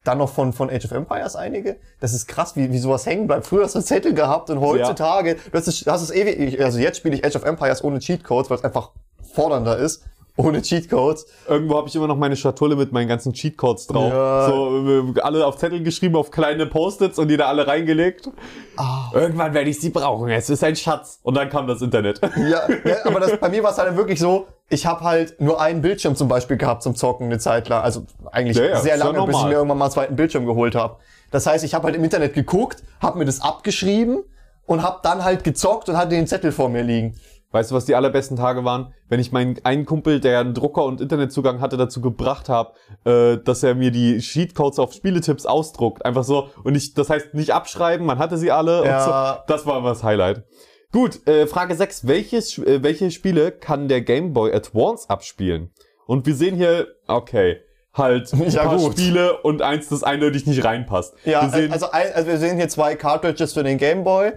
dann 0.05 0.18
noch 0.18 0.32
von 0.32 0.53
von 0.53 0.70
Age 0.70 0.84
of 0.84 0.93
Empires 0.93 1.34
einige. 1.34 1.80
Das 1.99 2.14
ist 2.14 2.28
krass, 2.28 2.55
wie, 2.55 2.70
wie 2.70 2.78
sowas 2.78 3.05
hängen 3.05 3.26
bleibt. 3.26 3.45
Früher 3.45 3.64
hast 3.64 3.74
du 3.74 3.80
Zettel 3.80 4.14
gehabt 4.14 4.49
und 4.49 4.61
heutzutage, 4.61 5.34
du 5.34 5.59
hast 5.59 5.66
es, 5.66 5.84
hast 5.88 6.03
es 6.03 6.12
ewig, 6.12 6.62
also 6.62 6.78
jetzt 6.78 6.99
spiele 6.99 7.16
ich 7.16 7.24
Age 7.24 7.34
of 7.34 7.43
Empires 7.43 7.82
ohne 7.82 7.99
Cheatcodes, 7.99 8.49
weil 8.49 8.59
es 8.59 8.64
einfach 8.64 8.93
fordernder 9.34 9.76
ist, 9.76 10.05
ohne 10.37 10.62
Cheatcodes. 10.62 11.26
Irgendwo 11.47 11.76
habe 11.76 11.89
ich 11.89 11.95
immer 11.95 12.07
noch 12.07 12.16
meine 12.16 12.37
Schatulle 12.37 12.76
mit 12.76 12.93
meinen 12.93 13.09
ganzen 13.09 13.33
Cheatcodes 13.33 13.87
drauf. 13.87 14.12
Ja. 14.12 14.47
So 14.49 15.14
äh, 15.16 15.20
alle 15.20 15.47
auf 15.47 15.57
Zettel 15.57 15.83
geschrieben, 15.83 16.16
auf 16.16 16.30
kleine 16.30 16.66
Post-its 16.66 17.18
und 17.18 17.28
die 17.28 17.37
da 17.37 17.47
alle 17.47 17.66
reingelegt. 17.66 18.30
Ah. 18.76 19.11
Irgendwann 19.12 19.53
werde 19.53 19.68
ich 19.68 19.80
sie 19.80 19.91
brauchen. 19.91 20.30
Es 20.30 20.49
ist 20.49 20.64
ein 20.64 20.76
Schatz. 20.76 21.20
Und 21.22 21.37
dann 21.37 21.51
kam 21.51 21.66
das 21.66 21.83
Internet. 21.83 22.20
Ja, 22.37 22.62
ja 22.85 22.97
aber 23.05 23.20
das, 23.20 23.37
bei 23.39 23.51
mir 23.51 23.62
war 23.62 23.72
es 23.72 23.78
halt 23.78 23.95
wirklich 23.97 24.18
so, 24.18 24.47
ich 24.68 24.87
habe 24.87 25.03
halt 25.03 25.41
nur 25.41 25.61
einen 25.61 25.83
Bildschirm 25.83 26.16
zum 26.16 26.28
Beispiel 26.28 26.57
gehabt 26.57 26.83
zum 26.83 26.97
Zocken 26.97 27.26
eine 27.26 27.39
Zeit 27.39 27.68
lang. 27.68 27.83
Also 27.83 28.07
eigentlich 28.30 28.57
Ja, 28.57 28.80
sehr 28.80 28.97
lange, 28.97 29.24
bis 29.26 29.37
ich 29.37 29.45
mir 29.45 29.53
irgendwann 29.53 29.78
mal 29.78 29.87
einen 29.87 29.93
zweiten 29.93 30.16
Bildschirm 30.16 30.47
geholt 30.47 30.74
habe. 30.74 30.97
Das 31.30 31.47
heißt, 31.47 31.64
ich 31.64 31.74
habe 31.74 31.85
halt 31.85 31.97
im 31.97 32.05
Internet 32.05 32.35
geguckt, 32.35 32.83
habe 33.01 33.18
mir 33.18 33.24
das 33.26 33.43
abgeschrieben 33.43 34.22
und 34.66 34.83
habe 34.83 35.01
dann 35.03 35.24
halt 35.24 35.45
gezockt 35.45 35.89
und 35.89 35.97
hatte 35.97 36.11
den 36.11 36.26
Zettel 36.26 36.53
vor 36.53 36.68
mir 36.68 36.83
liegen. 36.83 37.18
Weißt 37.53 37.70
du, 37.70 37.74
was 37.74 37.84
die 37.84 37.94
allerbesten 37.94 38.36
Tage 38.36 38.64
waren? 38.64 38.92
Wenn 39.09 39.20
ich 39.20 39.30
meinen 39.30 39.57
einen 39.62 39.84
Kumpel, 39.84 40.20
der 40.20 40.40
einen 40.40 40.55
Drucker 40.55 40.84
und 40.84 41.00
Internetzugang 41.00 41.61
hatte, 41.61 41.76
dazu 41.76 42.00
gebracht 42.00 42.48
habe, 42.48 42.72
äh, 43.05 43.36
dass 43.44 43.62
er 43.62 43.74
mir 43.74 43.90
die 43.90 44.18
Cheatcodes 44.18 44.78
auf 44.78 44.92
Spieletipps 44.94 45.46
ausdruckt. 45.46 46.05
Einfach 46.05 46.24
so. 46.24 46.48
Und 46.64 46.74
ich, 46.74 46.94
das 46.94 47.11
heißt 47.11 47.34
nicht 47.34 47.50
abschreiben, 47.50 48.07
man 48.07 48.18
hatte 48.18 48.38
sie 48.38 48.50
alle. 48.50 48.84
Ja. 48.84 48.96
Und 48.96 49.05
so. 49.05 49.42
Das 49.55 49.66
war 49.66 49.78
immer 49.78 49.90
das 49.90 50.03
Highlight. 50.03 50.44
Gut, 50.92 51.26
äh, 51.26 51.46
Frage 51.46 51.74
6. 51.74 52.07
Welches, 52.07 52.59
äh, 52.59 52.82
welche 52.82 53.11
Spiele 53.11 53.53
kann 53.53 53.88
der 53.88 54.00
Game 54.00 54.32
Boy 54.32 54.53
Advance 54.53 55.09
abspielen? 55.09 55.70
Und 56.07 56.26
wir 56.26 56.34
sehen 56.34 56.57
hier, 56.57 56.88
okay, 57.07 57.61
halt 57.94 58.32
ein 58.34 58.50
Ja, 58.50 58.64
paar 58.64 58.76
gut. 58.76 58.92
Spiele 58.92 59.38
und 59.42 59.62
eins, 59.62 59.88
das 59.88 60.03
eindeutig 60.03 60.46
nicht 60.46 60.64
reinpasst. 60.64 61.14
Ja, 61.24 61.42
wir 61.42 61.50
sehen, 61.50 61.72
also, 61.72 61.86
also 61.90 62.26
wir 62.26 62.38
sehen 62.38 62.57
hier 62.57 62.68
zwei 62.68 62.94
Cartridges 62.94 63.53
für 63.53 63.62
den 63.62 63.78
Game 63.78 64.05
Boy, 64.05 64.32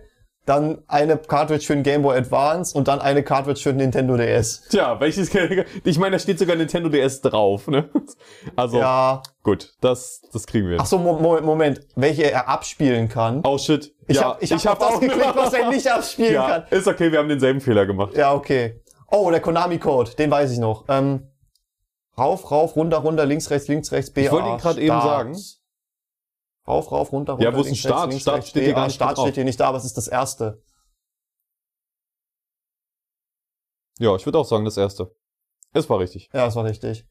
dann 0.45 0.83
eine 0.87 1.17
Cartridge 1.17 1.65
für 1.65 1.73
den 1.73 1.83
Game 1.83 2.03
Boy 2.03 2.17
Advance 2.17 2.77
und 2.77 2.87
dann 2.87 3.01
eine 3.01 3.23
Cartridge 3.23 3.61
für 3.61 3.69
den 3.69 3.77
Nintendo 3.77 4.15
DS. 4.15 4.67
Tja, 4.69 4.99
welches, 4.99 5.31
ich 5.83 5.97
meine, 5.99 6.15
da 6.15 6.19
steht 6.19 6.37
sogar 6.39 6.55
Nintendo 6.55 6.89
DS 6.89 7.21
drauf, 7.21 7.67
ne? 7.67 7.89
Also, 8.55 8.77
Ja. 8.79 9.23
gut, 9.43 9.73
das, 9.81 10.21
das 10.31 10.45
kriegen 10.45 10.69
wir. 10.69 10.77
Ach 10.79 10.85
so, 10.85 10.99
Mo- 10.99 11.19
Moment, 11.19 11.45
Moment, 11.45 11.81
welche 11.95 12.31
er 12.31 12.47
abspielen 12.47 13.09
kann. 13.09 13.41
Oh 13.43 13.57
shit. 13.57 13.93
Ich 14.07 14.17
ja, 14.17 14.29
hab 14.29 14.41
ich 14.43 14.51
hab 14.51 14.79
auf 14.81 14.89
das 14.91 14.99
geklickt, 14.99 15.35
was 15.35 15.53
er 15.53 15.69
nicht 15.69 15.91
abspielen 15.91 16.33
ja, 16.35 16.47
kann. 16.47 16.63
Ist 16.69 16.87
okay, 16.87 17.11
wir 17.11 17.19
haben 17.19 17.29
denselben 17.29 17.59
Fehler 17.59 17.87
gemacht. 17.87 18.15
Ja, 18.15 18.33
okay. 18.33 18.81
Oh, 19.09 19.31
der 19.31 19.39
Konami-Code, 19.39 20.11
den 20.11 20.29
weiß 20.29 20.51
ich 20.51 20.59
noch. 20.59 20.85
Ähm, 20.89 21.27
rauf, 22.17 22.51
rauf, 22.51 22.75
runter, 22.75 22.97
runter, 22.97 23.25
links, 23.25 23.49
rechts, 23.49 23.67
links, 23.67 23.91
rechts, 23.91 24.11
B, 24.11 24.25
Ich 24.25 24.31
wollte 24.31 24.49
ihn 24.49 24.57
gerade 24.57 24.81
eben 24.81 25.01
sagen. 25.01 25.35
Rauf, 26.67 26.91
rauf, 26.91 27.11
runter, 27.11 27.33
runter, 27.33 27.45
Ja, 27.45 27.55
wo 27.55 27.61
ist 27.61 27.67
ein 27.69 27.75
Start? 27.75 28.09
links, 28.09 28.23
Start 28.23 28.47
steht 28.47 28.63
hier 28.63 28.73
gar 28.73 28.85
nicht 28.85 28.95
Start 28.95 29.19
steht 29.19 29.35
hier 29.35 29.43
nicht 29.43 29.59
da, 29.59 29.67
aber 29.67 29.77
es 29.77 29.85
ist 29.85 29.97
das 29.97 30.07
erste. 30.07 30.61
Ja, 33.99 34.15
ich 34.15 34.25
würde 34.25 34.39
auch 34.39 34.45
sagen, 34.45 34.65
das 34.65 34.77
erste. 34.77 35.15
Es 35.73 35.89
war 35.89 35.99
richtig. 35.99 36.29
Ja, 36.33 36.45
das 36.45 36.55
war 36.55 36.65
richtig. 36.65 37.05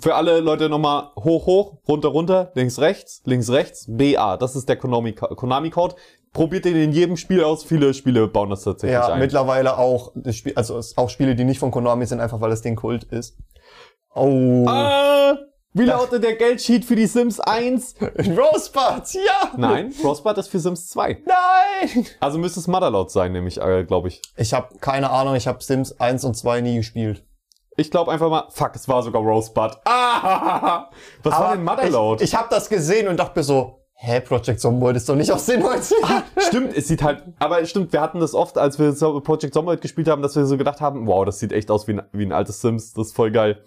Für 0.00 0.14
alle 0.14 0.38
Leute 0.40 0.68
nochmal 0.68 1.10
hoch, 1.16 1.46
hoch, 1.46 1.78
runter, 1.88 2.08
runter, 2.08 2.52
links, 2.54 2.78
rechts, 2.78 3.22
links, 3.24 3.50
rechts, 3.50 3.86
BA. 3.88 4.36
Das 4.36 4.54
ist 4.54 4.68
der 4.68 4.80
Konami- 4.80 5.14
Konami-Code. 5.14 5.96
Probiert 6.32 6.64
den 6.64 6.76
in 6.76 6.92
jedem 6.92 7.16
Spiel 7.16 7.42
aus. 7.42 7.64
Viele 7.64 7.92
Spiele 7.92 8.28
bauen 8.28 8.50
das 8.50 8.62
tatsächlich 8.62 8.94
Ja, 8.94 9.08
ein. 9.08 9.18
mittlerweile 9.18 9.76
auch, 9.78 10.12
also 10.54 10.78
es 10.78 10.96
auch 10.96 11.10
Spiele, 11.10 11.34
die 11.34 11.42
nicht 11.44 11.58
von 11.58 11.72
Konami 11.72 12.06
sind, 12.06 12.20
einfach 12.20 12.40
weil 12.40 12.50
das 12.50 12.62
Ding 12.62 12.76
Kult 12.76 13.02
ist. 13.04 13.36
Oh. 14.14 14.64
Ah, 14.68 15.36
wie 15.72 15.84
lautet 15.84 16.24
der 16.24 16.34
Geldsheet 16.34 16.84
für 16.84 16.96
die 16.96 17.06
Sims 17.06 17.38
1? 17.38 17.94
Rosebud, 18.00 19.14
ja! 19.14 19.52
Nein, 19.56 19.92
Frostbud 19.92 20.36
ist 20.38 20.48
für 20.48 20.58
Sims 20.58 20.88
2. 20.88 21.22
Nein! 21.26 22.06
Also 22.18 22.38
müsste 22.38 22.60
es 22.60 22.66
Motherload 22.66 23.10
sein, 23.10 23.32
nämlich, 23.32 23.60
äh, 23.60 23.84
glaube 23.84 24.08
ich. 24.08 24.20
Ich 24.36 24.52
habe 24.52 24.78
keine 24.80 25.10
Ahnung, 25.10 25.36
ich 25.36 25.46
habe 25.46 25.62
Sims 25.62 26.00
1 26.00 26.24
und 26.24 26.36
2 26.36 26.60
nie 26.60 26.76
gespielt. 26.76 27.24
Ich 27.76 27.90
glaube 27.90 28.10
einfach 28.10 28.28
mal, 28.28 28.48
fuck, 28.50 28.72
es 28.74 28.88
war 28.88 29.02
sogar 29.02 29.22
Rosebud. 29.22 29.78
Ah, 29.84 30.90
was 31.22 31.38
war 31.38 31.54
denn 31.54 31.64
Motherload? 31.64 32.22
Ich, 32.22 32.30
ich 32.30 32.36
habe 32.36 32.48
das 32.50 32.68
gesehen 32.68 33.06
und 33.06 33.16
dachte 33.16 33.38
mir 33.38 33.44
so, 33.44 33.80
hä, 33.94 34.20
Project 34.20 34.60
Zomboid 34.60 34.96
ist 34.96 35.08
doch 35.08 35.14
nicht 35.14 35.30
aus 35.30 35.46
den 35.46 35.62
90ern. 35.62 36.22
Stimmt, 36.48 36.76
es 36.76 36.88
sieht 36.88 37.02
halt, 37.02 37.22
aber 37.38 37.64
stimmt, 37.64 37.92
wir 37.92 38.00
hatten 38.00 38.18
das 38.18 38.34
oft, 38.34 38.58
als 38.58 38.78
wir 38.78 38.92
Project 39.20 39.54
Zomboid 39.54 39.80
gespielt 39.80 40.08
haben, 40.08 40.20
dass 40.20 40.34
wir 40.34 40.46
so 40.46 40.56
gedacht 40.56 40.80
haben, 40.80 41.06
wow, 41.06 41.24
das 41.24 41.38
sieht 41.38 41.52
echt 41.52 41.70
aus 41.70 41.86
wie 41.86 41.92
ein, 41.92 42.02
wie 42.12 42.24
ein 42.24 42.32
altes 42.32 42.60
Sims, 42.60 42.92
das 42.92 43.08
ist 43.08 43.16
voll 43.16 43.30
geil. 43.30 43.62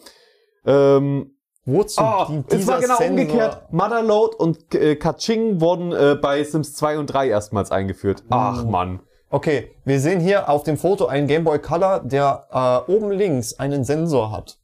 Ähm, 0.65 1.37
Wozu 1.65 2.01
oh, 2.01 2.25
dient 2.27 2.51
es 2.51 2.59
dieser 2.59 2.73
war 2.73 2.81
genau 2.81 2.97
Sensor? 2.97 3.09
umgekehrt. 3.09 3.73
Motherload 3.73 4.35
und 4.37 4.75
äh, 4.75 4.95
Kaching 4.95 5.61
wurden 5.61 5.93
äh, 5.93 6.15
bei 6.21 6.43
Sims 6.43 6.75
2 6.75 6.99
und 6.99 7.07
3 7.07 7.29
erstmals 7.29 7.71
eingeführt. 7.71 8.23
Ach 8.29 8.65
Mann. 8.65 8.99
Okay, 9.29 9.71
wir 9.85 9.99
sehen 9.99 10.19
hier 10.19 10.49
auf 10.49 10.63
dem 10.63 10.77
Foto 10.77 11.05
einen 11.07 11.27
Game 11.27 11.43
Boy 11.43 11.59
Color, 11.59 12.01
der 12.01 12.47
äh, 12.87 12.91
oben 12.91 13.11
links 13.11 13.53
einen 13.59 13.83
Sensor 13.83 14.31
hat. 14.31 14.59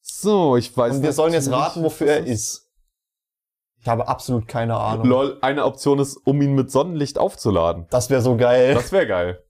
so, 0.00 0.56
ich 0.56 0.74
weiß 0.76 0.96
Und 0.96 1.02
wir 1.02 1.12
sollen 1.12 1.32
jetzt 1.32 1.50
raten, 1.50 1.82
wofür 1.82 2.06
er 2.06 2.26
ist. 2.26 2.70
Ich 3.80 3.88
habe 3.88 4.06
absolut 4.06 4.46
keine 4.46 4.76
Ahnung. 4.76 5.06
Lol, 5.06 5.38
eine 5.42 5.64
Option 5.64 5.98
ist, 5.98 6.16
um 6.16 6.40
ihn 6.40 6.54
mit 6.54 6.70
Sonnenlicht 6.70 7.18
aufzuladen. 7.18 7.86
Das 7.90 8.08
wäre 8.08 8.22
so 8.22 8.36
geil. 8.36 8.74
Das 8.74 8.92
wäre 8.92 9.08
geil. 9.08 9.42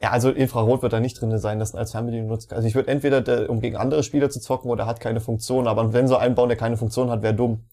Ja, 0.00 0.10
also 0.10 0.30
Infrarot 0.30 0.82
wird 0.82 0.92
da 0.92 1.00
nicht 1.00 1.20
drin 1.20 1.36
sein, 1.38 1.58
dass 1.58 1.74
als 1.74 1.90
Fernbedienung 1.90 2.28
nutzt. 2.28 2.52
Also 2.52 2.68
ich 2.68 2.74
würde 2.74 2.88
entweder, 2.88 3.20
der, 3.20 3.50
um 3.50 3.60
gegen 3.60 3.76
andere 3.76 4.04
Spieler 4.04 4.30
zu 4.30 4.40
zocken, 4.40 4.70
oder 4.70 4.86
hat 4.86 5.00
keine 5.00 5.20
Funktion. 5.20 5.66
Aber 5.66 5.92
wenn 5.92 6.06
so 6.06 6.16
einbauen, 6.16 6.48
der 6.48 6.56
keine 6.56 6.76
Funktion 6.76 7.10
hat, 7.10 7.22
wäre 7.22 7.34
dumm. 7.34 7.64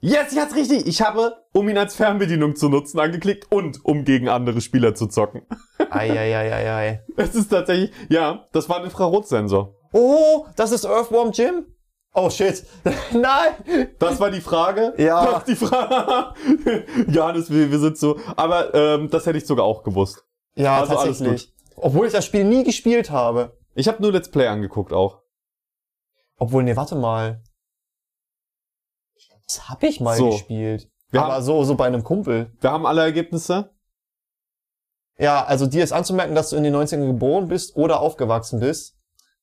Jetzt, 0.00 0.36
jetzt 0.36 0.54
richtig. 0.54 0.86
Ich 0.86 1.02
habe, 1.02 1.34
um 1.52 1.68
ihn 1.68 1.78
als 1.78 1.96
Fernbedienung 1.96 2.54
zu 2.54 2.68
nutzen, 2.68 3.00
angeklickt 3.00 3.50
und 3.50 3.84
um 3.84 4.04
gegen 4.04 4.28
andere 4.28 4.60
Spieler 4.60 4.94
zu 4.94 5.08
zocken. 5.08 5.42
Eieieiei. 5.90 7.02
Es 7.16 7.34
ist 7.34 7.48
tatsächlich, 7.48 7.90
ja, 8.08 8.46
das 8.52 8.68
war 8.68 8.78
ein 8.78 8.84
Infrarotsensor. 8.84 9.74
Oh, 9.92 10.46
das 10.54 10.70
ist 10.70 10.84
Earthworm 10.84 11.32
Jim? 11.32 11.66
Oh 12.14 12.30
shit. 12.30 12.64
Nein! 13.12 13.88
Das 13.98 14.20
war 14.20 14.30
die 14.30 14.40
Frage. 14.40 14.92
Ja. 14.98 15.32
Das 15.32 15.44
die 15.44 15.56
Frage. 15.56 16.34
Johannes, 17.08 17.50
wir, 17.50 17.70
wir 17.70 17.78
sind 17.78 17.98
so. 17.98 18.18
Aber 18.36 18.74
ähm, 18.74 19.10
das 19.10 19.26
hätte 19.26 19.38
ich 19.38 19.46
sogar 19.46 19.64
auch 19.64 19.82
gewusst. 19.82 20.27
Ja, 20.54 20.80
Also 20.80 20.94
tatsächlich. 20.94 21.52
Obwohl 21.76 22.06
ich 22.06 22.12
das 22.12 22.24
Spiel 22.24 22.44
nie 22.44 22.64
gespielt 22.64 23.10
habe. 23.10 23.56
Ich 23.74 23.86
habe 23.88 24.02
nur 24.02 24.12
Let's 24.12 24.30
Play 24.30 24.46
angeguckt 24.48 24.92
auch. 24.92 25.20
Obwohl, 26.36 26.62
nee, 26.64 26.74
warte 26.76 26.96
mal. 26.96 27.42
Das 29.46 29.68
hab 29.68 29.82
ich 29.82 30.00
mal 30.00 30.16
So. 30.16 30.30
gespielt. 30.30 30.90
Wir 31.10 31.22
aber 31.22 31.34
haben- 31.34 31.42
so, 31.44 31.64
so 31.64 31.74
bei 31.74 31.86
einem 31.86 32.04
Kumpel. 32.04 32.52
Wir 32.60 32.70
haben 32.70 32.84
alle 32.86 33.02
Ergebnisse. 33.02 33.70
Ja, 35.18 35.44
also 35.44 35.66
dir 35.66 35.82
ist 35.82 35.92
anzumerken, 35.92 36.34
dass 36.34 36.50
du 36.50 36.56
in 36.56 36.62
den 36.64 36.74
90ern 36.74 37.06
geboren 37.06 37.48
bist 37.48 37.76
oder 37.76 38.00
aufgewachsen 38.00 38.60
bist. 38.60 38.96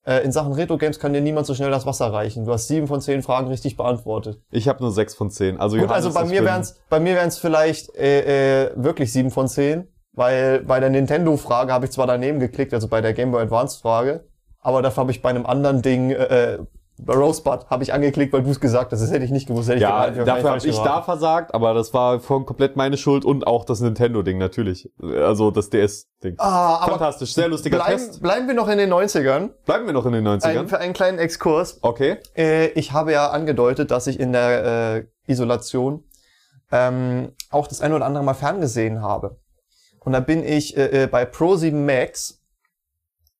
Äh, 0.05 0.23
in 0.23 0.31
Sachen 0.31 0.53
Retro-Games 0.53 0.99
kann 0.99 1.13
dir 1.13 1.21
niemand 1.21 1.47
so 1.47 1.55
schnell 1.55 1.71
das 1.71 1.85
Wasser 1.87 2.13
reichen. 2.13 2.45
Du 2.45 2.53
hast 2.53 2.67
sieben 2.67 2.87
von 2.87 3.01
zehn 3.01 3.23
Fragen 3.23 3.47
richtig 3.47 3.75
beantwortet. 3.75 4.39
Ich 4.51 4.67
habe 4.67 4.83
nur 4.83 4.91
sechs 4.91 5.15
von 5.15 5.31
zehn. 5.31 5.59
Also, 5.59 5.75
Gut, 5.77 5.85
Johannes, 5.87 6.05
also 6.05 6.17
bei 6.19 6.25
mir 6.25 6.43
wären's, 6.45 6.75
bei 6.89 6.99
mir 6.99 7.15
wären's 7.15 7.39
vielleicht 7.39 7.93
äh, 7.95 8.65
äh, 8.67 8.71
wirklich 8.75 9.11
sieben 9.11 9.31
von 9.31 9.47
zehn, 9.47 9.91
weil 10.15 10.61
bei 10.61 10.79
der 10.79 10.89
Nintendo-Frage 10.89 11.71
habe 11.73 11.85
ich 11.85 11.91
zwar 11.91 12.07
daneben 12.07 12.39
geklickt, 12.39 12.73
also 12.73 12.87
bei 12.87 13.01
der 13.01 13.13
Game 13.13 13.31
Boy 13.31 13.43
Advance-Frage, 13.43 14.25
aber 14.61 14.81
dafür 14.81 15.01
habe 15.01 15.11
ich 15.11 15.21
bei 15.21 15.29
einem 15.29 15.45
anderen 15.45 15.81
Ding, 15.81 16.11
äh, 16.11 16.59
bei 16.97 17.13
Rosebud, 17.13 17.69
habe 17.69 17.83
ich 17.83 17.91
angeklickt, 17.93 18.31
weil 18.31 18.41
du 18.43 18.51
es 18.51 18.61
gesagt 18.61 18.93
hast. 18.93 19.01
Das 19.01 19.11
hätte 19.11 19.25
ich 19.25 19.31
nicht 19.31 19.47
gewusst. 19.47 19.67
Hätte 19.67 19.79
ich 19.79 19.81
Ja, 19.81 20.05
geraten, 20.09 20.25
dafür 20.25 20.49
habe 20.51 20.65
ich 20.65 20.77
da 20.77 20.83
geraten. 20.83 21.03
versagt, 21.03 21.53
aber 21.53 21.73
das 21.73 21.93
war 21.93 22.21
voll 22.21 22.45
komplett 22.45 22.77
meine 22.77 22.95
Schuld 22.95 23.25
und 23.25 23.45
auch 23.45 23.65
das 23.65 23.81
Nintendo-Ding 23.81 24.37
natürlich. 24.37 24.89
Also 25.01 25.51
das 25.51 25.69
DS-Ding. 25.69 26.35
Ah, 26.37 26.77
aber 26.77 26.91
Fantastisch, 26.93 27.33
sehr 27.33 27.49
lustiger 27.49 27.79
bleiben, 27.79 27.97
Test. 27.97 28.21
bleiben 28.21 28.47
wir 28.47 28.55
noch 28.55 28.69
in 28.69 28.77
den 28.77 28.93
90ern. 28.93 29.49
Bleiben 29.65 29.85
wir 29.87 29.93
noch 29.93 30.05
in 30.05 30.13
den 30.13 30.25
90ern. 30.25 30.57
Ein, 30.57 30.67
für 30.69 30.79
einen 30.79 30.93
kleinen 30.93 31.19
Exkurs. 31.19 31.79
okay. 31.81 32.17
Äh, 32.33 32.67
ich 32.67 32.93
habe 32.93 33.11
ja 33.11 33.29
angedeutet, 33.29 33.91
dass 33.91 34.07
ich 34.07 34.17
in 34.17 34.31
der 34.31 34.95
äh, 34.95 35.03
Isolation 35.29 36.05
ähm, 36.71 37.33
auch 37.51 37.67
das 37.67 37.81
ein 37.81 37.91
oder 37.91 38.05
andere 38.05 38.23
Mal 38.23 38.33
ferngesehen 38.35 39.01
habe. 39.01 39.37
Und 40.05 40.13
da 40.13 40.19
bin 40.21 40.43
ich 40.45 40.77
äh, 40.77 41.03
äh, 41.03 41.07
bei 41.07 41.23
Pro7 41.23 41.73
Max 41.73 42.41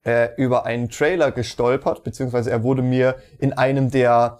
äh, 0.03 0.29
über 0.35 0.65
einen 0.65 0.89
Trailer 0.89 1.31
gestolpert, 1.31 2.03
beziehungsweise 2.03 2.51
er 2.51 2.63
wurde 2.63 2.81
mir 2.81 3.15
in 3.39 3.53
einem 3.53 3.91
der, 3.91 4.39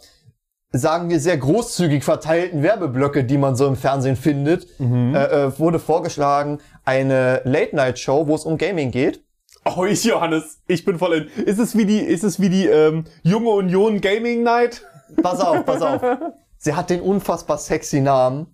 sagen 0.71 1.09
wir, 1.09 1.19
sehr 1.19 1.37
großzügig 1.37 2.03
verteilten 2.03 2.61
Werbeblöcke, 2.63 3.23
die 3.23 3.37
man 3.37 3.55
so 3.55 3.65
im 3.67 3.75
Fernsehen 3.75 4.15
findet, 4.15 4.67
Mhm. 4.79 5.15
äh, 5.15 5.23
äh, 5.45 5.59
wurde 5.59 5.79
vorgeschlagen, 5.79 6.59
eine 6.83 7.41
Late-Night-Show, 7.45 8.27
wo 8.27 8.35
es 8.35 8.43
um 8.45 8.57
Gaming 8.57 8.91
geht. 8.91 9.23
Oh, 9.65 9.85
ich, 9.85 10.03
Johannes, 10.03 10.59
ich 10.67 10.85
bin 10.85 10.99
voll 10.99 11.13
in. 11.37 11.43
Ist 11.45 11.57
es 11.59 11.75
wie 11.75 11.85
die, 11.85 11.99
ist 11.99 12.23
es 12.23 12.39
wie 12.39 12.49
die 12.49 12.67
ähm, 12.67 13.05
junge 13.23 13.49
Union 13.49 13.99
Gaming 14.01 14.43
Night? 14.43 14.85
Pass 15.23 15.39
auf, 15.39 15.65
pass 15.65 15.81
auf. 15.81 16.01
Sie 16.57 16.73
hat 16.75 16.89
den 16.91 17.01
unfassbar 17.01 17.57
sexy 17.57 18.01
Namen 18.01 18.47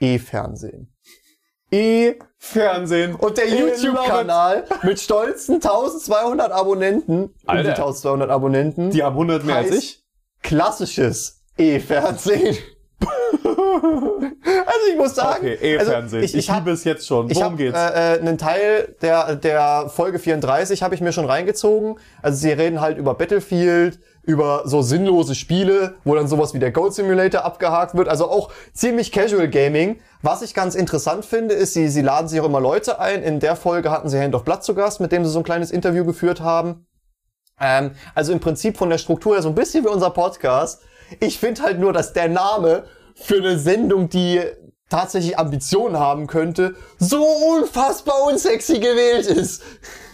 E-Fernsehen. 0.00 0.92
E-Fernsehen. 2.42 3.14
Und 3.16 3.36
der 3.38 3.48
YouTube-Kanal 3.48 4.64
mit 4.82 4.98
stolzen 4.98 5.56
1200 5.56 6.50
Abonnenten, 6.50 7.24
um 7.24 7.30
die 7.44 7.48
Alter. 7.48 7.70
1200 7.70 8.30
Abonnenten. 8.30 8.90
Die 8.90 9.02
haben 9.02 9.12
100 9.14 9.44
mehr 9.44 9.56
als 9.56 9.70
ich. 9.70 10.02
klassisches 10.42 11.42
E-Fernsehen. 11.58 12.56
also 13.44 14.86
ich 14.90 14.96
muss 14.96 15.14
sagen, 15.14 15.38
Okay, 15.46 15.54
E-Fernsehen. 15.74 15.94
also 15.96 16.16
ich 16.16 16.34
ich, 16.34 16.48
ich, 16.48 16.54
liebe 16.54 16.70
es 16.70 16.84
jetzt 16.84 17.06
schon. 17.06 17.30
ich 17.30 17.36
Worum 17.36 17.52
hab, 17.52 17.58
geht's? 17.58 17.78
Äh, 17.78 18.16
äh, 18.16 18.20
einen 18.20 18.38
Teil 18.38 18.94
der, 19.02 19.36
der 19.36 19.88
Folge 19.88 20.18
34 20.18 20.82
habe 20.82 20.94
ich 20.94 21.00
mir 21.00 21.12
schon 21.12 21.24
reingezogen. 21.26 21.96
Also 22.22 22.38
sie 22.38 22.50
reden 22.52 22.80
halt 22.80 22.98
über 22.98 23.14
Battlefield, 23.14 23.98
über 24.22 24.62
so 24.66 24.82
sinnlose 24.82 25.34
Spiele, 25.34 25.94
wo 26.04 26.14
dann 26.14 26.28
sowas 26.28 26.52
wie 26.54 26.58
der 26.58 26.72
Gold 26.72 26.94
Simulator 26.94 27.44
abgehakt 27.44 27.94
wird. 27.94 28.08
Also 28.08 28.30
auch 28.30 28.52
ziemlich 28.72 29.12
Casual 29.12 29.48
Gaming. 29.48 30.00
Was 30.22 30.42
ich 30.42 30.54
ganz 30.54 30.74
interessant 30.74 31.24
finde, 31.24 31.54
ist, 31.54 31.72
sie, 31.72 31.88
sie 31.88 32.02
laden 32.02 32.28
sich 32.28 32.40
auch 32.40 32.46
immer 32.46 32.60
Leute 32.60 33.00
ein. 33.00 33.22
In 33.22 33.40
der 33.40 33.56
Folge 33.56 33.90
hatten 33.90 34.08
sie 34.08 34.20
Hand 34.20 34.34
of 34.34 34.44
Blood 34.44 34.62
zu 34.62 34.74
Gast, 34.74 35.00
mit 35.00 35.12
dem 35.12 35.24
sie 35.24 35.30
so 35.30 35.40
ein 35.40 35.44
kleines 35.44 35.70
Interview 35.70 36.04
geführt 36.04 36.40
haben. 36.40 36.86
Ähm, 37.60 37.92
also 38.14 38.32
im 38.32 38.40
Prinzip 38.40 38.76
von 38.76 38.90
der 38.90 38.98
Struktur 38.98 39.34
her 39.34 39.42
so 39.42 39.48
ein 39.48 39.54
bisschen 39.54 39.84
wie 39.84 39.88
unser 39.88 40.10
Podcast. 40.10 40.82
Ich 41.20 41.38
finde 41.38 41.62
halt 41.62 41.78
nur, 41.78 41.92
dass 41.92 42.12
der 42.12 42.28
Name 42.28 42.84
für 43.14 43.36
eine 43.36 43.58
Sendung, 43.58 44.08
die 44.08 44.40
tatsächlich 44.88 45.38
Ambitionen 45.38 45.98
haben 45.98 46.26
könnte, 46.26 46.74
so 46.98 47.24
unfassbar 47.24 48.24
unsexy 48.26 48.80
gewählt 48.80 49.26
ist. 49.26 49.62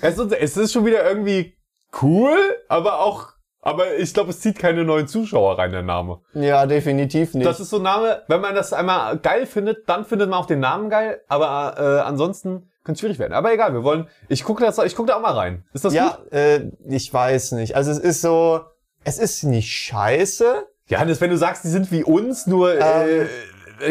es, 0.02 0.18
ist, 0.18 0.32
es 0.32 0.56
ist 0.56 0.72
schon 0.72 0.84
wieder 0.84 1.08
irgendwie 1.08 1.56
cool, 2.02 2.36
aber 2.68 3.00
auch, 3.00 3.35
aber 3.66 3.96
ich 3.96 4.14
glaube, 4.14 4.30
es 4.30 4.38
zieht 4.38 4.58
keine 4.58 4.84
neuen 4.84 5.08
Zuschauer 5.08 5.58
rein, 5.58 5.72
der 5.72 5.82
Name. 5.82 6.20
Ja, 6.34 6.66
definitiv 6.66 7.34
nicht. 7.34 7.44
Das 7.44 7.58
ist 7.58 7.70
so 7.70 7.78
ein 7.78 7.82
Name, 7.82 8.22
wenn 8.28 8.40
man 8.40 8.54
das 8.54 8.72
einmal 8.72 9.18
geil 9.18 9.44
findet, 9.44 9.88
dann 9.88 10.04
findet 10.04 10.30
man 10.30 10.38
auch 10.38 10.46
den 10.46 10.60
Namen 10.60 10.88
geil, 10.88 11.20
aber 11.26 11.74
äh, 11.76 12.00
ansonsten 12.06 12.70
könnte 12.84 12.92
es 12.92 13.00
schwierig 13.00 13.18
werden. 13.18 13.32
Aber 13.32 13.52
egal, 13.52 13.74
wir 13.74 13.82
wollen, 13.82 14.06
ich 14.28 14.44
gucke 14.44 14.64
das, 14.64 14.78
ich 14.78 14.94
gucke 14.94 15.08
da 15.08 15.16
auch 15.16 15.20
mal 15.20 15.32
rein. 15.32 15.64
Ist 15.72 15.84
das 15.84 15.94
ja, 15.94 16.16
gut? 16.22 16.32
äh, 16.32 16.70
ich 16.86 17.12
weiß 17.12 17.52
nicht. 17.52 17.74
Also 17.74 17.90
es 17.90 17.98
ist 17.98 18.20
so, 18.20 18.60
es 19.02 19.18
ist 19.18 19.42
nicht 19.42 19.72
scheiße. 19.72 20.64
Ja, 20.88 21.00
Hannes, 21.00 21.20
wenn 21.20 21.30
du 21.30 21.36
sagst, 21.36 21.64
die 21.64 21.68
sind 21.68 21.90
wie 21.90 22.04
uns, 22.04 22.46
nur, 22.46 22.72
äh, 22.72 23.22
äh, 23.22 23.26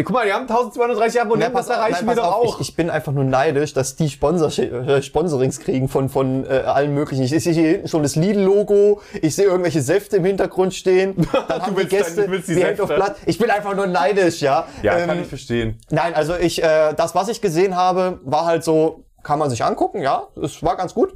guck 0.04 0.12
mal, 0.12 0.26
die 0.26 0.34
haben 0.34 0.44
1230 0.44 1.22
Abonnenten, 1.22 1.56
das 1.56 1.70
auf, 1.70 1.76
erreichen 1.76 2.06
nein, 2.06 2.16
wir 2.16 2.22
pass 2.22 2.24
doch 2.24 2.36
auf, 2.36 2.46
auch. 2.46 2.62
Ich, 2.62 2.70
ich 2.70 2.76
bin 2.76 2.90
einfach 2.90 3.12
nur 3.12 3.24
neidisch, 3.24 3.74
dass 3.74 3.96
die 3.96 4.10
Sponsor 4.10 4.50
äh, 4.58 5.02
Sponsorings 5.02 5.60
kriegen 5.60 5.90
von 5.90 6.10
von 6.10 6.46
äh, 6.46 6.64
allen 6.66 6.94
möglichen. 6.94 7.24
Ich 7.24 7.32
sehe 7.32 7.54
hier 7.54 7.70
hinten 7.70 7.88
schon 7.88 8.04
das 8.04 8.16
Lidl-Logo. 8.16 9.02
Ich 9.22 9.36
sehe 9.36 9.46
irgendwelche 9.46 9.82
Säfte 9.82 10.18
im 10.18 10.26
Hintergrund 10.26 10.74
stehen. 10.74 11.16
Dann 11.48 11.62
haben 11.62 11.76
die 11.76 11.86
Gäste 11.86 12.30
willst 12.30 12.50
die 12.50 12.56
die 12.56 12.66
Hand 12.66 12.78
Säfte? 12.78 12.96
Blood. 12.96 13.16
Ich 13.26 13.38
bin 13.38 13.50
einfach 13.50 13.76
nur 13.76 13.88
neidisch, 13.88 14.42
ja. 14.42 14.68
ja, 14.82 14.98
Ähm, 14.98 15.08
kann 15.08 15.22
ich 15.22 15.28
verstehen. 15.28 15.80
Nein, 15.90 16.14
also 16.14 16.36
ich, 16.36 16.64
äh, 16.64 16.94
das, 16.94 17.16
was 17.16 17.28
ich 17.28 17.42
gesehen 17.42 17.76
habe, 17.76 18.20
war 18.24 18.46
halt 18.46 18.64
so, 18.64 19.06
kann 19.24 19.40
man 19.40 19.50
sich 19.50 19.64
angucken, 19.64 20.02
ja. 20.02 20.28
Es 20.42 20.62
war 20.64 20.76
ganz 20.78 20.94
gut. 20.94 21.14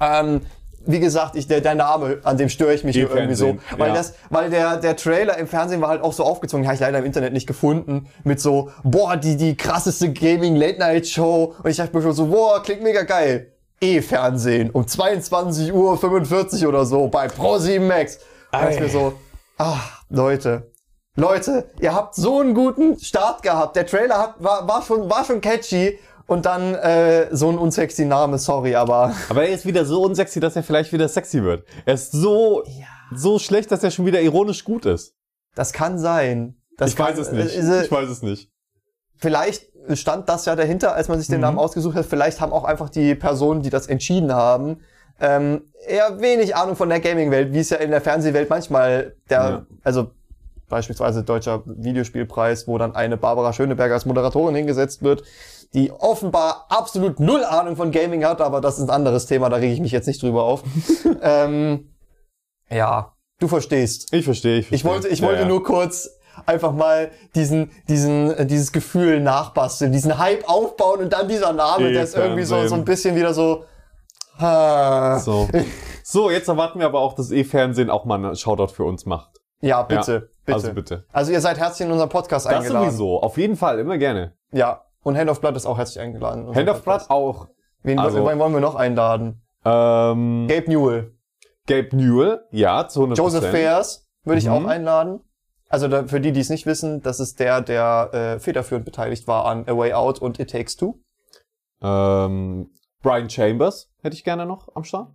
Ähm, 0.00 0.40
wie 0.86 1.00
gesagt, 1.00 1.36
ich, 1.36 1.46
der, 1.46 1.60
der 1.60 1.74
Name, 1.74 2.20
an 2.24 2.36
dem 2.36 2.48
störe 2.48 2.74
ich 2.74 2.84
mich 2.84 2.96
hier 2.96 3.10
irgendwie 3.10 3.34
so. 3.34 3.58
Weil 3.76 3.88
ja. 3.88 3.94
das, 3.94 4.14
weil 4.30 4.50
der, 4.50 4.76
der 4.78 4.96
Trailer 4.96 5.36
im 5.38 5.46
Fernsehen 5.46 5.80
war 5.80 5.88
halt 5.88 6.02
auch 6.02 6.12
so 6.12 6.24
aufgezogen, 6.24 6.62
den 6.62 6.68
habe 6.68 6.74
ich 6.74 6.80
leider 6.80 6.98
im 6.98 7.04
Internet 7.04 7.32
nicht 7.32 7.46
gefunden, 7.46 8.08
mit 8.24 8.40
so, 8.40 8.70
boah, 8.82 9.16
die, 9.16 9.36
die 9.36 9.56
krasseste 9.56 10.12
Gaming 10.12 10.56
Late 10.56 10.78
Night 10.78 11.06
Show. 11.06 11.54
Und 11.62 11.70
ich 11.70 11.76
dachte 11.76 11.94
mir 11.96 12.02
schon 12.02 12.12
so, 12.12 12.26
boah, 12.26 12.62
klingt 12.62 12.82
mega 12.82 13.02
geil. 13.02 13.52
E-Fernsehen 13.80 14.70
um 14.70 14.86
22 14.86 15.72
Uhr 15.72 15.96
45 15.96 16.66
oder 16.66 16.84
so 16.84 17.08
bei 17.08 17.26
Pro7 17.26 17.80
Max. 17.80 18.18
Da 18.52 18.60
dachte 18.60 18.74
ich 18.74 18.80
mir 18.80 18.88
so, 18.88 19.14
ach, 19.56 20.02
Leute, 20.10 20.70
Leute, 21.16 21.68
ihr 21.80 21.94
habt 21.94 22.14
so 22.14 22.40
einen 22.40 22.54
guten 22.54 22.98
Start 22.98 23.42
gehabt. 23.42 23.76
Der 23.76 23.86
Trailer 23.86 24.18
hat, 24.18 24.34
war, 24.38 24.66
war, 24.68 24.82
schon, 24.82 25.10
war 25.10 25.24
schon 25.24 25.40
catchy. 25.40 25.98
Und 26.30 26.46
dann 26.46 26.74
äh, 26.76 27.26
so 27.34 27.48
ein 27.50 27.58
unsexy 27.58 28.04
Name, 28.04 28.38
sorry, 28.38 28.76
aber 28.76 29.12
Aber 29.28 29.42
er 29.44 29.52
ist 29.52 29.66
wieder 29.66 29.84
so 29.84 30.02
unsexy, 30.04 30.38
dass 30.38 30.54
er 30.54 30.62
vielleicht 30.62 30.92
wieder 30.92 31.08
sexy 31.08 31.42
wird. 31.42 31.64
Er 31.84 31.94
ist 31.94 32.12
so, 32.12 32.62
so 33.12 33.40
schlecht, 33.40 33.72
dass 33.72 33.82
er 33.82 33.90
schon 33.90 34.06
wieder 34.06 34.20
ironisch 34.20 34.64
gut 34.64 34.86
ist. 34.86 35.14
das 35.56 35.72
kann 35.72 35.98
sein. 35.98 36.54
Das 36.76 36.92
ich 36.92 36.98
weiß 36.98 37.14
kann, 37.16 37.20
es 37.22 37.32
nicht. 37.32 37.56
äh, 37.56 37.84
Ich 37.84 37.90
weiß 37.90 38.08
es 38.08 38.22
nicht. 38.22 38.48
vielleicht 39.16 39.66
stand 39.94 40.28
das 40.28 40.44
ja 40.46 40.54
dahinter, 40.54 40.94
als 40.94 41.08
man 41.08 41.18
sich 41.18 41.26
den 41.26 41.36
Mhm. 41.38 41.42
Namen 41.42 41.58
ausgesucht 41.58 41.96
hat. 41.96 42.06
Vielleicht 42.06 42.40
haben 42.40 42.52
auch 42.52 42.64
einfach 42.64 42.90
die 42.90 43.16
Personen, 43.16 43.62
die 43.62 43.70
das 43.70 43.88
entschieden 43.88 44.32
haben, 44.32 44.80
ähm, 45.20 45.62
eher 45.86 46.20
wenig 46.20 46.54
Ahnung 46.54 46.76
von 46.76 46.88
der 46.90 47.00
Gaming-Welt, 47.00 47.52
wie 47.52 47.58
es 47.58 47.70
ja 47.70 47.78
in 47.78 47.90
der 47.90 48.00
Fernsehwelt 48.00 48.48
manchmal 48.48 49.16
der, 49.28 49.38
Ja. 49.40 49.66
also 49.82 50.12
beispielsweise 50.68 51.24
Deutscher 51.24 51.62
Videospielpreis, 51.66 52.68
wo 52.68 52.78
dann 52.78 52.94
eine 52.94 53.16
Barbara 53.16 53.52
Schöneberger 53.52 53.94
als 53.94 54.06
Moderatorin 54.06 54.54
hingesetzt 54.54 55.02
wird, 55.02 55.24
die 55.74 55.92
offenbar 55.92 56.66
absolut 56.68 57.20
null 57.20 57.44
Ahnung 57.44 57.76
von 57.76 57.90
Gaming 57.92 58.24
hat, 58.24 58.40
aber 58.40 58.60
das 58.60 58.78
ist 58.78 58.84
ein 58.84 58.90
anderes 58.90 59.26
Thema, 59.26 59.48
da 59.48 59.56
rege 59.56 59.72
ich 59.72 59.80
mich 59.80 59.92
jetzt 59.92 60.06
nicht 60.06 60.22
drüber 60.22 60.42
auf. 60.42 60.62
ähm, 61.22 61.92
ja, 62.68 63.12
du 63.38 63.48
verstehst. 63.48 64.12
Ich 64.12 64.24
verstehe, 64.24 64.58
ich 64.58 64.66
verstehe. 64.68 64.76
Ich 64.76 64.84
wollte, 64.84 65.08
ich 65.08 65.20
Ja, 65.20 65.26
wollte 65.28 65.42
ja. 65.42 65.48
nur 65.48 65.62
kurz 65.62 66.10
einfach 66.46 66.72
mal 66.72 67.10
diesen, 67.34 67.70
diesen, 67.88 68.30
äh, 68.36 68.46
dieses 68.46 68.72
Gefühl 68.72 69.20
nachbasteln, 69.20 69.92
diesen 69.92 70.18
Hype 70.18 70.48
aufbauen 70.48 71.00
und 71.00 71.12
dann 71.12 71.28
dieser 71.28 71.52
Name, 71.52 71.92
der 71.92 72.04
ist 72.04 72.16
irgendwie 72.16 72.44
so, 72.44 72.66
so 72.66 72.74
ein 72.74 72.84
bisschen 72.84 73.14
wieder 73.16 73.34
so, 73.34 73.64
ah, 74.38 75.18
So. 75.18 75.48
So, 76.02 76.30
jetzt 76.30 76.48
erwarten 76.48 76.80
wir 76.80 76.86
aber 76.86 76.98
auch, 77.00 77.14
dass 77.14 77.30
E-Fernsehen 77.30 77.90
auch 77.90 78.04
mal 78.04 78.16
einen 78.16 78.34
Shoutout 78.34 78.72
für 78.72 78.84
uns 78.84 79.06
macht. 79.06 79.30
Ja, 79.60 79.82
bitte, 79.82 80.12
Ja, 80.12 80.20
bitte. 80.44 80.54
Also 80.54 80.72
bitte. 80.72 81.04
Also 81.12 81.30
ihr 81.32 81.40
seid 81.40 81.58
herzlich 81.58 81.86
in 81.86 81.92
unseren 81.92 82.08
Podcast 82.08 82.46
Das 82.46 82.54
eingeladen. 82.54 82.86
sowieso, 82.90 83.20
auf 83.20 83.36
jeden 83.38 83.56
Fall, 83.56 83.78
immer 83.78 83.98
gerne. 83.98 84.34
Ja. 84.52 84.82
Und 85.02 85.16
Hand 85.16 85.30
of 85.30 85.40
Blood 85.40 85.56
ist 85.56 85.66
auch 85.66 85.78
herzlich 85.78 86.00
eingeladen. 86.00 86.54
Hand 86.54 86.68
of 86.68 86.82
Blood 86.82 87.02
auch. 87.08 87.48
Wen, 87.82 87.98
also- 87.98 88.26
wen 88.26 88.38
wollen 88.38 88.52
wir 88.52 88.60
noch 88.60 88.74
einladen? 88.74 89.42
Ähm, 89.64 90.46
Gabe 90.48 90.68
Newell. 90.70 91.14
Gabe 91.66 91.94
Newell, 91.96 92.40
ja, 92.50 92.86
zu 92.88 93.00
100%. 93.02 93.16
Joseph 93.18 93.50
Fairs 93.50 94.08
würde 94.24 94.38
ich 94.38 94.46
Mhm. 94.46 94.52
auch 94.52 94.64
einladen. 94.66 95.20
Also 95.68 95.86
da, 95.88 96.04
für 96.06 96.20
die, 96.20 96.32
die 96.32 96.40
es 96.40 96.50
nicht 96.50 96.66
wissen, 96.66 97.00
das 97.00 97.20
ist 97.20 97.38
der, 97.40 97.60
der 97.60 98.10
äh, 98.12 98.40
federführend 98.40 98.84
beteiligt 98.84 99.28
war 99.28 99.44
an 99.46 99.64
A 99.68 99.76
Way 99.76 99.92
Out 99.94 100.18
und 100.20 100.38
It 100.40 100.50
Takes 100.50 100.76
Two. 100.76 100.98
Ähm, 101.82 102.70
Brian 103.02 103.30
Chambers 103.30 103.90
hätte 104.02 104.14
ich 104.16 104.24
gerne 104.24 104.46
noch 104.46 104.68
am 104.74 104.84
Start. 104.84 105.12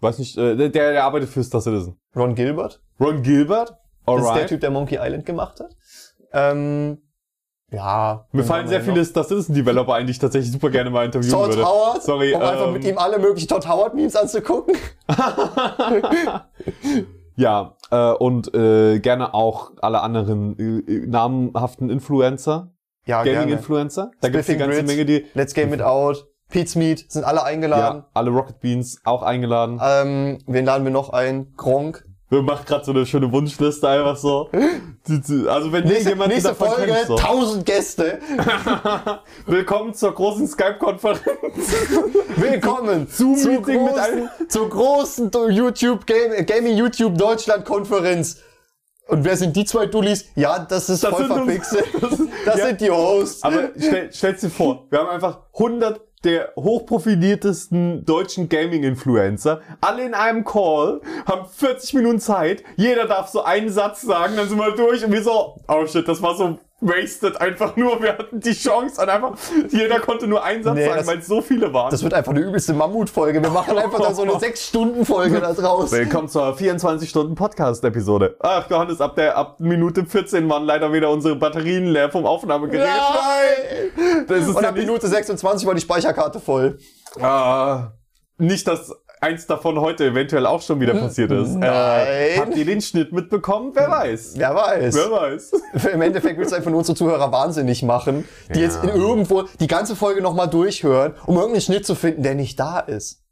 Weiß 0.00 0.18
nicht, 0.18 0.36
äh, 0.38 0.56
der, 0.56 0.68
der 0.70 1.04
arbeitet 1.04 1.28
für 1.28 1.42
Star 1.42 1.60
Citizen. 1.60 1.98
Ron 2.14 2.34
Gilbert. 2.34 2.80
Ron 3.00 3.22
Gilbert, 3.22 3.70
Das 4.06 4.16
ist 4.16 4.22
der 4.24 4.30
alright. 4.32 4.48
Typ, 4.48 4.60
der 4.60 4.70
Monkey 4.70 4.96
Island 5.00 5.26
gemacht 5.26 5.60
hat. 5.60 5.74
Ähm, 6.32 7.02
ja. 7.70 8.26
Mir 8.32 8.44
fallen 8.44 8.66
sehr 8.68 8.80
viele 8.80 9.04
Citizen 9.04 9.54
Developer 9.54 9.94
ein, 9.94 10.06
die 10.06 10.12
ich 10.12 10.18
tatsächlich 10.18 10.52
super 10.52 10.70
gerne 10.70 10.90
mal 10.90 11.04
interviewen 11.04 11.32
Todd 11.32 11.48
würde. 11.50 11.64
Howard, 11.64 12.02
Sorry, 12.02 12.34
um 12.34 12.42
einfach 12.42 12.66
ähm, 12.68 12.72
mit 12.72 12.84
ihm 12.84 12.98
alle 12.98 13.18
möglichen 13.18 13.48
Todd 13.48 13.68
Howard 13.68 13.94
Memes 13.94 14.16
anzugucken. 14.16 14.74
ja, 17.36 17.76
äh, 17.90 18.12
und 18.12 18.54
äh, 18.54 18.98
gerne 19.00 19.34
auch 19.34 19.72
alle 19.80 20.00
anderen 20.00 20.58
äh, 20.58 20.92
äh, 20.92 21.06
namhaften 21.06 21.90
Influencer, 21.90 22.72
Ja, 23.06 23.22
gerne. 23.22 23.40
Gaming-Influencer. 23.40 24.10
Da 24.20 24.28
gibt's 24.28 24.48
eine 24.48 24.58
Spiffing 24.58 24.60
ganze 24.60 24.76
Grids, 24.78 24.88
Menge, 24.90 25.04
die 25.04 25.26
Let's 25.34 25.54
Game 25.54 25.72
It 25.74 25.82
Out, 25.82 26.26
Pete's 26.48 26.76
Meat, 26.76 27.04
sind 27.08 27.24
alle 27.24 27.42
eingeladen. 27.44 28.00
ja, 28.00 28.08
alle 28.14 28.30
Rocket 28.30 28.60
Beans 28.60 29.00
auch 29.04 29.22
eingeladen. 29.22 29.78
Ähm, 29.82 30.38
wen 30.46 30.64
laden 30.64 30.84
wir 30.84 30.90
noch 30.90 31.10
ein? 31.10 31.52
Gronk. 31.56 32.04
Wir 32.30 32.42
machen 32.42 32.66
gerade 32.66 32.84
so 32.84 32.90
eine 32.90 33.06
schöne 33.06 33.32
Wunschliste 33.32 33.88
einfach 33.88 34.16
so. 34.18 34.50
Also 35.48 35.72
wenn 35.72 35.84
Nächste, 35.84 36.10
jemand 36.10 36.28
nächste 36.28 36.54
Folge, 36.54 36.92
kennt, 36.92 37.06
so. 37.06 37.16
1000 37.16 37.64
Gäste. 37.64 38.18
Willkommen 39.46 39.94
zur 39.94 40.14
großen 40.14 40.46
Skype-Konferenz. 40.46 41.22
Willkommen 42.36 43.06
Zoom-Meeting 43.10 43.62
zur 43.64 43.82
mit 43.82 43.94
großen, 43.94 44.28
zur 44.48 44.68
großen 44.68 45.30
YouTube 45.50 46.04
Game, 46.04 46.44
Gaming 46.44 46.76
YouTube 46.76 47.16
Deutschland 47.16 47.64
Konferenz. 47.64 48.36
Und 49.06 49.24
wer 49.24 49.34
sind 49.38 49.56
die 49.56 49.64
zwei 49.64 49.86
Dullis? 49.86 50.26
Ja, 50.34 50.58
das 50.58 50.90
ist 50.90 51.02
Das 51.02 51.10
voll 51.10 51.24
verpixelt. 51.24 51.86
Das 52.44 52.58
ja. 52.58 52.66
sind 52.66 52.80
die 52.80 52.90
Hosts. 52.90 53.42
Aber 53.42 53.70
stell, 53.76 54.12
stell's 54.12 54.40
dir 54.42 54.50
vor, 54.50 54.86
wir 54.90 54.98
haben 54.98 55.08
einfach 55.08 55.40
100 55.54 56.07
der 56.24 56.52
hochprofiliertesten 56.56 58.04
deutschen 58.04 58.48
Gaming-Influencer, 58.48 59.60
alle 59.80 60.04
in 60.04 60.14
einem 60.14 60.44
Call, 60.44 61.00
haben 61.26 61.48
40 61.48 61.94
Minuten 61.94 62.20
Zeit, 62.20 62.64
jeder 62.76 63.06
darf 63.06 63.28
so 63.28 63.42
einen 63.42 63.70
Satz 63.70 64.02
sagen, 64.02 64.36
dann 64.36 64.48
sind 64.48 64.58
wir 64.58 64.72
durch 64.72 65.04
und 65.04 65.12
wir 65.12 65.22
so, 65.22 65.56
oh 65.68 65.86
shit, 65.86 66.06
das 66.08 66.22
war 66.22 66.36
so 66.36 66.58
wasted, 66.80 67.40
einfach 67.40 67.74
nur, 67.76 68.00
wir 68.00 68.10
hatten 68.16 68.38
die 68.38 68.52
Chance 68.52 69.00
und 69.02 69.08
einfach, 69.08 69.32
jeder 69.70 69.98
konnte 69.98 70.28
nur 70.28 70.44
einen 70.44 70.62
Satz 70.62 70.76
Nee, 70.76 70.84
sagen, 70.84 70.98
das- 70.98 71.06
weil 71.08 71.18
es 71.18 71.26
so 71.26 71.40
viele 71.42 71.72
waren. 71.72 71.90
Das 71.90 72.02
wird 72.04 72.14
einfach 72.14 72.30
eine 72.30 72.40
übelste 72.40 72.72
Mammutfolge. 72.72 73.42
Wir 73.42 73.50
machen 73.50 73.76
einfach 73.76 74.00
da 74.00 74.14
so 74.14 74.22
eine 74.22 74.32
6-Stunden-Folge 74.38 75.40
da 75.40 75.52
draus. 75.54 75.90
Willkommen 75.90 76.28
zur 76.28 76.54
24-Stunden-Podcast-Episode. 76.56 78.36
Ach, 78.40 78.68
Johannes, 78.70 79.00
ab 79.00 79.16
der 79.16 79.36
ab 79.36 79.58
Minute 79.60 80.04
14 80.06 80.48
waren 80.48 80.64
leider 80.64 80.92
wieder 80.92 81.10
unsere 81.10 81.34
Batterien 81.36 81.86
leer 81.86 82.10
vom 82.10 82.26
Aufnahmegerät. 82.26 82.86
Nein! 82.86 84.24
Das 84.28 84.46
ist 84.46 84.54
Und 84.54 84.62
ja 84.62 84.68
ab 84.68 84.76
Minute 84.76 85.06
26 85.08 85.66
war 85.66 85.74
die 85.74 85.80
Speicherkarte 85.80 86.38
voll. 86.40 86.78
Ah, 87.20 87.92
nicht, 88.36 88.68
dass 88.68 88.92
eins 89.20 89.46
davon 89.46 89.80
heute 89.80 90.06
eventuell 90.06 90.46
auch 90.46 90.62
schon 90.62 90.80
wieder 90.80 90.94
passiert 90.94 91.30
ist. 91.30 91.54
Nein. 91.54 92.06
Äh, 92.06 92.36
habt 92.38 92.56
ihr 92.56 92.64
den 92.64 92.80
Schnitt 92.80 93.12
mitbekommen? 93.12 93.72
Wer 93.74 93.90
weiß. 93.90 94.34
Wer 94.36 94.54
weiß. 94.54 94.94
Wer 94.94 95.10
weiß. 95.10 95.52
Im 95.92 96.02
Endeffekt 96.02 96.38
willst 96.38 96.52
du 96.52 96.56
einfach 96.56 96.70
nur 96.70 96.78
unsere 96.78 96.96
Zuhörer 96.96 97.30
wahnsinnig 97.32 97.82
machen, 97.82 98.26
die 98.54 98.60
Ja. 98.60 98.64
jetzt 98.66 98.82
in 98.82 98.90
irgendwo 98.90 99.44
die 99.60 99.66
ganze 99.66 99.96
Folge 99.96 100.22
nochmal 100.22 100.48
durchhören, 100.48 101.14
um 101.26 101.36
irgendeinen 101.36 101.62
Schnitt 101.62 101.86
zu 101.86 101.94
finden, 101.94 102.22
der 102.22 102.34
nicht 102.34 102.58
da 102.58 102.78
ist. 102.80 103.22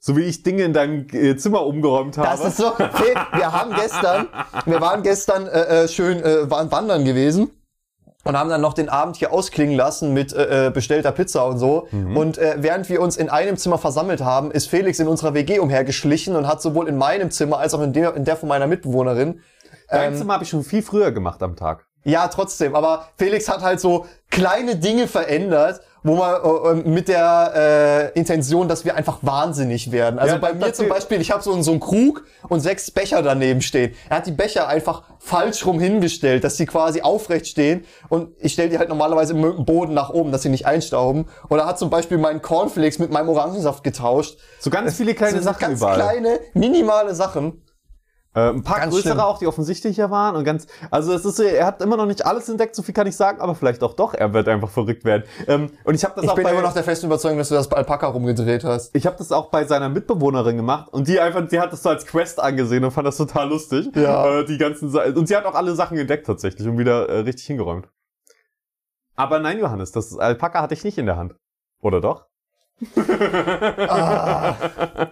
So 0.00 0.14
wie 0.16 0.24
ich 0.24 0.42
Dinge 0.42 0.64
in 0.64 0.74
deinem 0.74 1.06
äh, 1.12 1.36
Zimmer 1.36 1.64
umgeräumt 1.64 2.18
habe. 2.18 2.28
Das 2.28 2.44
ist 2.44 2.58
so. 2.58 2.64
Wir 2.78 3.52
haben 3.52 3.72
gestern, 3.74 4.28
wir 4.66 4.80
waren 4.80 5.02
gestern 5.02 5.46
äh, 5.46 5.84
äh, 5.84 5.88
schön 5.88 6.22
äh, 6.22 6.50
waren 6.50 6.70
wandern 6.70 7.04
gewesen 7.06 7.50
und 8.30 8.38
haben 8.38 8.48
dann 8.48 8.60
noch 8.60 8.74
den 8.74 8.88
Abend 8.88 9.16
hier 9.16 9.32
ausklingen 9.32 9.76
lassen 9.76 10.14
mit 10.14 10.32
äh, 10.32 10.68
äh, 10.68 10.70
bestellter 10.70 11.12
Pizza 11.12 11.46
und 11.46 11.58
so. 11.58 11.88
Und 11.90 12.38
äh, 12.38 12.56
während 12.58 12.88
wir 12.88 13.00
uns 13.00 13.16
in 13.16 13.28
einem 13.28 13.56
Zimmer 13.56 13.78
versammelt 13.78 14.22
haben, 14.22 14.50
ist 14.50 14.68
Felix 14.68 14.98
in 14.98 15.08
unserer 15.08 15.34
WG 15.34 15.58
umhergeschlichen 15.58 16.36
und 16.36 16.46
hat 16.46 16.62
sowohl 16.62 16.88
in 16.88 16.96
meinem 16.96 17.30
Zimmer 17.30 17.58
als 17.58 17.74
auch 17.74 17.82
in 17.82 17.92
der, 17.92 18.14
in 18.14 18.24
der 18.24 18.36
von 18.36 18.48
meiner 18.48 18.66
Mitbewohnerin 18.66 19.40
Dein 19.90 20.12
ähm, 20.12 20.18
Zimmer 20.18 20.34
habe 20.34 20.44
ich 20.44 20.50
schon 20.50 20.62
viel 20.62 20.82
früher 20.82 21.10
gemacht 21.10 21.42
am 21.42 21.56
Tag. 21.56 21.86
Ja, 22.04 22.28
trotzdem. 22.28 22.74
Aber 22.74 23.08
Felix 23.16 23.48
hat 23.48 23.60
halt 23.60 23.80
so 23.80 24.06
kleine 24.30 24.76
Dinge 24.76 25.06
verändert, 25.06 25.80
wo 26.02 26.16
man 26.16 26.34
äh, 26.34 26.80
äh, 26.80 26.88
mit 26.88 27.08
der 27.08 28.12
äh, 28.14 28.18
Intention, 28.18 28.68
dass 28.68 28.84
wir 28.84 28.96
einfach 28.96 29.18
wahnsinnig 29.22 29.92
werden. 29.92 30.18
Also 30.18 30.34
Ja, 30.34 30.40
bei 30.40 30.54
mir 30.54 30.72
zum 30.72 30.88
Beispiel, 30.88 31.20
ich 31.20 31.30
habe 31.30 31.42
so, 31.42 31.60
so 31.62 31.70
einen 31.70 31.80
Krug 31.80 32.24
und 32.48 32.60
sechs 32.60 32.90
Becher 32.90 33.22
daneben 33.22 33.62
stehen. 33.62 33.94
Er 34.08 34.18
hat 34.18 34.26
die 34.26 34.32
Becher 34.32 34.68
einfach 34.68 35.02
falsch 35.18 35.66
rum 35.66 35.78
hingestellt, 35.80 36.44
dass 36.44 36.56
sie 36.56 36.66
quasi 36.66 37.02
aufrecht 37.02 37.46
stehen. 37.46 37.84
Und 38.08 38.30
ich 38.38 38.52
stelle 38.52 38.70
die 38.70 38.78
halt 38.78 38.88
normalerweise 38.88 39.34
dem 39.34 39.64
Boden 39.64 39.94
nach 39.94 40.10
oben, 40.10 40.32
dass 40.32 40.42
sie 40.42 40.48
nicht 40.48 40.66
einstauben. 40.66 41.26
Und 41.48 41.58
er 41.58 41.66
hat 41.66 41.78
zum 41.78 41.90
Beispiel 41.90 42.18
meinen 42.18 42.42
Cornflakes 42.42 42.98
mit 42.98 43.10
meinem 43.10 43.28
Orangensaft 43.28 43.84
getauscht. 43.84 44.38
So 44.58 44.70
ganz 44.70 44.94
viele 44.94 45.14
kleine 45.14 45.38
so 45.38 45.44
Sachen 45.44 45.60
ganz 45.60 45.78
überall. 45.78 45.96
kleine, 45.96 46.40
minimale 46.54 47.14
Sachen. 47.14 47.62
Äh, 48.32 48.50
ein 48.50 48.62
paar 48.62 48.78
Ganz 48.78 48.94
größere 48.94 49.14
schlimm. 49.14 49.24
auch, 49.24 49.38
die 49.38 49.48
offensichtlicher 49.48 50.08
waren 50.12 50.36
und 50.36 50.44
ganz, 50.44 50.68
also 50.92 51.12
es 51.12 51.24
ist, 51.24 51.40
er 51.40 51.66
hat 51.66 51.82
immer 51.82 51.96
noch 51.96 52.06
nicht 52.06 52.24
alles 52.24 52.48
entdeckt, 52.48 52.76
so 52.76 52.82
viel 52.82 52.94
kann 52.94 53.08
ich 53.08 53.16
sagen, 53.16 53.40
aber 53.40 53.56
vielleicht 53.56 53.82
auch 53.82 53.94
doch, 53.94 54.14
er 54.14 54.32
wird 54.32 54.46
einfach 54.46 54.68
verrückt 54.70 55.04
werden. 55.04 55.24
Ähm, 55.48 55.70
und 55.82 55.94
ich 55.96 56.04
habe 56.04 56.14
das 56.14 56.24
Ich 56.24 56.30
auch 56.30 56.36
bin 56.36 56.44
bei, 56.44 56.52
immer 56.52 56.62
noch 56.62 56.72
der 56.72 56.84
festen 56.84 57.06
Überzeugung, 57.06 57.38
dass 57.38 57.48
du 57.48 57.56
das 57.56 57.68
bei 57.68 57.76
Alpaka 57.78 58.06
rumgedreht 58.06 58.62
hast. 58.62 58.94
ich 58.94 59.04
habe 59.06 59.16
das 59.18 59.32
auch 59.32 59.50
bei 59.50 59.64
seiner 59.64 59.88
Mitbewohnerin 59.88 60.56
gemacht 60.56 60.92
und 60.92 61.08
die 61.08 61.18
einfach, 61.18 61.44
die 61.48 61.58
hat 61.58 61.72
das 61.72 61.82
so 61.82 61.88
als 61.88 62.06
Quest 62.06 62.38
angesehen 62.38 62.84
und 62.84 62.92
fand 62.92 63.08
das 63.08 63.16
total 63.16 63.48
lustig. 63.48 63.88
Ja. 63.96 64.40
Äh, 64.40 64.44
die 64.44 64.58
ganzen, 64.58 64.90
Sa- 64.90 65.06
und 65.06 65.26
sie 65.26 65.34
hat 65.34 65.44
auch 65.44 65.54
alle 65.56 65.74
Sachen 65.74 65.98
entdeckt 65.98 66.26
tatsächlich 66.26 66.68
und 66.68 66.78
wieder 66.78 67.08
äh, 67.08 67.18
richtig 67.20 67.46
hingeräumt. 67.46 67.88
Aber 69.16 69.40
nein, 69.40 69.58
Johannes, 69.58 69.90
das 69.90 70.16
Alpaka 70.16 70.62
hatte 70.62 70.74
ich 70.74 70.84
nicht 70.84 70.98
in 70.98 71.06
der 71.06 71.16
Hand. 71.16 71.34
Oder 71.82 72.00
doch? 72.00 72.26
Ah, 73.88 74.54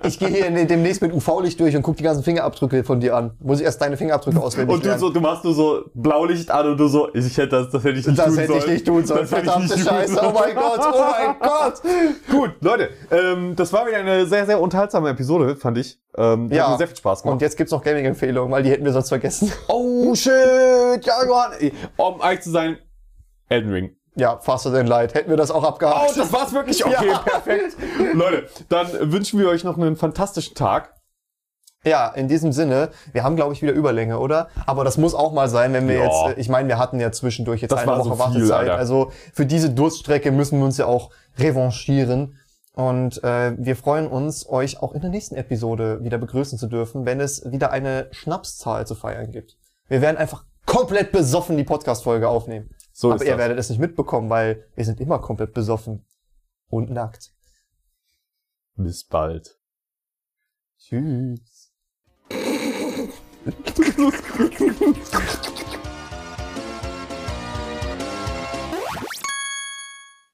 ich 0.07 0.19
gehe 0.19 0.29
hier 0.29 0.51
demnächst 0.66 1.03
mit 1.03 1.12
UV-Licht 1.12 1.59
durch 1.61 1.77
und 1.77 1.83
guck 1.83 1.97
die 1.97 2.03
ganzen 2.03 2.23
Fingerabdrücke 2.23 2.85
von 2.85 3.01
dir 3.01 3.14
an. 3.16 3.33
Muss 3.41 3.59
ich 3.61 3.64
erst 3.66 3.81
deine 3.81 3.97
Fingerabdrücke 3.97 4.41
auswendig 4.41 4.75
Und 4.75 4.83
du 4.85 4.89
lernen. 4.89 5.01
so, 5.01 5.11
du 5.11 5.21
machst 5.21 5.45
nur 5.45 5.55
so 5.55 5.83
Blaulicht 5.95 6.51
an 6.51 6.66
und 6.69 6.77
du 6.79 6.89
so, 6.89 7.12
ich 7.14 7.37
hätte 7.37 7.49
das, 7.49 7.71
das 7.71 7.85
hätte 7.85 7.99
ich 7.99 8.07
nicht 8.07 8.19
das 8.19 8.27
tun 8.27 8.37
hätte 8.37 8.47
sollen. 8.49 8.62
ich 8.64 8.69
nicht 8.69 8.87
tun 8.87 9.05
sollen. 9.07 9.21
Das 9.21 9.31
hätte 9.33 9.41
ich 9.43 9.47
Verdammte 9.53 9.75
nicht 9.75 9.87
tun 9.87 9.97
Scheiße. 9.97 10.14
sollen. 10.14 10.27
Oh 10.35 10.39
mein 10.39 10.55
Gott, 10.55 10.81
oh 10.81 11.01
mein 11.01 11.37
Gott. 11.41 11.83
Gut, 12.31 12.51
Leute, 12.61 12.91
ähm, 13.11 13.55
das 13.57 13.73
war 13.73 13.87
wieder 13.87 13.99
eine 13.99 14.27
sehr, 14.27 14.47
sehr 14.47 14.61
unterhaltsame 14.61 15.11
Episode, 15.11 15.57
fand 15.57 15.79
ich. 15.79 15.99
Ähm, 16.16 16.49
Ja. 16.51 16.64
hat 16.64 16.71
mir 16.73 16.79
sehr 16.79 16.89
viel 16.89 16.97
Spaß 16.97 17.23
gemacht. 17.23 17.35
Und 17.35 17.43
jetzt 17.43 17.57
gibt's 17.57 17.73
noch 17.73 17.83
Gaming-Empfehlungen, 17.83 18.51
weil 18.51 18.62
die 18.62 18.71
hätten 18.71 18.85
wir 18.85 18.93
sonst 18.93 19.09
vergessen. 19.09 19.53
oh, 19.69 20.14
shit, 20.14 20.33
ja, 21.05 21.25
Johann. 21.27 21.53
Um 21.97 22.21
ehrlich 22.23 22.41
zu 22.41 22.51
sein, 22.51 22.79
Elden 23.49 23.71
Ring. 23.73 23.91
Ja, 24.19 24.39
faster 24.39 24.73
than 24.73 24.87
light. 24.87 25.14
Hätten 25.14 25.31
wir 25.31 25.37
das 25.37 25.51
auch 25.51 25.62
abgehakt. 25.64 26.11
Oh, 26.11 26.12
das 26.16 26.33
war's 26.33 26.53
wirklich? 26.53 26.85
Okay, 26.85 27.09
Ja. 27.09 27.19
perfekt. 27.19 27.77
Leute, 28.14 28.49
dann 28.69 29.12
wünschen 29.12 29.39
wir 29.39 29.49
euch 29.49 29.62
noch 29.64 29.77
einen 29.79 29.97
fantastischen 29.97 30.55
Tag. 30.57 30.95
Ja, 31.85 32.09
in 32.09 32.27
diesem 32.27 32.51
Sinne, 32.53 32.91
wir 33.12 33.23
haben, 33.23 33.37
glaube 33.37 33.53
ich, 33.55 33.62
wieder 33.62 33.73
Überlänge, 33.73 34.19
oder? 34.19 34.49
Aber 34.66 34.83
das 34.83 34.99
muss 34.99 35.14
auch 35.14 35.33
mal 35.33 35.49
sein, 35.49 35.73
wenn 35.73 35.87
wir 35.87 35.95
Ja. 35.99 36.05
jetzt, 36.05 36.37
äh, 36.37 36.41
ich 36.41 36.49
meine, 36.49 36.69
wir 36.69 36.79
hatten 36.79 36.99
ja 36.99 37.12
zwischendurch 37.12 37.62
jetzt 37.62 37.71
Das 37.71 37.81
eine 37.83 37.93
Woche 37.93 38.03
so 38.03 38.11
viel, 38.11 38.19
Wartezeit. 38.19 38.59
Alter. 38.59 38.75
Also 38.77 39.12
für 39.33 39.47
diese 39.47 39.71
Durststrecke 39.71 40.33
müssen 40.33 40.59
wir 40.59 40.64
uns 40.66 40.77
ja 40.77 40.87
auch 40.87 41.11
revanchieren. 41.38 42.37
Und 42.72 43.22
äh, 43.25 43.53
wir 43.57 43.76
freuen 43.76 44.07
uns, 44.09 44.49
euch 44.49 44.80
auch 44.83 44.92
in 44.95 45.01
der 45.01 45.11
nächsten 45.11 45.34
Episode 45.37 46.03
wieder 46.03 46.18
begrüßen 46.18 46.59
zu 46.59 46.67
dürfen, 46.67 47.07
wenn 47.07 47.21
es 47.21 47.49
wieder 47.51 47.71
eine 47.72 48.09
Schnapszahl 48.13 48.87
zu 48.87 48.95
feiern 48.95 49.30
gibt. 49.30 49.57
Wir 49.88 50.01
werden 50.01 50.17
einfach 50.17 50.45
komplett 50.67 51.13
besoffen 51.13 51.57
die 51.57 51.64
Podcast-Folge 51.64 52.29
aufnehmen. 52.29 52.71
So 53.00 53.12
Aber 53.12 53.22
ist 53.22 53.26
ihr 53.26 53.30
das. 53.30 53.38
werdet 53.38 53.58
es 53.61 53.70
nicht 53.70 53.79
mitbekommen, 53.79 54.29
weil 54.29 54.66
wir 54.75 54.84
sind 54.84 55.00
immer 55.00 55.20
komplett 55.20 55.54
besoffen. 55.54 56.04
Und 56.68 56.91
nackt. 56.91 57.33
Bis 58.75 59.04
bald. 59.04 59.61
Tschüss. 60.79 61.72